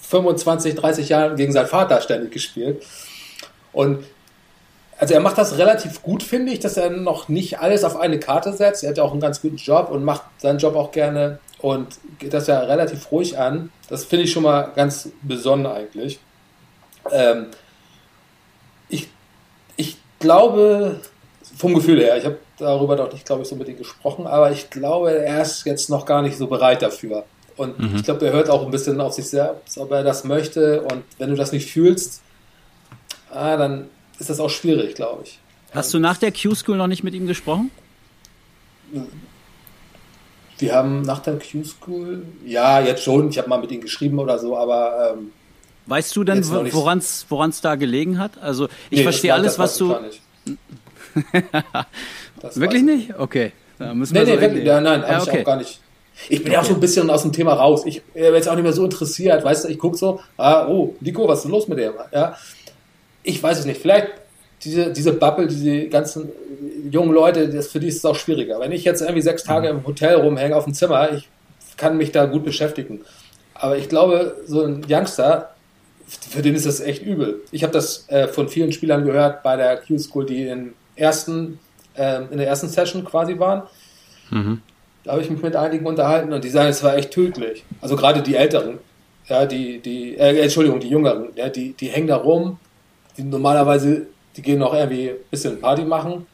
25, 0.00 0.74
30 0.74 1.08
Jahren 1.08 1.36
gegen 1.36 1.52
seinen 1.52 1.66
Vater 1.66 2.00
ständig 2.00 2.32
gespielt. 2.32 2.84
Und 3.72 4.04
also 5.02 5.14
er 5.14 5.20
macht 5.20 5.36
das 5.36 5.58
relativ 5.58 6.00
gut, 6.04 6.22
finde 6.22 6.52
ich, 6.52 6.60
dass 6.60 6.76
er 6.76 6.88
noch 6.88 7.28
nicht 7.28 7.58
alles 7.58 7.82
auf 7.82 7.96
eine 7.96 8.20
Karte 8.20 8.52
setzt. 8.52 8.84
Er 8.84 8.90
hat 8.90 8.98
ja 8.98 9.02
auch 9.02 9.10
einen 9.10 9.20
ganz 9.20 9.42
guten 9.42 9.56
Job 9.56 9.90
und 9.90 10.04
macht 10.04 10.22
seinen 10.38 10.60
Job 10.60 10.76
auch 10.76 10.92
gerne 10.92 11.40
und 11.58 11.88
geht 12.20 12.32
das 12.32 12.46
ja 12.46 12.60
relativ 12.60 13.10
ruhig 13.10 13.36
an. 13.36 13.72
Das 13.88 14.04
finde 14.04 14.26
ich 14.26 14.32
schon 14.32 14.44
mal 14.44 14.70
ganz 14.76 15.08
besonders 15.22 15.74
eigentlich. 15.74 16.20
Ähm, 17.10 17.46
ich, 18.88 19.08
ich 19.74 19.96
glaube, 20.20 21.00
vom 21.56 21.74
Gefühl 21.74 21.98
her, 22.00 22.16
ich 22.16 22.24
habe 22.24 22.38
darüber 22.56 22.94
noch 22.94 23.12
nicht, 23.12 23.26
glaube 23.26 23.42
ich, 23.42 23.48
so 23.48 23.56
mit 23.56 23.66
ihm 23.66 23.78
gesprochen, 23.78 24.28
aber 24.28 24.52
ich 24.52 24.70
glaube, 24.70 25.10
er 25.18 25.42
ist 25.42 25.66
jetzt 25.66 25.90
noch 25.90 26.06
gar 26.06 26.22
nicht 26.22 26.38
so 26.38 26.46
bereit 26.46 26.80
dafür. 26.80 27.24
Und 27.56 27.76
mhm. 27.76 27.96
ich 27.96 28.04
glaube, 28.04 28.24
er 28.24 28.32
hört 28.32 28.48
auch 28.48 28.64
ein 28.64 28.70
bisschen 28.70 29.00
auf 29.00 29.14
sich 29.14 29.28
selbst, 29.28 29.78
ob 29.78 29.90
er 29.90 30.04
das 30.04 30.22
möchte. 30.22 30.82
Und 30.82 31.02
wenn 31.18 31.30
du 31.30 31.34
das 31.34 31.50
nicht 31.50 31.72
fühlst, 31.72 32.22
ah, 33.32 33.56
dann 33.56 33.88
ist 34.22 34.30
das 34.30 34.40
auch 34.40 34.50
schwierig, 34.50 34.94
glaube 34.94 35.24
ich. 35.24 35.38
Hast 35.72 35.92
du 35.92 35.98
nach 35.98 36.16
der 36.16 36.32
Q-School 36.32 36.76
noch 36.76 36.86
nicht 36.86 37.02
mit 37.02 37.14
ihm 37.14 37.26
gesprochen? 37.26 37.70
Wir 40.58 40.74
haben 40.74 41.02
nach 41.02 41.20
der 41.20 41.38
Q-School, 41.38 42.24
ja, 42.46 42.80
jetzt 42.80 43.02
schon, 43.02 43.30
ich 43.30 43.38
habe 43.38 43.48
mal 43.48 43.58
mit 43.58 43.72
ihm 43.72 43.80
geschrieben 43.80 44.18
oder 44.18 44.38
so, 44.38 44.56
aber. 44.56 45.14
Ähm, 45.14 45.32
weißt 45.86 46.14
du 46.14 46.24
denn, 46.24 46.46
woran 46.46 46.98
es 46.98 47.60
da 47.60 47.74
gelegen 47.74 48.18
hat? 48.18 48.32
Also, 48.40 48.68
ich 48.90 48.98
nee, 48.98 49.02
verstehe 49.02 49.34
alles, 49.34 49.58
was 49.58 49.76
du. 49.76 49.94
Wirklich 52.54 52.82
nicht? 52.82 53.18
Okay. 53.18 53.52
Da 53.78 53.94
müssen 53.94 54.14
wir 54.14 54.24
nee, 54.24 54.34
so 54.34 54.40
nee, 54.40 54.62
ja, 54.62 54.80
nein, 54.80 55.00
ja, 55.00 55.20
okay. 55.20 55.30
ich 55.32 55.40
auch 55.40 55.44
gar 55.44 55.56
nicht. 55.56 55.80
Ich 56.28 56.44
bin 56.44 56.52
ja 56.52 56.60
auch 56.60 56.64
so 56.64 56.74
ein 56.74 56.80
bisschen 56.80 57.10
aus 57.10 57.22
dem 57.22 57.32
Thema 57.32 57.54
raus. 57.54 57.82
Ich 57.86 58.02
bin 58.02 58.22
jetzt 58.22 58.48
auch 58.48 58.54
nicht 58.54 58.62
mehr 58.62 58.72
so 58.72 58.84
interessiert. 58.84 59.42
Weißt 59.42 59.64
du, 59.64 59.68
ich 59.68 59.78
gucke 59.78 59.96
so, 59.96 60.20
ah, 60.36 60.68
oh, 60.68 60.94
Nico, 61.00 61.26
was 61.26 61.44
ist 61.44 61.50
los 61.50 61.66
mit 61.66 61.78
dem? 61.78 61.94
Ja 62.12 62.36
ich 63.22 63.42
weiß 63.42 63.60
es 63.60 63.64
nicht, 63.64 63.80
vielleicht 63.80 64.08
diese, 64.64 64.92
diese 64.92 65.12
Bubble, 65.12 65.46
diese 65.46 65.88
ganzen 65.88 66.30
jungen 66.90 67.12
Leute, 67.12 67.48
das, 67.48 67.68
für 67.68 67.80
die 67.80 67.88
ist 67.88 67.96
es 67.96 68.04
auch 68.04 68.14
schwieriger. 68.14 68.60
Wenn 68.60 68.72
ich 68.72 68.84
jetzt 68.84 69.00
irgendwie 69.00 69.22
sechs 69.22 69.44
Tage 69.44 69.68
im 69.68 69.86
Hotel 69.86 70.14
rumhänge 70.16 70.54
auf 70.54 70.64
dem 70.64 70.74
Zimmer, 70.74 71.12
ich 71.12 71.28
kann 71.76 71.96
mich 71.96 72.12
da 72.12 72.26
gut 72.26 72.44
beschäftigen. 72.44 73.00
Aber 73.54 73.76
ich 73.76 73.88
glaube, 73.88 74.36
so 74.46 74.62
ein 74.62 74.84
Youngster, 74.88 75.54
für 76.06 76.42
den 76.42 76.54
ist 76.54 76.66
das 76.66 76.80
echt 76.80 77.02
übel. 77.02 77.40
Ich 77.50 77.62
habe 77.62 77.72
das 77.72 78.08
äh, 78.08 78.28
von 78.28 78.48
vielen 78.48 78.72
Spielern 78.72 79.04
gehört 79.04 79.42
bei 79.42 79.56
der 79.56 79.78
Q-School, 79.78 80.26
die 80.26 80.46
in, 80.46 80.74
ersten, 80.96 81.58
äh, 81.94 82.22
in 82.30 82.38
der 82.38 82.46
ersten 82.46 82.68
Session 82.68 83.04
quasi 83.04 83.38
waren. 83.38 83.62
Mhm. 84.30 84.60
Da 85.04 85.12
habe 85.12 85.22
ich 85.22 85.30
mich 85.30 85.42
mit 85.42 85.56
einigen 85.56 85.86
unterhalten 85.86 86.32
und 86.32 86.44
die 86.44 86.50
sagen, 86.50 86.68
es 86.68 86.82
war 86.82 86.96
echt 86.96 87.10
tödlich. 87.10 87.64
Also 87.80 87.96
gerade 87.96 88.22
die 88.22 88.36
Älteren, 88.36 88.78
ja, 89.28 89.46
die, 89.46 89.80
die, 89.80 90.16
äh, 90.16 90.40
Entschuldigung, 90.40 90.78
die 90.80 90.88
Jüngeren, 90.88 91.28
ja, 91.34 91.48
die, 91.48 91.72
die 91.72 91.88
hängen 91.88 92.06
da 92.06 92.16
rum, 92.16 92.58
die 93.16 93.22
normalerweise, 93.22 94.06
die 94.36 94.42
gehen 94.42 94.58
noch 94.58 94.74
irgendwie 94.74 95.10
ein 95.10 95.16
bisschen 95.30 95.60
Party 95.60 95.84
machen 95.84 96.26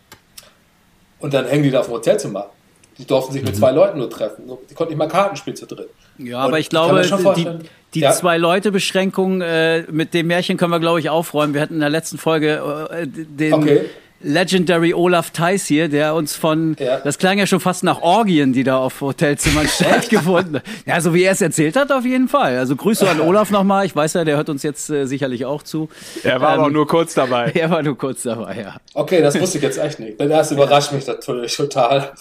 und 1.20 1.34
dann 1.34 1.46
hängen 1.46 1.64
die 1.64 1.70
da 1.70 1.80
auf 1.80 1.86
dem 1.86 1.94
Hotelzimmer. 1.94 2.50
Die 2.98 3.06
durften 3.06 3.32
sich 3.32 3.42
mit 3.42 3.54
mhm. 3.54 3.58
zwei 3.58 3.70
Leuten 3.70 3.98
nur 3.98 4.10
treffen. 4.10 4.44
Die 4.68 4.74
konnten 4.74 4.90
nicht 4.90 4.98
mal 4.98 5.08
Karten 5.08 5.36
spielen 5.36 5.56
zu 5.56 5.66
dritt. 5.66 5.88
Ja, 6.18 6.38
und 6.38 6.48
aber 6.48 6.58
ich 6.58 6.68
glaube, 6.68 7.00
die, 7.36 7.46
die 7.94 8.00
ja. 8.00 8.12
Zwei-Leute-Beschränkung 8.12 9.40
äh, 9.40 9.82
mit 9.90 10.14
dem 10.14 10.26
Märchen 10.26 10.56
können 10.56 10.72
wir, 10.72 10.80
glaube 10.80 10.98
ich, 10.98 11.08
aufräumen. 11.08 11.54
Wir 11.54 11.60
hatten 11.60 11.74
in 11.74 11.80
der 11.80 11.90
letzten 11.90 12.18
Folge 12.18 12.88
äh, 12.90 13.06
den, 13.06 13.52
okay. 13.52 13.82
Legendary 14.20 14.94
Olaf 14.94 15.30
Theis 15.30 15.66
hier, 15.66 15.88
der 15.88 16.14
uns 16.14 16.34
von, 16.34 16.76
ja. 16.78 16.98
das 16.98 17.18
klang 17.18 17.38
ja 17.38 17.46
schon 17.46 17.60
fast 17.60 17.84
nach 17.84 18.00
Orgien, 18.00 18.52
die 18.52 18.64
da 18.64 18.78
auf 18.78 19.00
Hotelzimmern 19.00 19.68
stattgefunden 19.68 20.56
haben. 20.56 20.82
Ja, 20.86 21.00
so 21.00 21.14
wie 21.14 21.22
er 21.22 21.32
es 21.32 21.40
erzählt 21.40 21.76
hat, 21.76 21.92
auf 21.92 22.04
jeden 22.04 22.28
Fall. 22.28 22.58
Also 22.58 22.74
Grüße 22.74 23.08
an 23.08 23.20
Olaf 23.20 23.50
nochmal. 23.50 23.86
Ich 23.86 23.94
weiß 23.94 24.14
ja, 24.14 24.24
der 24.24 24.36
hört 24.36 24.48
uns 24.48 24.62
jetzt 24.62 24.90
äh, 24.90 25.06
sicherlich 25.06 25.44
auch 25.44 25.62
zu. 25.62 25.88
Er 26.24 26.40
war 26.40 26.54
ähm, 26.54 26.60
aber 26.60 26.70
nur 26.70 26.86
kurz 26.86 27.14
dabei. 27.14 27.52
Er 27.58 27.70
war 27.70 27.82
nur 27.82 27.98
kurz 27.98 28.22
dabei, 28.22 28.60
ja. 28.60 28.76
Okay, 28.94 29.20
das 29.20 29.38
wusste 29.40 29.58
ich 29.58 29.64
jetzt 29.64 29.78
echt 29.78 29.98
nicht. 29.98 30.20
Das 30.20 30.52
überrascht 30.52 30.92
mich 30.92 31.06
natürlich 31.06 31.56
total. 31.56 32.12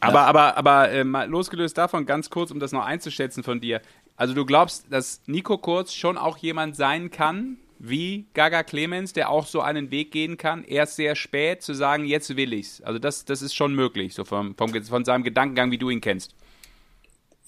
Aber, 0.00 0.14
ja. 0.14 0.24
aber, 0.24 0.56
aber 0.56 0.90
äh, 0.90 1.04
mal 1.04 1.28
losgelöst 1.28 1.76
davon, 1.76 2.06
ganz 2.06 2.30
kurz, 2.30 2.50
um 2.50 2.60
das 2.60 2.72
noch 2.72 2.84
einzuschätzen 2.84 3.42
von 3.42 3.60
dir. 3.60 3.80
Also 4.16 4.32
du 4.32 4.46
glaubst, 4.46 4.86
dass 4.90 5.20
Nico 5.26 5.58
Kurz 5.58 5.92
schon 5.92 6.16
auch 6.16 6.38
jemand 6.38 6.76
sein 6.76 7.10
kann, 7.10 7.58
wie 7.78 8.26
Gaga 8.34 8.62
Clemens, 8.62 9.12
der 9.12 9.30
auch 9.30 9.46
so 9.46 9.60
einen 9.60 9.90
Weg 9.90 10.10
gehen 10.12 10.36
kann, 10.36 10.64
erst 10.64 10.96
sehr 10.96 11.14
spät 11.14 11.62
zu 11.62 11.74
sagen, 11.74 12.04
jetzt 12.04 12.36
will 12.36 12.52
ich's. 12.52 12.80
Also 12.82 12.98
das, 12.98 13.24
das 13.24 13.42
ist 13.42 13.54
schon 13.54 13.74
möglich, 13.74 14.14
so 14.14 14.24
vom, 14.24 14.54
vom, 14.56 14.72
von 14.84 15.04
seinem 15.04 15.24
Gedankengang, 15.24 15.70
wie 15.70 15.78
du 15.78 15.90
ihn 15.90 16.00
kennst. 16.00 16.34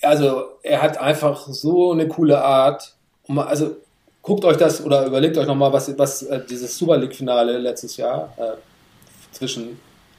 Also 0.03 0.45
er 0.63 0.83
hat 0.83 0.99
einfach 0.99 1.47
so 1.49 1.93
eine 1.93 2.07
coole 2.09 2.43
Art. 2.43 2.95
Also 3.29 3.77
guckt 4.23 4.45
euch 4.45 4.57
das 4.57 4.85
oder 4.85 5.07
überlegt 5.07 5.37
euch 5.39 5.47
nochmal, 5.47 5.73
was, 5.73 5.97
was 5.99 6.23
äh, 6.23 6.41
dieses 6.49 6.77
Super 6.77 6.99
League-Finale 6.99 7.59
letztes 7.59 7.97
Jahr 7.97 8.33
äh, 8.37 8.53
zwischen 9.33 9.79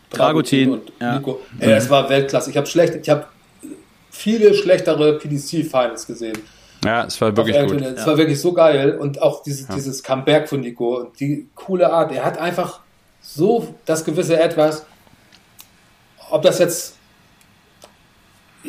Dragutin 0.09 0.71
und 0.71 0.91
ja. 0.99 1.15
Nico. 1.15 1.39
Ey, 1.59 1.69
das 1.69 1.89
war 1.89 2.09
Weltklasse. 2.09 2.49
Ich 2.49 2.57
habe 2.57 2.67
schlecht, 2.67 2.95
ich 2.95 3.09
habe 3.09 3.27
viele 4.09 4.53
schlechtere 4.53 5.17
PDC-Finals 5.19 6.07
gesehen. 6.07 6.37
Ja, 6.83 7.05
es 7.05 7.19
war 7.19 7.35
wirklich 7.35 7.59
gut. 7.67 7.81
Es 7.81 8.01
ja. 8.01 8.07
war 8.07 8.17
wirklich 8.17 8.39
so 8.39 8.53
geil 8.53 8.97
und 8.97 9.21
auch 9.21 9.43
dieses, 9.43 9.67
ja. 9.67 9.75
dieses 9.75 10.01
Comeback 10.01 10.47
von 10.47 10.61
Nico 10.61 10.99
und 10.99 11.19
die 11.19 11.49
coole 11.55 11.91
Art. 11.91 12.11
Er 12.11 12.23
hat 12.23 12.37
einfach 12.37 12.79
so 13.21 13.75
das 13.85 14.05
gewisse 14.05 14.39
Etwas, 14.39 14.85
ob 16.29 16.41
das 16.41 16.59
jetzt 16.59 16.95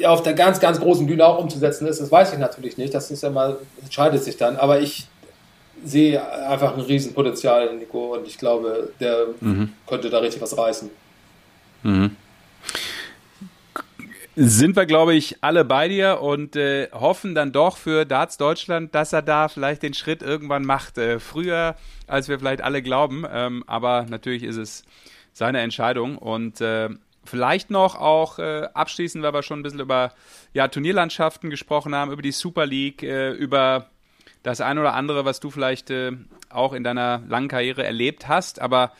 auf 0.04 0.22
der 0.22 0.34
ganz, 0.34 0.60
ganz 0.60 0.80
großen 0.80 1.06
Bühne 1.06 1.24
auch 1.26 1.38
umzusetzen 1.38 1.86
ist, 1.86 2.00
das 2.00 2.10
weiß 2.10 2.32
ich 2.32 2.38
natürlich 2.38 2.78
nicht. 2.78 2.94
Das 2.94 3.10
ist 3.10 3.22
ja 3.22 3.30
mal, 3.30 3.58
entscheidet 3.82 4.22
sich 4.22 4.36
dann. 4.36 4.56
Aber 4.56 4.80
ich 4.80 5.06
sehe 5.84 6.22
einfach 6.48 6.74
ein 6.74 6.80
Riesenpotenzial 6.80 7.68
in 7.68 7.78
Nico 7.78 8.14
und 8.14 8.26
ich 8.26 8.38
glaube, 8.38 8.92
der 9.00 9.26
mhm. 9.40 9.72
könnte 9.86 10.10
da 10.10 10.18
richtig 10.18 10.42
was 10.42 10.56
reißen. 10.56 10.90
Mhm 11.82 12.16
sind 14.42 14.74
wir, 14.74 14.86
glaube 14.86 15.14
ich, 15.14 15.44
alle 15.44 15.66
bei 15.66 15.86
dir 15.88 16.22
und 16.22 16.56
äh, 16.56 16.88
hoffen 16.92 17.34
dann 17.34 17.52
doch 17.52 17.76
für 17.76 18.06
Darts 18.06 18.38
Deutschland, 18.38 18.94
dass 18.94 19.12
er 19.12 19.20
da 19.20 19.48
vielleicht 19.48 19.82
den 19.82 19.92
Schritt 19.92 20.22
irgendwann 20.22 20.64
macht. 20.64 20.96
Äh, 20.96 21.20
früher, 21.20 21.76
als 22.06 22.30
wir 22.30 22.38
vielleicht 22.38 22.62
alle 22.62 22.80
glauben. 22.80 23.26
Ähm, 23.30 23.64
aber 23.66 24.06
natürlich 24.08 24.42
ist 24.42 24.56
es 24.56 24.82
seine 25.34 25.60
Entscheidung. 25.60 26.16
Und 26.16 26.62
äh, 26.62 26.88
vielleicht 27.22 27.70
noch 27.70 27.96
auch 27.96 28.38
äh, 28.38 28.66
abschließend, 28.72 29.22
weil 29.22 29.34
wir 29.34 29.42
schon 29.42 29.60
ein 29.60 29.62
bisschen 29.62 29.80
über 29.80 30.14
ja, 30.54 30.68
Turnierlandschaften 30.68 31.50
gesprochen 31.50 31.94
haben, 31.94 32.10
über 32.10 32.22
die 32.22 32.32
Super 32.32 32.64
League, 32.64 33.02
äh, 33.02 33.32
über 33.32 33.90
das 34.42 34.62
ein 34.62 34.78
oder 34.78 34.94
andere, 34.94 35.26
was 35.26 35.40
du 35.40 35.50
vielleicht 35.50 35.90
äh, 35.90 36.12
auch 36.48 36.72
in 36.72 36.82
deiner 36.82 37.22
langen 37.28 37.48
Karriere 37.48 37.84
erlebt 37.84 38.26
hast. 38.26 38.58
Aber 38.58 38.92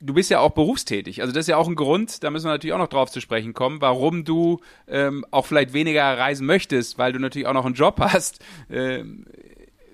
du 0.00 0.14
bist 0.14 0.30
ja 0.30 0.40
auch 0.40 0.52
berufstätig. 0.52 1.20
Also 1.20 1.32
das 1.32 1.42
ist 1.42 1.48
ja 1.48 1.56
auch 1.56 1.68
ein 1.68 1.74
Grund, 1.74 2.24
da 2.24 2.30
müssen 2.30 2.46
wir 2.46 2.52
natürlich 2.52 2.74
auch 2.74 2.78
noch 2.78 2.88
drauf 2.88 3.10
zu 3.10 3.20
sprechen 3.20 3.52
kommen, 3.52 3.80
warum 3.80 4.24
du 4.24 4.60
ähm, 4.88 5.24
auch 5.30 5.46
vielleicht 5.46 5.72
weniger 5.72 6.02
reisen 6.18 6.46
möchtest, 6.46 6.98
weil 6.98 7.12
du 7.12 7.18
natürlich 7.18 7.46
auch 7.46 7.54
noch 7.54 7.66
einen 7.66 7.74
Job 7.74 7.96
hast. 8.00 8.42
Ähm, 8.70 9.26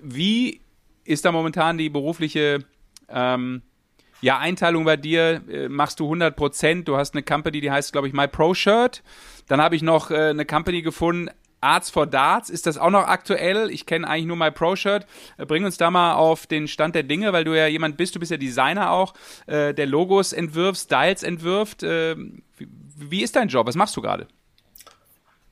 wie 0.01 0.61
ist 1.03 1.25
da 1.25 1.31
momentan 1.31 1.77
die 1.77 1.89
berufliche 1.89 2.59
ähm, 3.09 3.61
ja, 4.21 4.39
Einteilung 4.39 4.85
bei 4.85 4.97
dir? 4.97 5.41
Äh, 5.49 5.69
machst 5.69 5.99
du 5.99 6.05
100 6.05 6.35
Prozent? 6.35 6.87
Du 6.87 6.97
hast 6.97 7.13
eine 7.13 7.23
Company, 7.23 7.61
die 7.61 7.71
heißt, 7.71 7.91
glaube 7.91 8.07
ich, 8.07 8.13
My 8.13 8.27
Pro 8.27 8.53
Shirt. 8.53 9.03
Dann 9.47 9.61
habe 9.61 9.75
ich 9.75 9.81
noch 9.81 10.11
äh, 10.11 10.29
eine 10.29 10.45
Company 10.45 10.81
gefunden, 10.81 11.29
Arts 11.61 11.89
for 11.89 12.05
Darts, 12.05 12.49
ist 12.49 12.67
das 12.67 12.77
auch 12.77 12.89
noch 12.89 13.07
aktuell? 13.07 13.69
Ich 13.71 13.85
kenne 13.85 14.07
eigentlich 14.07 14.25
nur 14.25 14.37
My 14.37 14.51
Pro 14.51 14.75
Shirt. 14.75 15.05
Äh, 15.37 15.45
bring 15.45 15.65
uns 15.65 15.77
da 15.77 15.89
mal 15.89 16.13
auf 16.13 16.47
den 16.47 16.67
Stand 16.67 16.95
der 16.95 17.03
Dinge, 17.03 17.33
weil 17.33 17.43
du 17.43 17.53
ja 17.53 17.67
jemand 17.67 17.97
bist, 17.97 18.15
du 18.15 18.19
bist 18.19 18.31
ja 18.31 18.37
Designer 18.37 18.91
auch, 18.91 19.13
äh, 19.47 19.73
der 19.73 19.85
Logos 19.85 20.33
entwirft, 20.33 20.81
Styles 20.81 21.23
entwirft. 21.23 21.83
Äh, 21.83 22.15
wie, 22.57 22.67
wie, 22.97 23.23
ist 23.23 23.35
dein 23.35 23.47
Job? 23.47 23.67
Was 23.67 23.75
machst 23.75 23.95
du 23.97 24.01
gerade? 24.01 24.27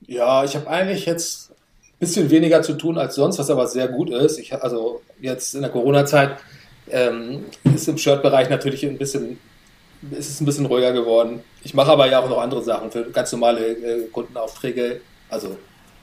Ja, 0.06 0.44
ich 0.44 0.54
habe 0.54 0.68
eigentlich 0.68 1.06
jetzt 1.06 1.50
ein 1.50 1.98
bisschen 1.98 2.30
weniger 2.30 2.62
zu 2.62 2.74
tun 2.74 2.98
als 2.98 3.16
sonst, 3.16 3.38
was 3.38 3.50
aber 3.50 3.66
sehr 3.66 3.88
gut 3.88 4.10
ist. 4.10 4.38
Ich, 4.38 4.54
also 4.54 5.02
jetzt 5.20 5.54
in 5.54 5.62
der 5.62 5.70
Corona-Zeit 5.70 6.36
ähm, 6.88 7.46
ist 7.64 7.88
im 7.88 7.98
Shirt-Bereich 7.98 8.48
natürlich 8.48 8.84
ein 8.84 8.98
bisschen 8.98 9.38
ist 10.10 10.40
ein 10.40 10.44
bisschen 10.44 10.66
ruhiger 10.66 10.92
geworden. 10.92 11.42
Ich 11.64 11.74
mache 11.74 11.90
aber 11.90 12.08
ja 12.08 12.20
auch 12.20 12.28
noch 12.28 12.40
andere 12.40 12.62
Sachen 12.62 12.90
für 12.90 13.10
ganz 13.10 13.32
normale 13.32 13.66
äh, 13.66 14.06
Kundenaufträge, 14.08 15.00
also 15.28 15.56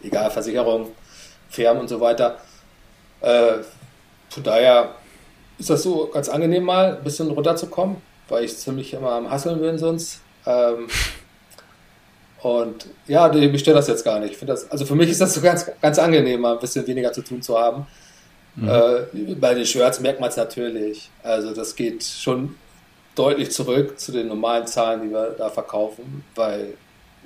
egal 0.04 0.30
Versicherung, 0.32 0.92
Firmen 1.50 1.82
und 1.82 1.88
so 1.88 2.00
weiter. 2.00 2.38
Äh, 3.22 3.64
von 4.30 4.44
daher 4.44 4.96
ist 5.58 5.70
das 5.70 5.84
so 5.84 6.08
ganz 6.08 6.30
angenehm 6.30 6.64
mal 6.64 6.98
ein 6.98 7.04
bisschen 7.04 7.30
runterzukommen, 7.30 7.98
weil 8.28 8.44
ich 8.44 8.58
ziemlich 8.58 8.94
immer 8.94 9.12
am 9.12 9.30
Hasseln 9.30 9.60
bin 9.60 9.78
sonst. 9.78 10.22
Ähm, 10.46 10.88
und 12.42 12.88
ja, 13.08 13.34
ich 13.34 13.62
stört 13.62 13.78
das 13.78 13.88
jetzt 13.88 14.04
gar 14.04 14.20
nicht. 14.20 14.34
Ich 14.34 14.46
das, 14.46 14.70
also 14.70 14.86
für 14.86 14.96
mich 14.96 15.10
ist 15.10 15.22
das 15.22 15.34
so 15.34 15.42
ganz, 15.42 15.66
ganz 15.82 15.98
angenehm, 15.98 16.42
mal 16.42 16.54
ein 16.54 16.60
bisschen 16.60 16.86
weniger 16.86 17.14
zu 17.14 17.22
tun 17.22 17.42
zu 17.42 17.58
haben. 17.58 17.88
Mhm. 18.56 18.70
Äh, 18.70 19.36
bei 19.36 19.54
den 19.54 19.66
Shirts 19.66 20.00
merkt 20.02 20.20
man 20.20 20.30
es 20.30 20.36
natürlich. 20.36 21.10
Also 21.24 21.54
das 21.54 21.76
geht 21.76 22.04
schon 22.04 22.56
deutlich 23.16 23.52
zurück 23.52 24.00
zu 24.00 24.12
den 24.12 24.28
normalen 24.28 24.68
Zahlen, 24.68 25.04
die 25.04 25.12
wir 25.12 25.36
da 25.38 25.50
verkaufen, 25.50 26.24
weil 26.36 26.74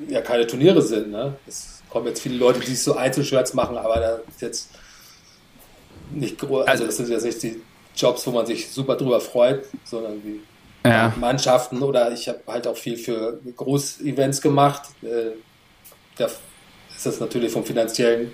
ja 0.07 0.21
keine 0.21 0.45
Turniere 0.45 0.81
sind. 0.81 1.11
Ne? 1.11 1.33
Das 1.45 1.76
kommen 1.89 2.07
jetzt 2.07 2.21
viele 2.21 2.37
Leute, 2.37 2.59
die 2.59 2.75
so 2.75 2.95
Einzelshirts 2.95 3.53
machen, 3.53 3.77
aber 3.77 3.99
da 3.99 4.19
ist 4.29 4.41
jetzt 4.41 4.69
nicht 6.11 6.39
groß, 6.39 6.67
also 6.67 6.85
das 6.85 6.97
sind 6.97 7.09
jetzt 7.09 7.25
nicht 7.25 7.43
die 7.43 7.61
Jobs, 7.95 8.25
wo 8.27 8.31
man 8.31 8.45
sich 8.45 8.69
super 8.69 8.95
drüber 8.95 9.19
freut, 9.19 9.65
sondern 9.83 10.23
wie 10.23 10.41
ja. 10.85 11.13
Mannschaften 11.19 11.81
oder 11.81 12.11
ich 12.11 12.29
habe 12.29 12.39
halt 12.47 12.67
auch 12.67 12.77
viel 12.77 12.97
für 12.97 13.39
Großevents 13.55 14.41
gemacht. 14.41 14.83
Äh, 15.01 15.31
da 16.17 16.25
ist 16.95 17.05
das 17.05 17.19
natürlich 17.19 17.51
vom 17.51 17.65
finanziellen 17.65 18.31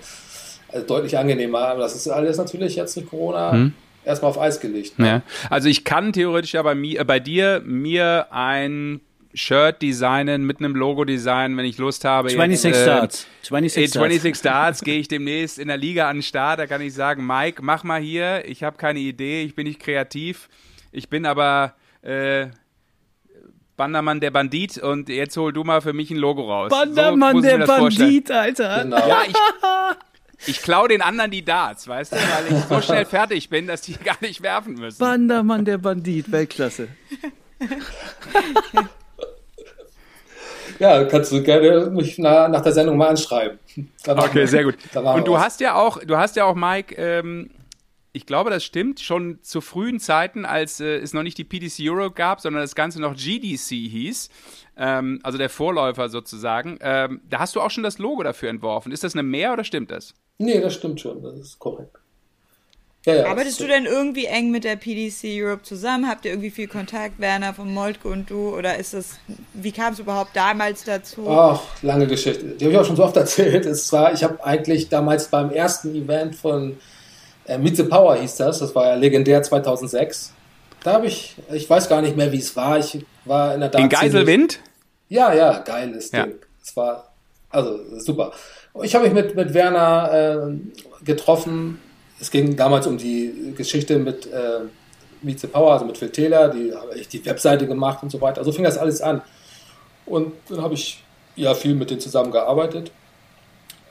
also 0.68 0.86
deutlich 0.86 1.16
angenehmer, 1.16 1.68
aber 1.68 1.80
das 1.80 1.94
ist 1.94 2.08
alles 2.08 2.36
natürlich 2.36 2.76
jetzt 2.76 2.96
durch 2.96 3.06
Corona 3.06 3.52
hm. 3.52 3.72
erstmal 4.04 4.30
auf 4.30 4.40
Eis 4.40 4.60
gelegt. 4.60 4.98
Ne? 4.98 5.06
Ja. 5.06 5.22
Also 5.50 5.68
ich 5.68 5.84
kann 5.84 6.12
theoretisch 6.12 6.54
ja 6.54 6.62
bei, 6.62 6.74
mir, 6.74 7.00
äh, 7.00 7.04
bei 7.04 7.20
dir 7.20 7.62
mir 7.64 8.28
ein 8.30 9.00
Shirt 9.34 9.82
designen, 9.82 10.46
mit 10.46 10.60
einem 10.60 10.76
Logo 10.76 11.04
designen, 11.04 11.56
wenn 11.56 11.64
ich 11.64 11.76
Lust 11.76 12.04
habe. 12.04 12.30
26 12.30 12.70
äh, 12.70 12.82
Starts. 12.82 13.26
26 13.42 13.72
Starts. 13.72 13.92
26 13.92 14.36
Starts 14.36 14.80
gehe 14.82 14.98
ich 14.98 15.08
demnächst 15.08 15.58
in 15.58 15.68
der 15.68 15.76
Liga 15.76 16.08
an 16.08 16.18
den 16.18 16.22
Start. 16.22 16.60
Da 16.60 16.66
kann 16.66 16.80
ich 16.80 16.94
sagen, 16.94 17.26
Mike, 17.26 17.60
mach 17.62 17.82
mal 17.82 18.00
hier. 18.00 18.44
Ich 18.46 18.62
habe 18.62 18.76
keine 18.76 19.00
Idee, 19.00 19.42
ich 19.42 19.56
bin 19.56 19.66
nicht 19.66 19.80
kreativ. 19.80 20.48
Ich 20.92 21.08
bin 21.08 21.26
aber 21.26 21.74
äh, 22.02 22.46
Bandermann 23.76 24.20
der 24.20 24.30
Bandit 24.30 24.78
und 24.78 25.08
jetzt 25.08 25.36
hol 25.36 25.52
du 25.52 25.64
mal 25.64 25.80
für 25.80 25.92
mich 25.92 26.12
ein 26.12 26.16
Logo 26.16 26.42
raus. 26.48 26.70
Bandermann 26.70 27.36
so 27.36 27.42
der 27.42 27.66
Bandit, 27.66 28.30
Alter. 28.30 28.84
Genau. 28.84 29.08
Ja, 29.08 29.22
ich, 29.26 29.34
ich 30.46 30.62
klaue 30.62 30.86
den 30.86 31.02
anderen 31.02 31.32
die 31.32 31.44
Darts, 31.44 31.88
weißt 31.88 32.12
du, 32.12 32.16
weil 32.16 32.56
ich 32.56 32.64
so 32.66 32.80
schnell 32.80 33.04
fertig 33.04 33.48
bin, 33.48 33.66
dass 33.66 33.80
die 33.80 33.94
gar 33.94 34.18
nicht 34.20 34.42
werfen 34.42 34.74
müssen. 34.74 35.00
Bandermann 35.00 35.64
der 35.64 35.78
Bandit, 35.78 36.30
Weltklasse. 36.30 36.86
Ja, 40.78 41.04
kannst 41.04 41.32
du 41.32 41.42
gerne 41.42 41.90
mich 41.90 42.18
nach, 42.18 42.48
nach 42.48 42.62
der 42.62 42.72
Sendung 42.72 42.96
mal 42.96 43.08
anschreiben. 43.08 43.58
okay, 44.06 44.46
sehr 44.46 44.64
gut. 44.64 44.76
Und 44.94 45.26
du 45.26 45.38
hast 45.38 45.60
ja 45.60 45.74
auch, 45.74 45.98
du 45.98 46.16
hast 46.16 46.36
ja 46.36 46.44
auch, 46.44 46.54
Mike, 46.54 46.94
ähm, 46.96 47.50
ich 48.12 48.26
glaube, 48.26 48.50
das 48.50 48.64
stimmt, 48.64 49.00
schon 49.00 49.40
zu 49.42 49.60
frühen 49.60 49.98
Zeiten, 49.98 50.44
als 50.44 50.80
äh, 50.80 50.98
es 50.98 51.12
noch 51.14 51.24
nicht 51.24 51.36
die 51.36 51.44
PDC 51.44 51.90
Euro 51.90 52.10
gab, 52.12 52.40
sondern 52.40 52.62
das 52.62 52.76
Ganze 52.76 53.00
noch 53.00 53.16
GDC 53.16 53.68
hieß, 53.68 54.28
ähm, 54.76 55.18
also 55.24 55.36
der 55.36 55.50
Vorläufer 55.50 56.08
sozusagen, 56.08 56.78
ähm, 56.80 57.20
da 57.28 57.40
hast 57.40 57.56
du 57.56 57.60
auch 57.60 57.70
schon 57.70 57.82
das 57.82 57.98
Logo 57.98 58.22
dafür 58.22 58.50
entworfen. 58.50 58.92
Ist 58.92 59.02
das 59.02 59.14
eine 59.14 59.24
Mehr 59.24 59.52
oder 59.52 59.64
stimmt 59.64 59.90
das? 59.90 60.14
Nee, 60.38 60.60
das 60.60 60.74
stimmt 60.74 61.00
schon, 61.00 61.22
das 61.22 61.38
ist 61.38 61.58
korrekt. 61.58 61.96
Ja, 63.06 63.14
ja, 63.16 63.26
Arbeitest 63.26 63.60
du 63.60 63.66
denn 63.66 63.84
irgendwie 63.84 64.24
eng 64.24 64.50
mit 64.50 64.64
der 64.64 64.76
PDC 64.76 65.24
Europe 65.24 65.62
zusammen? 65.62 66.08
Habt 66.08 66.24
ihr 66.24 66.30
irgendwie 66.30 66.50
viel 66.50 66.68
Kontakt, 66.68 67.20
Werner 67.20 67.52
von 67.52 67.72
Moltke 67.72 68.08
und 68.08 68.30
du? 68.30 68.56
Oder 68.56 68.78
ist 68.78 68.94
das, 68.94 69.18
wie 69.52 69.72
kam 69.72 69.92
es 69.92 69.98
überhaupt 69.98 70.34
damals 70.34 70.84
dazu? 70.84 71.28
Ach, 71.28 71.60
lange 71.82 72.06
Geschichte. 72.06 72.44
Die 72.44 72.64
habe 72.64 72.72
ich 72.72 72.80
auch 72.80 72.86
schon 72.86 72.96
so 72.96 73.04
oft 73.04 73.16
erzählt. 73.18 73.66
Es 73.66 73.92
war, 73.92 74.14
ich 74.14 74.24
habe 74.24 74.42
eigentlich 74.42 74.88
damals 74.88 75.28
beim 75.28 75.50
ersten 75.50 75.94
Event 75.94 76.34
von 76.34 76.78
äh, 77.46 77.58
Meet 77.58 77.76
the 77.76 77.82
Power 77.82 78.16
hieß 78.16 78.36
das, 78.36 78.60
das 78.60 78.74
war 78.74 78.88
ja 78.88 78.94
legendär 78.94 79.42
2006. 79.42 80.32
Da 80.82 80.94
habe 80.94 81.06
ich, 81.06 81.36
ich 81.52 81.68
weiß 81.68 81.90
gar 81.90 82.00
nicht 82.00 82.16
mehr, 82.16 82.32
wie 82.32 82.38
es 82.38 82.56
war. 82.56 82.78
Ich 82.78 83.04
war 83.26 83.54
in 83.54 83.60
der 83.60 83.68
Dark 83.68 83.84
In 83.84 83.90
Geiselwind? 83.90 84.60
Ja, 85.10 85.34
ja, 85.34 85.58
geiles 85.58 86.10
ja. 86.10 86.24
Ding. 86.24 86.36
Es 86.62 86.74
war, 86.74 87.12
also 87.50 87.78
super. 87.98 88.32
Ich 88.82 88.94
habe 88.94 89.04
mich 89.04 89.14
mit, 89.14 89.34
mit 89.34 89.52
Werner 89.52 90.48
äh, 90.48 91.04
getroffen 91.04 91.78
es 92.24 92.30
ging 92.30 92.56
damals 92.56 92.86
um 92.86 92.96
die 92.96 93.52
Geschichte 93.54 93.98
mit 93.98 94.26
äh, 94.26 94.60
the 95.38 95.46
Power, 95.46 95.72
also 95.74 95.84
mit 95.84 95.98
Phil 95.98 96.08
Taylor, 96.08 96.48
die 96.48 96.72
habe 96.74 96.94
ich 96.98 97.06
die 97.06 97.24
Webseite 97.26 97.66
gemacht 97.66 98.02
und 98.02 98.10
so 98.10 98.18
weiter. 98.18 98.38
Also 98.38 98.50
fing 98.50 98.64
das 98.64 98.78
alles 98.78 99.02
an. 99.02 99.20
Und 100.06 100.32
dann 100.48 100.62
habe 100.62 100.72
ich 100.72 101.02
ja 101.36 101.52
viel 101.54 101.74
mit 101.74 101.90
denen 101.90 102.00
zusammengearbeitet. 102.00 102.90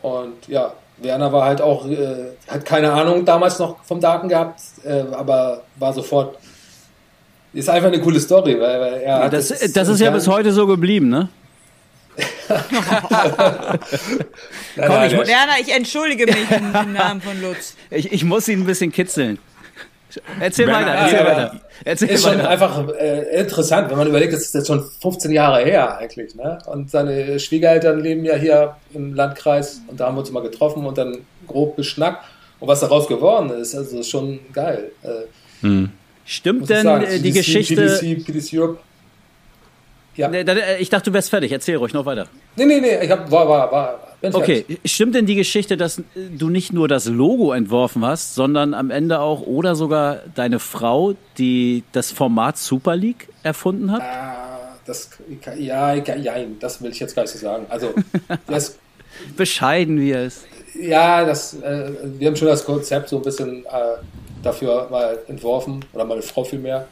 Und 0.01 0.47
ja, 0.47 0.73
Werner 0.97 1.31
war 1.31 1.45
halt 1.45 1.61
auch, 1.61 1.87
äh, 1.87 2.31
hat 2.47 2.65
keine 2.65 2.91
Ahnung 2.91 3.23
damals 3.23 3.59
noch 3.59 3.83
vom 3.83 3.99
Daten 3.99 4.27
gehabt, 4.29 4.59
äh, 4.83 5.03
aber 5.11 5.61
war 5.77 5.93
sofort. 5.93 6.37
Ist 7.53 7.69
einfach 7.69 7.89
eine 7.89 8.01
coole 8.01 8.19
Story, 8.19 8.59
weil, 8.59 8.81
weil 8.81 8.93
er. 8.93 9.19
Ja, 9.19 9.29
das, 9.29 9.49
das, 9.49 9.73
das 9.73 9.87
ist 9.89 9.99
ja 9.99 10.09
bis 10.09 10.27
heute 10.27 10.51
so 10.51 10.65
geblieben, 10.65 11.09
ne? 11.09 11.29
nein, 14.75 14.87
Komm, 14.87 15.03
ich, 15.03 15.13
Werner, 15.27 15.53
ich 15.61 15.73
entschuldige 15.73 16.25
mich 16.25 16.51
im 16.51 16.93
Namen 16.93 17.21
von 17.21 17.41
Lutz. 17.41 17.75
Ich, 17.89 18.11
ich 18.11 18.23
muss 18.23 18.47
ihn 18.47 18.61
ein 18.61 18.65
bisschen 18.65 18.91
kitzeln. 18.91 19.37
Erzähl 20.39 20.67
Werner, 20.67 20.87
weiter, 20.87 20.99
erzähl 20.99 21.19
ja, 21.19 21.25
weiter. 21.25 21.61
Erzähl 21.85 22.09
ist 22.09 22.23
weiter. 22.23 22.37
schon 22.37 22.45
einfach 22.45 22.87
äh, 22.89 23.39
interessant, 23.39 23.89
wenn 23.89 23.97
man 23.97 24.07
überlegt, 24.07 24.33
das 24.33 24.41
ist 24.41 24.53
jetzt 24.53 24.67
schon 24.67 24.83
15 25.01 25.31
Jahre 25.31 25.63
her 25.63 25.97
eigentlich. 25.97 26.35
Ne? 26.35 26.59
Und 26.67 26.91
seine 26.91 27.39
Schwiegereltern 27.39 27.99
leben 27.99 28.23
ja 28.23 28.35
hier 28.35 28.75
im 28.93 29.13
Landkreis 29.13 29.81
und 29.87 29.99
da 29.99 30.07
haben 30.07 30.15
wir 30.15 30.19
uns 30.19 30.31
mal 30.31 30.43
getroffen 30.43 30.85
und 30.85 30.97
dann 30.97 31.19
grob 31.47 31.75
beschnackt. 31.75 32.25
Und 32.59 32.67
was 32.67 32.79
daraus 32.79 33.07
geworden 33.07 33.49
ist, 33.49 33.75
also 33.75 33.99
ist 33.99 34.09
schon 34.09 34.39
geil. 34.53 34.91
Äh, 35.03 35.07
hm. 35.61 35.89
Stimmt 36.25 36.69
denn 36.69 36.83
sagen, 36.83 37.05
die 37.09 37.31
PDC, 37.31 37.33
Geschichte... 37.33 37.99
PDC, 37.99 38.25
PDC 38.25 38.53
Europe, 38.53 38.79
ja. 40.15 40.31
Äh, 40.31 40.81
ich 40.81 40.89
dachte, 40.89 41.09
du 41.09 41.13
wärst 41.13 41.29
fertig. 41.29 41.51
Erzähl 41.51 41.77
ruhig 41.77 41.93
noch 41.93 42.05
weiter. 42.05 42.27
Nee, 42.55 42.65
nee, 42.65 42.79
nee. 42.79 43.03
Ich 43.03 43.09
hab, 43.09 43.29
war, 43.31 43.47
war, 43.47 43.71
war, 43.71 43.99
okay, 44.33 44.63
fertig. 44.67 44.79
stimmt 44.85 45.15
denn 45.15 45.25
die 45.25 45.35
Geschichte, 45.35 45.77
dass 45.77 46.01
du 46.15 46.49
nicht 46.49 46.73
nur 46.73 46.87
das 46.87 47.07
Logo 47.07 47.53
entworfen 47.53 48.05
hast, 48.05 48.35
sondern 48.35 48.73
am 48.73 48.91
Ende 48.91 49.19
auch 49.19 49.41
oder 49.41 49.75
sogar 49.75 50.19
deine 50.35 50.59
Frau, 50.59 51.15
die 51.37 51.83
das 51.91 52.11
Format 52.11 52.57
Super 52.57 52.95
League 52.95 53.27
erfunden 53.41 53.91
hat? 53.91 54.01
Ah, 54.01 54.77
das, 54.85 55.09
ja, 55.57 55.93
ja, 55.93 56.35
das 56.59 56.81
will 56.81 56.91
ich 56.91 56.99
jetzt 56.99 57.15
gar 57.15 57.23
nicht 57.23 57.31
so 57.31 57.39
sagen. 57.39 57.65
Also, 57.69 57.93
das, 58.47 58.77
bescheiden 59.35 59.99
wie 59.99 60.11
es. 60.11 60.43
Ja, 60.79 61.25
das, 61.25 61.53
äh, 61.61 61.91
wir 62.17 62.27
haben 62.27 62.35
schon 62.35 62.47
das 62.47 62.65
Konzept 62.65 63.09
so 63.09 63.17
ein 63.17 63.21
bisschen 63.21 63.65
äh, 63.65 63.69
dafür 64.41 64.87
mal 64.89 65.19
entworfen 65.27 65.85
oder 65.93 66.05
meine 66.05 66.21
Frau 66.21 66.43
vielmehr. 66.43 66.87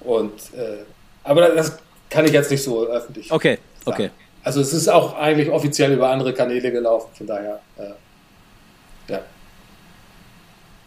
Und 0.00 0.32
äh, 0.54 0.84
aber 1.24 1.48
das 1.48 1.78
kann 2.10 2.24
ich 2.24 2.32
jetzt 2.32 2.50
nicht 2.50 2.62
so 2.62 2.86
öffentlich. 2.86 3.30
Okay, 3.30 3.58
sagen. 3.84 4.02
okay. 4.02 4.10
Also 4.42 4.60
es 4.60 4.72
ist 4.72 4.88
auch 4.88 5.16
eigentlich 5.18 5.50
offiziell 5.50 5.92
über 5.92 6.10
andere 6.10 6.32
Kanäle 6.32 6.72
gelaufen, 6.72 7.10
von 7.14 7.26
daher, 7.26 7.60
äh, 7.76 9.12
ja. 9.12 9.20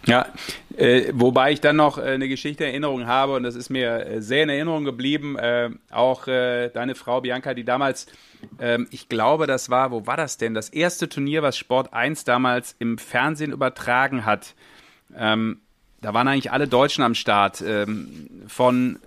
Ja, 0.08 0.26
äh, 0.78 1.12
wobei 1.14 1.52
ich 1.52 1.62
dann 1.62 1.76
noch 1.76 2.00
äh, 2.00 2.02
eine 2.02 2.28
Geschichte 2.28 2.66
Erinnerung 2.66 3.06
habe 3.06 3.34
und 3.34 3.44
das 3.44 3.54
ist 3.54 3.70
mir 3.70 4.06
äh, 4.06 4.22
sehr 4.22 4.44
in 4.44 4.50
Erinnerung 4.50 4.84
geblieben. 4.84 5.38
Äh, 5.38 5.70
auch 5.92 6.28
äh, 6.28 6.70
deine 6.70 6.96
Frau 6.96 7.22
Bianca, 7.22 7.54
die 7.54 7.64
damals, 7.64 8.08
ähm, 8.60 8.88
ich 8.90 9.10
glaube, 9.10 9.46
das 9.46 9.70
war, 9.70 9.92
wo 9.92 10.08
war 10.08 10.18
das 10.18 10.38
denn? 10.38 10.56
Das 10.56 10.70
erste 10.70 11.08
Turnier, 11.08 11.44
was 11.44 11.56
Sport 11.56 11.94
1 11.94 12.24
damals 12.24 12.76
im 12.80 12.98
Fernsehen 12.98 13.52
übertragen 13.52 14.26
hat. 14.26 14.56
Ähm, 15.16 15.60
da 16.02 16.16
waren 16.16 16.28
eigentlich 16.28 16.52
alle 16.52 16.68
Deutschen 16.68 17.04
am 17.04 17.14
Start. 17.14 17.62
Ähm, 17.62 18.28
von 18.48 18.98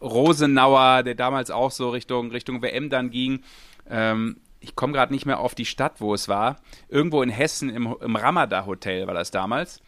Rosenauer, 0.00 1.02
der 1.02 1.14
damals 1.14 1.50
auch 1.50 1.70
so 1.70 1.90
Richtung, 1.90 2.30
Richtung 2.30 2.62
WM 2.62 2.90
dann 2.90 3.10
ging. 3.10 3.42
Ähm, 3.90 4.38
ich 4.60 4.74
komme 4.74 4.92
gerade 4.92 5.12
nicht 5.12 5.26
mehr 5.26 5.40
auf 5.40 5.54
die 5.54 5.64
Stadt, 5.64 6.00
wo 6.00 6.14
es 6.14 6.28
war. 6.28 6.56
Irgendwo 6.88 7.22
in 7.22 7.30
Hessen 7.30 7.70
im, 7.70 7.96
im 8.00 8.16
Ramada 8.16 8.66
Hotel 8.66 9.06
war 9.06 9.14
das 9.14 9.30
damals. 9.30 9.80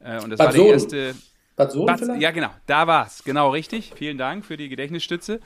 Äh, 0.00 0.20
und 0.20 0.30
das 0.30 0.38
Bad 0.38 0.48
war 0.48 0.52
der 0.52 0.66
erste. 0.66 1.14
Bad 1.56 1.72
Sohn 1.72 1.86
Bad, 1.86 2.20
Ja, 2.20 2.30
genau, 2.32 2.50
da 2.66 2.86
war 2.86 3.06
es. 3.06 3.24
Genau 3.24 3.50
richtig. 3.50 3.92
Vielen 3.96 4.18
Dank 4.18 4.44
für 4.44 4.56
die 4.56 4.68
Gedächtnisstütze. 4.68 5.40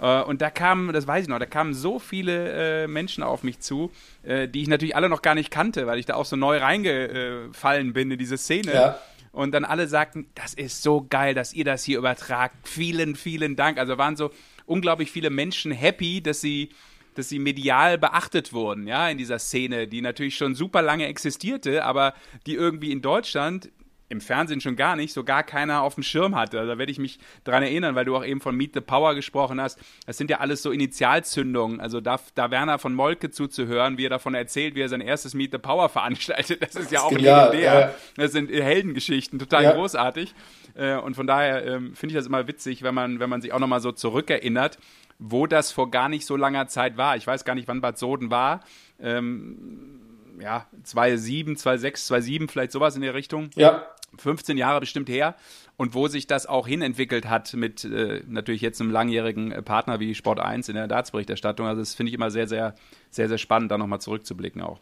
Äh, 0.00 0.22
und 0.22 0.42
da 0.42 0.50
kamen, 0.50 0.92
das 0.92 1.06
weiß 1.06 1.24
ich 1.24 1.28
noch, 1.28 1.38
da 1.38 1.46
kamen 1.46 1.72
so 1.72 1.98
viele 1.98 2.84
äh, 2.84 2.86
Menschen 2.86 3.22
auf 3.22 3.42
mich 3.42 3.60
zu, 3.60 3.90
äh, 4.22 4.48
die 4.48 4.62
ich 4.62 4.68
natürlich 4.68 4.96
alle 4.96 5.08
noch 5.08 5.22
gar 5.22 5.34
nicht 5.34 5.50
kannte, 5.50 5.86
weil 5.86 5.98
ich 5.98 6.06
da 6.06 6.14
auch 6.14 6.26
so 6.26 6.36
neu 6.36 6.58
reingefallen 6.58 7.92
bin 7.92 8.10
in 8.10 8.18
diese 8.18 8.36
Szene. 8.36 8.74
Ja 8.74 8.98
und 9.36 9.52
dann 9.52 9.66
alle 9.66 9.86
sagten, 9.86 10.26
das 10.34 10.54
ist 10.54 10.82
so 10.82 11.06
geil, 11.10 11.34
dass 11.34 11.52
ihr 11.52 11.66
das 11.66 11.84
hier 11.84 11.98
übertragt. 11.98 12.56
Vielen, 12.66 13.16
vielen 13.16 13.54
Dank. 13.54 13.76
Also 13.76 13.98
waren 13.98 14.16
so 14.16 14.30
unglaublich 14.64 15.10
viele 15.10 15.28
Menschen 15.28 15.72
happy, 15.72 16.22
dass 16.22 16.40
sie 16.40 16.70
dass 17.14 17.30
sie 17.30 17.38
medial 17.38 17.96
beachtet 17.96 18.52
wurden, 18.52 18.86
ja, 18.86 19.08
in 19.08 19.16
dieser 19.16 19.38
Szene, 19.38 19.88
die 19.88 20.02
natürlich 20.02 20.36
schon 20.36 20.54
super 20.54 20.82
lange 20.82 21.06
existierte, 21.06 21.82
aber 21.82 22.12
die 22.44 22.54
irgendwie 22.54 22.92
in 22.92 23.00
Deutschland 23.00 23.70
im 24.08 24.20
Fernsehen 24.20 24.60
schon 24.60 24.76
gar 24.76 24.96
nicht, 24.96 25.12
so 25.12 25.24
gar 25.24 25.42
keiner 25.42 25.82
auf 25.82 25.94
dem 25.94 26.04
Schirm 26.04 26.36
hatte. 26.36 26.58
Also 26.58 26.72
da 26.72 26.78
werde 26.78 26.92
ich 26.92 26.98
mich 26.98 27.18
dran 27.44 27.62
erinnern, 27.62 27.94
weil 27.94 28.04
du 28.04 28.16
auch 28.16 28.24
eben 28.24 28.40
von 28.40 28.56
Meet 28.56 28.74
the 28.74 28.80
Power 28.80 29.14
gesprochen 29.14 29.60
hast. 29.60 29.78
Das 30.06 30.16
sind 30.16 30.30
ja 30.30 30.38
alles 30.38 30.62
so 30.62 30.70
Initialzündungen. 30.70 31.80
Also 31.80 32.00
da, 32.00 32.20
da 32.34 32.50
Werner 32.50 32.78
von 32.78 32.94
Molke 32.94 33.30
zuzuhören, 33.30 33.98
wie 33.98 34.06
er 34.06 34.10
davon 34.10 34.34
erzählt, 34.34 34.74
wie 34.74 34.80
er 34.80 34.88
sein 34.88 35.00
erstes 35.00 35.34
Meet 35.34 35.52
the 35.52 35.58
Power 35.58 35.88
veranstaltet, 35.88 36.62
das 36.66 36.76
ist 36.76 36.92
ja 36.92 37.00
auch 37.00 37.10
legendär. 37.10 37.80
Ja. 37.80 37.94
Das 38.16 38.32
sind 38.32 38.50
Heldengeschichten, 38.50 39.38
total 39.38 39.64
ja. 39.64 39.72
großartig. 39.72 40.34
Äh, 40.74 40.96
und 40.96 41.14
von 41.14 41.26
daher 41.26 41.64
ähm, 41.66 41.94
finde 41.94 42.12
ich 42.12 42.16
das 42.16 42.26
immer 42.26 42.46
witzig, 42.46 42.82
wenn 42.82 42.94
man, 42.94 43.18
wenn 43.18 43.30
man 43.30 43.42
sich 43.42 43.52
auch 43.52 43.58
nochmal 43.58 43.80
so 43.80 43.92
zurückerinnert, 43.92 44.78
wo 45.18 45.46
das 45.46 45.72
vor 45.72 45.90
gar 45.90 46.08
nicht 46.08 46.26
so 46.26 46.36
langer 46.36 46.68
Zeit 46.68 46.96
war. 46.96 47.16
Ich 47.16 47.26
weiß 47.26 47.44
gar 47.44 47.54
nicht, 47.54 47.68
wann 47.68 47.80
Bad 47.80 47.98
Soden 47.98 48.30
war. 48.30 48.60
Ähm, 49.00 50.00
ja, 50.40 50.66
2,7, 50.84 51.58
2,6, 51.58 52.12
2,7, 52.12 52.50
vielleicht 52.50 52.72
sowas 52.72 52.96
in 52.96 53.02
der 53.02 53.14
Richtung. 53.14 53.50
Ja. 53.54 53.86
15 54.18 54.56
Jahre 54.56 54.80
bestimmt 54.80 55.08
her 55.08 55.36
und 55.76 55.94
wo 55.94 56.08
sich 56.08 56.26
das 56.26 56.46
auch 56.46 56.66
hinentwickelt 56.66 57.28
hat 57.28 57.54
mit 57.54 57.84
äh, 57.84 58.22
natürlich 58.26 58.60
jetzt 58.60 58.80
einem 58.80 58.90
langjährigen 58.90 59.52
äh, 59.52 59.62
Partner 59.62 60.00
wie 60.00 60.14
Sport 60.14 60.40
1 60.40 60.68
in 60.68 60.74
der 60.74 60.88
Dartsberichterstattung. 60.88 61.66
Also 61.66 61.80
das 61.80 61.94
finde 61.94 62.10
ich 62.10 62.14
immer 62.14 62.30
sehr, 62.30 62.48
sehr, 62.48 62.74
sehr, 63.10 63.28
sehr 63.28 63.38
spannend, 63.38 63.70
da 63.70 63.78
nochmal 63.78 64.00
zurückzublicken 64.00 64.62
auch. 64.62 64.80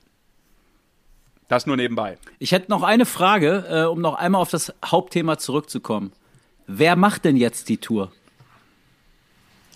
Das 1.48 1.66
nur 1.66 1.76
nebenbei. 1.76 2.18
Ich 2.38 2.52
hätte 2.52 2.70
noch 2.70 2.82
eine 2.82 3.06
Frage, 3.06 3.64
äh, 3.68 3.82
um 3.84 4.00
noch 4.00 4.14
einmal 4.14 4.40
auf 4.40 4.50
das 4.50 4.72
Hauptthema 4.84 5.38
zurückzukommen. 5.38 6.12
Wer 6.66 6.96
macht 6.96 7.24
denn 7.24 7.36
jetzt 7.36 7.68
die 7.68 7.78
Tour? 7.78 8.10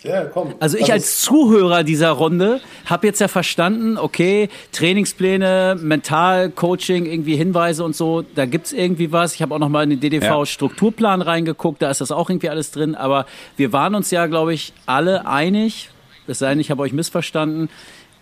Ja, 0.03 0.25
komm. 0.25 0.53
Also 0.59 0.77
ich 0.77 0.91
als 0.91 1.21
Zuhörer 1.21 1.83
dieser 1.83 2.11
Runde 2.11 2.61
habe 2.85 3.07
jetzt 3.07 3.19
ja 3.19 3.27
verstanden, 3.27 3.97
okay, 3.97 4.49
Trainingspläne, 4.71 5.77
Mentalcoaching, 5.79 7.05
irgendwie 7.05 7.35
Hinweise 7.35 7.83
und 7.83 7.95
so, 7.95 8.23
da 8.35 8.45
gibt's 8.45 8.71
irgendwie 8.71 9.11
was. 9.11 9.35
Ich 9.35 9.41
habe 9.41 9.53
auch 9.53 9.59
noch 9.59 9.69
mal 9.69 9.83
in 9.83 9.89
den 9.89 9.99
DDV-Strukturplan 9.99 11.21
reingeguckt, 11.21 11.81
da 11.81 11.89
ist 11.89 12.01
das 12.01 12.11
auch 12.11 12.29
irgendwie 12.29 12.49
alles 12.49 12.71
drin. 12.71 12.95
Aber 12.95 13.25
wir 13.57 13.73
waren 13.73 13.95
uns 13.95 14.11
ja, 14.11 14.27
glaube 14.27 14.53
ich, 14.53 14.73
alle 14.85 15.27
einig, 15.27 15.89
es 16.27 16.39
sei 16.39 16.49
denn, 16.49 16.59
ich 16.59 16.71
habe 16.71 16.81
euch 16.83 16.93
missverstanden, 16.93 17.69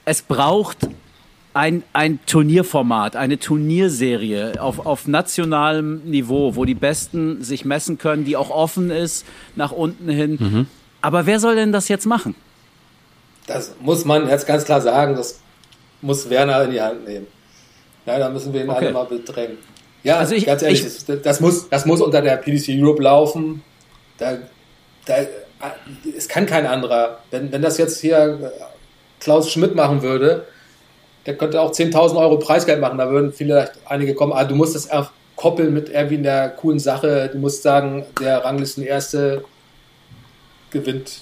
es 0.06 0.22
braucht 0.22 0.88
ein, 1.54 1.84
ein 1.92 2.20
Turnierformat, 2.26 3.16
eine 3.16 3.40
Turnierserie 3.40 4.62
auf, 4.62 4.86
auf 4.86 5.08
nationalem 5.08 6.02
Niveau, 6.06 6.56
wo 6.56 6.66
die 6.66 6.76
Besten 6.76 7.44
sich 7.44 7.66
messen 7.66 7.98
können, 7.98 8.26
die 8.26 8.38
auch 8.38 8.52
offen 8.52 8.92
ist 8.92 9.26
nach 9.56 9.72
unten 9.72 10.08
hin. 10.10 10.38
Mhm. 10.40 10.68
Aber 11.02 11.26
wer 11.26 11.40
soll 11.40 11.56
denn 11.56 11.72
das 11.72 11.88
jetzt 11.88 12.06
machen? 12.06 12.36
Das 13.46 13.74
muss 13.80 14.04
man 14.06 14.28
jetzt 14.28 14.46
ganz 14.46 14.66
klar 14.66 14.82
sagen, 14.82 15.16
das 15.16 15.40
muss 16.02 16.30
Werner 16.30 16.64
in 16.64 16.72
die 16.72 16.82
Hand 16.82 17.08
nehmen. 17.08 17.28
Ja, 18.06 18.20
da 18.20 18.30
müssen 18.30 18.54
wir 18.54 18.64
ihn 18.64 18.70
okay. 18.70 18.86
alle 18.86 18.94
mal 18.94 19.06
bedrängen. 19.06 19.58
Ja, 20.04 20.18
also 20.18 20.36
ich, 20.36 20.46
ganz 20.46 20.62
ehrlich, 20.62 20.86
ich, 20.86 21.06
das, 21.06 21.22
das, 21.22 21.40
muss, 21.40 21.70
das 21.70 21.86
muss 21.86 22.02
unter 22.02 22.22
der 22.22 22.38
PDC 22.38 22.70
Europe 22.82 23.02
laufen. 23.02 23.64
Da, 24.18 24.38
da, 25.06 25.16
es 26.16 26.28
kann 26.28 26.46
kein 26.46 26.66
anderer. 26.66 27.20
Wenn, 27.32 27.52
wenn 27.52 27.62
das 27.62 27.78
jetzt 27.78 28.00
hier 28.00 28.52
Klaus 29.20 29.52
Schmidt 29.52 29.76
machen 29.76 30.02
würde, 30.02 30.46
der 31.26 31.36
könnte 31.36 31.60
auch 31.60 31.72
10.000 31.72 32.16
Euro 32.16 32.38
Preisgeld 32.38 32.80
machen. 32.80 32.98
Da 32.98 33.10
würden 33.10 33.34
vielleicht 33.34 33.74
einige 33.86 34.14
kommen. 34.14 34.32
Aber 34.32 34.46
du 34.46 34.56
musst 34.56 34.76
das 34.76 34.90
koppeln 35.36 35.74
mit 35.74 35.90
irgendwie 35.90 36.18
einer 36.18 36.50
coolen 36.50 36.80
Sache. 36.80 37.30
Du 37.32 37.40
musst 37.40 37.64
sagen, 37.64 38.06
der 38.22 38.46
Ranglisten 38.46 38.84
Erste 38.84 39.44
gewinnt 40.72 41.22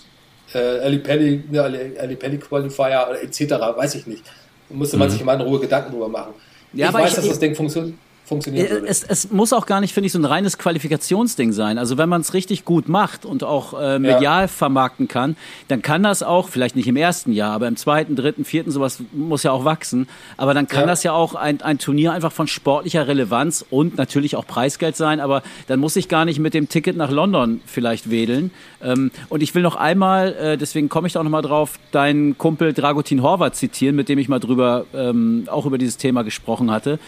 äh, 0.53 0.79
Ali 0.79 0.99
Penny, 0.99 1.43
ne, 1.49 1.61
Ali 1.99 2.15
Penny 2.15 2.37
Qualifier 2.37 3.07
oder 3.09 3.21
etc., 3.21 3.39
weiß 3.75 3.95
ich 3.95 4.07
nicht. 4.07 4.23
Da 4.69 4.75
musste 4.75 4.97
man 4.97 5.07
mhm. 5.07 5.11
sich 5.11 5.21
immer 5.21 5.33
in 5.33 5.41
Ruhe 5.41 5.59
Gedanken 5.59 5.91
drüber 5.91 6.09
machen. 6.09 6.33
Ja, 6.73 6.89
ich 6.89 6.93
weiß, 6.93 7.09
ich, 7.09 7.15
dass 7.15 7.27
das 7.27 7.39
Ding 7.39 7.55
funktioniert. 7.55 7.97
Funktionieren 8.25 8.69
würde. 8.69 8.87
Es, 8.87 9.03
es 9.03 9.31
muss 9.31 9.53
auch 9.53 9.65
gar 9.65 9.81
nicht, 9.81 9.93
finde 9.93 10.07
ich, 10.07 10.13
so 10.13 10.19
ein 10.19 10.25
reines 10.25 10.57
Qualifikationsding 10.57 11.51
sein. 11.51 11.77
Also 11.77 11.97
wenn 11.97 12.09
man 12.09 12.21
es 12.21 12.33
richtig 12.33 12.65
gut 12.65 12.89
macht 12.89 13.25
und 13.25 13.43
auch 13.43 13.79
äh, 13.79 13.99
medial 13.99 14.43
ja. 14.43 14.47
vermarkten 14.47 15.07
kann, 15.07 15.37
dann 15.67 15.81
kann 15.81 16.03
das 16.03 16.23
auch, 16.23 16.49
vielleicht 16.49 16.75
nicht 16.75 16.87
im 16.87 16.95
ersten 16.95 17.31
Jahr, 17.31 17.53
aber 17.53 17.67
im 17.67 17.77
zweiten, 17.77 18.15
dritten, 18.15 18.45
vierten, 18.45 18.71
sowas 18.71 18.99
muss 19.13 19.43
ja 19.43 19.51
auch 19.51 19.65
wachsen. 19.65 20.07
Aber 20.37 20.53
dann 20.53 20.67
kann 20.67 20.81
ja. 20.81 20.87
das 20.87 21.03
ja 21.03 21.13
auch 21.13 21.35
ein, 21.35 21.61
ein 21.61 21.77
Turnier 21.77 22.13
einfach 22.13 22.31
von 22.31 22.47
sportlicher 22.47 23.07
Relevanz 23.07 23.65
und 23.69 23.97
natürlich 23.97 24.35
auch 24.35 24.47
Preisgeld 24.47 24.95
sein. 24.95 25.19
Aber 25.19 25.43
dann 25.67 25.79
muss 25.79 25.95
ich 25.95 26.09
gar 26.09 26.25
nicht 26.25 26.39
mit 26.39 26.53
dem 26.53 26.69
Ticket 26.69 26.97
nach 26.97 27.11
London 27.11 27.61
vielleicht 27.65 28.09
wedeln. 28.09 28.51
Ähm, 28.81 29.11
und 29.29 29.43
ich 29.43 29.53
will 29.55 29.61
noch 29.61 29.75
einmal, 29.75 30.33
äh, 30.33 30.57
deswegen 30.57 30.89
komme 30.89 31.07
ich 31.07 31.13
da 31.13 31.19
auch 31.19 31.23
nochmal 31.23 31.41
drauf, 31.41 31.79
deinen 31.91 32.37
Kumpel 32.37 32.73
Dragutin 32.73 33.21
Horvath 33.21 33.55
zitieren, 33.55 33.95
mit 33.95 34.09
dem 34.09 34.19
ich 34.19 34.29
mal 34.29 34.39
drüber, 34.39 34.85
ähm, 34.93 35.45
auch 35.47 35.65
über 35.65 35.77
dieses 35.77 35.97
Thema 35.97 36.23
gesprochen 36.23 36.71
hatte. 36.71 36.99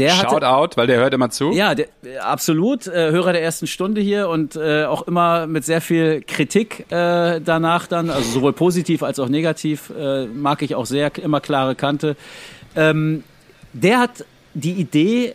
Der 0.00 0.18
hatte, 0.18 0.30
Shout 0.30 0.44
out, 0.44 0.76
weil 0.76 0.86
der 0.86 0.98
hört 0.98 1.12
immer 1.12 1.30
zu. 1.30 1.52
Ja, 1.52 1.74
der, 1.74 1.88
absolut. 2.22 2.86
Äh, 2.86 3.10
Hörer 3.10 3.32
der 3.32 3.42
ersten 3.42 3.66
Stunde 3.66 4.00
hier 4.00 4.28
und 4.28 4.56
äh, 4.56 4.84
auch 4.84 5.02
immer 5.02 5.46
mit 5.46 5.64
sehr 5.64 5.80
viel 5.80 6.22
Kritik 6.26 6.86
äh, 6.90 7.40
danach 7.40 7.86
dann, 7.86 8.10
also 8.10 8.30
sowohl 8.30 8.52
positiv 8.52 9.02
als 9.02 9.18
auch 9.18 9.28
negativ, 9.28 9.92
äh, 9.98 10.26
mag 10.26 10.62
ich 10.62 10.74
auch 10.74 10.86
sehr, 10.86 11.12
immer 11.18 11.40
klare 11.40 11.74
Kante. 11.74 12.16
Ähm, 12.74 13.24
der 13.72 14.00
hat 14.00 14.24
die 14.54 14.72
Idee, 14.72 15.34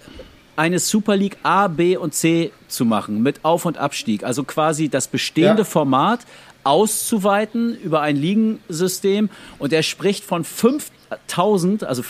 eine 0.56 0.80
Super 0.80 1.16
League 1.16 1.38
A, 1.44 1.68
B 1.68 1.98
und 1.98 2.14
C 2.14 2.52
zu 2.68 2.86
machen 2.86 3.22
mit 3.22 3.44
Auf- 3.44 3.66
und 3.66 3.78
Abstieg. 3.78 4.24
Also 4.24 4.44
quasi 4.44 4.90
das 4.90 5.08
bestehende 5.08 5.62
ja. 5.62 5.66
Format 5.66 6.22
auszuweiten 6.64 7.78
über 7.78 8.02
ein 8.02 8.16
Ligensystem. 8.16 9.30
Und 9.60 9.74
er 9.74 9.84
spricht 9.84 10.24
von 10.24 10.44
5000, 10.44 11.84
also 11.84 12.04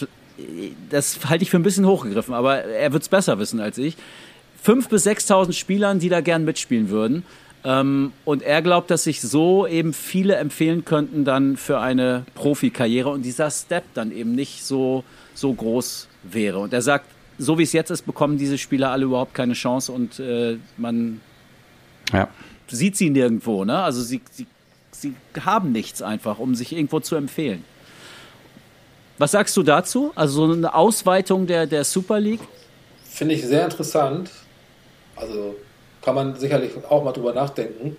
das 0.90 1.20
halte 1.30 1.44
ich 1.44 1.50
für 1.50 1.58
ein 1.58 1.64
bisschen 1.64 1.86
hochgegriffen, 1.86 2.34
aber 2.34 2.64
er 2.64 2.92
wird 2.94 3.04
es 3.04 3.10
besser 3.10 3.40
wissen 3.40 3.60
als 3.60 3.78
ich. 3.78 3.96
5.000 4.66 4.90
bis 4.90 5.08
6.000 5.08 5.54
Spielern, 5.54 6.00
die 6.00 6.10
da 6.10 6.22
gern 6.22 6.44
mitspielen 6.44 6.90
würden. 6.90 7.24
Ähm, 7.64 8.14
und 8.26 8.44
er 8.44 8.62
glaubt, 8.62 8.92
dass 8.92 9.04
sich 9.04 9.22
so 9.22 9.66
eben 9.66 9.94
viele 9.94 10.36
empfehlen 10.36 10.86
könnten 10.86 11.26
dann 11.26 11.58
für 11.58 11.80
eine 11.80 12.26
Profikarriere 12.36 13.10
und 13.10 13.24
dieser 13.24 13.50
Step 13.50 13.84
dann 13.94 14.12
eben 14.12 14.34
nicht 14.34 14.64
so, 14.64 15.04
so 15.34 15.54
groß 15.54 16.08
wäre. 16.24 16.60
Und 16.60 16.74
er 16.74 16.82
sagt, 16.82 17.08
so 17.38 17.58
wie 17.58 17.64
es 17.64 17.74
jetzt 17.74 17.90
ist, 17.90 18.06
bekommen 18.06 18.38
diese 18.38 18.58
Spieler 18.58 18.92
alle 18.92 19.06
überhaupt 19.06 19.34
keine 19.34 19.54
Chance 19.54 19.92
und 19.92 20.20
äh, 20.20 20.58
man 20.78 21.22
ja. 22.14 22.28
sieht 22.68 22.96
sie 22.96 23.10
nirgendwo. 23.10 23.66
Ne? 23.66 23.78
Also 23.78 24.02
sie, 24.02 24.22
sie, 24.32 24.46
sie 24.92 25.14
haben 25.44 25.72
nichts 25.72 26.02
einfach, 26.02 26.40
um 26.40 26.56
sich 26.56 26.72
irgendwo 26.72 27.00
zu 27.00 27.16
empfehlen. 27.16 27.64
Was 29.18 29.32
sagst 29.32 29.56
du 29.56 29.64
dazu? 29.64 30.12
Also 30.16 30.48
so 30.48 30.54
eine 30.54 30.74
Ausweitung 30.74 31.48
der, 31.48 31.66
der 31.68 31.84
Super 31.84 32.20
League? 32.20 32.42
Finde 33.10 33.36
ich 33.36 33.46
sehr 33.46 33.64
interessant. 33.64 34.30
Also 35.16 35.56
kann 36.02 36.16
man 36.16 36.36
sicherlich 36.36 36.72
auch 36.90 37.04
mal 37.04 37.14
drüber 37.14 37.34
nachdenken. 37.34 37.96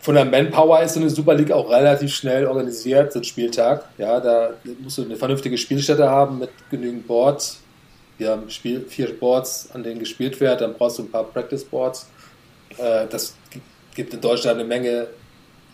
Von 0.00 0.16
der 0.16 0.24
Manpower 0.24 0.82
ist 0.82 0.94
so 0.94 1.00
eine 1.00 1.10
Super 1.10 1.34
League 1.34 1.52
auch 1.52 1.70
relativ 1.70 2.12
schnell 2.12 2.46
organisiert, 2.46 3.12
so 3.12 3.20
ein 3.20 3.24
Spieltag. 3.24 3.84
Ja, 3.98 4.18
da 4.18 4.54
musst 4.80 4.98
du 4.98 5.04
eine 5.04 5.16
vernünftige 5.16 5.56
Spielstätte 5.56 6.10
haben 6.10 6.40
mit 6.40 6.50
genügend 6.70 7.06
Boards. 7.06 7.60
Wir 8.18 8.30
haben 8.30 8.50
Spiel, 8.50 8.84
vier 8.88 9.16
Boards, 9.16 9.70
an 9.72 9.84
denen 9.84 10.00
gespielt 10.00 10.40
wird. 10.40 10.60
Dann 10.60 10.74
brauchst 10.74 10.98
du 10.98 11.04
ein 11.04 11.10
paar 11.10 11.24
Practice 11.24 11.64
Boards. 11.64 12.08
Äh, 12.78 13.06
das 13.08 13.36
gibt 13.94 14.12
in 14.12 14.20
Deutschland 14.20 14.58
eine 14.58 14.68
Menge 14.68 15.06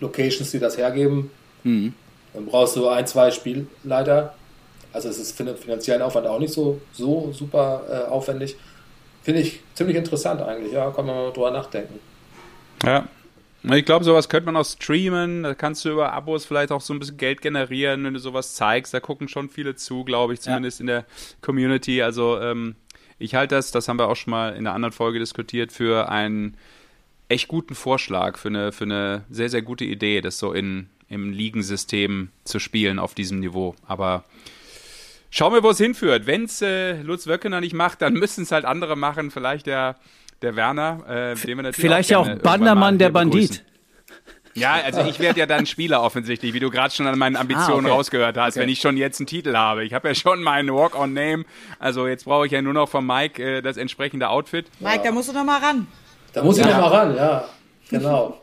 Locations, 0.00 0.50
die 0.50 0.58
das 0.58 0.76
hergeben. 0.76 1.30
Mhm. 1.64 1.94
Dann 2.38 2.46
brauchst 2.46 2.76
du 2.76 2.86
ein, 2.86 3.04
zwei 3.04 3.32
Spielleiter. 3.32 4.32
Also 4.92 5.08
es 5.08 5.18
ist 5.18 5.36
für 5.36 5.42
den 5.42 5.56
finanziellen 5.56 6.02
Aufwand 6.02 6.28
auch 6.28 6.38
nicht 6.38 6.52
so, 6.52 6.80
so 6.92 7.32
super 7.32 7.82
äh, 7.90 8.08
aufwendig. 8.08 8.56
Finde 9.24 9.40
ich 9.40 9.58
ziemlich 9.74 9.96
interessant 9.96 10.40
eigentlich, 10.40 10.72
ja, 10.72 10.88
kann 10.92 11.04
man 11.04 11.16
mal 11.16 11.32
drüber 11.32 11.50
nachdenken. 11.50 11.98
Ja. 12.84 13.08
Ich 13.64 13.84
glaube, 13.84 14.04
sowas 14.04 14.28
könnte 14.28 14.46
man 14.46 14.56
auch 14.56 14.64
streamen. 14.64 15.42
Da 15.42 15.54
kannst 15.54 15.84
du 15.84 15.90
über 15.90 16.12
Abos 16.12 16.44
vielleicht 16.44 16.70
auch 16.70 16.80
so 16.80 16.94
ein 16.94 17.00
bisschen 17.00 17.16
Geld 17.16 17.42
generieren, 17.42 18.04
wenn 18.04 18.14
du 18.14 18.20
sowas 18.20 18.54
zeigst. 18.54 18.94
Da 18.94 19.00
gucken 19.00 19.26
schon 19.26 19.48
viele 19.48 19.74
zu, 19.74 20.04
glaube 20.04 20.32
ich, 20.34 20.40
zumindest 20.40 20.78
ja. 20.78 20.82
in 20.82 20.86
der 20.86 21.04
Community. 21.42 22.02
Also 22.02 22.40
ähm, 22.40 22.76
ich 23.18 23.34
halte 23.34 23.56
das, 23.56 23.72
das 23.72 23.88
haben 23.88 23.98
wir 23.98 24.06
auch 24.06 24.14
schon 24.14 24.30
mal 24.30 24.50
in 24.50 24.58
einer 24.58 24.74
anderen 24.74 24.92
Folge 24.92 25.18
diskutiert, 25.18 25.72
für 25.72 26.08
einen 26.08 26.56
echt 27.28 27.48
guten 27.48 27.74
Vorschlag, 27.74 28.38
für 28.38 28.48
eine, 28.48 28.70
für 28.70 28.84
eine 28.84 29.24
sehr, 29.28 29.50
sehr 29.50 29.62
gute 29.62 29.84
Idee, 29.84 30.20
das 30.20 30.38
so 30.38 30.52
in, 30.52 30.88
im 31.08 31.32
Ligensystem 31.32 32.30
zu 32.44 32.58
spielen 32.58 32.98
auf 32.98 33.14
diesem 33.14 33.40
Niveau. 33.40 33.74
Aber 33.86 34.24
schauen 35.30 35.52
wir, 35.52 35.62
wo 35.62 35.70
es 35.70 35.78
hinführt. 35.78 36.26
Wenn 36.26 36.44
es 36.44 36.62
äh, 36.62 37.00
Lutz 37.02 37.26
Wöckener 37.26 37.60
nicht 37.60 37.74
macht, 37.74 38.02
dann 38.02 38.14
müssen 38.14 38.42
es 38.42 38.52
halt 38.52 38.64
andere 38.64 38.96
machen. 38.96 39.30
Vielleicht 39.30 39.66
der, 39.66 39.96
der 40.42 40.56
Werner, 40.56 41.04
äh, 41.08 41.34
den 41.34 41.56
wir 41.56 41.62
natürlich 41.62 41.76
Vielleicht 41.76 42.14
auch, 42.14 42.28
auch 42.28 42.38
Bandermann, 42.38 42.98
der 42.98 43.10
Bandit. 43.10 43.64
Ja, 44.54 44.74
also 44.84 45.02
ich 45.02 45.20
werde 45.20 45.38
ja 45.38 45.46
dann 45.46 45.66
Spieler 45.66 46.02
offensichtlich, 46.02 46.52
wie 46.52 46.60
du 46.60 46.70
gerade 46.70 46.92
schon 46.92 47.06
an 47.06 47.18
meinen 47.18 47.36
Ambitionen 47.36 47.86
ah, 47.86 47.90
okay. 47.90 47.96
rausgehört 47.96 48.36
hast, 48.36 48.54
okay. 48.54 48.62
wenn 48.62 48.68
ich 48.68 48.80
schon 48.80 48.96
jetzt 48.96 49.20
einen 49.20 49.26
Titel 49.26 49.54
habe. 49.54 49.84
Ich 49.84 49.94
habe 49.94 50.08
ja 50.08 50.14
schon 50.14 50.42
meinen 50.42 50.74
Walk-on-Name, 50.74 51.44
also 51.78 52.08
jetzt 52.08 52.24
brauche 52.24 52.46
ich 52.46 52.52
ja 52.52 52.60
nur 52.60 52.72
noch 52.72 52.88
von 52.88 53.06
Mike 53.06 53.42
äh, 53.42 53.62
das 53.62 53.76
entsprechende 53.76 54.28
Outfit. 54.28 54.66
Mike, 54.80 54.96
ja. 54.96 55.02
da 55.04 55.12
musst 55.12 55.28
du 55.28 55.32
noch 55.32 55.44
mal 55.44 55.60
ran. 55.60 55.86
Da 56.32 56.42
muss 56.42 56.58
ich 56.58 56.64
ja. 56.64 56.72
noch 56.72 56.80
mal 56.80 56.88
ran, 56.88 57.16
ja, 57.16 57.44
genau. 57.88 58.40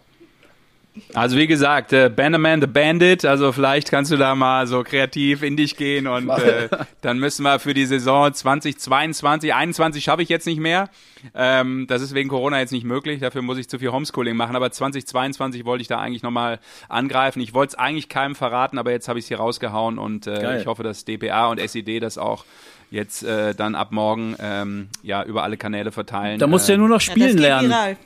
Also 1.14 1.38
wie 1.38 1.48
gesagt, 1.48 1.94
äh, 1.94 2.10
Bannerman 2.10 2.62
the 2.62 2.68
Bandit, 2.68 3.26
also 3.26 3.52
vielleicht 3.52 3.92
kannst 3.92 4.12
du 4.12 4.18
da 4.18 4.36
mal 4.36 4.66
so 4.66 4.84
kreativ 4.84 5.44
in 5.44 5.58
dich 5.58 5.76
gehen 5.76 6.08
und 6.08 6.30
äh, 6.30 6.70
dann 7.02 7.20
müssen 7.20 7.44
wir 7.44 7.60
für 7.60 7.74
die 7.74 7.86
Saison 7.86 8.34
2022, 8.34 9.54
21 9.54 10.04
schaffe 10.04 10.22
ich 10.22 10.30
jetzt 10.30 10.46
nicht 10.46 10.60
mehr. 10.60 10.90
Ähm, 11.34 11.86
das 11.88 12.02
ist 12.02 12.14
wegen 12.14 12.30
Corona 12.30 12.60
jetzt 12.60 12.72
nicht 12.72 12.86
möglich, 12.86 13.20
dafür 13.20 13.42
muss 13.42 13.58
ich 13.58 13.68
zu 13.68 13.80
viel 13.80 13.92
Homeschooling 13.92 14.36
machen, 14.36 14.56
aber 14.56 14.72
2022 14.72 15.66
wollte 15.66 15.82
ich 15.82 15.88
da 15.88 16.00
eigentlich 16.00 16.24
nochmal 16.24 16.60
angreifen. 16.88 17.42
Ich 17.42 17.54
wollte 17.54 17.74
es 17.74 17.80
eigentlich 17.80 18.08
keinem 18.08 18.36
verraten, 18.36 18.78
aber 18.78 18.92
jetzt 18.92 19.08
habe 19.08 19.20
ich 19.20 19.26
es 19.26 19.28
hier 19.28 19.38
rausgehauen 19.38 19.98
und 19.98 20.28
äh, 20.28 20.60
ich 20.60 20.68
hoffe, 20.68 20.84
dass 20.84 21.04
DPA 21.04 21.48
und 21.48 21.60
SED 21.60 22.00
das 22.00 22.18
auch 22.18 22.46
jetzt 22.90 23.24
äh, 23.24 23.54
dann 23.54 23.76
ab 23.76 23.92
morgen 23.92 24.36
ähm, 24.40 24.90
ja 25.04 25.24
über 25.24 25.44
alle 25.44 25.58
Kanäle 25.58 25.92
verteilen. 25.92 26.40
Da 26.40 26.48
musst 26.48 26.68
du 26.68 26.74
ja 26.74 26.78
nur 26.78 26.90
noch 26.90 27.02
spielen 27.02 27.38
ja, 27.38 27.60
lernen. 27.60 27.70
Viral. 27.70 27.98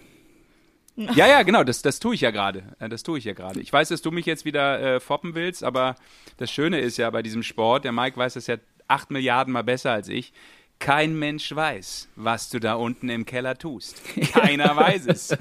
Ja, 1.16 1.28
ja, 1.28 1.44
genau, 1.44 1.64
das, 1.64 1.82
das 1.82 2.00
tue 2.00 2.16
ich 2.16 2.22
ja 2.22 2.32
gerade. 2.32 2.64
Äh, 2.80 2.90
das 2.90 3.04
tue 3.04 3.18
ich 3.18 3.24
ja 3.26 3.34
gerade. 3.34 3.60
Ich 3.60 3.72
weiß, 3.72 3.90
dass 3.90 4.02
du 4.02 4.12
mich 4.12 4.26
jetzt 4.26 4.46
wieder 4.46 4.80
äh, 4.96 5.00
foppen 5.00 5.36
willst, 5.36 5.64
aber 5.64 5.96
das 6.38 6.52
Schöne 6.52 6.80
ist 6.80 6.98
ja 6.98 7.10
bei 7.10 7.22
diesem 7.22 7.44
Sport, 7.44 7.86
der 7.86 7.92
Mike 7.92 8.18
weiß 8.18 8.34
das 8.34 8.48
ja 8.48 8.58
acht 8.88 9.12
Milliarden 9.12 9.54
mal 9.54 9.64
besser 9.64 9.92
als 9.92 10.10
ich. 10.10 10.34
Kein 10.80 11.20
Mensch 11.20 11.54
weiß, 11.54 12.08
was 12.16 12.50
du 12.50 12.60
da 12.60 12.76
unten 12.76 13.10
im 13.10 13.26
Keller 13.26 13.58
tust. 13.58 14.02
Keiner 14.32 14.76
weiß 14.78 15.08
es. 15.08 15.32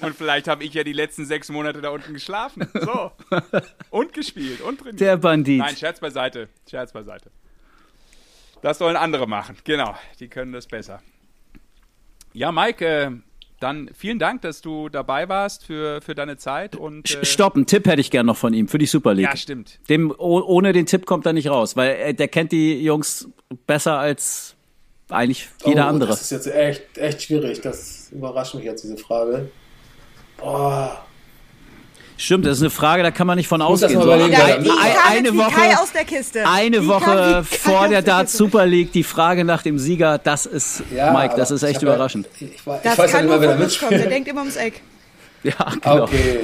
und 0.00 0.14
vielleicht 0.14 0.46
habe 0.46 0.62
ich 0.64 0.74
ja 0.74 0.84
die 0.84 0.92
letzten 0.92 1.24
sechs 1.24 1.48
Monate 1.48 1.80
da 1.80 1.88
unten 1.88 2.12
geschlafen. 2.12 2.68
So. 2.74 3.12
Und 3.88 4.12
gespielt 4.12 4.60
und 4.60 4.78
trainiert. 4.78 5.00
Der 5.00 5.16
Bandit. 5.16 5.58
Nein, 5.58 5.74
Scherz 5.74 6.00
beiseite. 6.00 6.50
Scherz 6.68 6.92
beiseite. 6.92 7.30
Das 8.60 8.76
sollen 8.76 8.96
andere 8.96 9.26
machen. 9.26 9.56
Genau, 9.64 9.96
die 10.20 10.28
können 10.28 10.52
das 10.52 10.66
besser. 10.66 11.00
Ja, 12.34 12.52
Mike, 12.52 12.84
äh, 12.84 13.10
dann 13.60 13.90
vielen 13.94 14.18
Dank, 14.18 14.42
dass 14.42 14.60
du 14.60 14.88
dabei 14.88 15.28
warst 15.28 15.64
für, 15.64 16.00
für 16.00 16.14
deine 16.14 16.36
Zeit. 16.36 16.76
Und, 16.76 17.14
äh 17.14 17.24
Stopp, 17.24 17.56
einen 17.56 17.66
Tipp 17.66 17.86
hätte 17.86 18.00
ich 18.00 18.10
gern 18.10 18.26
noch 18.26 18.36
von 18.36 18.54
ihm 18.54 18.68
für 18.68 18.78
die 18.78 18.86
Super 18.86 19.14
League. 19.14 19.26
Ja, 19.26 19.36
stimmt. 19.36 19.80
Dem, 19.88 20.14
ohne 20.16 20.72
den 20.72 20.86
Tipp 20.86 21.06
kommt 21.06 21.26
er 21.26 21.32
nicht 21.32 21.48
raus, 21.48 21.76
weil 21.76 21.96
er, 21.96 22.12
der 22.12 22.28
kennt 22.28 22.52
die 22.52 22.82
Jungs 22.82 23.28
besser 23.66 23.98
als 23.98 24.54
eigentlich 25.10 25.48
jeder 25.64 25.86
oh, 25.86 25.88
andere. 25.88 26.10
Das 26.10 26.22
ist 26.22 26.30
jetzt 26.30 26.46
echt, 26.46 26.98
echt 26.98 27.22
schwierig. 27.22 27.60
Das 27.60 28.10
überrascht 28.12 28.54
mich 28.54 28.64
jetzt, 28.64 28.84
diese 28.84 28.96
Frage. 28.96 29.50
Boah. 30.36 31.04
Stimmt, 32.20 32.46
das 32.46 32.56
ist 32.56 32.62
eine 32.62 32.70
Frage, 32.70 33.04
da 33.04 33.12
kann 33.12 33.28
man 33.28 33.36
nicht 33.38 33.46
von 33.46 33.62
ausgehen. 33.62 34.02
So, 34.02 34.10
eine, 34.10 34.24
eine 34.24 35.36
Woche, 35.36 35.80
aus 35.80 35.92
der 35.92 36.04
Kiste. 36.04 36.44
Eine 36.48 36.84
Woche 36.88 37.44
vor 37.44 37.86
der 37.86 38.02
Dart 38.02 38.28
Super 38.28 38.66
League, 38.66 38.90
die 38.90 39.04
Frage 39.04 39.44
nach 39.44 39.62
dem 39.62 39.78
Sieger, 39.78 40.18
das 40.18 40.44
ist, 40.44 40.82
ja, 40.92 41.12
Mike, 41.12 41.34
das 41.36 41.52
ist 41.52 41.62
echt 41.62 41.80
überraschend. 41.80 42.26
Ja, 42.40 42.46
ich, 42.48 42.54
ich, 42.56 42.62
das 42.82 42.98
weiß 42.98 43.12
kann 43.12 43.26
nicht 43.26 43.38
mehr, 43.38 43.48
wer 43.48 43.56
mitkommt. 43.56 43.92
Der 43.92 44.06
denkt 44.08 44.28
immer 44.28 44.40
ums 44.40 44.56
Eck. 44.56 44.82
Ja, 45.44 45.54
genau. 45.80 46.02
Okay, 46.02 46.40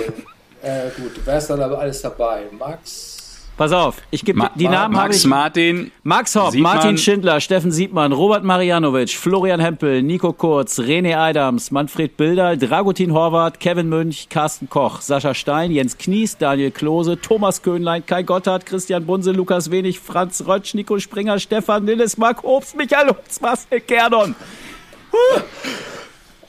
äh, 0.63 0.83
gut, 0.97 1.11
wer 1.25 1.39
ist 1.39 1.49
dann 1.49 1.61
aber 1.61 1.81
alles 1.81 2.01
dabei? 2.01 2.43
Max, 2.57 3.14
Pass 3.57 3.71
auf, 3.71 4.03
ich 4.11 4.25
gebe 4.25 4.51
die 4.57 4.67
Namen 4.67 4.95
Max 4.95 5.19
ich, 5.19 5.27
Martin, 5.27 5.93
Max 6.03 6.35
Hopp, 6.35 6.51
Siebmann. 6.51 6.77
Martin 6.77 6.99
Schindler, 6.99 7.41
Steffen 7.41 7.71
Siebmann, 7.71 8.11
Robert 8.13 8.43
Marianovic, 8.43 9.11
Florian 9.11 9.61
Hempel, 9.61 10.03
Nico 10.03 10.33
Kurz, 10.33 10.81
René 10.81 11.15
Adams, 11.15 11.71
Manfred 11.71 12.17
Bilder, 12.17 12.57
Dragutin 12.57 13.13
Horvath, 13.13 13.61
Kevin 13.61 13.89
Münch, 13.89 14.29
Carsten 14.29 14.69
Koch, 14.69 15.01
Sascha 15.01 15.35
Stein, 15.35 15.71
Jens 15.71 15.97
Knies, 15.97 16.37
Daniel 16.37 16.73
Klose, 16.73 17.21
Thomas 17.21 17.63
Köhnlein, 17.63 18.05
Kai 18.05 18.25
Gotthard, 18.25 18.67
Christian 18.67 19.07
Bunse, 19.07 19.31
Lukas 19.31 19.71
Wenig, 19.71 20.01
Franz 20.01 20.45
Rötsch, 20.45 20.75
Nico 20.75 20.99
Springer, 20.99 21.39
Stefan 21.39 21.85
Nilles, 21.85 22.17
Marc 22.17 22.43
Obst, 22.43 22.77
Michael 22.77 23.11
Obst, 23.11 23.41
Marcel 23.41 23.81
Kerdon. 23.81 24.35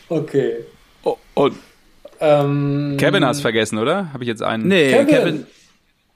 Okay. 0.09 0.65
Oh, 1.03 1.17
und 1.35 1.55
ähm, 2.19 2.95
Kevin 2.97 3.23
hast 3.23 3.41
vergessen, 3.41 3.77
oder? 3.77 4.11
Habe 4.11 4.23
ich 4.23 4.27
jetzt 4.27 4.41
einen? 4.41 4.67
Nee, 4.67 4.89
Kevin. 4.91 5.07
Kevin. 5.07 5.47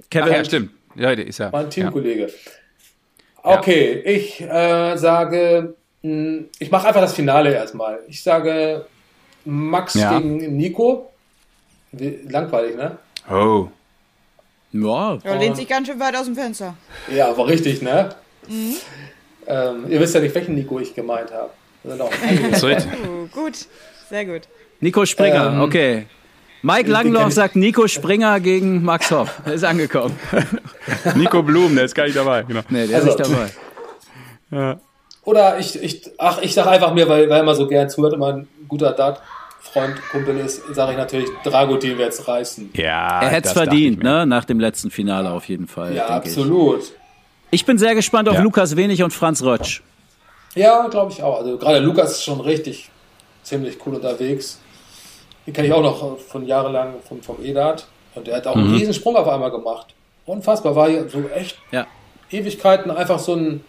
Kevin. 0.10 0.30
Ach 0.30 0.38
ja, 0.38 0.46
stimmt. 0.46 0.79
Ja, 0.96 1.16
der 1.16 1.26
ist 1.28 1.38
ja. 1.38 1.50
Mein 1.52 1.70
Teamkollege. 1.70 2.30
Okay, 3.42 4.02
ich 4.06 4.42
äh, 4.42 4.98
sage, 4.98 5.76
mh, 6.02 6.44
ich 6.60 6.70
mache 6.72 6.88
einfach 6.88 7.02
das 7.02 7.14
Finale 7.14 7.54
erstmal. 7.54 8.00
Ich 8.08 8.22
sage 8.22 8.86
Max 9.46 9.94
Ja. 9.96 10.18
gegen 10.20 10.58
Nico. 10.58 11.12
Langweilig, 11.92 12.76
ne? 12.76 12.98
Oh. 13.30 13.68
Ja, 14.72 15.18
Ja, 15.24 15.36
lehnt 15.36 15.56
sich 15.56 15.68
ganz 15.68 15.88
schön 15.88 16.00
weit 16.00 16.16
aus 16.16 16.26
dem 16.26 16.36
Fenster. 16.36 16.76
Ja, 17.12 17.30
aber 17.30 17.48
richtig, 17.48 17.82
ne? 17.82 18.10
Ähm, 19.48 19.86
ihr 19.90 20.00
wisst 20.00 20.14
ja 20.14 20.22
nicht, 20.22 20.36
welchen 20.36 20.54
Nico 20.54 20.80
ich 20.80 20.94
gemeint 20.94 21.32
habe. 21.32 21.50
Das 21.84 21.94
sind 21.94 22.02
auch 22.02 22.12
einige. 22.22 22.56
So, 22.56 22.68
Uh, 22.68 23.28
gut, 23.32 23.66
sehr 24.10 24.26
gut. 24.26 24.42
Nico 24.82 25.06
Springer, 25.06 25.54
Ähm, 25.54 25.62
okay. 25.62 26.06
Mike 26.62 26.90
Langloch 26.90 27.32
sagt 27.32 27.56
Nico 27.56 27.88
Springer 27.88 28.40
gegen 28.40 28.84
Max 28.84 29.12
Hopp. 29.12 29.30
Er 29.46 29.54
ist 29.56 29.64
angekommen. 29.64 30.18
Nico 31.16 31.42
Blum, 31.44 31.76
der 31.76 31.86
ist 31.86 31.96
gar 31.96 32.04
nicht 32.06 32.18
dabei. 32.18 32.44
Genau. 32.44 32.62
Nee, 32.70 32.88
der 32.88 32.98
Also- 32.98 33.10
ist 33.12 33.20
nicht 33.20 33.32
dabei. 34.52 34.78
Oder 35.24 35.60
ich, 35.60 35.82
ich, 35.82 36.02
ach, 36.18 36.42
ich 36.42 36.54
sage 36.54 36.70
einfach 36.70 36.94
mir, 36.94 37.08
weil, 37.08 37.30
weil 37.30 37.38
er 37.38 37.44
immer 37.44 37.54
so 37.56 37.68
gern 37.68 37.90
zuhört, 37.90 38.14
immer 38.14 38.34
ein 38.34 38.48
guter 38.68 38.92
Dart-Freund, 38.94 39.96
Kumpel 40.12 40.38
ist, 40.40 40.62
sage 40.74 40.94
ich 40.94 40.98
natürlich, 40.98 41.30
Dragutin 41.44 41.98
wird 42.00 42.14
es 42.14 42.28
reißen. 42.28 42.72
Ja, 42.74 43.22
Er 43.22 43.30
hätte 43.30 43.50
es 43.50 43.54
verdient, 43.54 44.02
ne? 44.02 44.26
Nach 44.26 44.46
dem 44.46 44.60
letzten 44.60 44.90
Finale 44.90 45.30
auf 45.30 45.46
jeden 45.46 45.68
Fall. 45.68 45.94
Ja, 45.94 46.08
absolut. 46.08 46.80
Ich. 46.82 46.92
ich 47.52 47.66
bin 47.66 47.78
sehr 47.78 47.94
gespannt 47.94 48.28
auf 48.28 48.36
Ja. 48.36 48.42
Lukas 48.42 48.76
Wenig 48.76 49.04
und 49.04 49.14
Franz 49.14 49.44
Rötsch. 49.44 49.84
Ja, 50.56 50.88
glaube 50.88 51.12
ich 51.12 51.22
auch. 51.22 51.38
Also 51.40 51.58
gerade 51.58 51.78
Lukas 51.80 52.12
ist 52.14 52.24
schon 52.24 52.40
richtig 52.42 52.90
ziemlich 53.44 53.78
cool 53.86 53.96
unterwegs. 53.96 54.60
Den 55.48 55.54
kenne 55.54 55.68
ich 55.68 55.74
auch 55.74 55.82
noch 55.82 56.18
von 56.20 56.46
jahrelang 56.46 56.96
vom, 57.08 57.22
vom 57.22 57.44
Edat. 57.44 57.88
Und 58.16 58.28
der 58.28 58.38
hat 58.38 58.48
auch 58.48 58.56
einen 58.56 58.74
riesen 58.76 58.94
Sprung 58.94 59.16
auf 59.16 59.28
einmal 59.28 59.52
gemacht. 59.52 59.88
Unfassbar. 60.26 60.76
War 60.76 60.90
hier 60.90 61.08
so 61.10 61.24
echt 61.34 61.58
Ja. 61.72 61.86
Ewigkeiten 62.32 62.92
einfach 62.92 63.20
so 63.20 63.34
ein 63.36 63.64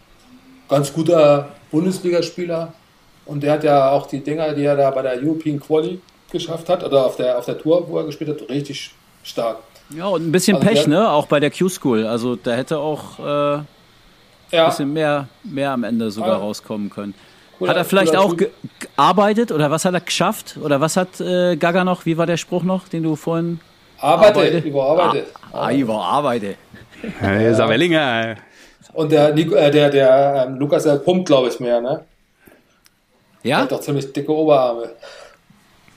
ganz 0.69 0.93
guter 0.93 1.49
Bundesligaspieler. 1.71 2.73
Und 3.27 3.43
der 3.43 3.53
hat 3.53 3.65
ja 3.65 3.91
auch 3.91 4.07
die 4.07 4.21
Dinger, 4.21 4.53
die 4.55 4.65
er 4.65 4.77
da 4.77 4.91
bei 4.91 5.03
der 5.03 5.13
European 5.23 5.61
Quali 5.61 6.01
geschafft 6.31 6.69
hat, 6.69 6.85
oder 6.85 7.07
auf 7.07 7.17
der, 7.17 7.39
auf 7.39 7.45
der 7.47 7.59
Tour, 7.59 7.89
wo 7.89 7.99
er 7.99 8.05
gespielt 8.05 8.31
hat, 8.31 8.49
richtig 8.49 8.93
stark. 9.23 9.59
Ja, 9.97 10.07
und 10.07 10.27
ein 10.29 10.33
bisschen 10.33 10.57
Also 10.57 10.69
Pech, 10.69 10.81
der- 10.81 10.89
ne? 10.89 11.11
Auch 11.11 11.27
bei 11.27 11.41
der 11.41 11.51
Q-School. 11.51 12.07
Also 12.07 12.37
da 12.37 12.53
hätte 12.53 12.79
auch 12.79 13.19
äh, 13.19 13.55
ein 13.57 13.67
Ja, 14.53 14.67
bisschen 14.69 14.93
mehr, 14.93 15.29
mehr 15.45 15.73
am 15.73 15.85
Ende 15.85 16.11
sogar 16.11 16.35
Ah. 16.37 16.39
rauskommen 16.39 16.91
können. 16.91 17.15
Cooler- 17.61 17.71
hat 17.71 17.77
er 17.77 17.85
vielleicht 17.85 18.17
auch 18.17 18.37
ge 18.37 18.51
gearbeitet 18.97 19.53
oder 19.53 19.71
was 19.71 19.85
hat 19.85 19.95
er 19.95 20.01
geschafft? 20.01 20.57
Oder 20.63 20.81
was 20.81 20.97
hat 20.97 21.21
äh, 21.21 21.57
Gaga 21.57 21.85
noch? 21.85 22.05
Wie 22.07 22.17
war 22.19 22.27
der 22.27 22.37
Spruch 22.37 22.63
noch, 22.65 22.89
den 22.89 23.03
du 23.05 23.15
vorhin 23.17 23.61
arbeitet, 23.99 24.37
Arbeitet. 24.37 24.65
überarbeitet. 24.65 25.27
Ah, 25.53 25.71
überarbeitet. 25.73 26.57
Hey, 27.21 27.55
Savellinger. 27.55 28.37
Und 28.95 29.13
der, 29.13 29.33
Nico, 29.35 29.55
äh, 29.55 29.71
der, 29.71 29.89
der 29.91 30.47
ähm, 30.49 30.57
Lukas, 30.59 30.83
der 30.83 30.97
pumpt, 30.97 31.27
glaube 31.27 31.49
ich, 31.49 31.61
mehr, 31.61 31.81
ne? 31.81 32.05
Der 33.45 33.51
Ja? 33.51 33.59
hat 33.59 33.73
doch 33.73 33.81
ziemlich 33.81 34.13
dicke 34.13 34.33
Oberarme. 34.33 34.91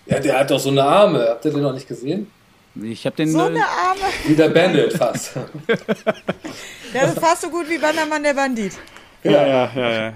Ja, 0.05 0.19
der 0.19 0.39
hat 0.39 0.51
doch 0.51 0.59
so 0.59 0.69
eine 0.69 0.83
Arme. 0.83 1.25
Habt 1.29 1.43
ihr 1.45 1.51
den 1.51 1.61
noch 1.61 1.73
nicht 1.73 1.87
gesehen? 1.87 2.29
Ich 2.81 3.05
habe 3.05 3.15
den. 3.15 3.29
So 3.31 3.39
eine 3.41 3.59
Arme. 3.65 4.01
Wie 4.25 4.35
der 4.35 4.49
Bandit 4.49 4.93
fast. 4.93 5.33
Der 6.93 7.03
ist 7.05 7.19
fast 7.19 7.41
so 7.41 7.49
gut 7.49 7.67
wie 7.69 7.77
Bandermann 7.79 8.21
der 8.21 8.33
Bandit. 8.35 8.73
Ja, 9.23 9.31
ja, 9.47 9.71
ja, 9.75 9.89
ja. 9.91 10.13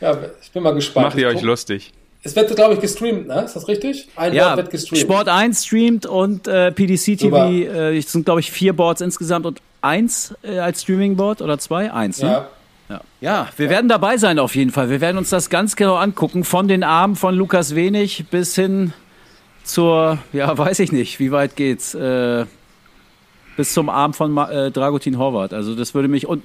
Ja, 0.00 0.18
ich 0.42 0.50
bin 0.50 0.64
mal 0.64 0.74
gespannt. 0.74 1.06
Macht 1.06 1.18
ihr 1.18 1.28
euch 1.28 1.42
lustig. 1.42 1.92
Es 2.24 2.36
wird, 2.36 2.54
glaube 2.54 2.74
ich, 2.74 2.80
gestreamt, 2.80 3.28
ne? 3.28 3.42
Ist 3.42 3.54
das 3.54 3.66
richtig? 3.68 4.08
Ein 4.16 4.32
ja, 4.32 4.46
Board 4.46 4.56
wird 4.58 4.70
gestreamt. 4.70 5.02
Sport 5.02 5.28
1 5.28 5.64
streamt 5.64 6.06
und 6.06 6.48
äh, 6.48 6.72
PDC 6.72 7.18
TV, 7.18 7.48
äh, 7.48 7.96
es 7.96 8.10
sind 8.12 8.24
glaube 8.24 8.40
ich 8.40 8.50
vier 8.50 8.72
Boards 8.72 9.00
insgesamt 9.00 9.46
und 9.46 9.60
eins 9.80 10.34
äh, 10.42 10.58
als 10.58 10.82
Streaming-Board 10.82 11.42
oder 11.42 11.58
zwei? 11.58 11.92
Eins, 11.92 12.20
ne? 12.20 12.28
Ja. 12.28 12.48
Ja. 12.88 13.00
ja, 13.20 13.48
wir 13.56 13.70
werden 13.70 13.88
dabei 13.88 14.18
sein 14.18 14.38
auf 14.38 14.54
jeden 14.54 14.70
Fall. 14.70 14.90
Wir 14.90 15.00
werden 15.00 15.16
uns 15.16 15.30
das 15.30 15.48
ganz 15.48 15.76
genau 15.76 15.94
angucken, 15.94 16.44
von 16.44 16.68
den 16.68 16.84
Armen 16.84 17.16
von 17.16 17.34
Lukas 17.34 17.74
Wenig 17.74 18.26
bis 18.30 18.54
hin 18.54 18.92
zur, 19.64 20.18
ja, 20.32 20.56
weiß 20.58 20.80
ich 20.80 20.92
nicht, 20.92 21.18
wie 21.18 21.32
weit 21.32 21.56
geht's, 21.56 21.94
äh, 21.94 22.44
bis 23.56 23.72
zum 23.74 23.88
Arm 23.88 24.14
von 24.14 24.36
äh, 24.36 24.70
Dragutin 24.70 25.18
Horvath. 25.18 25.52
Also 25.52 25.74
das 25.74 25.94
würde 25.94 26.08
mich, 26.08 26.26
und 26.26 26.42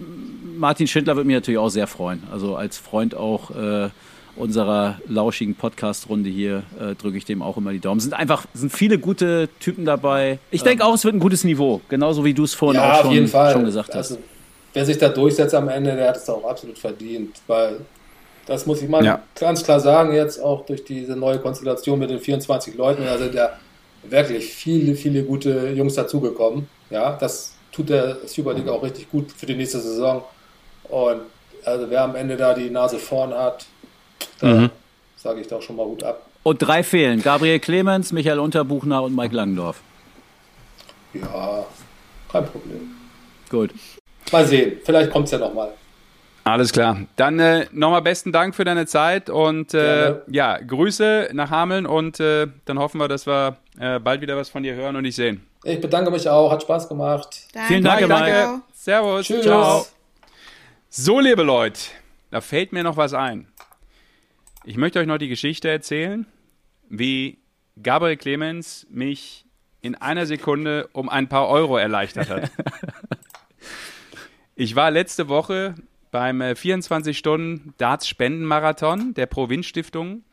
Martin 0.60 0.88
Schindler 0.88 1.16
würde 1.16 1.28
mich 1.28 1.36
natürlich 1.36 1.60
auch 1.60 1.70
sehr 1.70 1.88
freuen. 1.88 2.24
Also 2.32 2.56
als 2.56 2.78
Freund 2.78 3.16
auch 3.16 3.52
äh, 3.52 3.90
unserer 4.36 5.00
lauschigen 5.08 5.56
Podcast-Runde 5.56 6.30
hier 6.30 6.64
äh, 6.80 6.96
drücke 6.96 7.18
ich 7.18 7.26
dem 7.26 7.42
auch 7.42 7.58
immer 7.58 7.72
die 7.72 7.80
Daumen. 7.80 8.00
Sind 8.00 8.14
einfach, 8.14 8.46
sind 8.54 8.72
viele 8.72 9.00
gute 9.00 9.50
Typen 9.60 9.86
dabei. 9.86 10.40
Ich 10.52 10.64
denke 10.64 10.86
auch, 10.86 10.94
es 10.94 11.04
wird 11.06 11.16
ein 11.16 11.20
gutes 11.20 11.44
Niveau, 11.44 11.82
genauso 11.90 12.24
wie 12.24 12.34
du 12.34 12.44
es 12.44 12.54
vorhin 12.54 12.82
ja, 12.82 12.92
auch 12.92 12.96
auf 12.98 13.02
schon, 13.04 13.12
jeden 13.14 13.28
Fall. 13.28 13.54
schon 13.54 13.66
gesagt 13.66 13.90
hast. 13.90 14.12
Also, 14.12 14.18
wer 14.74 14.86
sich 14.86 14.98
da 14.98 15.10
durchsetzt 15.10 15.56
am 15.56 15.70
Ende, 15.70 15.96
der 15.96 16.10
hat 16.10 16.18
es 16.18 16.30
auch 16.30 16.44
absolut 16.44 16.78
verdient. 16.78 17.38
Weil, 17.48 17.80
das 18.46 18.66
muss 18.66 18.82
ich 18.82 18.90
mal 18.90 19.04
Ja. 19.04 19.22
ganz 19.40 19.64
klar 19.64 19.80
sagen, 19.80 20.14
jetzt 20.14 20.40
auch 20.42 20.66
durch 20.66 20.84
diese 20.84 21.16
neue 21.16 21.40
Konstellation 21.40 21.98
mit 22.00 22.10
den 22.10 22.20
24 22.20 22.76
Leuten, 22.76 23.04
da 23.06 23.18
sind 23.18 23.34
ja 23.34 23.50
wirklich 24.08 24.46
viele, 24.46 24.96
viele 24.96 25.24
gute 25.24 25.70
Jungs 25.70 25.96
dazugekommen. 25.96 26.68
Ja, 26.90 27.18
das 27.18 27.54
tut 27.72 27.90
der 27.90 28.18
Super 28.26 28.54
League 28.54 28.68
auch 28.70 28.82
richtig 28.84 29.10
gut 29.12 29.32
für 29.32 29.46
die 29.46 29.56
nächste 29.56 29.80
Saison. 29.80 30.24
Und 30.86 31.22
also 31.66 31.90
wer 31.90 32.04
am 32.04 32.16
Ende 32.16 32.38
da 32.38 32.54
die 32.54 32.70
Nase 32.70 32.98
vorn 32.98 33.34
hat, 33.34 33.66
da 34.40 34.48
Mhm. 34.48 34.70
sage 35.18 35.42
ich 35.42 35.48
doch 35.48 35.62
schon 35.62 35.76
mal 35.76 35.86
gut 35.86 36.04
ab. 36.04 36.22
Und 36.44 36.60
drei 36.60 36.82
fehlen. 36.84 37.22
Gabriel 37.22 37.60
Clemens, 37.60 38.12
Michael 38.14 38.40
Unterbuchner 38.40 39.04
und 39.04 39.16
Mike 39.16 39.36
Langendorf. 39.36 39.82
Ja, 41.14 41.66
kein 42.32 42.46
Problem. 42.46 42.96
Gut. 43.50 43.72
Mal 44.32 44.46
sehen, 44.46 44.78
vielleicht 44.84 45.12
kommt 45.12 45.26
es 45.26 45.32
ja 45.32 45.38
nochmal. 45.40 45.74
Alles 46.48 46.72
klar. 46.72 46.98
Dann 47.18 47.40
äh, 47.40 47.66
nochmal 47.72 48.02
besten 48.02 48.32
Dank 48.32 48.56
für 48.56 48.64
deine 48.64 48.86
Zeit 48.86 49.30
und 49.30 49.74
äh, 49.74 50.16
ja, 50.28 50.58
Grüße 50.58 51.30
nach 51.34 51.50
Hameln 51.50 51.86
und 51.86 52.20
äh, 52.20 52.48
dann 52.66 52.80
hoffen 52.80 53.00
wir, 53.00 53.08
dass 53.10 53.28
wir 53.28 53.58
äh, 53.80 54.00
bald 54.00 54.22
wieder 54.22 54.38
was 54.38 54.50
von 54.50 54.64
dir 54.64 54.74
hören 54.74 54.96
und 54.96 55.04
dich 55.04 55.16
sehen. 55.16 55.46
Ich 55.64 55.82
bedanke 55.82 56.10
mich 56.10 56.30
auch, 56.30 56.50
hat 56.52 56.62
Spaß 56.62 56.88
gemacht. 56.88 57.48
Danke. 57.54 57.68
Vielen 57.68 57.84
Dank, 57.84 58.08
danke. 58.08 58.62
Servus. 58.74 59.28
Tschüss. 59.28 59.44
Ciao. 59.44 59.86
So, 60.90 61.20
liebe 61.20 61.44
Leute, 61.44 61.82
da 62.32 62.40
fällt 62.40 62.72
mir 62.72 62.84
noch 62.84 62.96
was 62.96 63.14
ein. 63.14 63.48
Ich 64.64 64.78
möchte 64.78 65.00
euch 65.00 65.08
noch 65.08 65.18
die 65.18 65.28
Geschichte 65.28 65.70
erzählen, 65.70 66.26
wie 66.90 67.40
Gabriel 67.84 68.16
Clemens 68.16 68.88
mich 68.90 69.46
in 69.82 69.96
einer 69.96 70.26
Sekunde 70.26 70.90
um 70.94 71.10
ein 71.10 71.28
paar 71.28 71.50
Euro 71.50 71.78
erleichtert 71.78 72.30
hat. 72.30 72.52
Ich 74.60 74.76
war 74.76 74.90
letzte 74.90 75.30
Woche 75.30 75.76
beim 76.12 76.42
äh, 76.42 76.52
24-Stunden-Darts-Spendenmarathon 76.52 79.14
der 79.14 79.26
Provinzstiftung. 79.26 80.24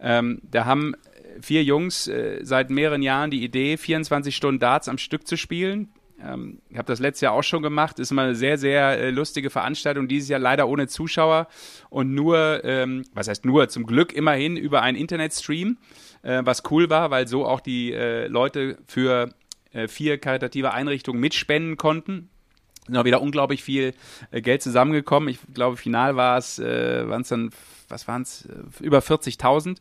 Ähm, 0.00 0.40
da 0.42 0.64
haben 0.64 0.94
vier 1.40 1.64
Jungs 1.64 2.08
äh, 2.08 2.40
seit 2.42 2.70
mehreren 2.70 3.02
Jahren 3.02 3.30
die 3.30 3.44
Idee, 3.44 3.76
24 3.76 4.34
Stunden 4.34 4.60
Darts 4.60 4.88
am 4.88 4.98
Stück 4.98 5.26
zu 5.26 5.36
spielen. 5.36 5.90
Ähm, 6.22 6.60
ich 6.70 6.76
habe 6.76 6.86
das 6.86 7.00
letztes 7.00 7.22
Jahr 7.22 7.32
auch 7.32 7.42
schon 7.42 7.62
gemacht. 7.62 7.98
Ist 7.98 8.10
immer 8.10 8.22
eine 8.22 8.34
sehr, 8.34 8.58
sehr 8.58 8.98
äh, 8.98 9.10
lustige 9.10 9.50
Veranstaltung. 9.50 10.08
Dieses 10.08 10.28
Jahr 10.28 10.40
leider 10.40 10.68
ohne 10.68 10.86
Zuschauer 10.86 11.48
und 11.90 12.14
nur, 12.14 12.62
ähm, 12.64 13.04
was 13.14 13.28
heißt 13.28 13.44
nur, 13.44 13.68
zum 13.68 13.86
Glück 13.86 14.12
immerhin 14.12 14.56
über 14.56 14.82
einen 14.82 14.96
Internetstream, 14.96 15.78
äh, 16.22 16.42
was 16.44 16.62
cool 16.70 16.90
war, 16.90 17.10
weil 17.10 17.28
so 17.28 17.46
auch 17.46 17.60
die 17.60 17.92
äh, 17.92 18.26
Leute 18.28 18.78
für 18.86 19.30
äh, 19.72 19.88
vier 19.88 20.18
karitative 20.18 20.72
Einrichtungen 20.72 21.20
mitspenden 21.20 21.76
konnten 21.76 22.30
sind 22.86 22.96
auch 22.96 23.04
wieder 23.04 23.22
unglaublich 23.22 23.62
viel 23.62 23.94
äh, 24.30 24.40
Geld 24.40 24.62
zusammengekommen. 24.62 25.28
Ich 25.28 25.38
glaube, 25.52 25.76
final 25.76 26.16
war 26.16 26.38
es, 26.38 26.58
äh, 26.58 27.08
waren 27.08 27.22
es 27.22 27.28
dann, 27.28 27.50
was 27.88 28.06
waren 28.08 28.22
es, 28.22 28.46
äh, 28.46 28.84
über 28.84 28.98
40.000, 28.98 29.78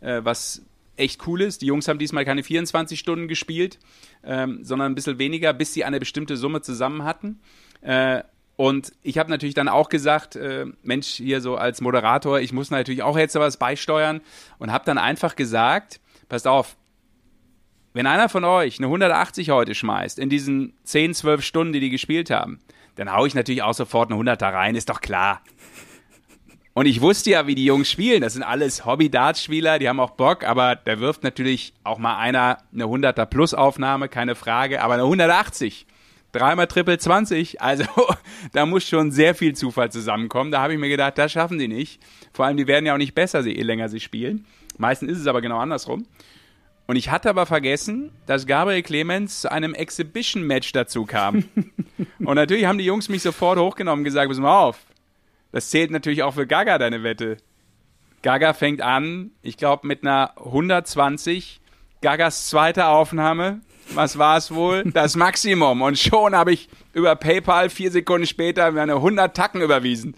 äh, 0.00 0.20
was 0.24 0.62
echt 0.96 1.26
cool 1.26 1.42
ist. 1.42 1.62
Die 1.62 1.66
Jungs 1.66 1.88
haben 1.88 1.98
diesmal 1.98 2.24
keine 2.24 2.42
24 2.42 2.98
Stunden 2.98 3.28
gespielt, 3.28 3.78
ähm, 4.24 4.64
sondern 4.64 4.92
ein 4.92 4.94
bisschen 4.94 5.18
weniger, 5.18 5.52
bis 5.52 5.72
sie 5.72 5.84
eine 5.84 6.00
bestimmte 6.00 6.36
Summe 6.36 6.60
zusammen 6.60 7.04
hatten. 7.04 7.40
Äh, 7.80 8.22
und 8.56 8.92
ich 9.02 9.18
habe 9.18 9.30
natürlich 9.30 9.54
dann 9.54 9.68
auch 9.68 9.88
gesagt, 9.88 10.34
äh, 10.34 10.66
Mensch, 10.82 11.06
hier 11.06 11.40
so 11.40 11.56
als 11.56 11.80
Moderator, 11.80 12.40
ich 12.40 12.52
muss 12.52 12.70
natürlich 12.70 13.04
auch 13.04 13.16
jetzt 13.16 13.36
was 13.36 13.56
beisteuern 13.56 14.20
und 14.58 14.72
habe 14.72 14.84
dann 14.84 14.98
einfach 14.98 15.36
gesagt, 15.36 16.00
passt 16.28 16.48
auf, 16.48 16.76
wenn 17.98 18.06
einer 18.06 18.28
von 18.28 18.44
euch 18.44 18.78
eine 18.78 18.86
180 18.86 19.50
heute 19.50 19.74
schmeißt, 19.74 20.20
in 20.20 20.28
diesen 20.28 20.72
10, 20.84 21.14
12 21.14 21.42
Stunden, 21.42 21.72
die 21.72 21.80
die 21.80 21.90
gespielt 21.90 22.30
haben, 22.30 22.60
dann 22.94 23.12
hau 23.12 23.26
ich 23.26 23.34
natürlich 23.34 23.64
auch 23.64 23.74
sofort 23.74 24.12
eine 24.12 24.22
100er 24.22 24.52
rein, 24.52 24.76
ist 24.76 24.88
doch 24.88 25.00
klar. 25.00 25.42
Und 26.74 26.86
ich 26.86 27.00
wusste 27.00 27.30
ja, 27.30 27.48
wie 27.48 27.56
die 27.56 27.64
Jungs 27.64 27.90
spielen. 27.90 28.20
Das 28.20 28.34
sind 28.34 28.44
alles 28.44 28.86
Hobby-Darts-Spieler, 28.86 29.80
die 29.80 29.88
haben 29.88 29.98
auch 29.98 30.12
Bock, 30.12 30.44
aber 30.44 30.76
da 30.76 31.00
wirft 31.00 31.24
natürlich 31.24 31.74
auch 31.82 31.98
mal 31.98 32.16
einer 32.18 32.58
eine 32.72 32.84
100er 32.84 33.26
Plus-Aufnahme, 33.26 34.08
keine 34.08 34.36
Frage, 34.36 34.80
aber 34.80 34.94
eine 34.94 35.02
180. 35.02 35.84
Dreimal 36.30 36.68
Triple 36.68 36.98
20, 36.98 37.60
also 37.60 37.82
da 38.52 38.64
muss 38.64 38.88
schon 38.88 39.10
sehr 39.10 39.34
viel 39.34 39.56
Zufall 39.56 39.90
zusammenkommen. 39.90 40.52
Da 40.52 40.60
habe 40.60 40.72
ich 40.72 40.78
mir 40.78 40.88
gedacht, 40.88 41.18
das 41.18 41.32
schaffen 41.32 41.58
die 41.58 41.66
nicht. 41.66 42.00
Vor 42.32 42.46
allem, 42.46 42.58
die 42.58 42.68
werden 42.68 42.86
ja 42.86 42.94
auch 42.94 42.98
nicht 42.98 43.16
besser, 43.16 43.40
je 43.40 43.60
länger 43.60 43.88
sie 43.88 43.98
spielen. 43.98 44.46
Meistens 44.76 45.10
ist 45.10 45.18
es 45.18 45.26
aber 45.26 45.40
genau 45.40 45.58
andersrum. 45.58 46.06
Und 46.88 46.96
ich 46.96 47.10
hatte 47.10 47.28
aber 47.28 47.44
vergessen, 47.44 48.12
dass 48.24 48.46
Gabriel 48.46 48.82
Clemens 48.82 49.42
zu 49.42 49.52
einem 49.52 49.74
Exhibition-Match 49.74 50.72
dazu 50.72 51.04
kam. 51.04 51.44
und 52.18 52.34
natürlich 52.34 52.64
haben 52.64 52.78
die 52.78 52.86
Jungs 52.86 53.10
mich 53.10 53.22
sofort 53.22 53.58
hochgenommen 53.58 54.00
und 54.00 54.04
gesagt, 54.04 54.30
pass 54.30 54.38
mal 54.38 54.58
auf. 54.58 54.78
Das 55.52 55.68
zählt 55.68 55.90
natürlich 55.90 56.22
auch 56.22 56.32
für 56.32 56.46
Gaga, 56.46 56.78
deine 56.78 57.02
Wette. 57.02 57.36
Gaga 58.22 58.54
fängt 58.54 58.80
an, 58.80 59.32
ich 59.42 59.58
glaube, 59.58 59.86
mit 59.86 60.02
einer 60.02 60.32
120. 60.38 61.60
Gagas 62.00 62.48
zweite 62.48 62.86
Aufnahme. 62.86 63.60
Was 63.92 64.16
war 64.16 64.38
es 64.38 64.54
wohl? 64.54 64.84
Das 64.94 65.14
Maximum. 65.14 65.82
Und 65.82 65.98
schon 65.98 66.34
habe 66.34 66.52
ich 66.52 66.70
über 66.94 67.16
PayPal 67.16 67.68
vier 67.68 67.90
Sekunden 67.90 68.26
später 68.26 68.70
mir 68.72 68.80
eine 68.80 68.94
100 68.94 69.36
Tacken 69.36 69.60
überwiesen 69.60 70.14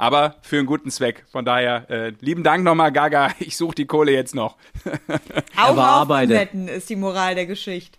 aber 0.00 0.36
für 0.40 0.56
einen 0.56 0.66
guten 0.66 0.90
Zweck. 0.90 1.26
Von 1.30 1.44
daher, 1.44 1.90
äh, 1.90 2.12
lieben 2.20 2.42
Dank 2.42 2.64
nochmal, 2.64 2.90
Gaga. 2.90 3.32
Ich 3.38 3.58
suche 3.58 3.74
die 3.74 3.84
Kohle 3.84 4.12
jetzt 4.12 4.34
noch. 4.34 4.56
Augen 5.56 5.78
aufwetten 5.78 6.68
ist 6.68 6.88
die 6.88 6.96
Moral 6.96 7.34
der 7.34 7.44
Geschichte. 7.44 7.98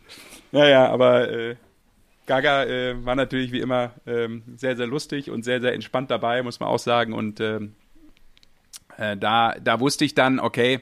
Ja, 0.51 0.67
ja, 0.67 0.89
aber 0.89 1.29
äh, 1.29 1.55
Gaga 2.25 2.65
äh, 2.65 3.05
war 3.05 3.13
natürlich 3.13 3.51
wie 3.51 3.59
immer 3.59 3.91
ähm, 4.07 4.41
sehr, 4.55 4.75
sehr 4.75 4.87
lustig 4.87 5.29
und 5.29 5.45
sehr, 5.45 5.61
sehr 5.61 5.73
entspannt 5.73 6.09
dabei, 6.09 6.41
muss 6.41 6.59
man 6.59 6.69
auch 6.69 6.79
sagen. 6.79 7.13
Und 7.13 7.39
ähm, 7.39 7.75
äh, 8.97 9.15
da, 9.15 9.53
da 9.63 9.79
wusste 9.79 10.03
ich 10.03 10.15
dann, 10.15 10.39
okay, 10.39 10.79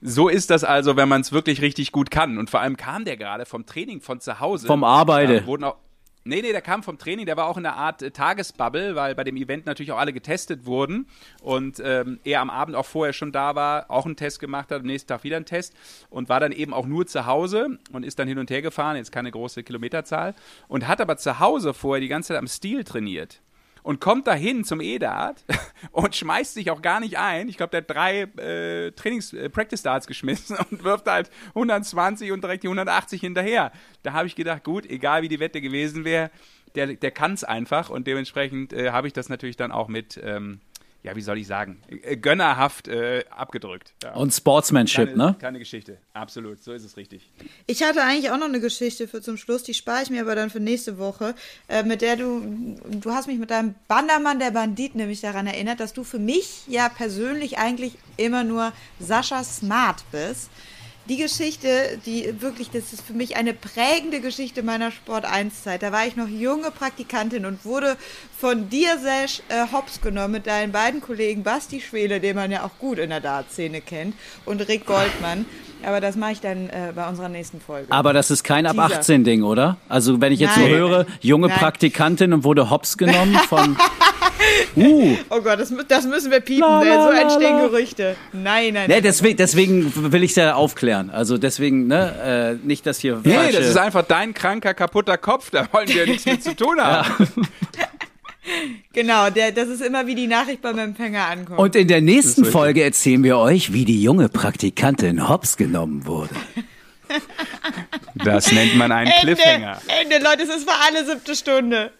so 0.00 0.28
ist 0.28 0.50
das 0.50 0.64
also, 0.64 0.96
wenn 0.96 1.08
man 1.08 1.20
es 1.20 1.30
wirklich 1.30 1.62
richtig 1.62 1.92
gut 1.92 2.10
kann. 2.10 2.36
Und 2.36 2.50
vor 2.50 2.58
allem 2.58 2.76
kam 2.76 3.04
der 3.04 3.16
gerade 3.16 3.46
vom 3.46 3.64
Training 3.64 4.00
von 4.00 4.18
zu 4.20 4.40
Hause. 4.40 4.66
Vom 4.66 4.82
Arbeite. 4.82 5.42
Da 5.42 5.46
wurden 5.46 5.62
auch, 5.62 5.76
Nee, 6.24 6.40
nee, 6.40 6.52
der 6.52 6.62
kam 6.62 6.84
vom 6.84 6.98
Training, 6.98 7.26
der 7.26 7.36
war 7.36 7.48
auch 7.48 7.56
in 7.56 7.66
einer 7.66 7.76
Art 7.76 8.00
äh, 8.00 8.12
Tagesbubble, 8.12 8.94
weil 8.94 9.16
bei 9.16 9.24
dem 9.24 9.36
Event 9.36 9.66
natürlich 9.66 9.90
auch 9.90 9.98
alle 9.98 10.12
getestet 10.12 10.66
wurden. 10.66 11.08
Und 11.42 11.82
ähm, 11.84 12.20
er 12.22 12.40
am 12.40 12.50
Abend 12.50 12.76
auch 12.76 12.86
vorher 12.86 13.12
schon 13.12 13.32
da 13.32 13.56
war, 13.56 13.90
auch 13.90 14.06
einen 14.06 14.14
Test 14.14 14.38
gemacht 14.38 14.70
hat, 14.70 14.80
am 14.80 14.86
nächsten 14.86 15.08
Tag 15.08 15.24
wieder 15.24 15.36
einen 15.36 15.46
Test 15.46 15.74
und 16.10 16.28
war 16.28 16.38
dann 16.38 16.52
eben 16.52 16.74
auch 16.74 16.86
nur 16.86 17.06
zu 17.06 17.26
Hause 17.26 17.78
und 17.90 18.04
ist 18.04 18.20
dann 18.20 18.28
hin 18.28 18.38
und 18.38 18.50
her 18.50 18.62
gefahren, 18.62 18.96
jetzt 18.96 19.10
keine 19.10 19.32
große 19.32 19.64
Kilometerzahl 19.64 20.34
und 20.68 20.86
hat 20.86 21.00
aber 21.00 21.16
zu 21.16 21.40
Hause 21.40 21.74
vorher 21.74 22.00
die 22.00 22.08
ganze 22.08 22.28
Zeit 22.28 22.38
am 22.38 22.46
Stil 22.46 22.84
trainiert 22.84 23.40
und 23.82 24.00
kommt 24.00 24.26
dahin 24.26 24.64
zum 24.64 24.80
EDAT 24.80 25.44
und 25.92 26.14
schmeißt 26.14 26.54
sich 26.54 26.70
auch 26.70 26.82
gar 26.82 27.00
nicht 27.00 27.18
ein. 27.18 27.48
Ich 27.48 27.56
glaube, 27.56 27.70
der 27.70 27.80
hat 27.80 27.90
drei 27.90 28.22
äh, 28.22 28.92
Trainings 28.92 29.32
äh, 29.32 29.48
Practice 29.48 29.82
Darts 29.82 30.06
geschmissen 30.06 30.56
und 30.70 30.84
wirft 30.84 31.06
halt 31.06 31.30
120 31.48 32.32
und 32.32 32.42
direkt 32.42 32.62
die 32.62 32.68
180 32.68 33.20
hinterher. 33.20 33.72
Da 34.02 34.12
habe 34.12 34.26
ich 34.26 34.36
gedacht, 34.36 34.64
gut, 34.64 34.86
egal 34.86 35.22
wie 35.22 35.28
die 35.28 35.40
Wette 35.40 35.60
gewesen 35.60 36.04
wäre, 36.04 36.30
der, 36.74 36.94
der 36.94 37.10
kann 37.10 37.34
es 37.34 37.44
einfach 37.44 37.90
und 37.90 38.06
dementsprechend 38.06 38.72
äh, 38.72 38.90
habe 38.90 39.06
ich 39.06 39.12
das 39.12 39.28
natürlich 39.28 39.56
dann 39.56 39.72
auch 39.72 39.88
mit 39.88 40.18
ähm, 40.22 40.60
ja, 41.02 41.16
wie 41.16 41.20
soll 41.20 41.38
ich 41.38 41.46
sagen, 41.46 41.80
äh, 41.88 42.16
gönnerhaft 42.16 42.88
äh, 42.88 43.24
abgedrückt. 43.30 43.94
Ja. 44.02 44.14
Und 44.14 44.32
Sportsmanship, 44.32 45.08
keine, 45.10 45.16
ne? 45.16 45.36
Keine 45.38 45.58
Geschichte, 45.58 45.98
absolut, 46.12 46.62
so 46.62 46.72
ist 46.72 46.84
es 46.84 46.96
richtig. 46.96 47.30
Ich 47.66 47.82
hatte 47.82 48.02
eigentlich 48.02 48.30
auch 48.30 48.38
noch 48.38 48.46
eine 48.46 48.60
Geschichte 48.60 49.08
für 49.08 49.20
zum 49.20 49.36
Schluss, 49.36 49.62
die 49.62 49.74
spare 49.74 50.02
ich 50.02 50.10
mir 50.10 50.22
aber 50.22 50.34
dann 50.34 50.50
für 50.50 50.60
nächste 50.60 50.98
Woche, 50.98 51.34
äh, 51.68 51.82
mit 51.82 52.02
der 52.02 52.16
du, 52.16 52.76
du 52.88 53.10
hast 53.10 53.26
mich 53.26 53.38
mit 53.38 53.50
deinem 53.50 53.74
Bandermann 53.88 54.38
der 54.38 54.52
Bandit 54.52 54.94
nämlich 54.94 55.20
daran 55.20 55.46
erinnert, 55.46 55.80
dass 55.80 55.92
du 55.92 56.04
für 56.04 56.18
mich 56.18 56.66
ja 56.68 56.88
persönlich 56.88 57.58
eigentlich 57.58 57.98
immer 58.16 58.44
nur 58.44 58.72
Sascha 59.00 59.42
Smart 59.42 60.04
bist 60.12 60.50
die 61.08 61.16
Geschichte, 61.16 61.98
die 62.06 62.40
wirklich, 62.40 62.70
das 62.70 62.92
ist 62.92 63.02
für 63.02 63.12
mich 63.12 63.36
eine 63.36 63.54
prägende 63.54 64.20
Geschichte 64.20 64.62
meiner 64.62 64.90
Sport 64.90 65.24
1 65.24 65.62
Zeit. 65.62 65.82
Da 65.82 65.90
war 65.90 66.06
ich 66.06 66.16
noch 66.16 66.28
junge 66.28 66.70
Praktikantin 66.70 67.44
und 67.44 67.64
wurde 67.64 67.96
von 68.38 68.68
dir, 68.68 68.98
Sesh, 68.98 69.42
äh, 69.48 69.72
hops 69.72 70.00
genommen 70.00 70.32
mit 70.32 70.46
deinen 70.46 70.72
beiden 70.72 71.00
Kollegen 71.00 71.42
Basti 71.42 71.80
Schwele, 71.80 72.20
den 72.20 72.36
man 72.36 72.50
ja 72.52 72.64
auch 72.64 72.78
gut 72.78 72.98
in 72.98 73.10
der 73.10 73.20
Dartszene 73.20 73.80
kennt, 73.80 74.14
und 74.44 74.60
Rick 74.68 74.86
Goldmann. 74.86 75.44
Aber 75.84 76.00
das 76.00 76.14
mache 76.14 76.32
ich 76.32 76.40
dann 76.40 76.68
äh, 76.68 76.92
bei 76.94 77.08
unserer 77.08 77.28
nächsten 77.28 77.60
Folge. 77.60 77.90
Aber 77.90 78.12
das 78.12 78.30
ist 78.30 78.44
kein 78.44 78.66
ab 78.66 78.78
18 78.78 79.24
Ding, 79.24 79.42
oder? 79.42 79.78
Also 79.88 80.20
wenn 80.20 80.32
ich 80.32 80.38
jetzt 80.38 80.56
Nein. 80.56 80.70
so 80.70 80.76
höre, 80.76 81.06
junge 81.20 81.48
Nein. 81.48 81.58
Praktikantin 81.58 82.32
und 82.32 82.44
wurde 82.44 82.70
hops 82.70 82.96
genommen 82.96 83.34
von 83.48 83.76
Uh. 84.76 85.16
Oh 85.30 85.40
Gott, 85.40 85.60
das, 85.60 85.72
das 85.88 86.04
müssen 86.06 86.30
wir 86.30 86.40
piepen, 86.40 86.60
La, 86.68 86.82
la, 86.82 87.02
so 87.04 87.10
entstehen 87.10 87.56
la. 87.56 87.66
Gerüchte. 87.66 88.16
Nein, 88.32 88.74
nein, 88.74 88.86
Nee, 88.88 88.94
nein. 88.94 89.02
deswegen, 89.02 89.36
deswegen 89.36 90.12
will 90.12 90.22
ich 90.22 90.30
es 90.30 90.36
ja 90.36 90.54
aufklären. 90.54 91.10
Also 91.10 91.38
deswegen, 91.38 91.86
ne, 91.86 92.58
äh, 92.62 92.66
nicht, 92.66 92.86
dass 92.86 92.98
hier 92.98 93.20
Nee, 93.22 93.34
falsche- 93.34 93.58
das 93.58 93.68
ist 93.68 93.76
einfach 93.76 94.02
dein 94.06 94.34
kranker, 94.34 94.74
kaputter 94.74 95.18
Kopf, 95.18 95.50
da 95.50 95.66
wollen 95.72 95.88
wir 95.88 96.06
nichts 96.06 96.24
mit 96.26 96.42
zu 96.42 96.54
tun 96.56 96.80
haben. 96.80 97.28
Genau, 98.92 99.30
der, 99.30 99.52
das 99.52 99.68
ist 99.68 99.80
immer 99.80 100.04
wie 100.08 100.16
die 100.16 100.26
Nachricht 100.26 100.60
beim 100.62 100.76
Empfänger 100.76 101.26
ankommt. 101.28 101.60
Und 101.60 101.76
in 101.76 101.86
der 101.86 102.00
nächsten 102.00 102.44
Folge 102.44 102.82
erzählen 102.82 103.22
wir 103.22 103.38
euch, 103.38 103.72
wie 103.72 103.84
die 103.84 104.02
junge 104.02 104.28
Praktikantin 104.28 105.28
hops 105.28 105.56
genommen 105.56 106.06
wurde. 106.06 106.34
Das 108.16 108.50
nennt 108.50 108.74
man 108.76 108.90
einen 108.90 109.12
Cliffhanger. 109.20 109.78
Ende, 109.86 110.16
Ende, 110.16 110.28
Leute, 110.28 110.42
es 110.42 110.48
ist 110.56 110.68
für 110.68 110.76
alle 110.86 111.06
siebte 111.06 111.36
Stunde. 111.36 111.92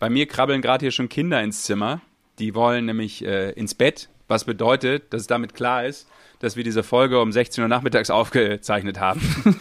Bei 0.00 0.10
mir 0.10 0.26
krabbeln 0.26 0.62
gerade 0.62 0.82
hier 0.84 0.90
schon 0.90 1.08
Kinder 1.08 1.40
ins 1.42 1.62
Zimmer. 1.62 2.00
Die 2.38 2.54
wollen 2.54 2.86
nämlich 2.86 3.24
äh, 3.24 3.50
ins 3.52 3.74
Bett, 3.74 4.08
was 4.28 4.44
bedeutet, 4.44 5.12
dass 5.12 5.20
es 5.22 5.26
damit 5.26 5.54
klar 5.54 5.84
ist, 5.84 6.08
dass 6.40 6.56
wir 6.56 6.64
diese 6.64 6.82
Folge 6.82 7.20
um 7.20 7.32
16 7.32 7.62
Uhr 7.62 7.68
nachmittags 7.68 8.08
aufgezeichnet 8.10 8.98
haben. 8.98 9.20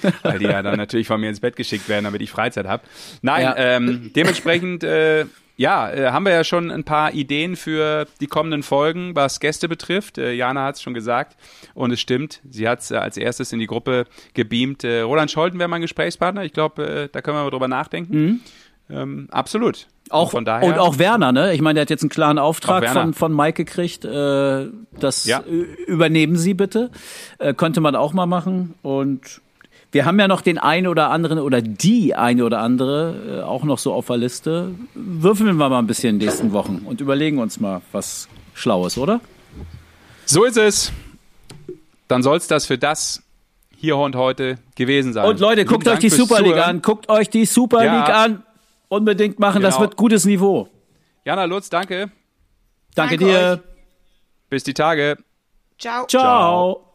Weil 0.23 0.39
die 0.39 0.45
ja 0.45 0.61
dann 0.61 0.77
natürlich 0.77 1.07
von 1.07 1.19
mir 1.19 1.27
ins 1.29 1.41
Bett 1.41 1.55
geschickt 1.57 1.89
werden, 1.89 2.05
damit 2.05 2.21
ich 2.21 2.31
Freizeit 2.31 2.67
habe. 2.67 2.83
Nein, 3.21 3.43
Ja. 3.43 3.55
ähm, 3.57 4.11
dementsprechend, 4.15 4.83
äh, 4.85 5.25
ja, 5.57 5.91
äh, 5.91 6.11
haben 6.11 6.23
wir 6.23 6.31
ja 6.31 6.45
schon 6.45 6.71
ein 6.71 6.85
paar 6.85 7.13
Ideen 7.13 7.57
für 7.57 8.07
die 8.21 8.27
kommenden 8.27 8.63
Folgen, 8.63 9.13
was 9.15 9.41
Gäste 9.41 9.67
betrifft. 9.67 10.17
Äh, 10.17 10.31
Jana 10.31 10.63
hat 10.63 10.75
es 10.75 10.81
schon 10.81 10.93
gesagt 10.93 11.35
und 11.73 11.91
es 11.91 11.99
stimmt. 11.99 12.39
Sie 12.49 12.65
hat 12.65 12.79
es 12.79 12.91
äh, 12.91 12.95
als 12.95 13.17
erstes 13.17 13.51
in 13.51 13.59
die 13.59 13.67
Gruppe 13.67 14.05
gebeamt. 14.35 14.85
Äh, 14.85 15.01
Roland 15.01 15.31
Scholten 15.31 15.59
wäre 15.59 15.67
mein 15.67 15.81
Gesprächspartner. 15.81 16.45
Ich 16.45 16.53
glaube, 16.53 16.85
äh, 16.87 17.09
da 17.11 17.21
können 17.21 17.35
wir 17.35 17.43
mal 17.43 17.49
drüber 17.49 17.67
nachdenken. 17.67 18.39
Ähm, 18.89 19.27
absolut. 19.31 19.87
Auch, 20.09 20.25
und 20.25 20.31
von 20.31 20.45
daher. 20.45 20.67
und 20.67 20.79
auch 20.79 20.97
Werner, 20.97 21.31
ne? 21.31 21.53
Ich 21.53 21.61
meine, 21.61 21.75
der 21.75 21.81
hat 21.83 21.89
jetzt 21.91 22.01
einen 22.01 22.09
klaren 22.09 22.39
Auftrag 22.39 22.87
von, 22.89 23.13
von 23.13 23.35
Mike 23.35 23.63
gekriegt. 23.63 24.03
Äh, 24.05 24.67
das 24.99 25.25
Ja. 25.25 25.43
übernehmen 25.87 26.35
Sie 26.35 26.55
bitte. 26.55 26.89
Äh, 27.37 27.53
könnte 27.53 27.79
man 27.81 27.95
auch 27.95 28.13
mal 28.13 28.25
machen. 28.25 28.73
Und 28.81 29.41
wir 29.91 30.05
haben 30.05 30.19
ja 30.19 30.27
noch 30.27 30.41
den 30.41 30.57
einen 30.57 30.87
oder 30.87 31.11
anderen 31.11 31.37
oder 31.39 31.61
die 31.61 32.15
eine 32.15 32.43
oder 32.43 32.59
andere 32.61 33.39
äh, 33.39 33.43
auch 33.43 33.63
noch 33.63 33.77
so 33.77 33.93
auf 33.93 34.07
der 34.07 34.17
Liste. 34.17 34.71
Würfeln 34.95 35.55
wir 35.55 35.69
mal 35.69 35.77
ein 35.77 35.87
bisschen 35.87 36.15
in 36.15 36.19
den 36.19 36.27
nächsten 36.27 36.51
Wochen 36.53 36.81
und 36.85 37.01
überlegen 37.01 37.37
uns 37.37 37.59
mal 37.59 37.81
was 37.91 38.27
Schlaues, 38.55 38.97
oder? 38.97 39.21
So 40.25 40.43
ist 40.43 40.57
es. 40.57 40.91
Dann 42.07 42.23
soll 42.23 42.37
es 42.37 42.47
das 42.47 42.65
für 42.65 42.79
das 42.79 43.21
hier 43.77 43.95
und 43.97 44.15
heute 44.15 44.55
gewesen 44.75 45.13
sein. 45.13 45.27
Und 45.27 45.39
Leute, 45.39 45.65
guckt 45.65 45.87
euch 45.87 45.93
Dank 45.93 45.99
die 46.01 46.09
fürs 46.09 46.27
Super 46.27 46.41
League 46.41 46.57
an. 46.57 46.81
Guckt 46.81 47.09
euch 47.09 47.29
die 47.29 47.45
Super. 47.45 47.81
League 47.81 48.09
an. 48.09 48.43
Unbedingt 48.89 49.39
machen, 49.39 49.61
das 49.61 49.75
Genau. 49.75 49.81
wird 49.87 49.95
gutes 49.97 50.25
Niveau. 50.25 50.67
Jana 51.23 51.45
Lutz, 51.45 51.69
danke. 51.69 52.11
Danke, 52.95 53.17
Danke 53.17 53.17
dir. 53.17 53.51
euch. 53.63 54.49
Bis 54.49 54.63
die 54.63 54.73
Tage. 54.73 55.17
Ciao. 55.77 56.05
Ciao. 56.07 56.88